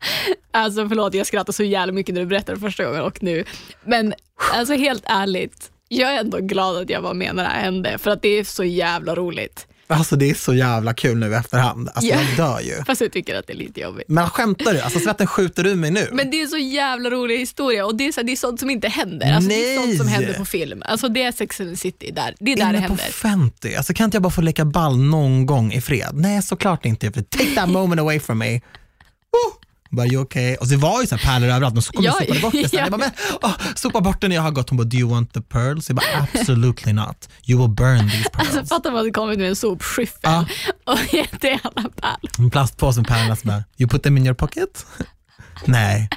Alltså 0.52 0.88
förlåt, 0.90 1.14
jag 1.14 1.28
skrattade 1.28 1.54
så 1.54 1.64
jävla 1.64 1.94
mycket 1.94 2.16
när 2.16 2.22
du 2.22 2.28
berättade 2.28 2.60
första 2.60 2.84
gången 2.84 3.02
och 3.02 3.24
nu. 3.24 3.46
Men 3.86 4.14
alltså 4.54 4.74
helt 4.74 5.04
ärligt, 5.06 5.72
jag 5.88 6.16
är 6.16 6.20
ändå 6.20 6.38
glad 6.38 6.78
att 6.78 6.90
jag 6.90 7.02
var 7.02 7.14
med 7.14 7.36
när 7.36 7.44
det 7.44 7.50
här 7.50 7.62
hände 7.62 7.98
för 7.98 8.12
att 8.12 8.22
det 8.22 8.30
är 8.30 8.44
så 8.44 8.64
jävla 8.64 9.16
roligt. 9.16 9.68
Alltså 9.96 10.16
det 10.16 10.30
är 10.30 10.34
så 10.34 10.54
jävla 10.54 10.94
kul 10.94 11.18
nu 11.18 11.32
i 11.32 11.34
efterhand. 11.34 11.90
Alltså 11.94 12.12
Ja. 12.12 12.18
jag 12.22 12.38
dör 12.38 12.60
ju. 12.60 12.84
Fast 12.88 13.02
jag 13.02 13.12
tycker 13.12 13.36
att 13.36 13.48
det 13.48 13.54
är 13.54 13.58
lite 13.58 13.80
jobbigt. 13.80 14.04
Men 14.08 14.30
skämtar 14.30 14.74
du? 14.74 14.82
Alltså 14.82 15.00
svetten 15.00 15.28
skjuter 15.28 15.68
ur 15.68 15.76
mig 15.76 15.92
nu. 15.92 16.10
Men 16.12 16.32
det 16.32 16.42
är 16.42 16.48
så 16.48 16.58
jävla 16.58 17.10
rolig 17.10 17.38
historia 17.40 17.86
och 17.86 17.96
det 17.96 18.08
är, 18.08 18.12
så, 18.12 18.22
det 18.22 18.32
är 18.32 18.36
sånt 18.36 18.60
som 18.60 18.70
inte 18.70 18.88
händer. 18.88 19.34
Alltså, 19.34 19.50
det 19.50 19.74
är 19.76 19.78
sånt 19.78 19.98
som 19.98 20.06
Nej. 20.06 20.16
händer 20.16 20.34
på 20.34 20.46
film. 20.46 20.84
Alltså 20.86 21.10
det 21.10 21.24
är 21.24 21.32
Sex 21.32 21.62
and 21.62 21.70
the 21.70 21.78
City, 21.78 22.12
där. 22.12 22.36
det 22.40 22.52
är 22.52 22.56
där 22.58 22.64
det 22.66 22.70
Inne 22.78 22.88
på 22.88 22.94
händer. 22.94 23.04
Fenty. 23.14 23.76
Alltså 23.76 23.94
kan 23.94 24.06
inte 24.06 24.16
jag 24.16 24.22
bara 24.24 24.30
få 24.32 24.42
leka 24.42 24.66
ball 24.66 24.98
någon 24.98 25.46
gång 25.46 25.74
i 25.74 25.82
fred? 25.82 26.12
Nej, 26.14 26.42
såklart 26.42 26.86
inte. 26.86 27.12
Take 27.12 27.56
that 27.56 27.70
moment 27.80 28.02
away 28.02 28.20
from 28.20 28.38
me. 28.38 28.56
Oh. 28.58 29.54
Bara, 29.92 30.08
you 30.08 30.22
okay? 30.24 30.56
Och 30.56 30.68
det 30.68 30.76
var 30.78 31.02
ju 31.02 31.08
så 31.08 31.16
här 31.16 31.24
pärlor 31.24 31.50
överallt, 31.50 31.74
men 31.74 31.82
så 31.84 31.94
kom 31.94 32.04
Ja, 32.04 32.12
jag 32.20 32.28
sopade 32.28 32.40
bort 32.42 32.54
det. 32.54 32.74
Ja. 32.74 32.80
Jag 32.80 32.92
bara, 32.92 32.98
men, 32.98 33.12
oh, 33.42 33.54
sopa 33.76 34.02
bort 34.02 34.22
det 34.22 34.28
när 34.28 34.36
jag 34.36 34.44
har 34.44 34.52
gått. 34.52 34.70
Hon 34.70 34.78
bara, 34.78 34.84
do 34.84 34.98
you 34.98 35.10
want 35.10 35.34
the 35.34 35.42
pearls? 35.42 35.90
Jag 35.90 35.96
bara, 35.96 36.28
absolutely 36.34 36.94
not. 36.94 37.30
You 37.46 37.60
will 37.62 37.70
burn 37.76 38.10
these 38.10 38.30
pearls. 38.30 38.56
Alltså 38.58 38.76
fatta 38.76 38.90
man 38.90 38.98
hade 38.98 39.12
kommit 39.12 39.40
med 39.40 39.50
en 39.50 39.56
sopskyffel 39.56 40.20
Ja. 40.24 40.46
och 40.86 41.14
gett 41.14 41.44
alla 41.64 41.90
pärlor. 41.90 42.30
En 42.40 42.50
plastpåse 42.52 43.00
med 43.00 43.08
pärlorna, 43.08 43.36
så 43.36 43.48
bara, 43.48 43.64
you 43.78 43.90
put 43.90 44.04
them 44.04 44.18
in 44.18 44.26
your 44.26 44.36
pocket? 44.36 44.86
Nej, 45.66 46.10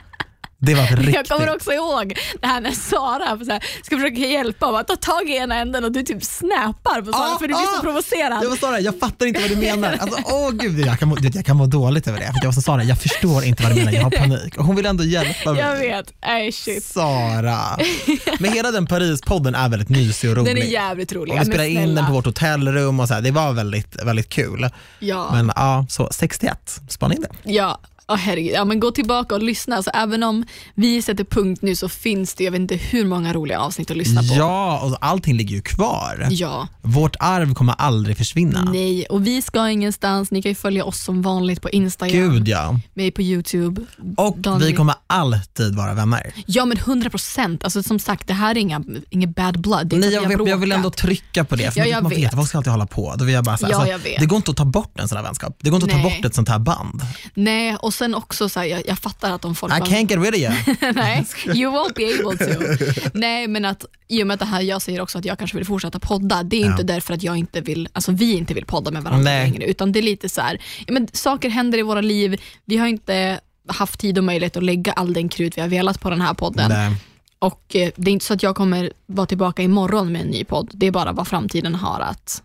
det 0.65 0.75
var 0.75 0.87
riktigt. 0.97 1.15
Jag 1.15 1.27
kommer 1.27 1.55
också 1.55 1.73
ihåg 1.73 2.19
det 2.41 2.47
här 2.47 2.61
när 2.61 2.73
Sara 2.73 3.39
så 3.45 3.53
här, 3.53 3.65
ska 3.83 3.97
försöka 3.97 4.21
hjälpa 4.21 4.67
och 4.81 4.87
ta 4.87 4.97
tag 4.97 5.29
i 5.29 5.37
ena 5.37 5.55
änden 5.57 5.85
och 5.85 5.93
du 5.93 6.03
typ 6.03 6.25
snappar 6.25 7.03
på 7.03 7.13
Sara 7.13 7.35
Ah, 7.35 7.39
för 7.39 7.49
du 7.49 7.55
blir 7.55 7.57
ah! 7.57 7.77
så 7.77 7.83
provocerad. 7.83 8.45
Jag 8.45 8.51
var 8.51 8.57
Sara, 8.57 8.81
jag 8.81 9.01
fattar 9.01 9.27
inte 9.27 9.41
vad 9.41 9.51
du 9.51 9.57
menar. 9.57 9.97
Alltså, 10.01 10.19
åh 10.25 10.51
gud, 10.51 10.81
jag 10.87 10.99
kan, 10.99 11.09
må, 11.09 11.17
jag 11.35 11.47
kan 11.47 11.57
må 11.57 11.67
dåligt 11.67 12.09
över 12.09 12.19
det. 12.19 12.27
För 12.27 12.39
jag 12.43 12.45
var 12.45 12.53
så 12.53 12.63
Sara, 12.63 12.85
jag 12.85 12.99
förstår 12.99 13.45
inte 13.45 13.63
vad 13.63 13.73
du 13.73 13.79
menar, 13.79 13.93
jag 13.93 14.03
har 14.03 14.11
panik. 14.19 14.59
Och 14.59 14.65
hon 14.65 14.77
vill 14.77 14.87
ändå 14.87 15.05
hjälpa 15.05 15.53
mig. 15.53 15.63
Jag 15.63 15.77
vet, 15.77 16.13
nej 16.27 16.53
shit. 16.53 16.85
Sara. 16.85 17.59
Men 18.39 18.53
hela 18.53 18.71
den 18.71 18.87
Paris-podden 18.87 19.55
är 19.55 19.69
väldigt 19.69 19.89
mysig 19.89 20.31
och 20.31 20.37
rolig. 20.37 20.57
Den 20.57 20.63
är 20.63 20.67
jävligt 20.67 21.13
rolig. 21.13 21.35
och 21.35 21.41
vi 21.41 21.45
spelade 21.45 21.69
in 21.69 21.95
den 21.95 22.07
på 22.07 22.13
vårt 22.13 22.27
hotellrum 22.27 23.01
och 23.01 23.09
så 23.09 23.15
här. 23.15 23.21
det 23.21 23.31
var 23.31 23.53
väldigt, 23.53 23.97
väldigt 24.05 24.29
kul. 24.29 24.71
Ja. 24.99 25.29
Men 25.33 25.53
ja, 25.57 25.87
så 25.89 26.09
61, 26.13 26.81
spana 26.89 27.15
in 27.15 27.21
det. 27.21 27.53
Ja, 27.53 27.81
oh, 28.09 28.17
herregud. 28.17 28.53
Ja, 28.55 28.65
men 28.65 28.81
gå 28.81 28.91
tillbaka 28.91 29.35
och 29.35 29.43
lyssna. 29.43 29.77
Alltså, 29.77 29.91
även 29.95 30.23
om 30.23 30.45
vi 30.75 31.03
sätter 31.03 31.25
punkt 31.25 31.63
nu 31.63 31.77
så 31.77 31.89
finns 31.89 32.35
det 32.35 32.45
jag 32.45 32.53
vet 32.53 32.61
inte 32.61 32.75
hur 32.77 33.05
många 33.07 33.33
roliga 33.33 33.61
avsnitt 33.61 33.91
att 33.91 33.97
lyssna 33.97 34.21
på. 34.23 34.35
Ja, 34.35 34.81
och 34.81 34.97
allting 35.01 35.37
ligger 35.37 35.57
ju 35.57 35.63
kvar. 35.63 36.29
Ja, 36.31 36.69
Vårt 36.83 37.17
arv 37.19 37.55
kommer 37.55 37.75
aldrig 37.79 38.17
försvinna. 38.17 38.63
nej. 38.73 39.07
Och 39.07 39.27
vi 39.27 39.43
ska 39.43 39.69
ingenstans. 39.71 40.31
Ni 40.31 40.43
kan 40.43 40.51
ju 40.51 40.55
följa 40.55 40.85
oss 40.85 41.01
som 41.05 41.23
vanligt 41.23 41.63
på 41.63 41.71
Instagram, 41.71 42.31
Gud 42.33 42.49
ja. 42.49 42.81
mig 42.95 43.11
på 43.11 43.23
Youtube. 43.23 43.83
Och 44.17 44.39
Daniel. 44.39 44.71
vi 44.71 44.77
kommer 44.77 44.95
alltid 45.07 45.75
vara 45.75 45.95
vänner. 45.95 46.33
Ja 46.47 46.65
men 46.65 46.79
100 46.79 47.11
procent. 47.11 47.65
Alltså, 47.65 47.83
som 47.83 47.99
sagt, 47.99 48.29
det 48.29 48.35
här 48.35 48.51
är 48.51 48.59
inga, 48.61 48.85
inget 49.11 49.37
bad 49.37 49.61
blood. 49.61 49.93
Nej, 49.93 50.13
jag, 50.13 50.29
vill, 50.29 50.49
jag 50.49 50.57
vill 50.57 50.73
ändå 50.73 50.91
trycka 50.91 51.45
på 51.45 51.57
det. 51.57 51.71
För 51.71 51.81
Ja, 51.81 51.85
man- 51.85 51.91
jag 51.91 52.03
man 52.03 52.11
vet. 52.11 52.19
vet, 52.19 52.35
vad 52.35 52.47
ska 52.49 52.59
alltid 52.59 52.71
hålla 52.73 52.87
på? 52.87 53.15
Då 53.19 53.25
vill 53.25 53.35
jag 53.35 53.45
bara 53.45 53.57
säga, 53.57 53.71
Ja, 53.71 53.77
alltså, 53.77 53.91
jag 53.93 53.99
vet. 53.99 54.21
Det 54.21 54.27
går 54.27 54.37
inte 54.37 54.51
att 54.51 54.57
ta 54.57 54.65
bort 54.65 55.01
en 55.01 55.09
sån 55.09 55.17
här 55.17 55.25
vänskap. 55.25 55.57
Det 55.61 55.71
går 55.71 55.77
inte 55.83 55.85
att 55.87 56.03
ta 56.03 56.09
Nej. 56.09 56.17
bort 56.17 56.25
ett 56.25 56.35
sånt 56.35 56.49
här 56.49 56.59
band. 56.59 57.03
Nej, 57.35 57.77
och 57.77 57.94
och 57.95 57.99
sen 57.99 58.15
också 58.15 58.49
så 58.49 58.61
här, 58.61 58.67
jag, 58.67 58.83
jag 58.87 58.99
fattar 58.99 59.33
att 59.33 59.45
om 59.45 59.55
folk 59.55 59.73
I 59.75 59.77
can't 59.81 60.11
get 60.11 60.35
rid 60.35 60.35
of 60.35 60.37
you. 60.37 60.93
Nej, 60.95 61.27
you 61.47 61.73
won't 61.73 61.95
be 61.95 62.05
able 62.29 62.47
to. 62.47 62.85
Nej, 63.15 63.49
men 63.49 63.65
att 63.65 63.85
i 64.09 64.23
och 64.23 64.27
med 64.27 64.35
att 64.35 64.41
det 64.41 64.47
här, 64.47 64.61
jag 64.61 64.83
säger 64.83 65.01
också 65.01 65.19
att 65.19 65.25
jag 65.25 65.39
kanske 65.39 65.57
vill 65.57 65.67
fortsätta 65.67 65.99
podda, 65.99 66.43
det 66.43 66.57
är 66.57 66.61
Ja. 66.65 66.71
inte 66.71 66.83
därför 66.83 67.15
att 67.15 67.23
jag 67.23 67.37
inte 67.37 67.61
vill, 67.61 67.89
alltså 67.93 68.13
vi 68.13 68.33
inte 68.37 68.55
vill 68.55 68.65
podda 68.67 68.91
med 68.91 69.03
varandra 69.03 69.25
Nej. 69.31 69.51
längre, 69.51 69.65
utan 69.65 69.93
det 69.93 69.99
är 70.01 70.03
lite 70.03 70.29
så 70.29 70.41
här, 70.41 70.59
men 70.89 71.09
saker 71.13 71.49
händer 71.51 71.79
i 71.79 71.83
våra 71.83 72.01
liv, 72.01 72.41
vi 72.65 72.77
har 72.77 72.87
inte 72.87 73.41
haft 73.69 74.01
tid 74.01 74.19
och 74.19 74.25
möjlighet 74.25 74.57
att 74.57 74.65
lägga 74.65 74.93
all 74.93 75.13
den 75.13 75.29
krut 75.29 75.57
vi 75.57 75.61
har 75.61 75.69
velat 75.69 76.01
på 76.01 76.11
den 76.11 76.21
här 76.21 76.35
podden. 76.35 76.69
Nej. 76.71 76.97
Och 77.39 77.77
eh, 77.77 77.91
det 77.97 78.11
är 78.11 78.13
inte 78.13 78.25
så 78.27 78.35
att 78.35 78.43
jag 78.43 78.57
kommer 78.57 78.93
vara 79.07 79.27
tillbaka 79.27 79.63
imorgon 79.63 80.13
med 80.13 80.21
en 80.21 80.29
ny 80.29 80.45
podd, 80.45 80.71
det 80.75 80.87
är 80.87 80.91
bara 80.91 81.13
vad 81.13 81.29
framtiden 81.29 81.75
har 81.75 82.01
att, 82.01 82.43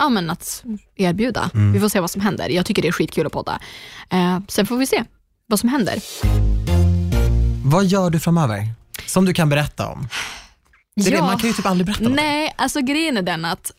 ja, 0.00 0.08
men 0.08 0.30
att 0.30 0.64
erbjuda. 0.96 1.50
Mm. 1.54 1.72
Vi 1.72 1.80
får 1.80 1.88
se 1.88 2.00
vad 2.00 2.10
som 2.10 2.20
händer. 2.20 2.48
Jag 2.48 2.66
tycker 2.66 2.82
det 2.82 2.88
är 2.88 2.92
skitkul 2.92 3.26
att 3.26 3.32
podda. 3.32 3.60
Eh, 4.10 4.38
sen 4.48 4.66
får 4.66 4.76
vi 4.76 4.86
se 4.86 5.04
vad 5.46 5.60
som 5.60 5.68
händer. 5.68 5.98
Vad 7.64 7.84
gör 7.84 8.10
du 8.10 8.18
framöver? 8.20 8.68
Som 9.06 9.24
du 9.24 9.34
kan 9.34 9.48
berätta 9.48 9.88
om? 9.88 10.08
Det 10.96 11.06
är 11.06 11.10
det, 11.10 11.16
Ja. 11.16 11.26
man 11.26 11.38
kan 11.38 11.48
ju 11.48 11.54
typ 11.54 11.66
aldrig 11.66 11.86
berätta 11.86 12.04
om 12.06 12.10
det. 12.10 12.22
Nej, 12.22 12.54
alltså 12.56 12.80
grejen 12.80 13.16
är 13.16 13.22
den 13.22 13.44
att 13.44 13.72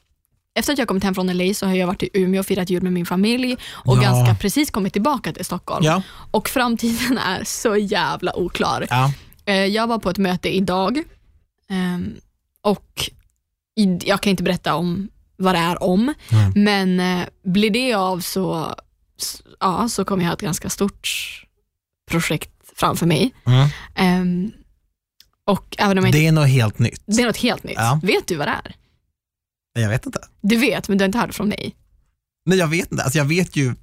efter 0.55 0.73
att 0.73 0.79
jag 0.79 0.87
kommit 0.87 1.03
hem 1.03 1.15
från 1.15 1.27
LA 1.37 1.53
så 1.53 1.65
har 1.65 1.73
jag 1.75 1.87
varit 1.87 2.03
i 2.03 2.09
Umeå 2.13 2.39
och 2.39 2.45
firat 2.45 2.69
jul 2.69 2.83
med 2.83 2.93
min 2.93 3.05
familj 3.05 3.57
och 3.71 3.97
Ja. 3.97 4.01
ganska 4.01 4.35
precis 4.35 4.71
kommit 4.71 4.93
tillbaka 4.93 5.33
till 5.33 5.45
Stockholm. 5.45 5.85
Ja. 5.85 6.01
Och 6.31 6.49
framtiden 6.49 7.17
är 7.17 7.43
så 7.43 7.75
jävla 7.75 8.35
oklar. 8.35 8.87
Ja. 8.89 9.13
Eh, 9.45 9.55
Jag 9.65 9.87
var 9.87 9.99
på 9.99 10.09
ett 10.09 10.17
möte 10.17 10.55
idag 10.55 11.03
ehm, 11.69 12.13
och 12.61 13.09
jag 14.03 14.21
kan 14.21 14.29
inte 14.31 14.43
berätta 14.43 14.75
om 14.75 15.09
vad 15.41 15.55
det 15.55 15.59
är 15.59 15.83
om, 15.83 16.13
Mm. 16.31 16.51
men 16.63 16.99
eh, 17.21 17.27
blir 17.43 17.69
det 17.69 17.93
av 17.93 18.19
så, 18.19 18.75
ja, 19.59 19.89
så 19.89 20.05
kommer 20.05 20.23
jag 20.23 20.29
ha 20.29 20.33
ett 20.35 20.41
ganska 20.41 20.69
stort 20.69 21.09
projekt 22.11 22.51
framför 22.75 23.05
mig. 23.05 23.33
Mm. 23.45 23.67
Ehm, 23.95 24.51
och 25.45 25.75
även 25.79 25.97
om 25.97 26.05
jag 26.05 26.13
Det 26.13 26.27
är 26.27 26.31
något 26.31 26.47
helt 26.49 26.79
nytt. 26.79 27.01
det 27.05 27.21
är 27.21 27.25
något 27.27 27.37
helt 27.37 27.63
nytt. 27.63 27.75
Ja. 27.77 27.99
Vet 28.03 28.27
du 28.27 28.35
vad 28.35 28.47
det 28.47 28.51
är? 28.65 28.75
Jag 29.81 29.89
vet 29.89 30.05
inte. 30.05 30.19
Du 30.41 30.55
vet, 30.57 30.87
men 30.87 30.97
du 30.97 31.01
har 31.03 31.07
inte 31.07 31.17
hört 31.17 31.27
det 31.27 31.33
från 31.33 31.49
mig. 31.49 31.75
Nej, 32.45 32.57
jag 32.57 32.67
vet 32.67 32.91
inte. 32.91 33.03
Alltså, 33.03 33.17
jag 33.17 33.25
vet 33.25 33.55
ju 33.55 33.75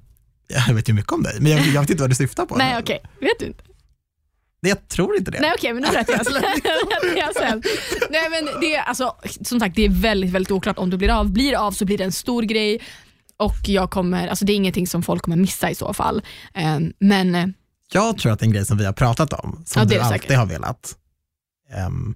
jag 0.67 0.73
vet 0.73 0.89
ju 0.89 0.93
mycket 0.93 1.11
om 1.11 1.23
dig, 1.23 1.37
men 1.39 1.51
jag, 1.51 1.59
jag 1.67 1.81
vet 1.81 1.89
inte 1.89 2.03
vad 2.03 2.09
du 2.11 2.15
syftar 2.15 2.45
på. 2.45 2.55
Nej, 2.55 2.77
okej. 2.79 3.01
Vet 3.19 3.39
du 3.39 3.45
inte? 3.45 3.63
Nej, 4.61 4.69
jag 4.69 4.87
tror 4.87 5.17
inte 5.17 5.31
det. 5.31 5.39
Nej, 5.39 5.51
okej, 5.57 5.73
men 5.73 5.81
nu 5.83 5.89
berättar 5.89 6.13
jag, 6.13 6.25
berättar 6.25 7.17
jag 7.17 7.35
sen. 7.35 7.63
Nej, 8.09 8.29
men 8.29 8.61
det 8.61 8.75
är, 8.75 8.81
alltså, 8.81 9.15
som 9.41 9.59
sagt, 9.59 9.75
det 9.75 9.85
är 9.85 9.89
väldigt, 9.89 10.31
väldigt 10.31 10.51
oklart 10.51 10.79
om 10.79 10.89
det 10.89 10.97
blir 10.97 11.09
av. 11.09 11.31
Blir 11.31 11.55
av 11.57 11.71
så 11.71 11.85
blir 11.85 11.97
det 11.97 12.03
en 12.03 12.11
stor 12.11 12.43
grej 12.43 12.81
och 13.37 13.55
jag 13.65 13.91
kommer, 13.91 14.27
alltså, 14.27 14.45
det 14.45 14.53
är 14.53 14.55
ingenting 14.55 14.87
som 14.87 15.03
folk 15.03 15.21
kommer 15.23 15.37
missa 15.37 15.69
i 15.69 15.75
så 15.75 15.93
fall. 15.93 16.21
Ehm, 16.53 16.93
men 16.99 17.35
eh, 17.35 17.47
Jag 17.93 18.17
tror 18.17 18.31
att 18.31 18.39
det 18.39 18.43
är 18.43 18.47
en 18.47 18.53
grej 18.53 18.65
som 18.65 18.77
vi 18.77 18.85
har 18.85 18.93
pratat 18.93 19.33
om, 19.33 19.63
som 19.65 19.79
Ja, 19.79 19.85
det 19.85 19.95
du 19.95 20.01
alltid 20.01 20.21
säkert. 20.21 20.37
har 20.37 20.45
velat 20.45 20.95
um, 21.87 22.15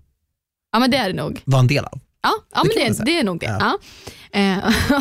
ja, 0.71 0.79
men 0.79 0.91
det 0.91 0.97
är 0.97 1.07
det 1.07 1.15
nog. 1.15 1.41
vara 1.45 1.59
en 1.59 1.67
del 1.67 1.85
av. 1.85 1.99
Ja, 2.23 2.31
ja 2.55 2.63
Det 2.63 2.69
men 2.85 2.93
det, 2.97 3.03
det 3.05 3.19
är 3.19 3.23
nog 3.23 3.39
det. 3.39 3.45
Ja. 3.59 3.77
Eh, 4.39 4.57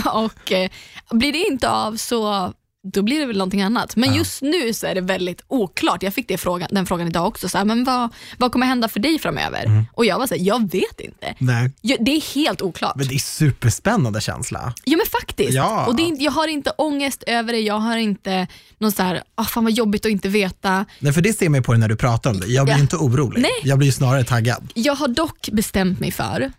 och 0.24 0.52
eh, 0.52 0.70
Blir 1.10 1.32
det 1.32 1.38
inte 1.38 1.70
av 1.70 1.96
så 1.96 2.52
då 2.84 3.02
blir 3.02 3.20
det 3.20 3.26
väl 3.26 3.36
någonting 3.38 3.62
annat. 3.62 3.96
Men 3.96 4.08
Ja. 4.10 4.16
just 4.16 4.42
nu 4.42 4.74
så 4.74 4.86
är 4.86 4.94
det 4.94 5.00
väldigt 5.00 5.42
oklart. 5.48 6.02
Jag 6.02 6.14
fick 6.14 6.28
det 6.28 6.38
frågan, 6.38 6.68
den 6.70 6.86
frågan 6.86 7.06
idag 7.08 7.26
också. 7.26 7.48
Så 7.48 7.58
här, 7.58 7.64
men 7.64 7.84
vad, 7.84 8.08
vad 8.38 8.52
kommer 8.52 8.66
hända 8.66 8.88
för 8.88 9.00
dig 9.00 9.18
framöver? 9.18 9.64
Mm. 9.64 9.84
Och 9.92 10.04
jag 10.04 10.18
var 10.18 10.26
så 10.26 10.34
här, 10.34 10.42
jag 10.42 10.70
vet 10.72 11.00
inte. 11.00 11.34
Nej. 11.38 11.70
Jag, 11.80 12.04
det 12.04 12.10
är 12.10 12.34
helt 12.34 12.62
oklart. 12.62 12.96
Men 12.96 13.06
det 13.08 13.14
är 13.14 13.18
superspännande 13.18 14.20
känsla. 14.20 14.74
Ja 14.84 14.96
men 14.96 15.06
faktiskt. 15.20 15.52
Ja. 15.52 15.86
Och 15.86 16.00
är, 16.00 16.22
jag 16.22 16.32
har 16.32 16.48
inte 16.48 16.70
ångest 16.70 17.22
över 17.26 17.52
det, 17.52 17.60
jag 17.60 17.78
har 17.80 17.96
inte 17.96 18.46
någon 18.78 18.92
så 18.92 19.02
här, 19.02 19.22
ah, 19.34 19.44
fan 19.44 19.64
vad 19.64 19.72
jobbigt 19.72 20.06
att 20.06 20.12
inte 20.12 20.28
veta. 20.28 20.84
Nej, 20.98 21.12
för 21.12 21.20
det 21.20 21.32
ser 21.32 21.48
man 21.48 21.62
på 21.62 21.72
dig 21.72 21.78
när 21.80 21.88
du 21.88 21.96
pratar 21.96 22.30
om 22.30 22.40
det. 22.40 22.46
Jag 22.46 22.64
blir 22.66 22.74
Ja. 22.74 22.80
inte 22.80 22.96
orolig. 22.96 23.42
Nej. 23.42 23.50
Jag 23.62 23.78
blir 23.78 23.86
ju 23.88 23.92
snarare 23.92 24.24
taggad. 24.24 24.70
Jag 24.74 24.94
har 24.94 25.08
dock 25.08 25.48
bestämt 25.52 26.00
mig 26.00 26.12
för 26.12 26.52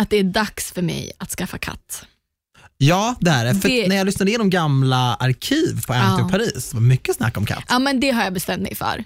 att 0.00 0.10
det 0.10 0.16
är 0.16 0.22
dags 0.24 0.72
för 0.72 0.82
mig 0.82 1.12
att 1.18 1.30
skaffa 1.30 1.58
katt. 1.58 2.06
Ja, 2.82 3.14
det 3.20 3.30
är 3.30 3.44
det. 3.44 3.54
För 3.54 3.68
Det- 3.68 3.88
när 3.88 3.96
jag 3.96 4.06
lyssnade 4.06 4.30
igenom 4.30 4.50
gamla 4.50 5.14
arkiv 5.14 5.82
på 5.86 5.92
Anty 5.92 6.22
Ja. 6.22 6.28
Paris, 6.28 6.70
det 6.70 6.76
var 6.76 6.82
mycket 6.82 7.16
snack 7.16 7.36
om 7.36 7.46
katt. 7.46 7.64
Ja 7.68 7.78
men 7.78 8.00
det 8.00 8.10
har 8.10 8.24
jag 8.24 8.32
bestämt 8.32 8.62
mig 8.62 8.74
för. 8.74 9.04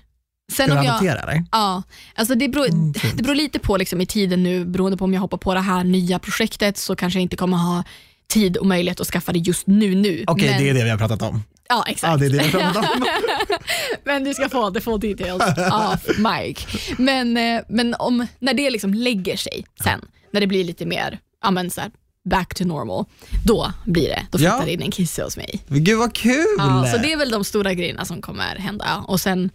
Sen 0.52 0.66
Ska 0.70 0.82
du 0.82 0.88
adoptera 0.88 1.18
eller? 1.20 1.44
Ja, 1.52 1.82
alltså 2.14 2.34
det 2.34 2.48
beror, 2.48 2.68
Mm, 2.68 2.92
det 3.16 3.22
beror 3.22 3.34
lite 3.34 3.58
på 3.58 3.76
liksom 3.76 4.00
i 4.00 4.06
tiden 4.06 4.42
nu, 4.42 4.64
beroende 4.64 4.96
på 4.98 5.04
om 5.04 5.14
jag 5.14 5.20
hoppar 5.20 5.38
på 5.38 5.54
det 5.54 5.60
här 5.60 5.84
nya 5.84 6.18
projektet 6.18 6.78
så 6.78 6.96
kanske 6.96 7.18
jag 7.18 7.22
inte 7.22 7.36
kommer 7.36 7.56
ha 7.56 7.84
tid 8.28 8.56
och 8.56 8.66
möjlighet 8.66 9.00
att 9.00 9.06
skaffa 9.06 9.32
det 9.32 9.38
just 9.38 9.66
nu. 9.66 9.94
nu. 9.94 10.24
Okej, 10.26 10.50
Men- 10.50 10.62
det 10.62 10.70
är 10.70 10.74
det 10.74 10.84
vi 10.84 10.90
har 10.90 10.98
pratat 10.98 11.22
om. 11.22 11.42
Ja, 11.68 11.84
exakt. 11.88 12.10
Ja, 12.10 12.16
det 12.16 12.26
är 12.26 12.30
det 12.30 12.38
vi 12.38 12.62
har 12.62 12.72
pratat 12.72 12.90
om. 12.94 13.04
men 14.04 14.24
du 14.24 14.34
ska 14.34 14.48
få 14.48 14.70
the 14.70 14.80
full 14.80 15.00
details 15.00 15.42
of 15.72 16.18
Mike. 16.18 16.62
Men, 16.98 17.36
eh, 17.36 17.60
men 17.68 17.94
om, 17.98 18.26
när 18.38 18.54
det 18.54 18.70
liksom 18.70 18.94
lägger 18.94 19.36
sig 19.36 19.64
sen, 19.84 20.00
när 20.32 20.40
det 20.40 20.46
blir 20.46 20.64
lite 20.64 20.86
mer 20.86 21.18
ja, 21.42 21.50
men 21.50 21.70
så 21.70 21.80
här, 21.80 21.90
back 22.30 22.54
to 22.54 22.64
normal, 22.64 23.04
då 23.44 23.72
blir 23.84 24.08
det. 24.08 24.26
Då 24.30 24.38
Ja. 24.38 24.50
flyttar 24.50 24.66
det 24.66 24.72
in 24.72 24.82
en 24.82 24.92
kisse 24.92 25.24
hos 25.24 25.36
mig. 25.36 25.62
Gud 25.68 25.98
vad 25.98 26.14
kul! 26.14 26.46
Ja, 26.58 26.86
så 26.92 26.98
det 26.98 27.12
är 27.12 27.16
väl 27.16 27.30
de 27.30 27.44
stora 27.44 27.74
grejerna 27.74 28.04
som 28.04 28.22
kommer 28.22 28.56
hända. 28.56 29.04
Och 29.08 29.20
sen, 29.20 29.50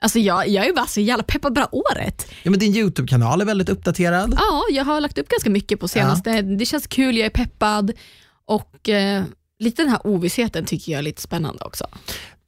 alltså 0.00 0.18
jag, 0.18 0.48
jag 0.48 0.66
är 0.66 0.72
bara 0.72 0.86
så 0.86 1.00
jävla 1.00 1.22
peppad 1.24 1.52
bara 1.54 1.74
året. 1.74 2.26
Ja, 2.42 2.50
men 2.50 2.60
din 2.60 2.76
YouTube-kanal 2.76 3.40
är 3.40 3.44
väldigt 3.44 3.68
uppdaterad. 3.68 4.34
Ja, 4.38 4.62
jag 4.70 4.84
har 4.84 5.00
lagt 5.00 5.18
upp 5.18 5.28
ganska 5.28 5.50
mycket 5.50 5.80
på 5.80 5.88
senaste. 5.88 6.42
Det 6.42 6.66
känns 6.66 6.86
kul, 6.86 7.16
jag 7.16 7.26
är 7.26 7.30
peppad 7.30 7.92
och 8.44 8.88
eh, 8.88 9.22
lite 9.58 9.82
den 9.82 9.90
här 9.90 10.06
ovissheten 10.06 10.64
tycker 10.64 10.92
jag 10.92 10.98
är 10.98 11.02
lite 11.02 11.22
spännande 11.22 11.64
också. 11.64 11.86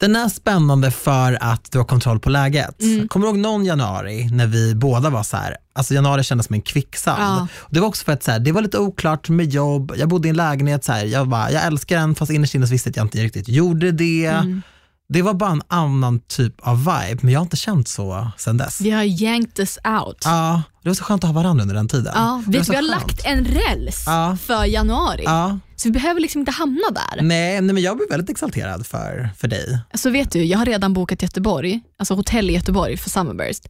Den 0.00 0.16
är 0.16 0.28
spännande 0.28 0.90
för 0.90 1.38
att 1.40 1.72
du 1.72 1.78
har 1.78 1.84
kontroll 1.84 2.20
på 2.20 2.30
läget. 2.30 2.82
Mm. 2.82 3.08
Kommer 3.08 3.26
du 3.26 3.30
ihåg 3.30 3.38
någon 3.38 3.64
januari 3.64 4.28
när 4.32 4.46
vi 4.46 4.74
båda 4.74 5.10
var 5.10 5.22
så 5.22 5.36
här, 5.36 5.56
alltså 5.72 5.94
januari 5.94 6.24
kändes 6.24 6.46
som 6.46 6.54
en 6.54 6.62
kvicksand. 6.62 7.22
Ja. 7.22 7.48
Det 7.70 7.80
var 7.80 7.88
också 7.88 8.04
för 8.04 8.12
att 8.12 8.22
så 8.22 8.30
här, 8.30 8.38
det 8.38 8.52
var 8.52 8.62
lite 8.62 8.78
oklart 8.78 9.28
med 9.28 9.50
jobb, 9.50 9.92
jag 9.96 10.08
bodde 10.08 10.28
i 10.28 10.30
en 10.30 10.36
lägenhet, 10.36 10.84
så 10.84 10.92
här, 10.92 11.04
jag, 11.04 11.28
bara, 11.28 11.50
jag 11.50 11.64
älskar 11.64 11.98
den 11.98 12.14
fast 12.14 12.32
innerst 12.32 12.54
inne 12.54 12.66
visste 12.66 12.92
jag 12.94 13.04
inte 13.04 13.18
riktigt 13.18 13.48
gjorde 13.48 13.92
det. 13.92 14.26
Mm. 14.26 14.62
Det 15.08 15.22
var 15.22 15.34
bara 15.34 15.50
en 15.50 15.62
annan 15.68 16.20
typ 16.20 16.54
av 16.60 16.78
vibe, 16.78 17.18
men 17.22 17.32
jag 17.32 17.40
har 17.40 17.44
inte 17.44 17.56
känt 17.56 17.88
så 17.88 18.30
sen 18.36 18.56
dess. 18.56 18.80
Vi 18.80 18.90
har 18.90 19.02
yanked 19.22 19.58
us 19.58 19.78
out. 19.84 20.22
Ja, 20.24 20.62
det 20.88 20.90
var 20.90 20.94
så 20.94 21.04
skönt 21.04 21.24
att 21.24 21.30
ha 21.30 21.34
varandra 21.42 21.62
under 21.62 21.74
den 21.74 21.88
tiden. 21.88 22.12
Ja, 22.16 22.42
vi, 22.46 22.52
vi 22.52 22.58
har 22.58 22.64
skönt. 22.64 22.86
lagt 22.90 23.24
en 23.26 23.44
räls 23.44 24.02
Ja. 24.06 24.36
för 24.42 24.64
januari, 24.64 25.22
Ja, 25.24 25.58
så 25.76 25.88
vi 25.88 25.92
behöver 25.92 26.20
liksom 26.20 26.40
inte 26.40 26.52
hamna 26.52 26.90
där. 26.90 27.22
nej, 27.22 27.60
nej, 27.60 27.74
men 27.74 27.82
jag 27.82 27.96
blir 27.96 28.08
väldigt 28.08 28.30
exalterad 28.30 28.86
för, 28.86 29.30
för 29.38 29.48
dig. 29.48 29.78
Så 29.94 30.10
vet 30.10 30.32
du, 30.32 30.44
jag 30.44 30.58
har 30.58 30.66
redan 30.66 30.92
bokat 30.92 31.22
Göteborg, 31.22 31.80
alltså 31.98 32.14
hotell 32.14 32.50
i 32.50 32.52
Göteborg 32.52 32.96
för 32.96 33.10
Summerburst. 33.10 33.66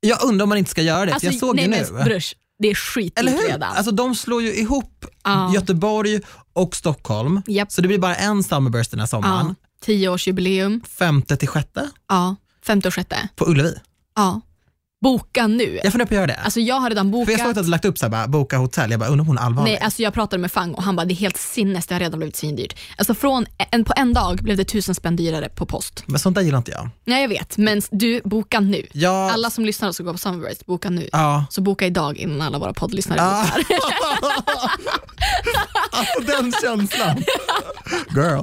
Jag 0.00 0.24
undrar 0.24 0.42
om 0.42 0.48
man 0.48 0.58
inte 0.58 0.70
ska 0.70 0.82
göra 0.82 1.06
det, 1.06 1.20
för 1.20 1.26
jag 1.26 1.34
såg 1.34 1.56
nej, 1.56 1.64
ju 1.64 1.70
men 1.70 1.84
nu. 1.98 2.04
Brush, 2.04 2.34
det 2.58 2.68
är 2.70 2.74
skitdyrt 2.74 3.48
redan. 3.48 3.76
Alltså 3.76 3.92
de 3.92 4.14
slår 4.14 4.42
ju 4.42 4.54
ihop 4.54 5.04
Ja. 5.24 5.54
Göteborg 5.54 6.20
och 6.52 6.76
Stockholm, 6.76 7.42
Japp. 7.46 7.72
så 7.72 7.80
det 7.82 7.88
blir 7.88 7.98
bara 7.98 8.14
en 8.16 8.42
Summerburst 8.42 8.90
den 8.90 9.00
här 9.00 9.06
sommaren. 9.06 9.46
ja, 9.48 9.54
tioårsjubileum, 9.84 10.80
Femte 10.98 11.36
till 11.36 11.48
sjätte 11.48 11.90
ja, 12.08 12.36
femte 12.66 12.88
och 12.88 12.94
sjätte. 12.94 13.28
på 13.36 13.46
Ullevi. 13.50 13.74
Ja. 14.16 14.40
Boka 15.02 15.46
nu. 15.46 15.80
Jag 15.84 15.92
funderar 15.92 16.06
på 16.08 16.14
att 16.14 16.16
göra 16.16 16.26
det. 16.26 16.34
Alltså 16.34 16.60
jag 16.60 16.74
har 16.80 16.88
redan 16.90 17.06
för 17.06 17.10
bokat. 17.12 17.30
jag 17.30 17.40
såg 17.40 17.48
att 17.48 17.54
du 17.54 17.58
hade 17.60 17.70
lagt 17.70 17.84
upp 17.84 17.98
så 17.98 18.04
här, 18.06 18.10
bara, 18.10 18.26
boka 18.28 18.56
hotell, 18.56 18.90
jag 18.90 19.00
bara 19.00 19.08
undrar 19.08 19.20
om 19.22 19.26
hon 19.26 19.38
är 19.38 19.42
allvarlig. 19.42 19.72
Nej, 19.72 19.80
alltså 19.80 20.02
jag 20.02 20.14
pratade 20.14 20.40
med 20.40 20.52
Fang 20.52 20.74
och 20.74 20.82
han 20.82 20.96
bara, 20.96 21.04
det 21.06 21.14
är 21.14 21.16
helt 21.16 21.36
sinnes, 21.36 21.86
det 21.86 21.94
har 21.94 22.00
redan 22.00 22.18
blivit 22.18 22.36
svindyrt. 22.36 22.76
Alltså 22.96 23.14
från 23.14 23.46
en, 23.70 23.84
på 23.84 23.92
en 23.96 24.14
dag 24.14 24.36
blev 24.42 24.56
det 24.56 24.64
tusen 24.64 24.94
spänn 24.94 25.16
dyrare 25.16 25.48
på 25.48 25.66
post. 25.66 26.02
Men 26.06 26.18
sånt 26.18 26.34
där 26.34 26.42
gillar 26.42 26.58
inte 26.58 26.70
jag. 26.70 26.88
Nej 27.04 27.22
jag 27.22 27.28
vet, 27.28 27.56
men 27.56 27.82
du, 27.90 28.20
boka 28.24 28.60
nu. 28.60 28.86
Ja, 28.92 29.30
Alla 29.32 29.50
som 29.50 29.64
lyssnar 29.64 29.88
och 29.88 29.94
ska 29.94 30.04
gå 30.04 30.12
på 30.12 30.18
Summerburst, 30.18 30.66
boka 30.66 30.90
nu. 30.90 31.08
ja. 31.12 31.44
Så 31.50 31.60
boka 31.60 31.86
idag 31.86 32.16
innan 32.16 32.40
alla 32.42 32.58
våra 32.58 32.72
poddlyssnare 32.74 33.18
Ah. 33.22 33.42
bokar. 33.44 33.64
alltså 35.92 36.20
den 36.26 36.52
känslan. 36.62 37.16
Girl. 38.14 38.42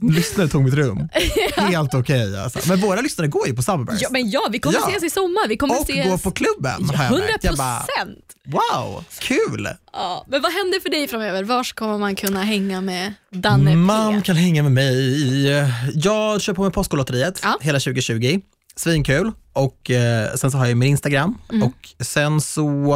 Lyssnare 0.00 0.48
tog 0.48 0.64
mitt 0.64 0.74
rum. 0.74 1.08
Helt 1.56 1.94
okej 1.94 2.40
alltså. 2.40 2.58
Men 2.68 2.80
våra 2.80 3.00
lyssnare 3.00 3.28
går 3.28 3.46
ju 3.48 3.54
på 3.54 3.62
Summerburst. 3.62 4.02
Ja, 4.02 4.08
men 4.12 4.30
ja, 4.30 4.48
vi 4.52 4.58
kommer 4.58 4.78
Ja. 4.78 4.88
ses 4.88 5.02
i 5.04 5.10
sommar. 5.10 5.48
Vi 5.48 5.56
kommer 5.56 5.74
och 5.80 5.88
ses... 5.90 6.06
går 6.06 6.18
på 6.18 6.30
klubben 6.30 6.88
jag 6.92 7.04
100 7.04 7.18
märkt. 7.30 7.44
Jag 7.44 7.56
bara, 7.56 7.78
procent. 7.80 8.24
wow, 8.46 9.04
kul. 9.20 9.68
Ja, 9.92 10.26
men 10.28 10.42
vad 10.42 10.52
händer 10.52 10.80
för 10.80 10.88
dig 10.90 11.08
framöver? 11.08 11.44
Var 11.44 11.74
kommer 11.74 11.98
man 11.98 12.14
kunna 12.16 12.42
hänga 12.42 12.80
med 12.80 13.12
Danne 13.32 13.76
Man 13.76 14.14
P? 14.20 14.26
kan 14.26 14.36
hänga 14.36 14.62
med 14.62 14.72
mig. 14.72 15.48
Jag 15.94 16.40
kör 16.40 16.54
på 16.54 16.62
med 16.62 16.72
Postkodlotteriet 16.72 17.40
Ja. 17.42 17.58
hela 17.60 17.78
2020. 17.80 18.40
Svinkul. 18.76 19.32
Och 19.52 19.90
eh, 19.90 20.34
sen 20.34 20.50
så 20.50 20.58
har 20.58 20.66
jag 20.66 20.76
min 20.76 20.88
Instagram 20.88 21.38
Mm. 21.52 21.62
och 21.62 22.04
sen 22.04 22.40
så 22.40 22.94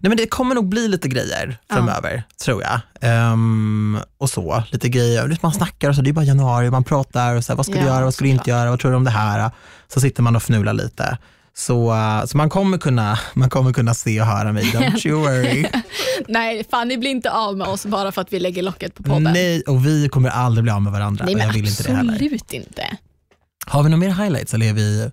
Nej 0.00 0.08
men 0.08 0.16
det 0.16 0.26
kommer 0.26 0.54
nog 0.54 0.68
bli 0.68 0.88
lite 0.88 1.08
grejer 1.08 1.58
Ja. 1.68 1.74
framöver, 1.74 2.22
tror 2.44 2.62
jag. 2.62 2.80
Ehm, 3.00 3.98
och 4.18 4.30
så, 4.30 4.62
lite 4.70 4.88
grejer. 4.88 5.28
Du 5.28 5.36
Man 5.40 5.52
snackar 5.52 5.88
och 5.88 5.94
så, 5.96 6.02
det 6.02 6.10
är 6.10 6.12
bara 6.12 6.24
januari, 6.24 6.70
man 6.70 6.84
pratar 6.84 7.34
och 7.34 7.44
så 7.44 7.52
här, 7.52 7.56
vad 7.56 7.66
ska 7.66 7.74
du 7.74 7.80
Ja, 7.80 7.86
göra, 7.86 8.04
vad 8.04 8.14
ska 8.14 8.24
du 8.24 8.30
inte 8.30 8.50
göra, 8.50 8.70
vad 8.70 8.80
tror 8.80 8.90
du 8.90 8.96
om 8.96 9.04
det 9.04 9.10
här? 9.10 9.50
Så 9.88 10.00
sitter 10.00 10.22
man 10.22 10.36
och 10.36 10.42
fnular 10.42 10.72
lite. 10.72 11.18
Så, 11.54 11.92
eh, 11.94 12.24
så 12.24 12.36
man, 12.36 12.50
kommer 12.50 12.78
kunna, 12.78 13.18
man 13.34 13.50
kommer 13.50 13.72
kunna 13.72 13.94
se 13.94 14.20
och 14.20 14.26
höra 14.26 14.52
mig, 14.52 14.64
don't 14.64 15.06
you 15.06 15.20
worry. 15.20 15.66
Nej, 16.28 16.64
fan 16.70 16.88
ni 16.88 16.98
blir 16.98 17.10
inte 17.10 17.30
av 17.30 17.56
med 17.56 17.66
oss 17.68 17.86
bara 17.86 18.12
för 18.12 18.22
att 18.22 18.32
vi 18.32 18.40
lägger 18.40 18.62
locket 18.62 18.94
på 18.94 19.02
podden. 19.02 19.22
Nej, 19.22 19.62
och 19.62 19.86
vi 19.86 20.08
kommer 20.08 20.28
aldrig 20.28 20.62
bli 20.62 20.72
av 20.72 20.82
med 20.82 20.92
varandra. 20.92 21.24
Nej 21.24 21.34
men 21.34 21.46
jag 21.46 21.52
vill 21.54 21.66
inte 21.68 21.82
det 21.82 21.92
heller. 21.94 22.12
absolut 22.12 22.52
inte. 22.52 22.86
Har 23.66 23.82
vi 23.82 23.88
några 23.90 24.00
mer 24.00 24.14
highlights 24.24 24.54
eller 24.54 24.66
är 24.66 24.72
vi 24.72 25.10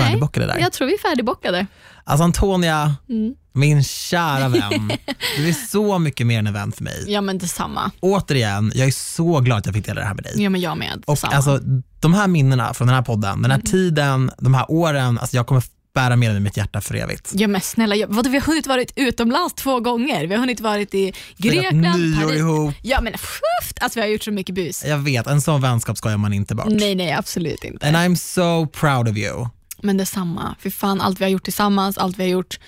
färdigbockade 0.00 0.46
där? 0.46 0.58
Jag 0.58 0.72
tror 0.72 0.86
vi 0.86 0.94
är 0.94 0.98
färdigbockade. 0.98 1.66
Alltså 2.06 2.24
Antonia, 2.24 2.96
Mm. 3.08 3.34
min 3.52 3.84
kära 3.84 4.48
vän. 4.48 4.92
Du 5.36 5.48
är 5.48 5.52
så 5.68 5.98
mycket 5.98 6.26
mer 6.26 6.38
än 6.38 6.46
en 6.46 6.52
vän 6.52 6.72
för 6.72 6.84
mig. 6.84 7.04
Ja 7.08 7.20
men 7.20 7.38
detsamma. 7.38 7.90
Återigen, 8.00 8.72
jag 8.74 8.86
är 8.86 8.90
så 8.92 9.40
glad 9.40 9.58
att 9.58 9.66
jag 9.66 9.74
fick 9.74 9.86
dela 9.86 10.00
det 10.00 10.06
här 10.06 10.14
med 10.14 10.24
dig. 10.24 10.42
Ja 10.42 10.50
men 10.50 10.60
jag 10.60 10.78
med. 10.78 11.02
Och 11.06 11.14
Detsamma. 11.14 11.34
alltså, 11.34 11.58
de 12.00 12.14
här 12.14 12.26
minnena 12.26 12.74
från 12.74 12.86
den 12.88 12.94
här 12.94 13.02
podden, 13.02 13.42
den 13.42 13.50
här 13.50 13.58
Mm. 13.58 13.66
tiden, 13.70 14.30
de 14.38 14.54
här 14.54 14.70
åren, 14.70 15.18
alltså 15.18 15.36
jag 15.36 15.46
kommer 15.46 15.62
bära 15.94 16.16
med 16.16 16.36
i 16.36 16.40
mitt 16.40 16.56
hjärta 16.56 16.80
för 16.80 16.94
evigt. 16.94 17.30
Ja 17.34 17.48
men 17.48 17.60
snälla, 17.60 17.94
jag, 17.96 18.08
vadå, 18.08 18.30
vi 18.30 18.38
har 18.38 18.46
hunnit 18.46 18.66
varit 18.66 18.92
utomlands 18.96 19.54
två 19.54 19.80
gånger. 19.80 20.26
Vi 20.26 20.34
har 20.34 20.40
hunnit 20.40 20.60
varit 20.60 20.94
i 20.94 21.12
Grekland, 21.36 21.80
nyår 22.00 22.22
Paris. 22.22 22.38
ihop. 22.38 22.74
Ja 22.82 23.00
men 23.00 23.12
fuft, 23.12 23.78
alltså 23.82 23.98
vi 23.98 24.06
har 24.06 24.08
gjort 24.12 24.22
så 24.22 24.30
mycket 24.30 24.54
bus. 24.54 24.84
Jag 24.86 24.98
vet, 24.98 25.26
en 25.26 25.40
sån 25.40 25.60
vänskap 25.60 25.96
skojar 25.98 26.16
man 26.16 26.32
inte 26.32 26.54
bort. 26.54 26.66
Nej 26.70 26.94
nej 26.94 27.12
absolut 27.12 27.64
inte. 27.64 27.86
And 27.88 27.96
I'm 27.96 28.14
so 28.14 28.66
proud 28.66 29.08
of 29.08 29.16
you. 29.16 29.46
Men 29.86 29.96
detsamma, 29.96 30.54
för 30.58 30.70
fan 30.70 31.00
allt 31.00 31.20
vi 31.20 31.24
har 31.24 31.30
gjort 31.30 31.44
tillsammans, 31.44 31.98
allt 31.98 32.18
vi 32.18 32.22
har 32.22 32.30
gjort 32.30 32.58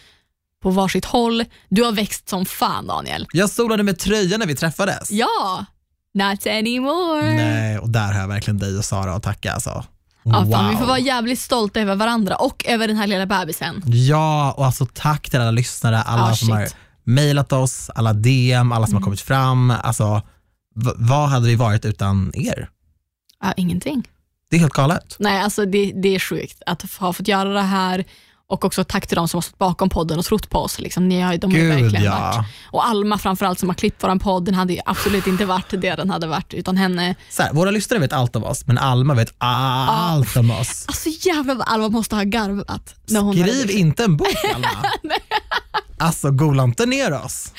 på 0.63 0.71
varsitt 0.71 1.05
håll. 1.05 1.45
Du 1.69 1.85
har 1.85 1.93
växt 1.93 2.29
som 2.29 2.47
fan 2.47 2.87
Daniel. 2.87 3.27
Jag 3.33 3.51
solade 3.51 3.83
med 3.83 3.99
tröja 3.99 4.39
när 4.39 4.47
vi 4.47 4.55
träffades. 4.57 5.11
Ja, 5.11 5.65
not 6.15 6.47
anymore. 6.47 7.35
Nej, 7.35 7.79
och 7.79 7.89
där 7.91 8.13
har 8.13 8.21
jag 8.21 8.29
verkligen 8.29 8.59
dig 8.59 8.79
och 8.79 8.85
Sara 8.85 9.15
att 9.15 9.23
tacka. 9.23 9.53
Alltså. 9.53 9.85
Ja, 10.23 10.41
wow. 10.45 10.53
fan, 10.53 10.71
vi 10.71 10.77
får 10.77 10.87
vara 10.87 10.99
jävligt 10.99 11.39
stolta 11.41 11.81
över 11.81 11.95
varandra 11.97 12.37
och 12.37 12.65
över 12.69 12.89
den 12.89 12.97
här 12.97 13.07
lilla 13.07 13.27
bebisen. 13.27 13.83
Ja, 13.87 14.53
och 14.57 14.67
alltså 14.67 14.87
tack 14.95 15.31
till 15.31 15.41
alla 15.41 15.51
lyssnare, 15.51 16.03
alla 16.03 16.31
Ah, 16.31 16.35
som 16.35 16.51
har 16.51 16.69
mejlat 17.05 17.53
oss, 17.53 17.91
alla 17.95 18.13
DM, 18.13 18.73
alla 18.73 18.87
som 18.87 18.93
Mm. 18.93 19.03
har 19.03 19.05
kommit 19.07 19.21
fram. 19.21 19.71
Alltså, 19.71 20.23
vad 20.97 21.29
hade 21.29 21.47
vi 21.47 21.55
varit 21.55 21.85
utan 21.85 22.31
er? 22.35 22.69
Ja, 23.43 23.53
ingenting. 23.57 24.09
Det 24.51 24.57
är 24.57 24.61
helt 24.61 24.73
galet. 24.73 25.17
Nej, 25.19 25.43
alltså 25.43 25.67
det, 25.67 25.93
det 25.95 26.15
är 26.15 26.19
sjukt 26.19 26.63
att 26.67 26.83
ha 26.95 27.13
fått 27.13 27.29
göra 27.29 27.49
det 27.49 27.61
här 27.61 28.05
och 28.49 28.65
också 28.65 28.85
tack 28.85 29.07
till 29.07 29.17
de 29.17 29.29
som 29.29 29.39
har 29.39 29.43
stått 29.43 29.59
bakom 29.59 29.89
podden 29.89 30.19
och 30.19 30.25
trott 30.25 30.51
på 30.51 30.59
oss. 30.59 30.79
Liksom. 30.79 31.09
Ni 31.09 31.21
har, 31.21 31.37
de 31.37 31.53
har 31.53 31.59
Gud 31.59 31.69
verkligen 31.69 32.05
ja. 32.05 32.35
varit. 32.35 32.47
Och 32.71 32.87
Alma 32.87 33.19
framförallt 33.19 33.59
som 33.59 33.69
har 33.69 33.75
klippt 33.75 34.05
våran 34.05 34.19
podd, 34.19 34.45
den 34.45 34.55
hade 34.55 34.83
absolut 34.85 35.27
inte 35.27 35.45
varit 35.45 35.71
det 35.71 35.95
den 35.95 36.11
hade 36.11 36.27
varit 36.27 36.55
utan 36.55 36.77
henne. 36.77 37.15
Så 37.31 37.43
här, 37.43 37.53
våra 37.53 37.71
lyssnare 37.71 38.01
vet 38.01 38.13
allt 38.13 38.37
om 38.37 38.45
oss, 38.45 38.67
men 38.67 38.79
Alma 38.79 39.15
vet 39.15 39.35
allt 39.39 40.37
om 40.37 40.51
oss. 40.51 40.85
Alltså 40.89 41.09
jävlar 41.09 41.55
vad 41.55 41.69
Alma 41.69 41.89
måste 41.89 42.17
ha 42.17 42.23
garvat. 42.23 42.95
När 43.07 43.21
hon 43.21 43.33
Skriv 43.35 43.71
inte 43.71 44.05
en 44.05 44.17
bok 44.17 44.45
Alma. 44.55 44.69
alltså 45.99 46.31
gola 46.31 46.65
inte 46.65 46.87
ner 46.87 47.13
oss. 47.25 47.53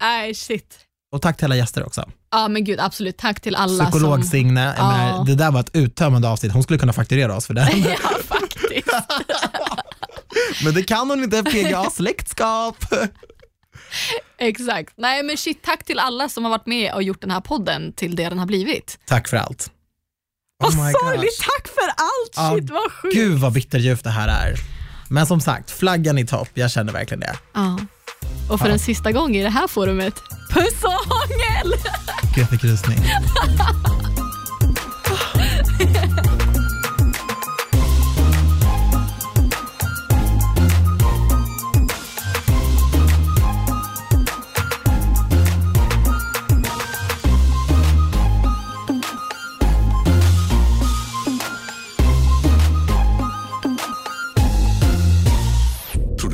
Nej 0.00 0.34
shit. 0.34 0.78
Och 1.12 1.22
tack 1.22 1.36
till 1.36 1.44
alla 1.44 1.56
gäster 1.56 1.86
också. 1.86 2.08
Ja 2.30 2.48
men 2.48 2.64
gud 2.64 2.80
absolut, 2.80 3.16
tack 3.16 3.40
till 3.40 3.56
alla 3.56 3.84
Psykolog 3.84 4.20
som... 4.20 4.30
Signe, 4.30 4.74
Ja. 4.78 4.90
menar, 4.90 5.24
det 5.24 5.34
där 5.34 5.50
var 5.50 5.60
ett 5.60 5.70
uttömmande 5.76 6.28
avsnitt. 6.28 6.52
Hon 6.52 6.62
skulle 6.62 6.78
kunna 6.78 6.92
fakturera 6.92 7.36
oss 7.36 7.46
för 7.46 7.54
det. 7.54 7.68
Ja 8.02 8.10
faktiskt. 8.24 8.88
men 10.64 10.74
det 10.74 10.82
kan 10.82 11.10
hon 11.10 11.22
inte, 11.24 11.42
PGA 11.42 11.90
släktskap. 11.90 12.76
Exakt. 14.38 14.94
Nej 14.96 15.22
men 15.22 15.36
shit, 15.36 15.62
tack 15.62 15.84
till 15.84 15.98
alla 15.98 16.28
som 16.28 16.44
har 16.44 16.50
varit 16.50 16.66
med 16.66 16.94
och 16.94 17.02
gjort 17.02 17.20
den 17.20 17.30
här 17.30 17.40
podden 17.40 17.92
till 17.92 18.16
det 18.16 18.28
den 18.28 18.38
har 18.38 18.46
blivit. 18.46 18.98
Tack 19.06 19.28
för 19.28 19.36
allt. 19.36 19.70
Vad 20.58 20.74
Oh 20.74 20.84
my 20.86 20.92
sorgligt, 20.92 21.38
tack 21.40 21.68
för 21.68 21.88
allt! 21.88 22.60
Shit 22.60 22.70
vad 22.70 22.92
sjukt. 22.92 23.14
Gud 23.14 23.38
vad 23.38 23.52
bitterljuvt 23.52 24.04
det 24.04 24.10
här 24.10 24.28
är. 24.28 24.54
Men 25.10 25.26
som 25.26 25.40
sagt, 25.40 25.70
flaggan 25.70 26.18
i 26.18 26.26
topp, 26.26 26.48
jag 26.54 26.70
känner 26.70 26.92
verkligen 26.92 27.20
det. 27.20 27.36
Ja. 27.52 27.78
Och 28.50 28.58
för 28.60 28.66
Ja. 28.66 28.72
en 28.72 28.78
sista 28.78 29.12
gång 29.12 29.36
i 29.36 29.42
det 29.42 29.48
här 29.50 29.68
forumet, 29.68 30.22
puss 30.50 30.84
och 30.84 30.90
hångel! 31.14 31.74
Gud 32.34 32.46
jag 32.50 32.78